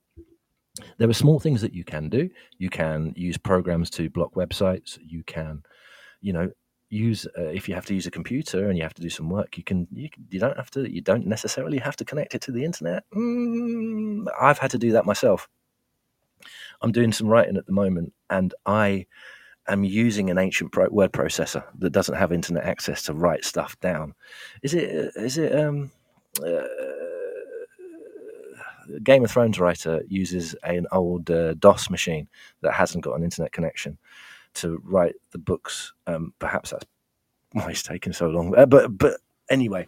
there 0.98 1.10
are 1.10 1.14
small 1.14 1.40
things 1.40 1.62
that 1.62 1.74
you 1.74 1.84
can 1.84 2.10
do. 2.10 2.30
You 2.58 2.70
can 2.70 3.14
use 3.16 3.38
programs 3.38 3.90
to 3.92 4.10
block 4.10 4.34
websites. 4.36 4.98
You 5.02 5.24
can, 5.24 5.64
you 6.22 6.34
know, 6.34 6.50
use 6.90 7.28
uh, 7.38 7.44
if 7.44 7.70
you 7.70 7.76
have 7.76 7.86
to 7.86 7.94
use 7.94 8.08
a 8.08 8.12
computer 8.12 8.68
and 8.68 8.78
you 8.78 8.84
have 8.84 8.94
to 8.94 9.02
do 9.02 9.10
some 9.10 9.30
work 9.30 9.58
you 9.58 9.64
can 9.64 9.88
you, 9.92 10.10
you 10.30 10.40
don't 10.40 10.58
have 10.58 10.72
to 10.72 10.92
you 10.92 11.02
don't 11.02 11.26
necessarily 11.26 11.78
have 11.78 11.96
to 11.96 12.04
connect 12.04 12.34
it 12.34 12.42
to 12.42 12.52
the 12.52 12.64
internet 12.66 13.04
mm, 13.14 14.26
i've 14.42 14.58
had 14.58 14.72
to 14.72 14.78
do 14.78 14.92
that 14.92 15.06
myself 15.06 15.48
i'm 16.82 16.92
doing 16.92 17.12
some 17.12 17.28
writing 17.28 17.58
at 17.58 17.66
the 17.68 17.72
moment 17.72 18.12
and 18.32 18.56
i 18.66 19.06
am 19.68 19.84
using 19.84 20.32
an 20.32 20.40
ancient 20.40 20.72
pro- 20.72 20.90
word 20.90 21.12
processor 21.12 21.64
that 21.78 21.92
doesn't 21.92 22.16
have 22.16 22.32
internet 22.32 22.64
access 22.64 23.04
to 23.04 23.14
write 23.14 23.46
stuff 23.46 23.80
down 23.82 24.14
is 24.64 24.74
it 24.74 25.12
is 25.16 25.38
it 25.38 25.56
um 25.56 25.92
uh, 26.44 26.64
Game 29.04 29.24
of 29.24 29.32
Thrones 29.32 29.60
writer 29.60 30.02
uses 30.08 30.56
an 30.64 30.88
old 30.92 31.30
uh, 31.30 31.54
DOS 31.56 31.90
machine 31.90 32.28
that 32.62 32.74
hasn't 32.74 33.04
got 33.04 33.16
an 33.16 33.24
internet 33.24 33.52
connection 33.52 33.98
to 34.56 34.82
write 34.84 35.16
the 35.32 35.38
books. 35.38 35.94
Um, 36.08 36.34
perhaps 36.40 36.72
that's 36.72 36.86
why 37.52 37.70
it's 37.70 37.84
taken 37.84 38.14
so 38.14 38.28
long. 38.28 38.56
Uh, 38.58 38.66
but 38.66 38.98
but 38.98 39.20
anyway, 39.50 39.88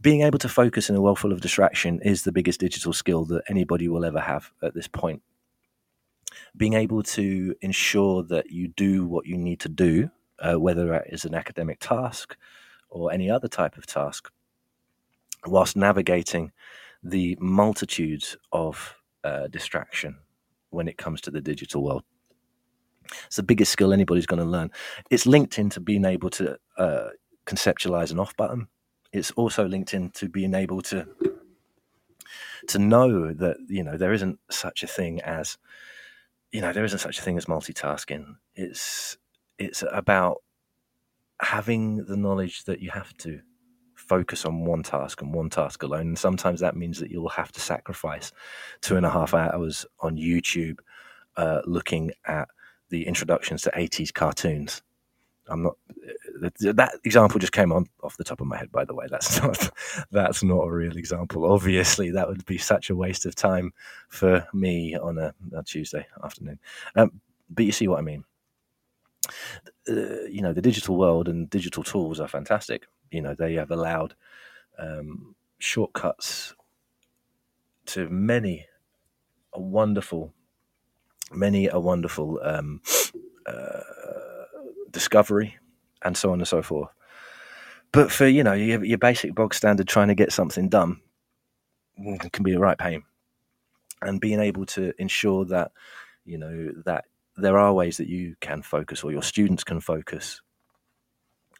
being 0.00 0.22
able 0.22 0.38
to 0.38 0.48
focus 0.48 0.90
in 0.90 0.96
a 0.96 1.00
world 1.00 1.18
full 1.18 1.32
of 1.32 1.40
distraction 1.40 2.00
is 2.02 2.22
the 2.22 2.32
biggest 2.32 2.60
digital 2.60 2.92
skill 2.92 3.24
that 3.26 3.44
anybody 3.48 3.88
will 3.88 4.04
ever 4.04 4.20
have 4.20 4.50
at 4.62 4.74
this 4.74 4.88
point. 4.88 5.22
Being 6.56 6.74
able 6.74 7.02
to 7.02 7.54
ensure 7.60 8.22
that 8.24 8.50
you 8.50 8.68
do 8.68 9.06
what 9.06 9.26
you 9.26 9.36
need 9.36 9.60
to 9.60 9.68
do, 9.68 10.10
uh, 10.38 10.60
whether 10.60 10.92
it 10.94 11.08
is 11.12 11.24
an 11.24 11.34
academic 11.34 11.80
task 11.80 12.36
or 12.88 13.12
any 13.12 13.30
other 13.30 13.48
type 13.48 13.76
of 13.76 13.86
task, 13.86 14.30
whilst 15.46 15.76
navigating 15.76 16.52
the 17.02 17.36
multitudes 17.40 18.36
of 18.52 18.96
uh, 19.24 19.48
distraction 19.48 20.16
when 20.70 20.88
it 20.88 20.98
comes 20.98 21.20
to 21.22 21.30
the 21.30 21.40
digital 21.40 21.82
world. 21.82 22.04
It's 23.26 23.36
the 23.36 23.42
biggest 23.42 23.72
skill 23.72 23.92
anybody's 23.92 24.26
going 24.26 24.42
to 24.42 24.48
learn. 24.48 24.70
It's 25.10 25.26
linked 25.26 25.58
into 25.58 25.80
being 25.80 26.04
able 26.04 26.30
to 26.30 26.58
uh, 26.76 27.08
conceptualize 27.46 28.10
an 28.10 28.18
off 28.18 28.36
button. 28.36 28.68
It's 29.12 29.30
also 29.32 29.66
linked 29.66 29.94
into 29.94 30.28
being 30.28 30.54
able 30.54 30.82
to 30.82 31.06
to 32.68 32.78
know 32.78 33.32
that 33.32 33.56
you 33.68 33.84
know 33.84 33.96
there 33.96 34.12
isn't 34.12 34.40
such 34.50 34.82
a 34.82 34.86
thing 34.86 35.20
as 35.22 35.56
you 36.50 36.60
know 36.60 36.72
there 36.72 36.84
isn't 36.84 36.98
such 36.98 37.18
a 37.18 37.22
thing 37.22 37.36
as 37.36 37.46
multitasking. 37.46 38.36
It's 38.54 39.16
it's 39.58 39.84
about 39.90 40.42
having 41.40 42.04
the 42.04 42.16
knowledge 42.16 42.64
that 42.64 42.80
you 42.80 42.90
have 42.90 43.16
to 43.18 43.40
focus 44.06 44.44
on 44.44 44.64
one 44.64 44.82
task 44.82 45.22
and 45.22 45.32
one 45.32 45.50
task 45.50 45.82
alone. 45.82 46.08
And 46.08 46.18
sometimes 46.18 46.60
that 46.60 46.76
means 46.76 46.98
that 47.00 47.10
you'll 47.10 47.28
have 47.28 47.52
to 47.52 47.60
sacrifice 47.60 48.32
two 48.80 48.96
and 48.96 49.06
a 49.06 49.10
half 49.10 49.34
hours 49.34 49.86
on 50.00 50.16
YouTube 50.16 50.78
uh, 51.36 51.60
looking 51.66 52.12
at 52.26 52.48
the 52.88 53.06
introductions 53.06 53.62
to 53.62 53.70
80s 53.70 54.12
cartoons. 54.12 54.82
I'm 55.48 55.62
not 55.62 55.76
that 56.40 56.98
example 57.04 57.38
just 57.38 57.52
came 57.52 57.72
on 57.72 57.86
off 58.02 58.16
the 58.16 58.24
top 58.24 58.40
of 58.40 58.46
my 58.46 58.56
head 58.56 58.70
by 58.72 58.84
the 58.84 58.94
way 58.94 59.06
that's 59.10 59.40
not 59.42 59.70
that's 60.10 60.42
not 60.42 60.62
a 60.62 60.70
real 60.72 60.96
example 60.96 61.50
obviously 61.50 62.10
that 62.10 62.28
would 62.28 62.44
be 62.46 62.58
such 62.58 62.90
a 62.90 62.96
waste 62.96 63.26
of 63.26 63.34
time 63.34 63.72
for 64.08 64.46
me 64.52 64.96
on 64.96 65.18
a, 65.18 65.32
a 65.56 65.62
Tuesday 65.62 66.06
afternoon 66.22 66.58
um, 66.96 67.20
but 67.48 67.64
you 67.64 67.72
see 67.72 67.88
what 67.88 67.98
I 67.98 68.02
mean 68.02 68.24
uh, 69.88 70.24
you 70.28 70.42
know 70.42 70.52
the 70.52 70.62
digital 70.62 70.96
world 70.96 71.28
and 71.28 71.48
digital 71.48 71.82
tools 71.82 72.20
are 72.20 72.28
fantastic 72.28 72.86
you 73.10 73.22
know 73.22 73.34
they 73.34 73.54
have 73.54 73.70
allowed 73.70 74.14
um, 74.78 75.34
shortcuts 75.58 76.54
to 77.86 78.08
many 78.08 78.66
a 79.52 79.60
wonderful 79.60 80.32
many 81.32 81.68
a 81.68 81.78
wonderful 81.78 82.40
um, 82.42 82.80
uh, 83.46 83.80
discovery 84.90 85.56
and 86.02 86.16
so 86.16 86.32
on 86.32 86.40
and 86.40 86.48
so 86.48 86.62
forth. 86.62 86.90
But 87.92 88.10
for 88.10 88.26
you 88.26 88.42
know 88.44 88.52
your, 88.52 88.84
your 88.84 88.98
basic 88.98 89.34
bog 89.34 89.54
standard 89.54 89.88
trying 89.88 90.08
to 90.08 90.14
get 90.14 90.32
something 90.32 90.68
done 90.68 91.00
mm, 91.98 92.32
can 92.32 92.42
be 92.42 92.52
a 92.54 92.58
right 92.58 92.78
pain. 92.78 93.02
And 94.02 94.20
being 94.20 94.40
able 94.40 94.66
to 94.66 94.92
ensure 94.98 95.44
that 95.46 95.72
you 96.24 96.38
know 96.38 96.72
that 96.84 97.04
there 97.36 97.58
are 97.58 97.72
ways 97.72 97.96
that 97.98 98.08
you 98.08 98.36
can 98.40 98.62
focus 98.62 99.04
or 99.04 99.12
your 99.12 99.22
students 99.22 99.64
can 99.64 99.80
focus 99.80 100.40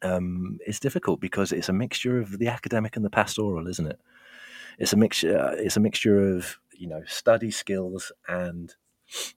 um, 0.06 0.58
it's 0.66 0.80
difficult 0.80 1.20
because 1.20 1.52
it's 1.52 1.68
a 1.68 1.72
mixture 1.72 2.18
of 2.18 2.38
the 2.38 2.48
academic 2.48 2.96
and 2.96 3.04
the 3.04 3.10
pastoral, 3.10 3.66
isn't 3.66 3.86
it? 3.86 4.00
It's 4.78 4.92
a 4.92 4.96
mixture. 4.96 5.38
Uh, 5.38 5.54
it's 5.56 5.76
a 5.76 5.80
mixture 5.80 6.36
of 6.36 6.58
you 6.72 6.88
know 6.88 7.02
study 7.06 7.50
skills 7.50 8.12
and 8.28 8.74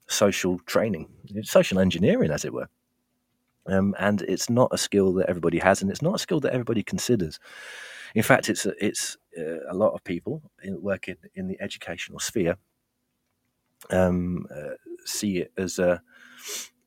social 0.06 0.58
training, 0.60 1.08
social 1.42 1.78
engineering, 1.78 2.30
as 2.30 2.44
it 2.44 2.52
were. 2.52 2.68
Um, 3.66 3.94
and 3.98 4.22
it's 4.22 4.50
not 4.50 4.70
a 4.72 4.78
skill 4.78 5.12
that 5.14 5.28
everybody 5.28 5.58
has, 5.58 5.82
and 5.82 5.90
it's 5.90 6.02
not 6.02 6.14
a 6.14 6.18
skill 6.18 6.40
that 6.40 6.52
everybody 6.52 6.82
considers. 6.82 7.38
In 8.14 8.22
fact, 8.22 8.48
it's 8.48 8.66
it's 8.80 9.16
uh, 9.38 9.70
a 9.70 9.74
lot 9.74 9.94
of 9.94 10.04
people 10.04 10.42
in, 10.62 10.80
working 10.82 11.16
in 11.34 11.48
the 11.48 11.60
educational 11.60 12.18
sphere 12.18 12.56
um, 13.90 14.46
uh, 14.54 14.74
see 15.04 15.38
it 15.38 15.52
as 15.56 15.78
a 15.78 16.02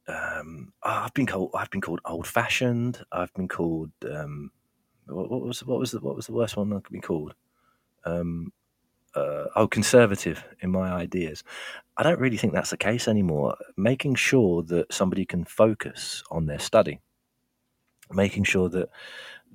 um, 0.07 0.73
I've 0.83 1.13
been 1.13 1.25
called 1.25 1.51
I've 1.53 1.69
been 1.69 1.81
called 1.81 2.01
old 2.05 2.27
fashioned. 2.27 3.03
I've 3.11 3.33
been 3.33 3.47
called 3.47 3.91
um, 4.09 4.51
what, 5.07 5.29
what, 5.29 5.41
was 5.41 5.65
what 5.65 5.79
was 5.79 5.91
the 5.91 5.99
what 5.99 6.15
was 6.15 6.27
the 6.27 6.33
worst 6.33 6.57
one 6.57 6.73
I 6.73 6.79
could 6.79 6.93
be 6.93 6.99
called? 6.99 7.33
Um, 8.05 8.51
uh, 9.15 9.45
oh, 9.55 9.67
conservative 9.67 10.43
in 10.59 10.71
my 10.71 10.91
ideas. 10.91 11.43
I 11.95 12.03
don't 12.03 12.19
really 12.19 12.37
think 12.37 12.53
that's 12.53 12.71
the 12.71 12.77
case 12.77 13.07
anymore. 13.07 13.55
Making 13.77 14.15
sure 14.15 14.63
that 14.63 14.91
somebody 14.91 15.25
can 15.25 15.45
focus 15.45 16.23
on 16.31 16.47
their 16.47 16.59
study, 16.59 16.99
making 18.11 18.43
sure 18.43 18.69
that 18.69 18.89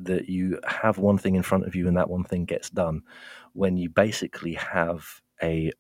that 0.00 0.28
you 0.28 0.60
have 0.64 0.96
one 0.98 1.18
thing 1.18 1.34
in 1.34 1.42
front 1.42 1.66
of 1.66 1.74
you 1.74 1.88
and 1.88 1.96
that 1.96 2.08
one 2.08 2.24
thing 2.24 2.44
gets 2.44 2.70
done, 2.70 3.02
when 3.52 3.76
you 3.76 3.90
basically 3.90 4.54
have 4.54 5.20
a 5.42 5.72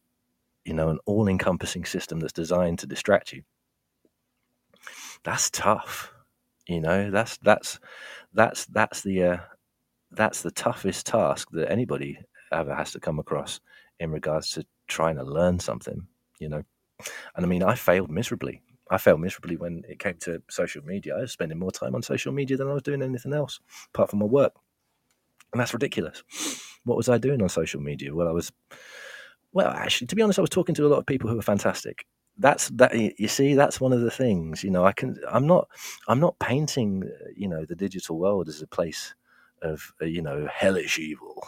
you 0.64 0.74
know 0.74 0.90
an 0.90 0.98
all-encompassing 1.06 1.86
system 1.86 2.20
that's 2.20 2.32
designed 2.34 2.80
to 2.80 2.86
distract 2.86 3.32
you 3.32 3.42
that's 5.24 5.50
tough. 5.50 6.12
You 6.66 6.80
know, 6.80 7.10
that's 7.10 7.38
that's 7.38 7.78
that's 8.34 8.66
that's 8.66 9.02
the 9.02 9.22
uh, 9.22 9.36
that's 10.10 10.42
the 10.42 10.50
toughest 10.50 11.06
task 11.06 11.48
that 11.52 11.70
anybody 11.70 12.18
ever 12.52 12.74
has 12.74 12.92
to 12.92 13.00
come 13.00 13.18
across 13.18 13.60
in 14.00 14.10
regards 14.10 14.50
to 14.52 14.66
trying 14.86 15.16
to 15.16 15.24
learn 15.24 15.58
something. 15.58 16.06
You 16.38 16.48
know, 16.50 16.62
and 17.36 17.44
I 17.44 17.48
mean, 17.48 17.62
I 17.62 17.74
failed 17.74 18.10
miserably. 18.10 18.62
I 18.90 18.98
failed 18.98 19.20
miserably 19.20 19.56
when 19.56 19.82
it 19.88 19.98
came 19.98 20.16
to 20.20 20.42
social 20.48 20.82
media. 20.82 21.16
I 21.16 21.20
was 21.20 21.32
spending 21.32 21.58
more 21.58 21.70
time 21.70 21.94
on 21.94 22.02
social 22.02 22.32
media 22.32 22.56
than 22.56 22.68
I 22.68 22.72
was 22.72 22.82
doing 22.82 23.02
anything 23.02 23.34
else 23.34 23.60
apart 23.94 24.10
from 24.10 24.20
my 24.20 24.26
work, 24.26 24.54
and 25.52 25.60
that's 25.60 25.74
ridiculous. 25.74 26.22
What 26.84 26.96
was 26.96 27.08
I 27.08 27.18
doing 27.18 27.42
on 27.42 27.48
social 27.48 27.80
media? 27.80 28.14
Well, 28.14 28.28
I 28.28 28.32
was 28.32 28.52
well, 29.52 29.68
actually, 29.68 30.06
to 30.08 30.16
be 30.16 30.22
honest, 30.22 30.38
I 30.38 30.42
was 30.42 30.50
talking 30.50 30.74
to 30.76 30.86
a 30.86 30.88
lot 30.88 30.98
of 30.98 31.06
people 31.06 31.28
who 31.28 31.36
were 31.36 31.42
fantastic, 31.42 32.04
that's 32.38 32.68
that 32.70 32.94
you 33.18 33.28
see 33.28 33.54
that's 33.54 33.80
one 33.80 33.92
of 33.92 34.00
the 34.00 34.10
things 34.10 34.64
you 34.64 34.70
know 34.70 34.84
i 34.84 34.92
can 34.92 35.16
i'm 35.30 35.46
not 35.46 35.68
i'm 36.08 36.20
not 36.20 36.38
painting 36.38 37.02
you 37.36 37.48
know 37.48 37.64
the 37.64 37.74
digital 37.76 38.18
world 38.18 38.48
as 38.48 38.62
a 38.62 38.66
place 38.66 39.14
of 39.62 39.92
uh, 40.02 40.04
you 40.06 40.22
know 40.22 40.48
hellish 40.52 40.98
evil. 40.98 41.46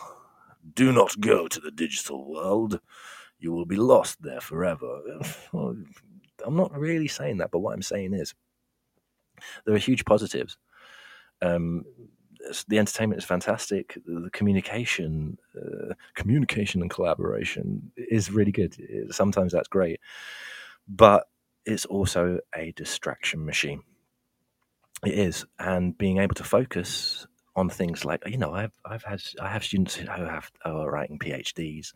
Do 0.75 0.93
not 0.93 1.19
go 1.21 1.49
to 1.49 1.61
the 1.61 1.71
digital 1.71 2.29
world. 2.31 2.81
You 3.39 3.53
will 3.53 3.67
be 3.67 3.77
lost 3.77 4.23
there 4.23 4.41
forever. 4.41 5.01
I'm 5.55 6.57
not 6.57 6.73
really 6.79 7.09
saying 7.09 7.39
that 7.39 7.51
but 7.51 7.61
what 7.61 7.75
i'm 7.75 7.83
saying 7.83 8.15
is 8.15 8.35
there 9.67 9.75
are 9.75 9.79
huge 9.79 10.05
positives. 10.05 10.57
Um, 11.43 11.85
the 12.69 12.79
entertainment 12.79 13.19
is 13.19 13.25
fantastic. 13.25 13.99
The 14.07 14.31
communication, 14.33 15.39
uh, 15.57 15.95
communication 16.15 16.81
and 16.83 16.91
collaboration 16.91 17.93
is 17.97 18.31
really 18.31 18.53
good. 18.53 18.77
Sometimes 19.11 19.53
that's 19.53 19.69
great, 19.69 20.01
but 20.91 21.29
it's 21.65 21.87
also 21.87 22.41
a 22.55 22.73
distraction 22.73 23.47
machine. 23.47 23.83
It 25.07 25.15
is, 25.15 25.47
and 25.59 25.97
being 25.97 26.19
able 26.19 26.35
to 26.35 26.45
focus 26.45 27.27
on 27.57 27.71
things 27.71 28.05
like 28.05 28.23
you 28.27 28.37
know, 28.37 28.53
I've 28.53 28.79
I've 28.85 29.05
had 29.05 29.23
I 29.41 29.49
have 29.49 29.65
students 29.65 29.95
who 29.95 30.07
have 30.07 30.51
who 30.65 30.71
are 30.71 30.91
writing 30.91 31.19
PhDs, 31.19 31.95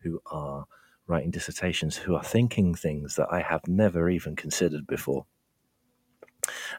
who 0.00 0.20
are 0.26 0.66
writing 1.06 1.30
dissertations, 1.30 1.96
who 1.96 2.14
are 2.14 2.22
thinking 2.22 2.74
things 2.74 3.16
that 3.16 3.28
I 3.30 3.40
have 3.40 3.66
never 3.66 4.08
even 4.10 4.36
considered 4.36 4.86
before. 4.86 5.26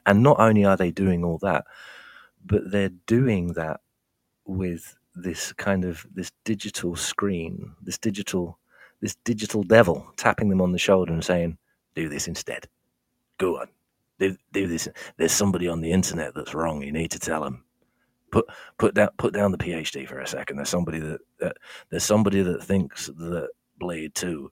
And 0.06 0.22
not 0.22 0.40
only 0.40 0.64
are 0.64 0.78
they 0.78 0.92
doing 0.92 1.24
all 1.24 1.40
that, 1.40 1.66
but 2.46 2.70
they're 2.72 2.90
doing 3.08 3.54
that 3.54 3.82
with 4.46 4.96
this 5.16 5.52
kind 5.54 5.84
of 5.84 6.06
this 6.14 6.32
digital 6.44 6.96
screen, 6.96 7.74
this 7.82 7.98
digital 7.98 8.60
this 9.06 9.16
digital 9.24 9.62
devil 9.62 10.12
tapping 10.18 10.50
them 10.50 10.62
on 10.62 10.72
the 10.72 10.80
shoulder 10.80 11.14
and 11.14 11.24
saying, 11.24 11.58
"Do 11.94 12.10
this 12.10 12.28
instead. 12.28 12.68
Go 13.38 13.60
on, 13.60 13.68
do 14.18 14.36
do 14.52 14.66
this. 14.66 14.88
There's 15.18 15.32
somebody 15.32 15.68
on 15.68 15.82
the 15.82 15.92
internet 15.92 16.34
that's 16.34 16.56
wrong. 16.56 16.82
You 16.82 16.92
need 16.92 17.12
to 17.12 17.20
tell 17.20 17.44
them. 17.44 17.64
Put 18.32 18.48
put 18.80 18.96
down 18.96 19.10
put 19.18 19.34
down 19.34 19.52
the 19.52 19.60
PhD 19.60 20.08
for 20.08 20.20
a 20.20 20.28
second. 20.28 20.58
There's 20.58 20.70
somebody 20.70 21.00
that, 21.00 21.22
that 21.40 21.58
there's 21.92 22.04
somebody 22.04 22.42
that 22.42 22.64
thinks 22.64 23.06
that 23.06 23.50
Blade 23.78 24.16
Two 24.16 24.52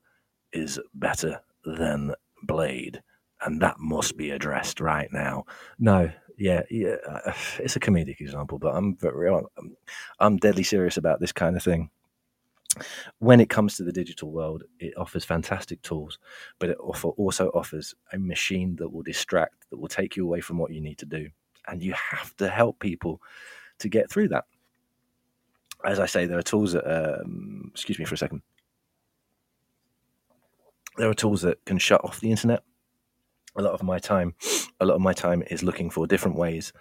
is 0.52 0.80
better 0.94 1.42
than 1.66 2.14
Blade, 2.44 3.02
and 3.42 3.60
that 3.64 3.80
must 3.80 4.18
be 4.18 4.30
addressed 4.30 4.80
right 4.80 5.12
now. 5.12 5.46
No, 5.80 6.12
yeah, 6.38 6.62
yeah, 6.70 6.98
it's 7.58 7.76
a 7.76 7.80
comedic 7.80 8.22
example, 8.22 8.60
but 8.60 8.76
I'm 8.76 8.96
very, 8.98 9.34
I'm, 9.34 9.76
I'm 10.20 10.38
deadly 10.38 10.64
serious 10.64 10.98
about 10.98 11.20
this 11.20 11.32
kind 11.32 11.56
of 11.56 11.64
thing 11.64 11.90
when 13.20 13.40
it 13.40 13.50
comes 13.50 13.76
to 13.78 13.84
the 13.84 13.92
digital 13.92 14.32
world, 14.32 14.64
it 14.80 14.94
offers 14.98 15.26
fantastic 15.26 15.82
tools, 15.82 16.20
but 16.60 16.70
it 16.70 16.78
offer, 16.80 17.10
also 17.10 17.50
offers 17.50 17.94
a 18.12 18.20
machine 18.20 18.76
that 18.78 18.90
will 18.90 19.04
distract, 19.04 19.70
that 19.70 19.78
will 19.78 19.88
take 19.88 20.16
you 20.16 20.26
away 20.26 20.42
from 20.42 20.58
what 20.58 20.72
you 20.72 20.82
need 20.82 20.98
to 21.00 21.06
do. 21.06 21.30
And 21.68 21.82
you 21.82 21.94
have 21.94 22.36
to 22.38 22.50
help 22.50 22.80
people 22.80 23.22
to 23.80 23.90
get 23.90 24.10
through 24.10 24.30
that. 24.30 24.46
As 25.86 26.00
I 26.00 26.06
say, 26.06 26.26
there 26.26 26.38
are 26.38 26.44
tools 26.44 26.74
that, 26.74 26.86
um, 26.86 27.70
excuse 27.74 28.00
me 28.00 28.06
for 28.06 28.16
a 28.16 28.18
second, 28.18 28.42
there 30.98 31.10
are 31.10 31.14
tools 31.14 31.42
that 31.42 31.64
can 31.66 31.78
shut 31.78 32.04
off 32.04 32.20
the 32.20 32.32
internet. 32.32 32.64
A 33.56 33.62
lot 33.62 33.74
of 33.74 33.84
my 33.84 34.00
time, 34.00 34.36
a 34.80 34.86
lot 34.86 34.96
of 34.96 35.02
my 35.02 35.14
time 35.14 35.44
is 35.48 35.64
looking 35.64 35.90
for 35.90 36.08
different 36.08 36.38
ways 36.38 36.74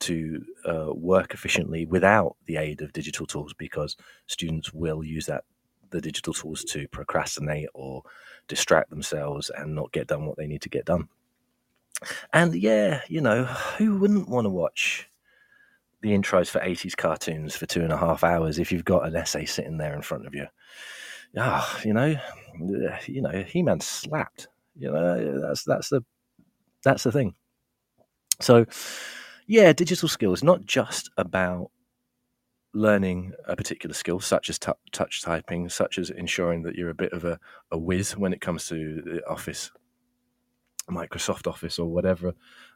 to 0.00 0.44
uh, 0.66 0.92
work 0.92 1.34
efficiently 1.34 1.86
without 1.86 2.36
the 2.46 2.56
aid 2.56 2.82
of 2.82 2.92
digital 2.92 3.26
tools 3.26 3.54
because 3.54 3.96
students 4.26 4.72
will 4.72 5.02
use 5.02 5.26
that 5.26 5.44
the 5.90 6.00
digital 6.00 6.32
tools 6.32 6.64
to 6.64 6.88
procrastinate 6.88 7.68
or 7.74 8.02
distract 8.48 8.90
themselves 8.90 9.50
and 9.56 9.74
not 9.74 9.92
get 9.92 10.08
done 10.08 10.26
what 10.26 10.36
they 10.36 10.46
need 10.46 10.62
to 10.62 10.68
get 10.68 10.84
done. 10.84 11.08
And 12.32 12.54
yeah, 12.54 13.00
you 13.08 13.20
know, 13.20 13.44
who 13.44 13.98
wouldn't 13.98 14.28
want 14.28 14.44
to 14.44 14.50
watch 14.50 15.08
the 16.02 16.10
intros 16.10 16.48
for 16.48 16.60
80s 16.60 16.96
cartoons 16.96 17.56
for 17.56 17.66
two 17.66 17.82
and 17.82 17.92
a 17.92 17.96
half 17.96 18.22
hours 18.22 18.58
if 18.58 18.70
you've 18.70 18.84
got 18.84 19.06
an 19.06 19.16
essay 19.16 19.44
sitting 19.46 19.78
there 19.78 19.94
in 19.94 20.02
front 20.02 20.26
of 20.26 20.34
you? 20.34 20.46
Ah, 21.36 21.80
you 21.84 21.92
know, 21.92 22.14
you 23.06 23.22
know, 23.22 23.44
He-Man 23.46 23.80
slapped. 23.80 24.48
You 24.78 24.92
know, 24.92 25.40
that's 25.40 25.64
that's 25.64 25.88
the 25.88 26.04
that's 26.84 27.02
the 27.02 27.12
thing. 27.12 27.34
So, 28.40 28.66
yeah, 29.46 29.72
digital 29.72 30.08
skills 30.08 30.42
not 30.42 30.64
just 30.64 31.10
about 31.16 31.70
learning 32.76 33.32
a 33.46 33.56
particular 33.56 33.94
skill, 33.94 34.20
such 34.20 34.50
as 34.50 34.58
t- 34.58 34.70
touch 34.92 35.22
typing, 35.22 35.68
such 35.68 35.98
as 35.98 36.10
ensuring 36.10 36.62
that 36.62 36.74
you're 36.74 36.90
a 36.90 36.94
bit 36.94 37.12
of 37.12 37.24
a, 37.24 37.40
a 37.70 37.78
whiz 37.78 38.16
when 38.16 38.32
it 38.32 38.40
comes 38.40 38.68
to 38.68 39.00
the 39.02 39.26
Office, 39.26 39.70
Microsoft 40.90 41.46
Office, 41.46 41.78
or 41.78 41.86
whatever, 41.86 42.34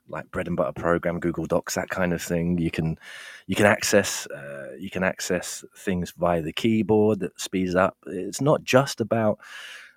like 0.09 0.31
bread 0.31 0.49
and 0.49 0.57
butter 0.57 0.73
program, 0.73 1.21
Google 1.21 1.47
Docs, 1.47 1.75
that 1.75 1.91
kind 1.91 2.13
of 2.13 2.23
thing. 2.23 2.59
You 2.59 2.71
can 2.71 2.99
you 3.47 3.55
can 3.55 3.67
access 3.67 4.27
uh, 4.29 4.71
you 4.79 4.91
can 4.91 5.03
access 5.03 5.65
things 5.77 6.13
via 6.17 6.41
the 6.41 6.53
keyboard 6.53 7.21
that 7.21 7.39
speeds 7.39 7.75
up. 7.75 7.97
It's 8.07 8.41
not 8.41 8.65
just 8.65 9.01
about 9.01 9.39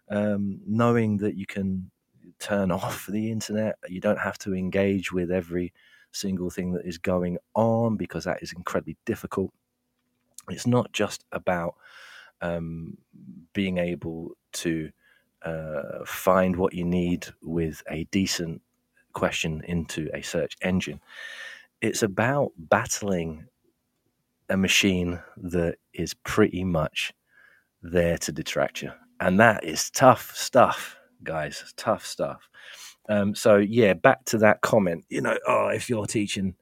um, 0.09 0.59
knowing 0.67 1.17
that 1.17 1.35
you 1.35 1.45
can 1.45 1.91
turn 2.39 2.71
off 2.71 3.07
the 3.07 3.31
internet. 3.31 3.77
You 3.87 4.01
don't 4.01 4.19
have 4.19 4.37
to 4.39 4.53
engage 4.53 5.13
with 5.13 5.31
every 5.31 5.71
single 6.13 6.49
thing 6.49 6.73
that 6.73 6.85
is 6.85 6.97
going 6.97 7.37
on 7.55 7.97
because 7.97 8.23
that 8.25 8.41
is 8.41 8.53
incredibly 8.53 8.97
difficult 9.05 9.51
it's 10.49 10.67
not 10.67 10.91
just 10.91 11.23
about 11.31 11.75
um, 12.41 12.97
being 13.53 13.77
able 13.77 14.31
to 14.51 14.89
uh, 15.43 16.05
find 16.05 16.55
what 16.55 16.73
you 16.73 16.83
need 16.83 17.27
with 17.41 17.81
a 17.89 18.05
decent 18.05 18.61
question 19.13 19.61
into 19.67 20.09
a 20.13 20.21
search 20.21 20.55
engine. 20.61 20.99
It's 21.81 22.03
about 22.03 22.51
battling 22.57 23.45
a 24.49 24.57
machine 24.57 25.21
that 25.37 25.77
is 25.93 26.13
pretty 26.13 26.63
much 26.63 27.13
there 27.81 28.17
to 28.19 28.31
detract 28.31 28.81
you. 28.81 28.91
And 29.19 29.39
that 29.39 29.63
is 29.63 29.89
tough 29.89 30.35
stuff, 30.35 30.97
guys. 31.23 31.73
Tough 31.77 32.05
stuff. 32.05 32.49
Um, 33.09 33.35
so 33.35 33.57
yeah, 33.57 33.93
back 33.93 34.23
to 34.25 34.37
that 34.39 34.61
comment. 34.61 35.05
You 35.09 35.21
know, 35.21 35.37
oh, 35.47 35.67
if 35.67 35.89
you're 35.89 36.05
teaching, 36.05 36.55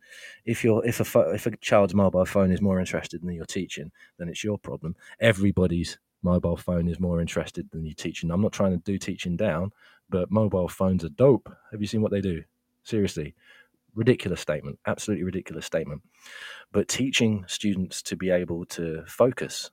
if 0.45 0.63
you're 0.63 0.85
if 0.85 0.99
a 0.99 1.19
if 1.31 1.45
a 1.45 1.55
child's 1.57 1.93
mobile 1.93 2.25
phone 2.25 2.51
is 2.51 2.61
more 2.61 2.79
interested 2.79 3.21
than 3.21 3.33
you're 3.33 3.45
teaching, 3.45 3.91
then 4.17 4.27
it's 4.29 4.43
your 4.43 4.57
problem. 4.57 4.95
Everybody's 5.19 5.97
mobile 6.23 6.57
phone 6.57 6.87
is 6.87 6.99
more 6.99 7.21
interested 7.21 7.69
than 7.71 7.85
you 7.85 7.93
teaching. 7.93 8.31
I'm 8.31 8.41
not 8.41 8.53
trying 8.53 8.71
to 8.71 8.77
do 8.77 8.97
teaching 8.97 9.35
down, 9.35 9.71
but 10.09 10.31
mobile 10.31 10.67
phones 10.67 11.03
are 11.03 11.09
dope. 11.09 11.49
Have 11.71 11.81
you 11.81 11.87
seen 11.87 12.01
what 12.01 12.11
they 12.11 12.21
do? 12.21 12.43
Seriously, 12.83 13.35
ridiculous 13.95 14.41
statement. 14.41 14.79
Absolutely 14.87 15.23
ridiculous 15.23 15.65
statement. 15.65 16.01
But 16.71 16.87
teaching 16.87 17.45
students 17.47 18.01
to 18.03 18.15
be 18.15 18.29
able 18.29 18.65
to 18.65 19.03
focus, 19.07 19.69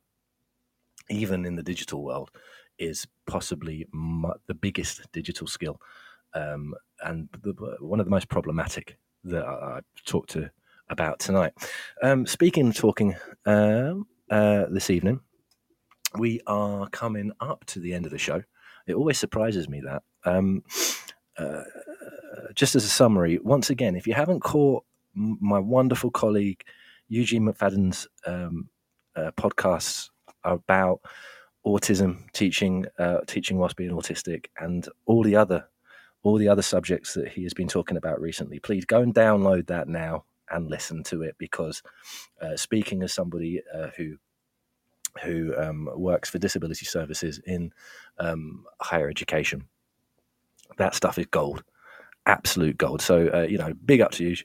even 1.09 1.47
in 1.47 1.57
the 1.57 1.63
digital 1.63 2.03
world, 2.03 2.31
is 2.79 3.07
possibly 3.27 3.87
the 4.47 4.55
biggest 4.55 5.01
digital 5.13 5.47
skill 5.47 5.81
um, 6.39 6.75
and 7.03 7.29
the, 7.43 7.77
one 7.81 8.01
of 8.01 8.07
the 8.07 8.11
most 8.11 8.29
problematic 8.29 8.99
that 9.25 9.45
I, 9.45 9.77
have 9.77 9.85
talked 10.07 10.31
to 10.31 10.51
about 10.89 11.19
tonight. 11.19 11.53
Um, 12.03 12.27
speaking, 12.27 12.73
talking 12.73 13.17
um, 13.47 14.07
uh, 14.31 14.67
this 14.71 14.91
evening, 14.91 15.21
we 16.19 16.41
are 16.47 16.89
coming 16.89 17.33
up 17.41 17.65
to 17.67 17.81
the 17.81 17.93
end 17.93 18.07
of 18.07 18.13
the 18.13 18.19
show. 18.19 18.43
It 18.87 18.95
always 18.95 19.19
surprises 19.19 19.69
me 19.69 19.83
that. 19.83 20.03
Um, 20.25 20.63
uh, 21.37 21.63
just 22.55 22.75
as 22.75 22.85
a 22.85 22.89
summary, 22.89 23.39
once 23.39 23.71
again, 23.71 23.97
if 23.97 24.07
you 24.07 24.15
haven't 24.15 24.41
caught 24.41 24.85
my 25.15 25.59
wonderful 25.59 26.11
colleague 26.11 26.63
Eugene 27.09 27.45
McFadden's 27.47 28.07
um, 28.27 28.69
uh, 29.17 29.31
podcasts 29.33 30.11
about 30.45 31.01
autism, 31.67 32.31
teaching, 32.33 32.87
uh, 32.99 33.19
teaching 33.27 33.59
whilst 33.59 33.77
being 33.77 33.91
autistic, 33.91 34.47
and 34.59 34.89
all 35.07 35.23
the 35.23 35.37
other 35.37 35.69
all 36.23 36.37
the 36.37 36.49
other 36.49 36.63
subjects 36.63 37.15
that 37.15 37.29
he 37.29 37.43
has 37.45 37.55
been 37.55 37.69
talking 37.69 37.97
about 37.97 38.21
recently, 38.21 38.59
please 38.59 38.85
go 38.85 39.01
and 39.01 39.15
download 39.15 39.67
that 39.69 39.89
now 39.89 40.25
and 40.51 40.71
listen 40.71 41.03
to 41.05 41.23
it 41.23 41.37
because 41.39 41.83
uh, 42.41 42.57
speaking 42.57 43.03
as 43.03 43.13
somebody 43.13 43.63
uh, 43.75 43.89
who 43.97 44.17
who 45.25 45.53
um, 45.57 45.89
works 45.97 46.31
for 46.31 46.39
disability 46.39 46.85
services 46.85 47.41
in 47.47 47.73
um, 48.19 48.65
higher 48.81 49.09
education, 49.09 49.65
that 50.77 50.95
stuff 50.95 51.19
is 51.19 51.27
gold, 51.27 51.65
absolute 52.27 52.79
gold. 52.79 53.03
So 53.03 53.29
uh, 53.33 53.47
you 53.49 53.59
know, 53.59 53.75
big 53.85 54.01
up 54.01 54.13
to 54.13 54.25
you. 54.25 54.37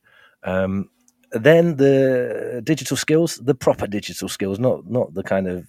Um, 0.43 0.89
then 1.31 1.77
the 1.77 2.61
digital 2.63 2.95
skills, 2.95 3.37
the 3.37 3.55
proper 3.55 3.87
digital 3.87 4.29
skills, 4.29 4.59
not 4.59 4.89
not 4.89 5.13
the 5.13 5.23
kind 5.23 5.47
of 5.47 5.67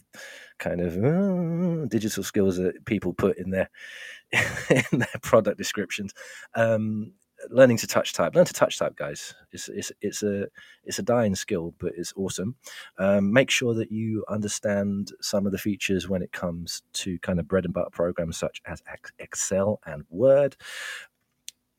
kind 0.59 0.81
of 0.81 0.97
uh, 1.03 1.87
digital 1.87 2.23
skills 2.23 2.57
that 2.57 2.85
people 2.85 3.13
put 3.13 3.39
in 3.39 3.51
their 3.51 3.71
in 4.71 4.99
their 5.01 5.21
product 5.23 5.59
descriptions. 5.59 6.13
Um, 6.55 7.13
learning 7.51 7.77
to 7.79 7.87
touch 7.87 8.13
type, 8.13 8.35
learn 8.35 8.45
to 8.45 8.53
touch 8.53 8.79
type, 8.79 8.97
guys. 8.97 9.35
It's 9.53 9.69
it's 9.69 9.93
it's 10.01 10.23
a 10.23 10.47
it's 10.85 10.99
a 10.99 11.03
dying 11.03 11.35
skill, 11.35 11.75
but 11.79 11.93
it's 11.97 12.13
awesome. 12.17 12.57
Um, 12.99 13.33
make 13.33 13.51
sure 13.51 13.75
that 13.75 13.91
you 13.91 14.25
understand 14.29 15.13
some 15.21 15.47
of 15.47 15.53
the 15.53 15.59
features 15.59 16.09
when 16.09 16.23
it 16.23 16.33
comes 16.33 16.83
to 16.95 17.19
kind 17.21 17.39
of 17.39 17.49
bread 17.49 17.65
and 17.65 17.75
butter 17.75 17.91
programs 17.91 18.37
such 18.37 18.61
as 18.67 18.83
Excel 19.19 19.81
and 19.87 20.05
Word. 20.11 20.57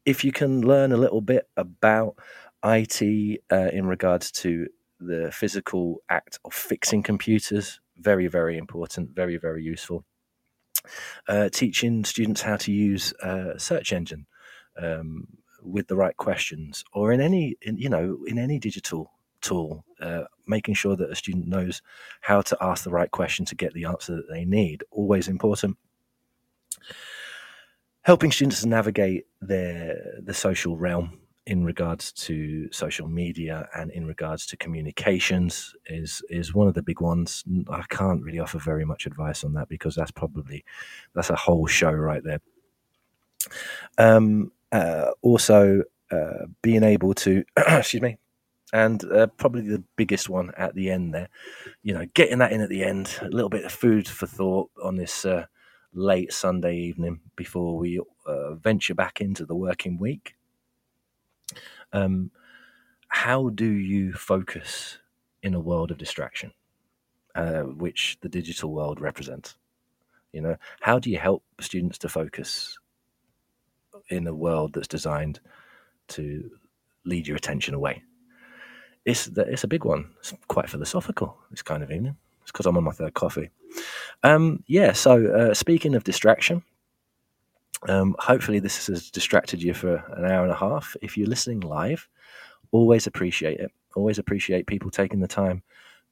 If 0.05 0.23
you 0.23 0.31
can 0.31 0.61
learn 0.61 0.91
a 0.91 0.97
little 0.97 1.21
bit 1.21 1.47
about 1.57 2.15
IT 2.63 3.41
uh, 3.51 3.69
in 3.73 3.87
regards 3.87 4.31
to 4.31 4.67
the 4.99 5.31
physical 5.31 6.01
act 6.09 6.39
of 6.45 6.53
fixing 6.53 7.03
computers, 7.03 7.79
very 7.97 8.27
very 8.27 8.57
important, 8.57 9.15
very 9.15 9.37
very 9.37 9.63
useful 9.63 10.05
uh, 11.27 11.49
teaching 11.49 12.03
students 12.03 12.41
how 12.41 12.57
to 12.57 12.71
use 12.71 13.13
a 13.21 13.59
search 13.59 13.93
engine 13.93 14.25
um, 14.81 15.27
with 15.61 15.87
the 15.87 15.95
right 15.95 16.15
questions, 16.17 16.83
or 16.93 17.11
in 17.11 17.21
any, 17.21 17.55
in, 17.61 17.77
you 17.77 17.89
know, 17.89 18.19
in 18.27 18.37
any 18.37 18.59
digital 18.59 19.11
tool, 19.41 19.85
uh, 20.01 20.23
making 20.47 20.75
sure 20.75 20.95
that 20.95 21.11
a 21.11 21.15
student 21.15 21.47
knows 21.47 21.81
how 22.21 22.41
to 22.41 22.57
ask 22.61 22.83
the 22.83 22.91
right 22.91 23.11
question 23.11 23.45
to 23.45 23.55
get 23.55 23.73
the 23.73 23.85
answer 23.85 24.15
that 24.15 24.29
they 24.29 24.45
need. 24.45 24.83
Always 24.91 25.27
important. 25.27 25.77
Helping 28.01 28.31
students 28.31 28.65
navigate 28.65 29.25
their 29.41 30.19
the 30.23 30.33
social 30.33 30.77
realm 30.77 31.19
in 31.47 31.63
regards 31.63 32.11
to 32.11 32.71
social 32.71 33.07
media 33.07 33.69
and 33.75 33.91
in 33.91 34.05
regards 34.05 34.45
to 34.47 34.57
communications 34.57 35.75
is 35.85 36.23
is 36.29 36.53
one 36.53 36.67
of 36.67 36.73
the 36.73 36.81
big 36.81 37.01
ones. 37.01 37.43
I 37.69 37.83
can't 37.89 38.23
really 38.23 38.39
offer 38.39 38.57
very 38.57 38.85
much 38.85 39.05
advice 39.05 39.43
on 39.43 39.53
that 39.53 39.69
because 39.69 39.95
that's 39.95 40.11
probably 40.11 40.65
that's 41.13 41.29
a 41.29 41.35
whole 41.35 41.67
show 41.67 41.91
right 41.91 42.23
there. 42.23 42.41
Um, 43.97 44.51
uh, 44.71 45.11
also, 45.21 45.83
uh, 46.11 46.45
being 46.61 46.83
able 46.83 47.13
to 47.13 47.43
excuse 47.57 48.01
me, 48.01 48.17
and 48.73 49.03
uh, 49.11 49.27
probably 49.37 49.61
the 49.61 49.83
biggest 49.95 50.29
one 50.29 50.51
at 50.57 50.73
the 50.75 50.89
end 50.89 51.13
there, 51.13 51.29
you 51.83 51.93
know, 51.93 52.05
getting 52.13 52.39
that 52.39 52.51
in 52.51 52.61
at 52.61 52.69
the 52.69 52.83
end, 52.83 53.19
a 53.21 53.29
little 53.29 53.49
bit 53.49 53.65
of 53.65 53.71
food 53.71 54.07
for 54.07 54.25
thought 54.25 54.69
on 54.83 54.95
this 54.95 55.25
uh, 55.25 55.45
late 55.93 56.33
Sunday 56.33 56.75
evening 56.77 57.19
before 57.35 57.77
we 57.77 58.01
uh, 58.25 58.55
venture 58.55 58.95
back 58.95 59.21
into 59.21 59.45
the 59.45 59.55
working 59.55 59.97
week. 59.97 60.35
Um, 61.93 62.31
how 63.07 63.49
do 63.49 63.65
you 63.65 64.13
focus 64.13 64.97
in 65.43 65.53
a 65.53 65.59
world 65.59 65.91
of 65.91 65.97
distraction, 65.97 66.51
uh, 67.35 67.61
which 67.61 68.17
the 68.21 68.29
digital 68.29 68.73
world 68.73 68.99
represents? 68.99 69.55
You 70.33 70.41
know, 70.41 70.57
how 70.81 70.99
do 70.99 71.09
you 71.09 71.17
help 71.17 71.43
students 71.61 71.97
to 71.99 72.09
focus 72.09 72.77
in 74.09 74.27
a 74.27 74.33
world 74.33 74.73
that's 74.73 74.87
designed 74.87 75.39
to 76.09 76.49
lead 77.05 77.27
your 77.27 77.37
attention 77.37 77.73
away? 77.73 78.03
It's 79.05 79.27
it's 79.27 79.63
a 79.63 79.67
big 79.67 79.85
one. 79.85 80.11
It's 80.19 80.33
quite 80.47 80.69
philosophical. 80.69 81.37
This 81.51 81.61
kind 81.61 81.83
of 81.83 81.91
evening. 81.91 82.17
It's 82.41 82.51
because 82.51 82.65
I'm 82.65 82.77
on 82.77 82.83
my 82.83 82.91
third 82.91 83.13
coffee. 83.13 83.49
Um, 84.23 84.63
yeah. 84.67 84.93
So 84.93 85.27
uh, 85.27 85.53
speaking 85.53 85.95
of 85.95 86.03
distraction, 86.03 86.63
um, 87.87 88.15
hopefully, 88.19 88.59
this 88.59 88.87
has 88.87 89.11
distracted 89.11 89.61
you 89.61 89.73
for 89.73 89.95
an 90.17 90.25
hour 90.25 90.43
and 90.43 90.51
a 90.51 90.55
half. 90.55 90.95
If 91.01 91.17
you're 91.17 91.27
listening 91.27 91.61
live, 91.61 92.07
always 92.71 93.07
appreciate 93.07 93.59
it. 93.59 93.71
Always 93.95 94.19
appreciate 94.19 94.67
people 94.67 94.91
taking 94.91 95.19
the 95.19 95.27
time 95.27 95.63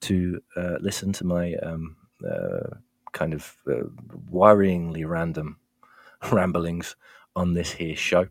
to 0.02 0.42
uh, 0.56 0.78
listen 0.80 1.12
to 1.14 1.26
my 1.26 1.56
um, 1.56 1.96
uh, 2.28 2.76
kind 3.12 3.34
of 3.34 3.56
uh, 3.68 3.84
worryingly 4.32 5.08
random 5.08 5.58
ramblings 6.32 6.96
on 7.36 7.54
this 7.54 7.72
here 7.72 7.96
show. 7.96 8.28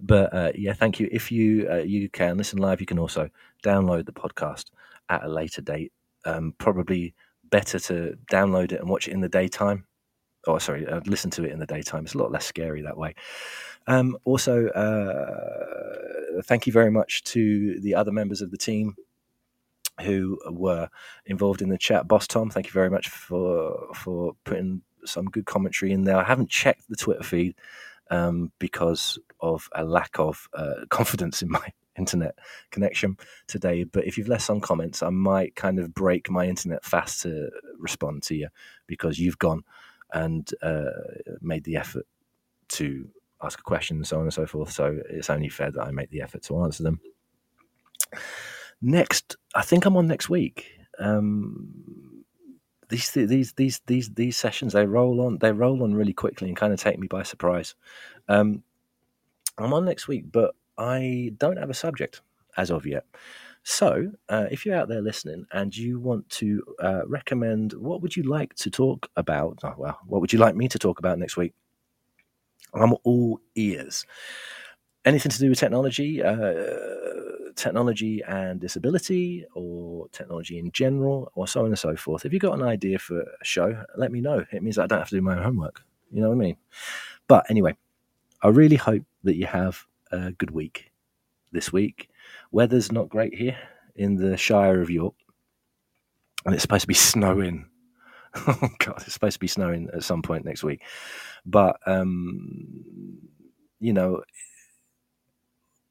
But 0.00 0.32
uh, 0.34 0.52
yeah, 0.54 0.74
thank 0.74 1.00
you. 1.00 1.08
If 1.10 1.32
you 1.32 1.68
uh, 1.70 1.76
you 1.76 2.08
can 2.08 2.36
listen 2.36 2.58
live, 2.58 2.80
you 2.80 2.86
can 2.86 2.98
also 2.98 3.28
download 3.64 4.06
the 4.06 4.12
podcast 4.12 4.66
at 5.08 5.24
a 5.24 5.28
later 5.28 5.62
date. 5.62 5.92
Um, 6.24 6.54
probably 6.58 7.14
better 7.50 7.78
to 7.78 8.18
download 8.30 8.72
it 8.72 8.80
and 8.80 8.88
watch 8.88 9.08
it 9.08 9.12
in 9.12 9.20
the 9.20 9.28
daytime. 9.28 9.85
Oh, 10.46 10.58
sorry, 10.58 10.86
uh, 10.86 11.00
listen 11.06 11.30
to 11.32 11.44
it 11.44 11.50
in 11.50 11.58
the 11.58 11.66
daytime. 11.66 12.04
It's 12.04 12.14
a 12.14 12.18
lot 12.18 12.32
less 12.32 12.46
scary 12.46 12.82
that 12.82 12.96
way. 12.96 13.14
Um, 13.86 14.16
also, 14.24 14.68
uh, 14.68 16.42
thank 16.42 16.66
you 16.66 16.72
very 16.72 16.90
much 16.90 17.22
to 17.24 17.80
the 17.80 17.94
other 17.94 18.12
members 18.12 18.40
of 18.42 18.50
the 18.50 18.58
team 18.58 18.96
who 20.02 20.38
were 20.50 20.88
involved 21.24 21.62
in 21.62 21.68
the 21.68 21.78
chat. 21.78 22.06
Boss 22.06 22.26
Tom, 22.26 22.50
thank 22.50 22.66
you 22.66 22.72
very 22.72 22.90
much 22.90 23.08
for 23.08 23.88
for 23.94 24.34
putting 24.44 24.82
some 25.04 25.26
good 25.26 25.46
commentary 25.46 25.92
in 25.92 26.04
there. 26.04 26.16
I 26.16 26.24
haven't 26.24 26.50
checked 26.50 26.88
the 26.88 26.96
Twitter 26.96 27.22
feed 27.22 27.54
um, 28.10 28.52
because 28.58 29.18
of 29.40 29.68
a 29.74 29.84
lack 29.84 30.18
of 30.18 30.48
uh, 30.54 30.74
confidence 30.90 31.42
in 31.42 31.50
my 31.50 31.72
internet 31.96 32.34
connection 32.70 33.16
today. 33.46 33.84
But 33.84 34.06
if 34.06 34.18
you've 34.18 34.28
left 34.28 34.42
some 34.42 34.60
comments, 34.60 35.02
I 35.02 35.10
might 35.10 35.54
kind 35.56 35.78
of 35.78 35.94
break 35.94 36.30
my 36.30 36.46
internet 36.46 36.84
fast 36.84 37.22
to 37.22 37.50
respond 37.78 38.22
to 38.24 38.34
you 38.34 38.48
because 38.86 39.18
you've 39.18 39.38
gone 39.38 39.62
and 40.12 40.50
uh, 40.62 40.84
made 41.40 41.64
the 41.64 41.76
effort 41.76 42.06
to 42.68 43.08
ask 43.42 43.58
a 43.58 43.62
question 43.62 43.98
and 43.98 44.06
so 44.06 44.16
on 44.16 44.22
and 44.22 44.32
so 44.32 44.46
forth. 44.46 44.72
So 44.72 44.98
it's 45.10 45.30
only 45.30 45.48
fair 45.48 45.70
that 45.70 45.82
I 45.82 45.90
make 45.90 46.10
the 46.10 46.22
effort 46.22 46.42
to 46.44 46.62
answer 46.62 46.82
them. 46.82 47.00
Next, 48.80 49.36
I 49.54 49.62
think 49.62 49.84
I'm 49.84 49.96
on 49.96 50.06
next 50.06 50.28
week. 50.28 50.66
Um, 50.98 52.24
these 52.88 53.10
these 53.10 53.52
these 53.54 53.80
these 53.86 54.10
these 54.10 54.36
sessions 54.36 54.72
they 54.72 54.86
roll 54.86 55.20
on 55.20 55.38
they 55.38 55.50
roll 55.52 55.82
on 55.82 55.94
really 55.94 56.12
quickly 56.12 56.48
and 56.48 56.56
kind 56.56 56.72
of 56.72 56.80
take 56.80 56.98
me 56.98 57.08
by 57.08 57.22
surprise. 57.22 57.74
Um, 58.28 58.62
I'm 59.58 59.72
on 59.72 59.84
next 59.84 60.08
week, 60.08 60.30
but 60.30 60.54
I 60.78 61.32
don't 61.38 61.56
have 61.56 61.70
a 61.70 61.74
subject 61.74 62.20
as 62.56 62.70
of 62.70 62.86
yet. 62.86 63.04
So, 63.68 64.12
uh, 64.28 64.46
if 64.48 64.64
you're 64.64 64.76
out 64.76 64.88
there 64.88 65.02
listening 65.02 65.44
and 65.50 65.76
you 65.76 65.98
want 65.98 66.28
to 66.30 66.62
uh, 66.80 67.04
recommend 67.08 67.72
what 67.72 68.00
would 68.00 68.16
you 68.16 68.22
like 68.22 68.54
to 68.54 68.70
talk 68.70 69.10
about, 69.16 69.58
oh, 69.64 69.74
well, 69.76 69.98
what 70.06 70.20
would 70.20 70.32
you 70.32 70.38
like 70.38 70.54
me 70.54 70.68
to 70.68 70.78
talk 70.78 71.00
about 71.00 71.18
next 71.18 71.36
week? 71.36 71.52
I'm 72.72 72.94
all 73.02 73.40
ears. 73.56 74.06
Anything 75.04 75.32
to 75.32 75.38
do 75.40 75.50
with 75.50 75.58
technology, 75.58 76.22
uh, 76.22 77.50
technology 77.56 78.22
and 78.22 78.60
disability, 78.60 79.44
or 79.56 80.06
technology 80.12 80.60
in 80.60 80.70
general, 80.70 81.32
or 81.34 81.48
so 81.48 81.62
on 81.62 81.66
and 81.66 81.78
so 81.78 81.96
forth. 81.96 82.24
If 82.24 82.32
you've 82.32 82.42
got 82.42 82.56
an 82.56 82.64
idea 82.64 83.00
for 83.00 83.20
a 83.20 83.44
show, 83.44 83.82
let 83.96 84.12
me 84.12 84.20
know. 84.20 84.44
It 84.52 84.62
means 84.62 84.78
I 84.78 84.86
don't 84.86 85.00
have 85.00 85.08
to 85.08 85.16
do 85.16 85.22
my 85.22 85.42
homework. 85.42 85.82
You 86.12 86.20
know 86.20 86.28
what 86.28 86.36
I 86.36 86.38
mean? 86.38 86.56
But 87.26 87.50
anyway, 87.50 87.74
I 88.42 88.48
really 88.48 88.76
hope 88.76 89.02
that 89.24 89.34
you 89.34 89.46
have 89.46 89.84
a 90.12 90.30
good 90.30 90.52
week 90.52 90.92
this 91.50 91.72
week. 91.72 92.10
Weather's 92.52 92.92
not 92.92 93.08
great 93.08 93.34
here 93.34 93.58
in 93.94 94.16
the 94.16 94.36
Shire 94.36 94.80
of 94.80 94.90
York, 94.90 95.14
and 96.44 96.54
it's 96.54 96.62
supposed 96.62 96.82
to 96.82 96.88
be 96.88 96.94
snowing. 96.94 97.68
oh 98.34 98.68
God, 98.78 99.02
it's 99.02 99.14
supposed 99.14 99.34
to 99.34 99.40
be 99.40 99.46
snowing 99.46 99.88
at 99.94 100.04
some 100.04 100.22
point 100.22 100.44
next 100.44 100.62
week. 100.62 100.82
But 101.44 101.78
um, 101.86 103.18
you 103.80 103.92
know, 103.92 104.22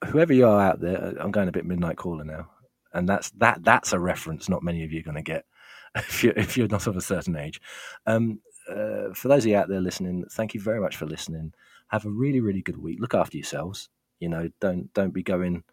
whoever 0.06 0.34
you 0.34 0.48
are 0.48 0.62
out 0.62 0.80
there, 0.80 1.14
I'm 1.20 1.32
going 1.32 1.48
a 1.48 1.54
bit 1.54 1.66
midnight 1.66 1.98
caller 1.98 2.24
now, 2.24 2.50
and 2.94 3.08
that's 3.08 3.32
that. 3.32 3.64
That's 3.64 3.94
a 3.94 4.00
reference 4.00 4.50
not 4.50 4.64
many 4.64 4.84
of 4.84 4.92
you 4.92 5.00
are 5.00 5.04
going 5.04 5.16
to 5.16 5.22
get 5.22 5.46
if 5.96 6.24
you're 6.24 6.34
if 6.34 6.58
you're 6.58 6.68
not 6.68 6.88
of 6.88 6.98
a 6.98 7.02
certain 7.02 7.36
age. 7.36 7.62
Um, 8.06 8.40
uh, 8.70 9.14
for 9.14 9.28
those 9.28 9.46
of 9.46 9.50
you 9.50 9.58
out 9.58 9.70
there 9.70 9.82
listening, 9.82 10.26
thank 10.32 10.54
you 10.54 10.62
very 10.62 10.80
much 10.80 10.96
for 10.96 11.06
listening. 11.06 11.54
Have 11.90 12.06
a 12.06 12.10
really 12.10 12.40
really 12.40 12.62
good 12.62 12.78
week. 12.78 13.00
Look 13.00 13.14
after 13.14 13.38
yourselves. 13.38 13.90
You 14.20 14.30
know, 14.30 14.50
don't 14.62 14.94
don't 14.94 15.14
be 15.14 15.24
going 15.24 15.64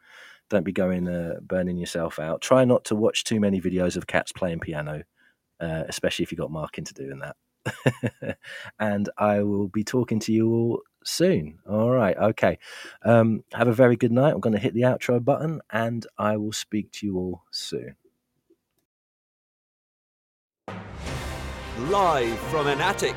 don't 0.53 0.65
be 0.65 0.73
going 0.73 1.09
uh, 1.09 1.37
burning 1.41 1.79
yourself 1.79 2.19
out. 2.19 2.43
Try 2.43 2.65
not 2.65 2.85
to 2.85 2.95
watch 2.95 3.25
too 3.25 3.41
many 3.41 3.61
videos 3.61 3.97
of 3.97 4.07
cats 4.07 4.33
playing 4.33 4.61
piano, 4.61 5.03
uh, 5.61 5.85
especially 5.89 6.23
if 6.25 6.31
you've 6.31 6.39
got 6.39 6.51
Mark 6.51 6.79
into 6.79 6.93
doing 6.93 7.21
that. 7.21 8.37
and 8.79 9.09
I 9.17 9.43
will 9.43 9.69
be 9.69 9.83
talking 9.83 10.21
to 10.21 10.33
you 10.33 10.51
all 10.51 10.83
soon. 11.05 11.59
All 11.67 11.91
right, 11.91 12.17
okay. 12.17 12.59
Um, 13.03 13.45
have 13.55 13.69
a 13.69 13.73
very 13.73 13.97
good 13.97 14.13
night. 14.13 14.35
I'm 14.35 14.41
going 14.41 14.55
to 14.55 14.61
hit 14.61 14.75
the 14.75 14.83
outro 14.83 15.25
button, 15.25 15.61
and 15.71 16.07
I 16.19 16.37
will 16.37 16.53
speak 16.53 16.93
to 16.93 17.07
you 17.07 17.17
all 17.17 17.43
soon. 17.51 17.97
Live 21.89 22.39
from 22.51 22.67
an 22.67 22.81
attic. 22.81 23.17